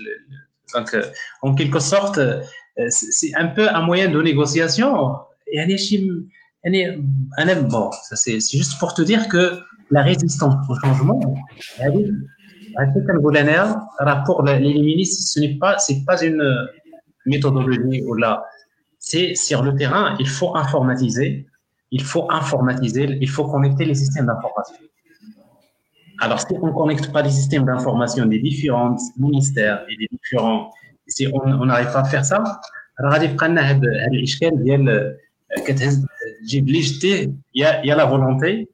[0.75, 1.03] donc, euh,
[1.41, 2.41] en quelque sorte, euh,
[2.89, 4.91] c'est un peu un moyen de négociation.
[7.73, 9.43] Bon, c'est juste pour te dire que
[9.91, 11.21] la résistance au changement,
[14.24, 15.76] pour les ministres, ce n'est pas,
[16.06, 16.68] pas une
[17.26, 18.44] méthodologie ou là.
[18.98, 21.46] C'est sur le terrain, il faut informatiser,
[21.90, 24.76] il faut informatiser, il faut connecter les systèmes d'information.
[26.20, 30.70] Alors, si on ne connecte pas les systèmes d'information des différents ministères et des différents,
[31.06, 32.42] si on n'arrive pas à faire ça,
[32.98, 33.22] alors il
[37.54, 38.68] y a la volonté,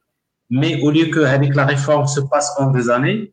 [0.50, 3.32] mais au lieu que avec la réforme se passe en deux années,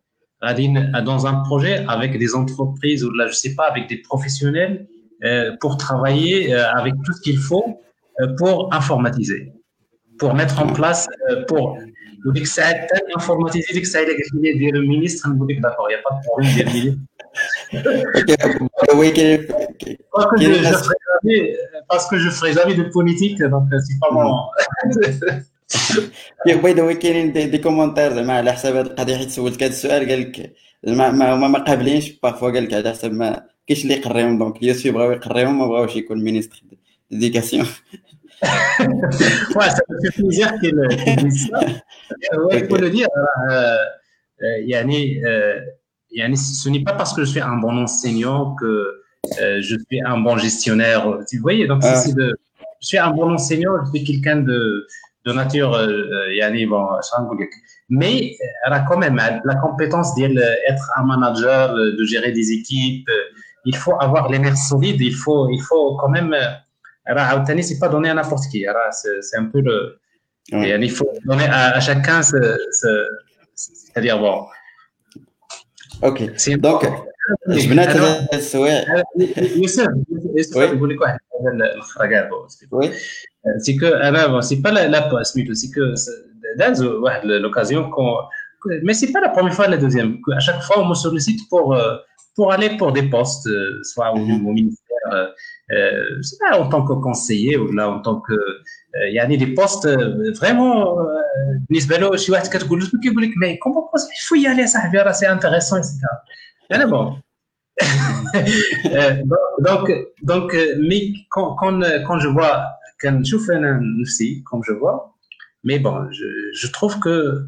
[0.41, 4.87] dans un projet avec des entreprises ou là je sais pas avec des professionnels
[5.59, 7.79] pour travailler avec tout ce qu'il faut
[8.37, 9.53] pour informatiser,
[10.17, 11.07] pour mettre en place,
[11.47, 11.77] pour
[12.23, 14.15] vous dites que ça a été informatisé, que ça a été
[14.71, 17.05] le ministre, vous dites d'accord, il n'y a pas de problème.
[21.89, 24.45] parce que je ne ferai jamais de politique, donc c'est pas mon.
[26.46, 30.08] باي ذا كاينين دي, دي كومونتير زعما على حساب هذه القضيه حيت سولتك هذا السؤال
[30.08, 30.52] قال لك
[30.84, 34.56] زعما ما هما ما قابلينش بارفوا قال لك على حساب ما كاينش اللي يقريهم دونك
[34.62, 36.62] اليوسف بغاو يقريهم ما بغاوش يكون مينيستر
[37.10, 37.66] ديديكاسيون
[38.42, 40.78] ouais, ça me fait plaisir qu'il
[41.24, 41.60] dise ça.
[42.36, 43.08] Ouais, il faut le dire.
[43.50, 43.76] Euh,
[44.42, 45.60] euh, yani, euh,
[46.10, 49.00] yani, ce n'est pas parce que je suis un bon enseignant que
[49.40, 51.08] euh, je suis un bon gestionnaire.
[51.08, 51.96] Vous voyez, donc ah.
[51.96, 52.36] c'est de,
[52.80, 54.86] je suis un bon enseignant, je suis quelqu'un de,
[55.24, 56.86] de nature, euh, yani, bon,
[57.88, 63.10] mais elle a quand même la compétence d'être un manager, de gérer des équipes.
[63.64, 66.34] Il faut avoir les nerfs solides, il faut, il faut quand même
[67.06, 68.66] alors, c'est pas donné à n'importe qui.
[69.22, 70.00] C'est un peu le.
[70.52, 70.78] Ouais.
[70.80, 74.46] il faut donner à, à chacun c'est-à-dire bon.
[76.02, 76.22] Ok.
[76.58, 76.84] Donc,
[77.48, 78.84] جبنا ثلاث السوايع
[79.56, 79.88] يوسف
[80.36, 81.18] يوسف نقول لك واحد
[81.76, 82.28] الخرجات
[82.70, 82.90] وي
[83.58, 85.80] سي كو انا سي با لا سميتو سي كو
[86.58, 87.90] داز واحد لوكازيون
[88.86, 91.66] mais c'est pas la première fois la deuxième à chaque fois on me sollicite pour
[92.36, 93.48] pour aller pour des postes
[93.90, 98.38] soit au, au ministère euh, en tant que conseiller ou là en tant que
[99.10, 99.88] il y a des postes
[100.40, 100.74] vraiment
[101.70, 104.98] بالنسبه له شي واحد كتقول له كيقول لك mais comment il faut y aller صاحبي
[104.98, 105.92] راه c'est intéressant etc
[106.72, 107.26] انا bon
[109.68, 109.84] donc
[110.30, 110.48] donc
[110.88, 111.02] mais
[111.34, 112.56] quand quand quand je vois
[113.00, 115.14] كنشوف انا نفسي comme je vois
[115.66, 116.26] mais bon je
[116.60, 117.46] je trouve que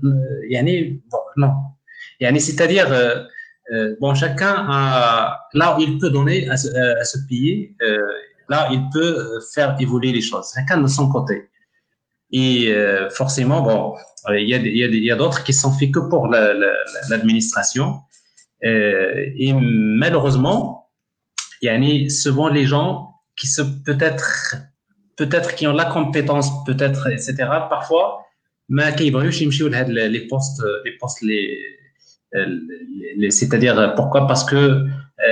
[0.50, 1.52] يعني bon non
[2.20, 2.88] يعني c'est-à-dire
[3.70, 7.98] euh, bon, chacun a, là où il peut donner à ce, à ce pays, euh,
[8.48, 11.50] là il peut faire évoluer les choses, chacun de son côté.
[12.30, 13.94] Et euh, forcément, bon,
[14.30, 18.00] il y a, il y a, d'autres qui sont faits que pour l'administration.
[18.62, 20.90] et malheureusement,
[21.62, 24.56] il y a souvent les gens qui se peut-être
[25.15, 27.35] peut-être qui ont la compétence, peut-être, etc.
[27.69, 28.25] Parfois,
[28.69, 31.59] mais qui les postes, les postes les
[33.29, 34.27] c'est-à-dire pourquoi?
[34.27, 34.85] Parce que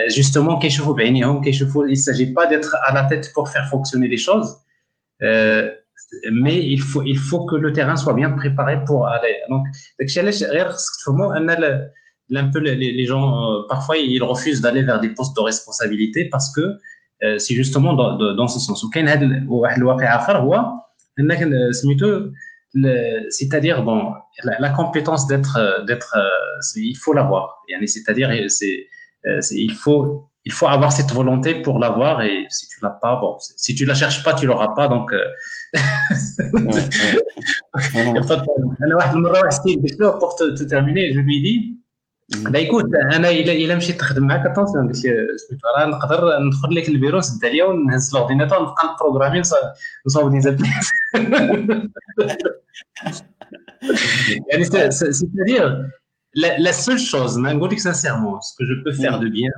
[0.09, 4.57] justement, il ne s'agit pas d'être à la tête pour faire fonctionner les choses,
[5.19, 9.35] mais il faut, il faut que le terrain soit bien préparé pour aller.
[9.49, 9.65] Donc,
[12.33, 16.77] un peu les, gens, parfois, ils refusent d'aller vers des postes de responsabilité parce que
[17.37, 18.85] c'est justement dans, dans ce sens.
[23.29, 26.17] C'est-à-dire, bon, la, la compétence d'être, d'être,
[26.75, 27.63] il faut l'avoir.
[27.85, 28.87] C'est-à-dire, c'est,
[29.51, 33.37] il faut, il faut avoir cette volonté pour l'avoir et si tu l'as pas, bon,
[33.39, 34.87] si tu la cherches pas, tu l'auras pas.
[34.87, 35.13] Donc,
[40.19, 41.80] pour te, te terminer, je lui dis,
[42.50, 46.74] bah écoute انا الا الا مشيت تخدم معاك اتونسيون قلت لي سميتو راه نقدر ندخل
[46.74, 49.42] لك البيرو نسد عليا ونهز الاورديناتور نبقى نبروغرامي
[50.06, 50.56] نصاوب دي
[54.52, 55.84] يعني c'est-à-dire
[56.34, 59.50] la, la seule chose, mais sincèrement, ce que je peux faire de bien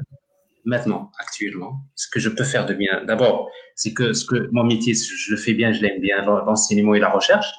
[0.65, 4.65] maintenant, actuellement, ce que je peux faire de bien, d'abord, c'est que ce que mon
[4.65, 7.51] métier, je le fais bien, je l'aime bien, l'enseignement et la recherche,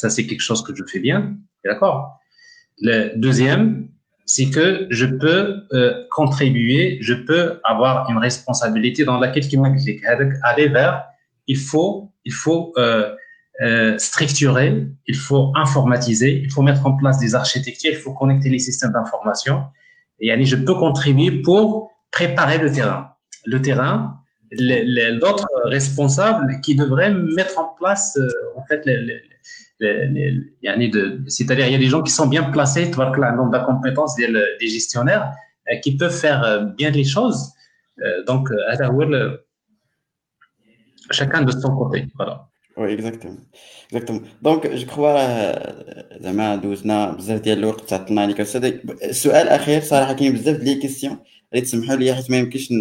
[0.00, 1.18] ça c'est quelque chose que je fais bien,
[1.64, 1.98] d'accord.
[2.88, 3.88] Le deuxième,
[4.25, 9.57] c'est que je peux euh, contribuer, je peux avoir une responsabilité dans laquelle qui
[10.43, 11.05] aller vers,
[11.47, 13.13] il faut, il faut euh,
[13.61, 18.49] euh, structurer, il faut informatiser, il faut mettre en place des architectures, il faut connecter
[18.49, 19.63] les systèmes d'information.
[20.19, 23.11] Et allez, je peux contribuer pour préparer le terrain.
[23.45, 24.19] Le terrain,
[24.54, 29.22] l'autre responsable qui devrait mettre en place euh, en fait les, les
[31.26, 33.64] c'est-à-dire il y a des gens qui sont bien placés, tu vois, le nombre de
[33.64, 34.28] compétences des,
[34.60, 35.32] des gestionnaires
[35.70, 37.52] euh, qui peuvent faire euh, bien les choses.
[38.02, 38.48] Euh, donc,
[41.10, 42.06] chacun de son côté.
[42.14, 42.46] Voilà.
[42.76, 43.36] Oui, exactement.
[43.90, 44.20] exactement.
[44.42, 45.16] Donc, je crois
[46.20, 48.64] زعما دوزنا بزاف ديال الوقت تعطلنا عليك استاذ
[49.04, 51.18] السؤال الاخير صراحه كاين بزاف ديال لي كيسيون
[51.52, 52.72] اللي تسمحوا لي حيت ما يمكنش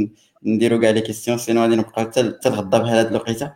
[0.44, 3.52] نديروا كاع لي كيسيون سينو غادي نبقاو حتى الغدا بحال هاد الوقيته.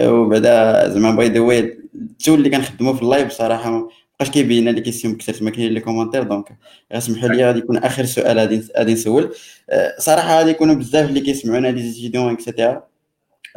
[0.00, 3.88] وبعدا زعما باي ذا واي التول اللي كنخدمو في اللايف صراحة ما
[4.20, 6.56] بقاش كيبين لي كيسيون بكثرت ما كاين لي كومونتير دونك
[6.94, 9.34] غاسمحوا لي غادي يكون آخر سؤال غادي غادي نسول.
[9.70, 12.84] أه، صراحة غادي يكونوا بزاف اللي كيسمعونا لي ستوديون اكسيتيرا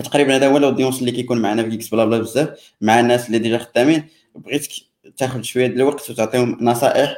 [0.04, 3.40] تقريبا هذا هو الاودينس اللي كيكون معنا في كيكس بلا بلا بزاف مع الناس اللي
[3.40, 4.04] ديجا خدامين.
[4.36, 4.72] بغيتك
[5.18, 7.18] تاخذ شوية ديال الوقت وتعطيهم نصائح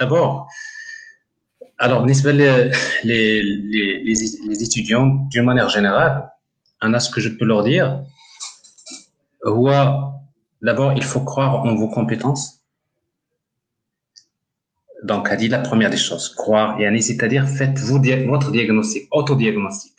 [0.00, 0.48] d'abord,
[1.78, 4.14] alors, les, les, les,
[4.48, 6.30] les étudiants, d'une manière générale,
[6.80, 8.02] en a ce que je peux leur dire,
[10.62, 12.62] d'abord, il faut croire en vos compétences.
[15.04, 19.92] Donc, a dit la première des choses, croire, c'est-à-dire faites-vous votre diagnostic, autodiagnostic.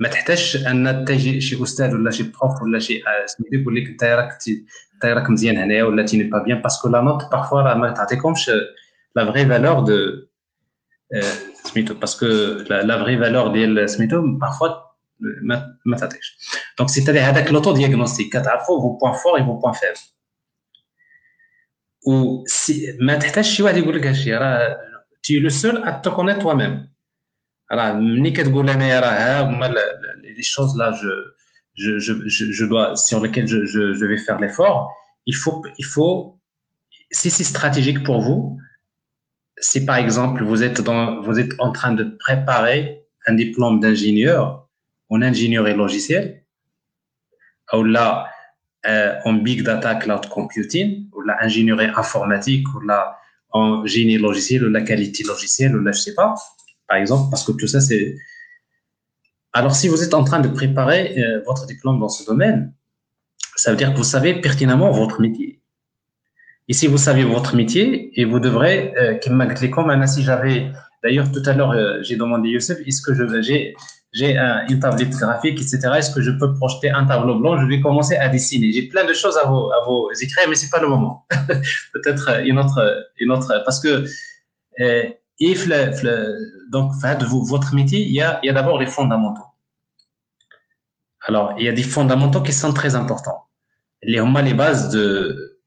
[0.00, 4.04] ما تحتاجش ان تجي شي استاذ ولا شي بروف ولا شي سميتو يقول لك انت
[4.04, 4.38] راك
[5.02, 7.90] انت راك مزيان هنايا ولا تي ني با بيان باسكو لا نوت بارفوا راه ما
[7.90, 8.50] تعطيكمش
[9.16, 9.96] لا فري فالور دو
[11.64, 12.26] سميتو باسكو
[12.70, 14.68] لا فري فالور ديال سميتو بارفوا
[15.20, 16.38] ما ما تعطيكش
[16.78, 20.00] دونك سي تادي هذاك لوتو دياغنوستيك كتعرفوا فو بوان فور اي فو بوان فيبل
[22.06, 22.44] و
[23.00, 24.78] ما تحتاجش شي واحد يقول لك هادشي راه
[25.22, 26.92] تي لو سول ا تو كونيت توا ميم
[27.72, 31.08] راه ملي كتقول انايا راه ها هما لي شوز لا جو
[31.75, 34.93] je, je, je, dois, sur lesquelles je, je, vais faire l'effort,
[35.25, 36.39] il faut, il faut,
[37.11, 38.59] si c'est stratégique pour vous,
[39.57, 44.67] si par exemple vous êtes dans, vous êtes en train de préparer un diplôme d'ingénieur
[45.09, 46.43] en ingénierie logicielle,
[47.71, 48.27] ou là,
[48.85, 53.17] euh, en big data cloud computing, ou la ingénierie informatique, ou là,
[53.51, 56.35] en génie logiciel, ou la qualité logicielle, ou là, je sais pas,
[56.87, 58.15] par exemple, parce que tout ça, c'est...
[59.53, 62.73] Alors, si vous êtes en train de préparer euh, votre diplôme dans ce domaine,
[63.55, 65.61] ça veut dire que vous savez pertinemment votre métier.
[66.67, 69.15] Et si vous savez votre métier, et vous devrez, euh,
[69.71, 70.71] comme si j'avais,
[71.03, 73.75] d'ailleurs tout à l'heure, euh, j'ai demandé Youssef, est-ce que je, j'ai,
[74.11, 75.79] j'ai un, une tablette graphique, etc.
[75.97, 77.59] Est-ce que je peux projeter un tableau blanc?
[77.59, 78.71] Je vais commencer à dessiner.
[78.71, 81.27] J'ai plein de choses à vous, à vous écrire, mais c'est pas le moment.
[81.93, 82.79] Peut-être une autre,
[83.19, 84.05] une autre, parce que
[84.79, 85.03] euh,
[85.39, 85.55] et
[86.69, 89.43] donc, votre métier, il y a, d'abord les fondamentaux.
[91.21, 93.47] Alors, il y a des fondamentaux qui sont très importants.
[94.03, 94.19] Les,
[94.53, 95.59] bases de,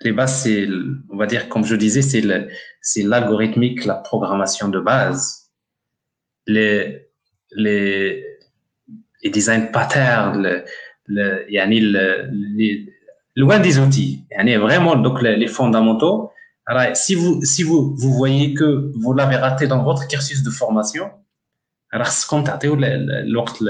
[0.00, 0.68] les bases, c'est,
[1.10, 5.50] on va dire, comme je disais, c'est l'algorithmique, la programmation de base,
[6.46, 7.08] les,
[9.24, 10.64] design patterns, le,
[11.06, 12.92] le, le, les,
[13.36, 14.26] loin des outils.
[14.30, 16.31] Yani vraiment, donc, les, les fondamentaux,
[16.69, 20.49] alors, si vous, si vous, vous voyez que vous l'avez raté dans votre cursus de
[20.49, 21.09] formation,
[21.93, 23.63] alors خصكم تعطيو الوقت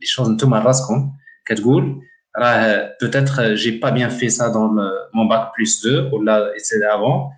[0.00, 1.12] les choses نتوما راسكم
[1.46, 2.02] كتقول
[2.38, 6.50] راه peut-être j'ai pas bien fait ça dans le, mon bac plus 2 ou là
[6.58, 7.30] c'était avant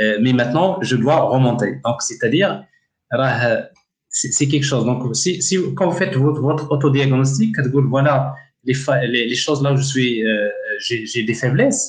[0.00, 2.64] euh, mais maintenant je dois remonter donc c'est-à-dire
[3.12, 3.68] راه
[4.08, 8.76] c'est quelque chose donc si, si quand vous faites votre, votre autodiagnostic كتقول voilà les,
[9.14, 11.84] les, les choses là où je suis euh, j'ai des faiblesses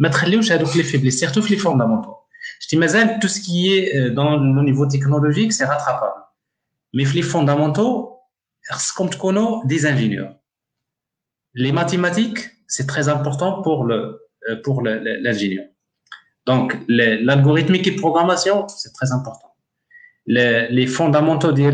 [0.00, 2.14] ما تخليوش هذوك لي فيبليس سيرتو في لي فوندامونتو
[2.58, 6.22] شتي مازال تو سكي دون لو نيفو تكنولوجيك سي راترابابل
[6.94, 8.16] مي في لي فوندامونتو
[8.70, 10.36] خصكم تكونوا دي انجينيور
[11.56, 12.42] les mathématiques
[12.74, 13.98] c'est très important pour le
[14.64, 15.66] pour l'ingénieur
[16.50, 16.66] donc
[17.28, 19.50] l'algorithmique et programmation c'est très important
[20.34, 21.66] les, les fondamentaux de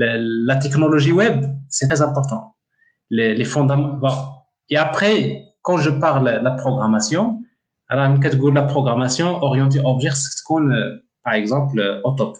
[0.00, 0.08] la,
[0.50, 1.36] la technologie web
[1.68, 2.42] c'est très important
[3.16, 4.16] les, les fondamentaux bon.
[4.68, 5.16] et après
[5.61, 7.41] quand je parle de la programmation,
[7.87, 8.17] alors
[8.53, 10.69] la programmation orientée objet, c'est qu'on,
[11.23, 12.37] par exemple, au top.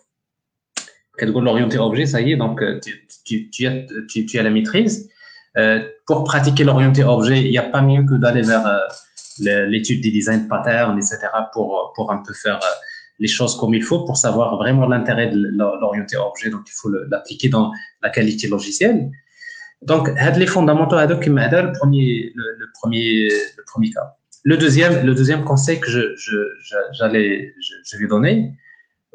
[1.21, 2.63] l'orienté objet, ça y est, donc
[3.25, 5.09] tu, tu, as, la maîtrise.
[5.57, 10.01] Euh, pour pratiquer l'orienté objet, il n'y a pas mieux que d'aller vers euh, l'étude
[10.01, 12.75] des design patterns, etc., pour, un peu faire euh,
[13.19, 15.49] les choses comme il faut, pour savoir vraiment l'intérêt de
[15.81, 16.49] l'orienté objet.
[16.49, 19.11] Donc, il faut l'appliquer dans la qualité logicielle.
[19.81, 20.09] Donc,
[20.39, 20.97] les fondamentaux
[21.63, 24.17] le premier, le, premier, le premier cas.
[24.43, 26.35] Le deuxième, le deuxième conseil que je, je,
[26.91, 27.53] j'allais,
[27.85, 28.53] je, vais donner,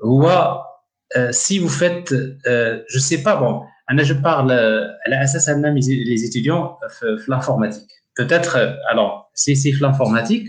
[0.03, 0.27] ou
[1.17, 2.13] euh, si vous faites,
[2.47, 3.63] euh, je sais pas, bon,
[4.05, 7.91] je parle à l'assassin les étudiants euh, l'informatique.
[8.15, 10.49] Peut-être, euh, alors, si c'est l'informatique,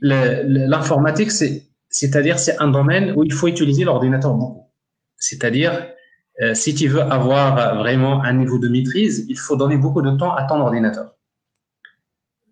[0.00, 4.69] l'informatique, c'est, c'est-à-dire, c'est un domaine où il faut utiliser l'ordinateur beaucoup.
[5.20, 5.92] C'est-à-dire,
[6.42, 10.10] euh, si tu veux avoir vraiment un niveau de maîtrise, il faut donner beaucoup de
[10.16, 11.14] temps à ton ordinateur.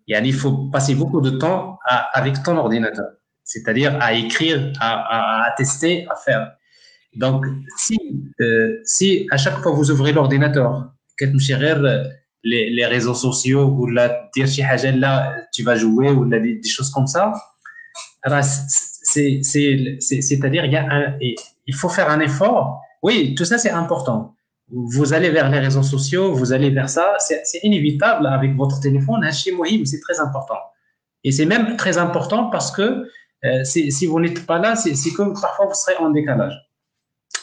[0.07, 1.77] Et il faut passer beaucoup de temps
[2.13, 3.09] avec ton ordinateur,
[3.43, 6.53] c'est-à-dire à écrire, à, à, à, tester, à faire.
[7.15, 7.45] Donc,
[7.77, 7.97] si,
[8.41, 10.91] euh, si à chaque fois vous ouvrez l'ordinateur,
[12.43, 14.47] les, les réseaux sociaux ou la dire
[14.95, 17.33] là tu vas jouer ou des, des choses comme ça
[19.09, 21.17] c'est c'est à dire il y a un,
[21.68, 24.34] il faut faire un effort oui tout ça c'est important
[24.68, 29.20] vous allez vers les réseaux sociaux vous allez vers ça c'est inévitable avec votre téléphone
[29.32, 30.60] c'est très important
[31.22, 33.06] et c'est même très important parce que
[33.44, 36.56] euh, si vous n'êtes pas là c'est que parfois vous serez en décalage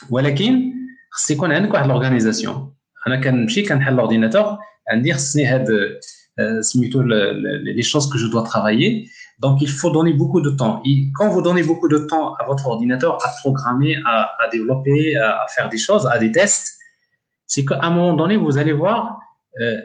[0.10, 0.74] ولكن
[1.16, 2.74] c'est qu'on a une l'organisation
[3.08, 4.58] انا كنمشي كنحل l'ordinateur
[4.96, 9.10] dire c'est plutôt les choses que je dois travailler.
[9.39, 10.81] Donc, il faut donner beaucoup de temps.
[10.87, 15.47] Et quand vous donnez beaucoup de temps à votre ordinateur à programmer, à, développer, à,
[15.55, 16.79] faire des choses, à des tests,
[17.47, 19.21] c'est qu'à un moment donné, vous allez voir,
[19.61, 19.81] euh,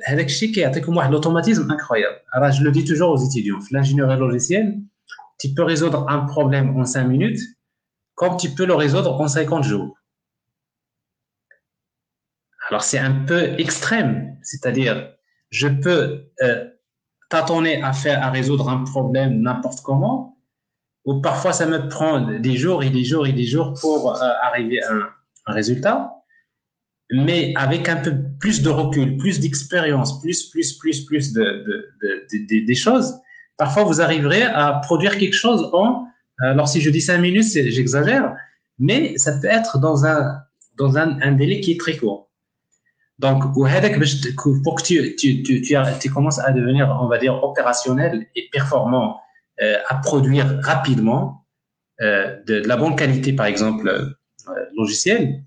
[1.10, 2.22] l'automatisme incroyable.
[2.32, 4.78] Alors, je le dis toujours aux étudiants, l'ingénierie logicielle,
[5.40, 7.40] tu peux résoudre un problème en 5 minutes,
[8.16, 9.98] comme tu peux le résoudre en 50 jours.
[12.70, 15.14] Alors, c'est un peu extrême, c'est-à-dire,
[15.50, 16.71] je peux euh,
[17.32, 20.38] tâtonner à faire, à résoudre un problème n'importe comment,
[21.06, 24.30] ou parfois ça me prend des jours et des jours et des jours pour euh,
[24.44, 25.10] arriver à un,
[25.48, 26.14] résultat,
[27.12, 32.28] mais avec un peu plus de recul, plus d'expérience, plus, plus, plus, plus de, de,
[32.32, 33.20] de, des choses,
[33.58, 36.06] parfois vous arriverez à produire quelque chose en,
[36.44, 38.36] euh, alors si je dis cinq minutes, j'exagère,
[38.78, 40.42] mais ça peut être dans un,
[40.78, 42.31] dans un délai qui est très court.
[43.22, 43.68] Donc, pour
[44.76, 44.84] que
[46.02, 49.22] tu, commences à devenir, on va dire, opérationnel et performant,
[49.62, 51.46] euh, à produire rapidement
[52.02, 54.10] euh, de, la bonne qualité, par exemple, euh,
[54.76, 55.44] logicielle,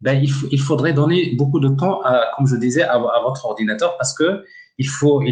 [0.00, 2.02] ben, il, faudrait donner beaucoup de temps,
[2.36, 4.44] comme je disais, à, votre ordinateur parce que
[4.78, 5.22] il faut,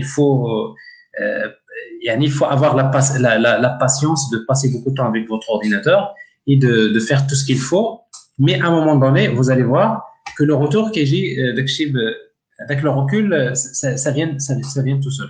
[2.44, 6.14] avoir la, patience de passer beaucoup de temps avec votre ordinateur
[6.48, 8.00] et de faire tout ce qu'il faut.
[8.38, 12.14] Mais à un moment donné, vous allez voir, que le retour que j'ai euh, euh,
[12.58, 15.28] avec le recul, euh, ça, vient, ça, vient tout seul.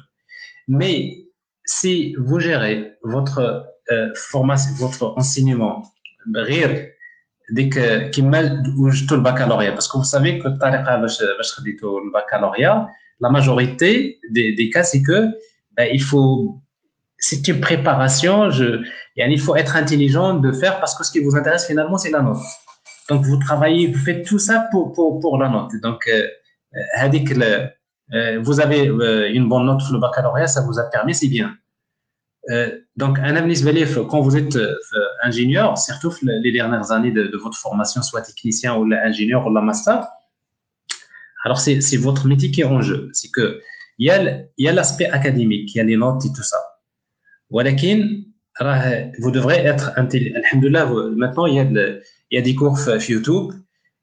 [0.68, 1.26] Mais
[1.64, 3.66] si vous gérez votre
[4.14, 5.82] formation, votre enseignement,
[6.34, 6.86] rire,
[7.50, 12.88] dès que qui mêle le baccalauréat, parce que vous savez que le baccalauréat,
[13.20, 15.28] la majorité des, cas, c'est que
[15.76, 16.60] ben, il faut,
[17.18, 18.50] c'est une préparation.
[19.16, 22.22] Il faut être intelligent de faire parce que ce qui vous intéresse finalement, c'est la
[22.22, 22.38] note.
[23.08, 25.72] Donc, vous travaillez, vous faites tout ça pour, la note.
[25.82, 26.26] Donc, euh,
[26.74, 27.68] euh,
[28.14, 28.84] euh, vous avez
[29.32, 31.56] une bonne note pour le baccalauréat, ça vous a permis, c'est bien.
[32.96, 33.56] donc, un avenir
[34.08, 34.58] quand vous êtes
[35.22, 40.06] ingénieur, surtout les dernières années de, votre formation, soit technicien ou ingénieur ou la master,
[41.44, 43.08] alors c'est votre métier qui est en jeu.
[43.12, 43.60] C'est que
[43.98, 44.06] il
[44.58, 46.58] y a l'aspect académique, il y a les notes et tout ça.
[47.50, 50.38] vous devrez être intelligent.
[50.44, 52.02] Alhamdulillah, maintenant, il y a le,
[52.32, 53.52] il y a des cours sur YouTube,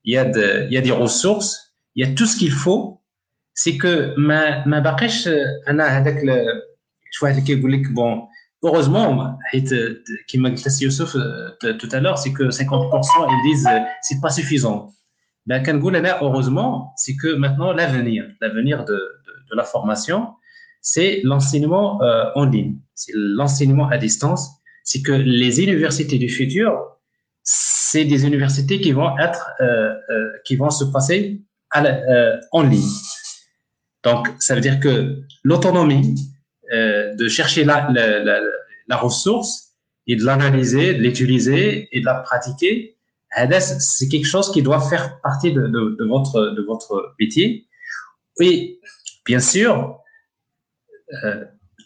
[0.03, 3.01] il y a, des ressources, il y a tout ce qu'il faut.
[3.55, 5.27] C'est que ma, ma baqash,
[5.65, 6.63] ana avec le,
[7.11, 8.27] je vois que bon,
[8.61, 9.37] heureusement,
[10.27, 11.17] qui m'a dit Youssef
[11.79, 13.67] tout à l'heure, c'est que 50% ils disent
[14.03, 14.93] c'est pas suffisant.
[15.47, 15.63] Ben,
[16.21, 20.35] heureusement, c'est que maintenant l'avenir, l'avenir de, de, la formation,
[20.79, 24.51] c'est l'enseignement euh, en ligne, c'est l'enseignement à distance,
[24.83, 26.99] c'est que les universités du futur
[27.91, 32.63] c'est des universités qui vont être, euh, euh, qui vont se passer à euh, en
[32.63, 32.93] ligne.
[34.03, 36.15] Donc, ça veut dire que l'autonomie
[36.71, 39.73] de chercher la, la, ressource
[40.05, 42.95] et de l'analyser, de l'utiliser et de la pratiquer,
[43.59, 45.61] c'est quelque chose qui doit faire partie de,
[46.07, 47.67] votre, de votre métier.
[48.39, 48.79] Et
[49.25, 49.99] bien sûr,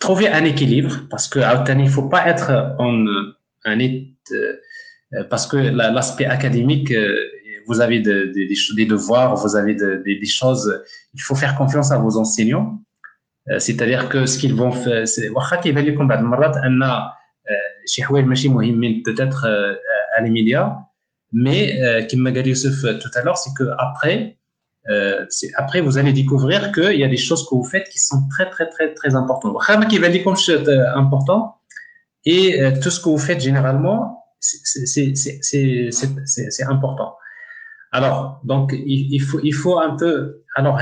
[0.02, 1.40] trouver un équilibre parce que
[1.80, 3.06] il faut pas être en
[3.64, 3.80] un,
[5.30, 7.16] parce que l'aspect académique, euh,
[7.68, 8.32] vous avez des,
[8.76, 10.82] des, devoirs, vous avez des, choses.
[11.14, 12.82] Il faut faire confiance à vos enseignants.
[13.50, 15.30] Euh, c'est-à-dire que ce qu'ils vont faire, c'est
[19.04, 19.46] peut-être
[20.18, 20.78] à l'immédiat,
[21.32, 24.38] mais comme m'a Youssef tout à l'heure, c'est que après,
[24.90, 25.26] euh,
[25.56, 28.50] après vous allez découvrir qu'il y a des choses que vous faites qui sont très
[28.50, 29.56] très très très importantes.
[30.96, 31.58] important
[32.26, 34.23] et tout ce que vous faites généralement
[36.26, 37.16] c'est important.
[37.92, 40.44] Alors, donc, il, faut, il faut un peu.
[40.56, 40.78] Alors,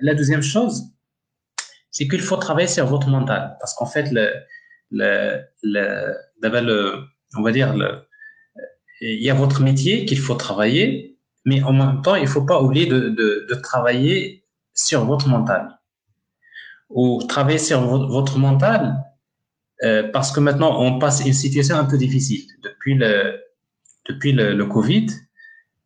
[0.00, 0.84] la deuxième chose,
[1.90, 3.56] c'est qu'il faut travailler sur votre mental.
[3.60, 4.30] Parce qu'en fait, le,
[4.90, 7.04] le, le,
[7.36, 8.06] on va dire, le,
[9.00, 12.44] il y a votre métier qu'il faut travailler, mais en même temps, il ne faut
[12.44, 14.44] pas oublier de, de, travailler
[14.74, 15.78] sur votre mental.
[16.90, 19.04] Ou travailler sur votre mental,
[19.84, 22.46] euh, parce que maintenant, on passe une situation un peu difficile.
[22.62, 23.40] Depuis le,
[24.08, 25.06] depuis le, Covid,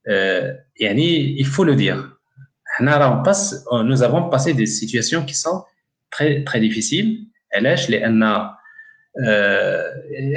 [0.09, 2.17] euh, il faut le dire.
[2.81, 5.65] nous avons passé des situations qui sont
[6.11, 7.27] très, très difficiles.
[9.19, 9.83] Euh,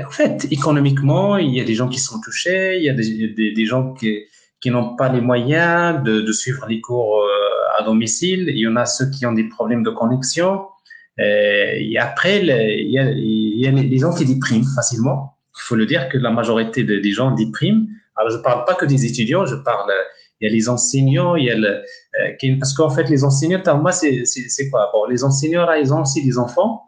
[0.05, 3.65] en fait, économiquement, il y a des gens qui sont touchés, il y a des,
[3.65, 4.25] gens qui,
[4.59, 8.49] qui n'ont pas les moyens de, de, suivre les cours euh, à domicile.
[8.49, 10.65] Il y en a ceux qui ont des problèmes de connexion.
[11.19, 15.37] Euh, et après, il, y a, y a les gens qui dépriment facilement.
[15.57, 17.87] Il faut le dire que la majorité des gens dépriment.
[18.15, 19.91] Alors, je parle pas que des étudiants, je parle
[20.41, 21.83] il y a les enseignants, il y a le,
[22.19, 24.89] euh, parce qu'en fait, les enseignants, moi, c'est quoi?
[24.93, 26.83] Bon, les enseignants, là, ils ont aussi des enfants,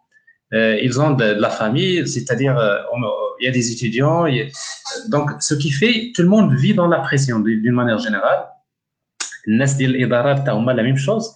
[0.53, 2.77] euh, ils ont de, la famille, c'est-à-dire, euh,
[3.39, 4.25] il y a des étudiants.
[5.09, 8.47] donc, ce qui fait, tout le monde vit dans la pression d'une manière générale.
[10.73, 11.33] la même chose.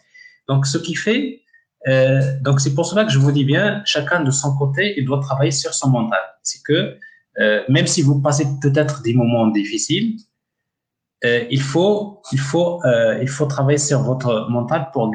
[0.48, 1.41] Donc, ce qui fait,
[1.88, 5.06] euh, donc c'est pour cela que je vous dis bien, chacun de son côté, il
[5.06, 6.20] doit travailler sur son mental.
[6.44, 6.98] C'est que
[7.40, 10.18] euh, même si vous passez peut-être des moments difficiles,
[11.24, 12.82] euh, il faut, il faut,
[13.22, 15.12] il faut travailler sur votre mental pour,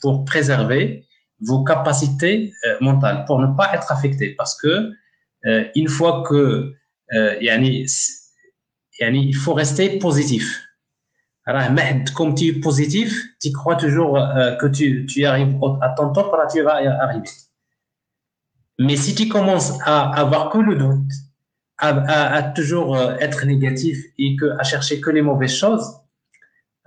[0.00, 1.06] pour, préserver
[1.40, 4.34] vos capacités mentales, pour ne pas être affecté.
[4.36, 4.90] Parce que
[5.74, 6.72] une fois que,
[7.12, 7.86] yani,
[8.98, 10.63] yani, il faut rester positif.
[12.14, 16.30] Comme tu es positif, tu crois toujours euh, que tu, tu arrives à ton temps,
[16.50, 17.28] tu vas arriver.
[18.78, 21.12] Mais si tu commences à avoir que le doute,
[21.78, 26.00] à, toujours euh, être négatif et que, à chercher que les mauvaises choses,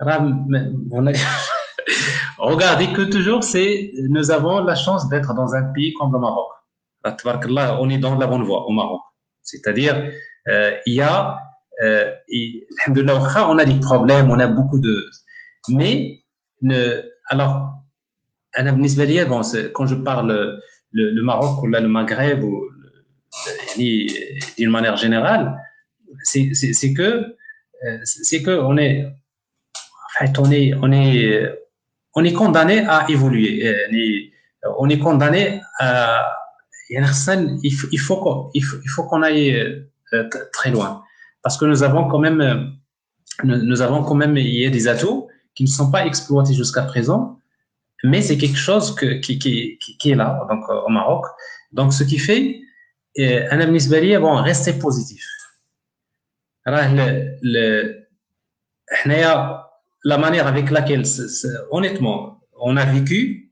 [2.38, 6.48] regardez que toujours, c'est, nous avons la chance d'être dans un pays comme le Maroc.
[7.04, 9.02] On est dans la bonne voie au Maroc.
[9.42, 10.10] C'est-à-dire,
[10.48, 11.38] euh, il y a,
[11.82, 12.10] euh,
[13.48, 15.08] on a des problèmes, on a beaucoup de,
[15.68, 16.22] mais,
[16.62, 17.74] ne, alors,
[19.26, 19.42] bon,
[19.72, 20.60] quand je parle
[20.92, 22.64] le, Maroc ou là, le Maghreb ou
[23.76, 25.56] d'une manière générale,
[26.24, 26.48] c'est
[26.94, 27.36] que
[28.04, 28.50] c'est que
[30.18, 31.48] fait on est on est
[32.14, 33.72] on est condamné à évoluer.
[34.78, 36.26] On est condamné à
[36.90, 39.84] il faut qu'on aille
[40.14, 41.04] euh, très loin
[41.42, 42.64] parce que nous avons quand même, euh,
[43.44, 46.82] nous, avons quand même il y a des atouts qui ne sont pas exploités jusqu'à
[46.82, 47.40] présent,
[48.04, 51.26] mais c'est quelque chose qui, est là, donc euh, au Maroc.
[51.72, 52.60] Donc, ce qui fait,
[53.18, 55.24] un euh, bon, rester positif.
[56.66, 58.06] Le, le,
[60.04, 61.04] la manière avec laquelle,
[61.70, 63.50] honnêtement, on a vécu,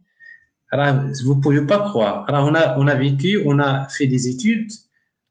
[0.73, 2.27] vous ne pouvez pas croire.
[2.29, 4.71] On a, on a vécu, on a fait des études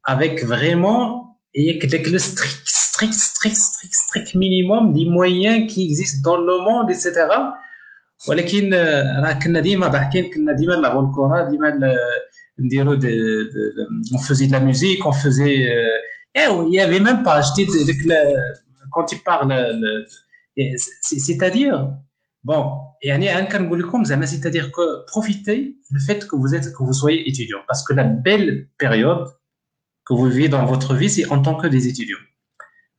[0.04, 1.25] avec vraiment
[1.55, 6.57] et avec le strict strict strict strict strict minimum des moyens qui existent dans le
[6.67, 7.07] monde etc
[8.29, 8.75] ولكن
[9.25, 11.95] راه كنا ديما ضاحكين كنا ديما نلعبوا الكره ديما
[14.13, 15.71] on faisait de la musique, on faisait.
[15.73, 15.99] Euh,
[16.35, 17.43] eh, il n'y avait même pas.
[18.93, 20.07] Quand tu parles,
[21.11, 21.93] c'est-à-dire,
[22.45, 27.95] bon, c'est-à-dire que profitez du fait que vous êtes, que vous soyez étudiant, parce que
[27.95, 29.27] la belle période
[30.06, 32.18] que vous vivez dans votre vie, c'est en tant que des étudiants.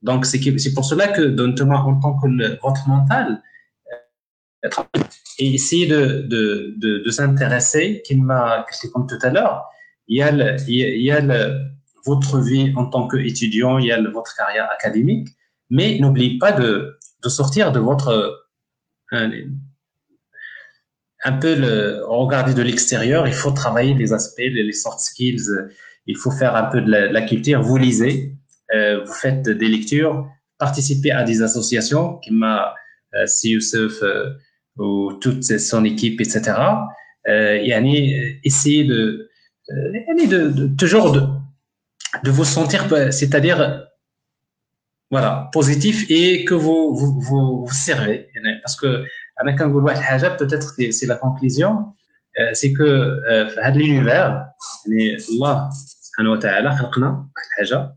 [0.02, 3.43] Donc, c'est pour cela que, notamment en tant que votre mental,
[5.39, 8.02] et essayer de, de, de, de s'intéresser,
[8.93, 9.65] comme tout à l'heure,
[10.09, 11.60] il y a, le, il y a le,
[12.05, 15.28] votre vie en tant qu'étudiant, il y a le, votre carrière académique,
[15.70, 18.47] mais n'oubliez pas de, de sortir de votre
[19.12, 19.31] un,
[21.25, 23.26] un peu le regarder de l'extérieur.
[23.26, 25.51] Il faut travailler les aspects, les, soft skills.
[26.07, 27.62] Il faut faire un peu de la, culture.
[27.62, 28.35] Vous lisez,
[28.75, 30.28] euh, vous faites des lectures,
[30.59, 32.75] participez à des associations qui m'a
[33.15, 34.31] euh, si Youssef euh,
[34.76, 36.59] ou toute son équipe, etc.
[37.28, 39.31] Euh, yani, essayer de,
[39.68, 41.23] de, toujours de,
[42.25, 43.86] de vous sentir, c'est-à-dire,
[45.10, 48.28] voilà, positif et que vous vous, vous, vous servez.
[48.62, 49.05] Parce que,
[50.39, 51.94] peut-être c'est la conclusion,
[52.52, 53.18] c'est que
[53.70, 54.49] l'univers,
[54.86, 55.70] Allah
[56.17, 57.95] سبحانه وتعالى خلقنا واحد الحاجة.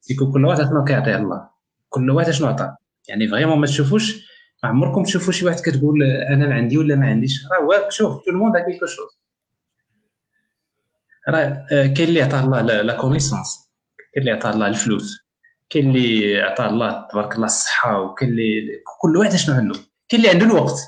[0.00, 1.48] سيكو كل واحد عطانا كيعطيه الله.
[1.88, 2.76] كل واحد شنو عطاه
[3.08, 4.30] يعني فريمون ما تشوفوش
[4.62, 7.46] ما عمركم تشوفوا شي واحد كتقول أنا عندي ولا ما عنديش.
[7.52, 9.20] راه شوف تو الموند كيلكو شوز
[11.28, 13.70] راه كاين اللي عطاه الله لا كونيسونس
[14.14, 15.18] كاين اللي عطاه الله الفلوس.
[15.70, 18.00] كاين اللي عطاه الله تبارك الله الصحة.
[18.00, 19.74] وكاين اللي كل واحد شنو عنده؟
[20.08, 20.78] كاين اللي عنده الوقت.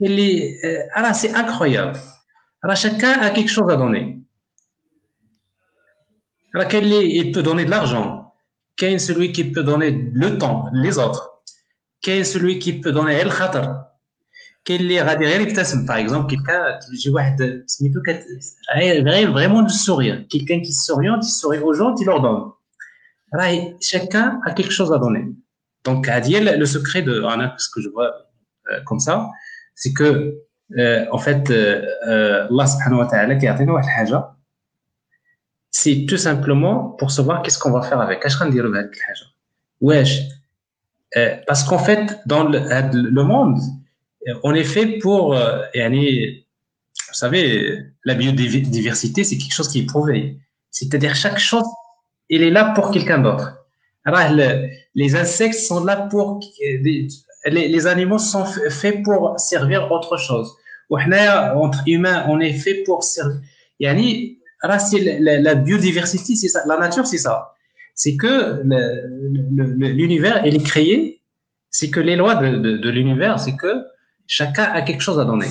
[0.00, 0.54] كاين اللي
[0.96, 1.98] راه سي انكرويابل
[2.64, 4.17] راه شاكان ا كيك شوز ا دوني
[6.54, 8.34] il peut donner de l'argent?
[8.76, 11.42] Quel est celui qui peut donner le temps, les autres.
[12.00, 13.86] Quel est celui qui peut donner le khatar?
[14.64, 15.46] Quel les radires
[15.86, 16.78] par exemple, quelqu'un,
[19.26, 20.24] vraiment du sourire.
[20.28, 22.52] Quelqu'un qui s'oriente, il sourit aux gens, il leur donne.
[23.80, 25.24] Chacun a quelque chose à donner.
[25.84, 28.12] Donc, Adiel, le secret de ah, Rana, ce que je vois
[28.70, 29.30] euh, comme ça,
[29.74, 30.34] c'est que,
[30.76, 34.37] euh, en fait, euh, Allah subhanahu wa ta'ala, qui a donné une chose,
[35.70, 38.24] c'est tout simplement pour savoir qu'est-ce qu'on va faire avec.
[39.80, 40.22] Wesh.
[41.46, 43.58] Parce qu'en fait, dans le, monde,
[44.42, 50.38] on est fait pour, vous savez, la biodiversité, c'est quelque chose qui est prouvé.
[50.70, 51.64] C'est-à-dire chaque chose,
[52.28, 53.54] il est là pour quelqu'un d'autre.
[54.94, 56.40] Les insectes sont là pour
[57.46, 60.54] les, animaux sont faits pour servir autre chose.
[60.90, 63.40] Entre humains, on est fait pour servir.
[64.62, 66.62] La, la biodiversité, c'est ça.
[66.66, 67.54] La nature, c'est ça.
[67.94, 71.20] C'est que l'univers, il est créé.
[71.70, 73.84] C'est que les lois de, l'univers, c'est que
[74.26, 75.48] chacun a quelque chose à donner.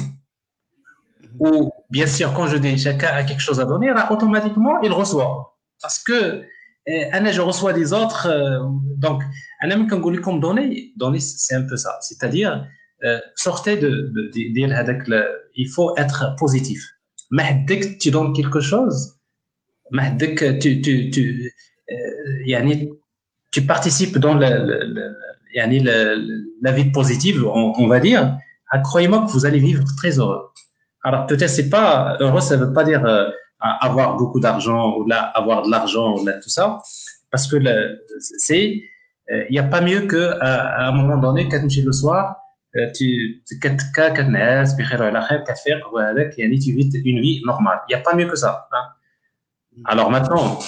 [1.40, 5.58] Ou, bien sûr, quand je dis chacun a quelque chose à donner, automatiquement, il reçoit.
[5.82, 6.42] Parce que,
[6.90, 8.28] euh, je reçois des autres.
[8.28, 8.60] Euh,
[8.96, 9.24] donc,
[9.60, 11.98] ami comme comme donner, donner c'est un peu ça.
[12.02, 12.66] C'est-à-dire,
[13.04, 16.82] euh, sortez de, de, de, il faut être positif.
[17.32, 19.18] Que tu donnes quelque chose,
[19.92, 21.54] que tu, tu, tu,
[21.92, 22.86] euh,
[23.52, 25.16] tu participes dans le, le,
[25.54, 28.38] le, la vie positive, on, va dire,
[28.72, 30.52] ah, croyez-moi que vous allez vivre très heureux.
[31.04, 35.22] Alors peut-être c'est pas heureux, ça veut pas dire euh, avoir beaucoup d'argent ou là
[35.36, 36.82] avoir de l'argent ou là tout ça,
[37.30, 37.58] parce que
[38.20, 38.82] c'est
[39.30, 42.38] il n'y a pas mieux que à, un moment donné quand tu le soir
[43.61, 47.95] كتكا كتنعس بخير وعلى خير كتفيق وهذاك يعني tu vis une vie normale il n'y
[47.95, 48.85] a pas mieux que ça hein.
[49.85, 50.59] alors maintenant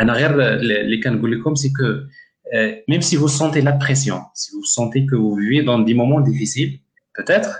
[0.00, 2.06] en arrière les كنقول c'est que
[2.88, 6.20] même si vous sentez la pression si vous sentez que vous vivez dans des moments
[6.20, 6.80] difficiles
[7.14, 7.52] peut-être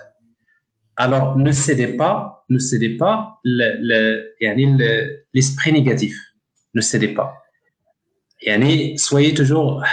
[0.97, 3.41] alors ne cédez pas ne cédez pas
[5.35, 6.15] l'esprit négatif
[6.75, 7.31] ne cédez pas
[8.43, 9.85] يعني soyez toujours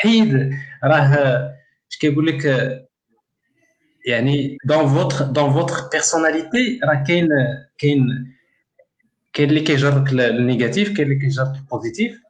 [0.00, 0.50] حيد
[0.84, 1.12] راه
[1.90, 2.46] اش كيقول لك
[4.06, 7.28] يعني dans votre dans votre personnalité راه كاين
[7.78, 8.26] كاين
[9.32, 12.20] كاين اللي كيجرك النيجاتيف كاين اللي كيجرك البوزيتيف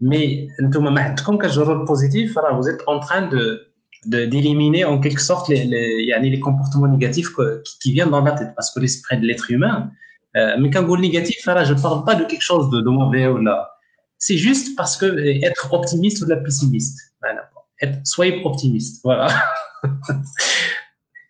[0.00, 3.66] مي انتم ما حدكم كتجروا البوزيتيف راه vous êtes en train de
[4.06, 8.24] d'éliminer en quelque sorte les, les, يعني les comportements négatifs que, qui, qui viennent dans
[8.24, 9.90] la tête parce que l'esprit de l'être humain
[10.36, 13.26] euh, mais quand vous négatif là je parle pas de quelque chose de, de mauvais
[13.26, 13.56] ou là
[14.18, 15.06] c'est juste parce que
[15.48, 17.42] être optimiste ou de la pessimiste voilà.
[17.82, 19.26] être, soyez optimiste voilà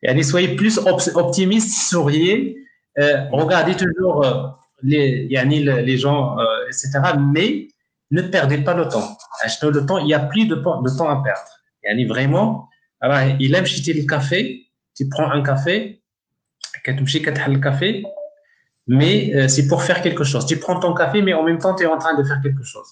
[0.04, 2.58] Et soyez plus optimiste, souriez,
[3.00, 4.48] euh, regardez toujours euh,
[4.84, 7.00] les, gens, euh, etc.
[7.20, 7.68] Mais
[8.10, 9.18] ne perdez pas le temps.
[9.62, 11.50] Le temps, il n'y a plus de, de temps à perdre.
[11.84, 16.02] Yani vraiment, alors, il aime acheter le café, tu prends un café,
[16.86, 18.04] le café,
[18.88, 20.46] mais c'est pour faire quelque chose.
[20.46, 22.64] Tu prends ton café, mais en même temps, tu es en train de faire quelque
[22.64, 22.88] chose.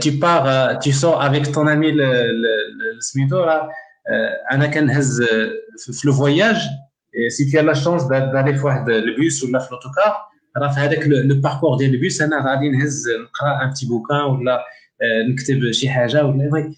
[0.00, 3.70] tu pars, tu sors avec ton ami le, le, le, là,
[4.51, 5.21] انا كنهز
[5.77, 6.57] في لو فواياج
[7.27, 10.15] سي في لا شونس دالي في واحد البيس ولا في لوتوكار
[10.57, 14.63] راه في هذاك لو باركور ديال البيس انا غادي نهز نقرا ان بتي بوكان ولا
[15.29, 16.73] نكتب شي حاجه ولا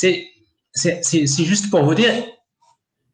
[0.00, 0.24] سي
[0.72, 2.34] سي سي سي جوست بور فو دير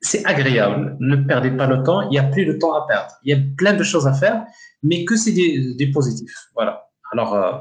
[0.00, 0.96] c'est agréable.
[1.00, 2.02] Ne perdez pas le temps.
[2.02, 3.12] Il n'y a plus de temps à perdre.
[3.22, 4.44] Il y a plein de choses à faire,
[4.82, 6.34] mais que c'est des, des positifs.
[6.54, 6.88] Voilà.
[7.12, 7.52] Alors, euh,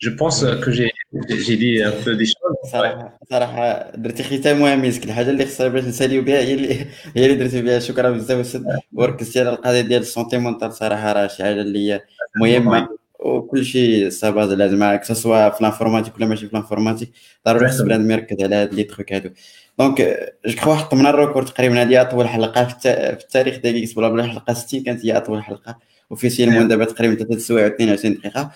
[0.00, 4.88] Je pense que j'ai جي دي ان بو دي شوز صراحة صراحة درتي ختام مهم
[4.88, 7.78] مسك الحاجة اللي خصها باش نساليو بها هي اللي هي اللي درتي بها.
[7.78, 8.62] شكرا بزاف
[8.92, 10.72] وركزتي على القضية ديال السونتي مونتال.
[10.72, 12.00] صراحة راه شي حاجة اللي هي
[12.40, 12.88] مهمة.
[13.20, 17.12] وكل شيء ساباز لازم كسوا في لانفورماتيك ولا ماشي في لانفورماتيك
[17.46, 19.30] ضروري خص بنادم يركز على هاد لي تروك هادو.
[19.78, 20.00] دونك
[20.46, 22.88] جو كخوا حطمنا الريكورد تقريبا هذه أطول حلقة في
[23.24, 25.78] التاريخ ديال إكس بلا بلا حلقة 60 كانت هي أطول حلقة.
[26.10, 28.52] وفي سيلمون دابا تقريبا 3 سوايع و 22 دقيقة.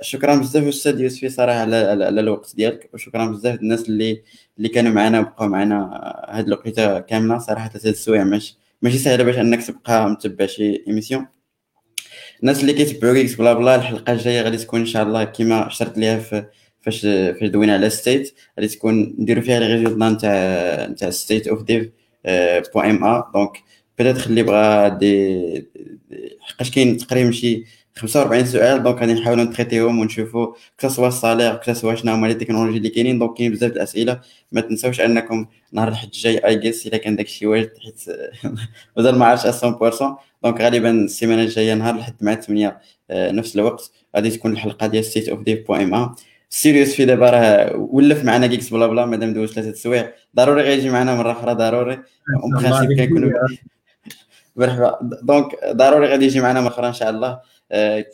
[0.00, 4.22] شكرا بزاف أستاذ يوسفي صراحة على, على, الوقت ديالك وشكرا بزاف الناس اللي
[4.58, 5.90] اللي كانوا معنا وبقاو معنا
[6.28, 7.38] هاد الوقيتة كاملة.
[7.38, 11.26] صراحة ثلاث السوايع ماشي ماشي سهله باش إنك تبقى متبع شي ايميسيون
[12.40, 15.98] الناس اللي كيتبعوا كيكس بلا بلا الحلقة الجاية غادي تكون إن شاء الله كما شرت
[15.98, 16.44] ليها في
[16.80, 17.00] فاش
[17.40, 21.88] فاش دوينا على ستيت غادي تكون نديرو فيها لي ريزولطا نتاع نتاع ستيت اوف ديف
[22.74, 23.52] بو ام ا دونك
[23.98, 25.66] بيتيتر اللي بغا دي
[26.40, 27.64] حقاش كاين تقريبا شي
[27.96, 32.88] 45 سؤال دونك غادي نحاولوا نتريتيهم ونشوفوا كسوا الصالير كسوا شنو هما لي تكنولوجي اللي
[32.88, 34.20] كاينين دونك كاين بزاف الأسئلة.
[34.52, 38.04] ما تنساوش أنكم نهار الحد الجاي اي جيس إلا كان داكشي واجد حيت
[38.96, 43.90] مازال ما عرفتش 100% دونك غالبا السيمانة الجاية نهار الحد مع 8 آه، نفس الوقت.
[44.16, 46.14] غادي تكون الحلقة ديال ستيت اوف ديف بو ام
[46.50, 50.90] سيريوس في دابا راه ولف معنا جيكس بلا بلا مادام دوز ثلاثة سوايع ضروري غيجي
[50.90, 51.94] معنا مرة أخرى ضروري.
[52.42, 53.30] اون برانسيب كنكونوا
[54.56, 54.98] مرحبا.
[55.22, 57.40] دونك ضروري غادي يجي معنا مرة أخرى إن شاء الله.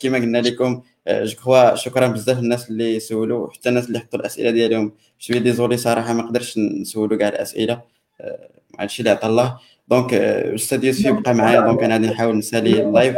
[0.01, 4.51] كما قلنا لكم جو كخوا شكرا بزاف الناس اللي سولوا حتى الناس اللي حطوا الأسئلة
[4.51, 4.93] ديالهم.
[5.19, 7.81] شوية ديزولي صراحة ما قدرتش نسولوا كاع الأسئلة.
[8.21, 9.59] آه، هادشي اللي عطا الله.
[9.87, 11.59] دونك الأستاذ يوسف بقى معايا.
[11.59, 13.15] دونك أنا غادي نحاول نسالي اللايف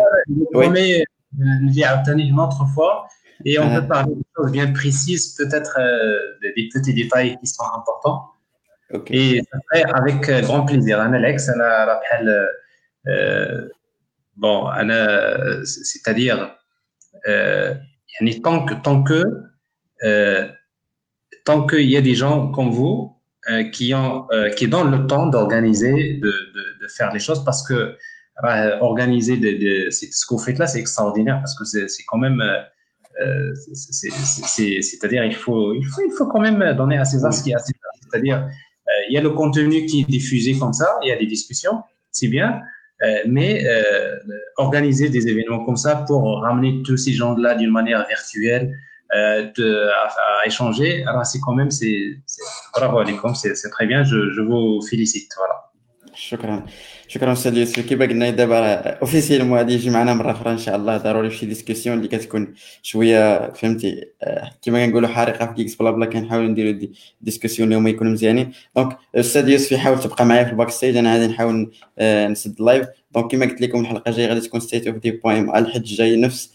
[0.56, 1.04] وي
[1.64, 3.08] نجي عاوتاني une autre fois.
[3.46, 5.76] Et on peut parler de choses bien précises peut-être
[6.58, 8.20] des petits détails qui sont importants.
[8.94, 11.50] أوكي et ça serait avec grand plaisir أنا Alex.
[11.50, 12.48] أنا راه بحال
[14.39, 16.51] bon انا c'est-à-dire
[18.21, 19.23] يعني tant que tant que
[21.45, 23.15] tant qu'il y a des gens comme vous
[23.51, 27.45] euh, qui ont euh, qui donnent le temps d'organiser de, de, de, faire les choses
[27.45, 27.75] parce que
[28.45, 32.17] euh, organiser de, de ce que vous faites là c'est extraordinaire parce que c'est quand
[32.17, 32.43] même
[34.81, 37.55] c'est-à-dire il faut, il faut il faut quand même donner à César ce qui est
[37.55, 38.49] à César c'est-à-dire
[39.09, 41.83] il y a le contenu qui est diffusé comme ça il y a des discussions
[42.11, 42.63] c'est bien
[43.28, 43.66] mais
[44.58, 48.78] organiser des événements comme ça pour ramener tous ces gens là d'une manière virtuelle
[49.14, 52.18] de, à, à, échanger, alors c'est quand même, c'est
[52.76, 53.04] bravo
[53.34, 55.32] c'est très bien, je, je vous félicite.
[55.38, 55.69] Voilà.
[56.20, 56.66] شكرا.
[57.08, 57.80] شكرا أستاذ يوسف.
[57.80, 60.98] كيما قلنا دابا اوفيسيلمون غادي يجي معنا مرة أخرى إن شاء الله.
[60.98, 64.06] ضروري شي ديسكسيون اللي كتكون شوية فهمتي؟
[64.62, 66.92] كيما كنقولوا حريقة في كيكس بلا بلا كنحاولوا نديروا دي
[67.22, 68.52] ديسكسيون اللي هما يكونوا مزيانين.
[68.76, 73.32] دونك أستاذ يوسف يحاول تبقى معايا في الباك ستيج أنا غادي نحاول نسد اللايف دونك
[73.32, 76.54] كيما قلت لكم الحلقة الجاية غادي تكون ستيت اوف دي بوين الحد الجاي نفس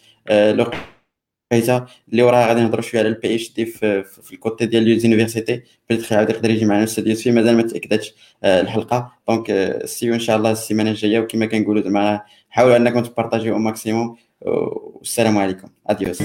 [1.55, 6.12] الوقيته اللي وراها غادي نهضروا شوية على البي اتش دي في, الكوتي ديال ليزونيفرسيتي بيتيت
[6.12, 9.12] عاود يقدر يجي معنا الاستاذ يوسفي مازال ما تاكدتش الحلقة.
[9.28, 14.16] دونك سيو إن شاء الله السيمانة الجاية وكما كنقولوا زعما حاولوا أنكم تبارطاجيو أو ماكسيموم
[14.41, 15.68] والسلام عليكم.
[15.86, 16.23] اديوس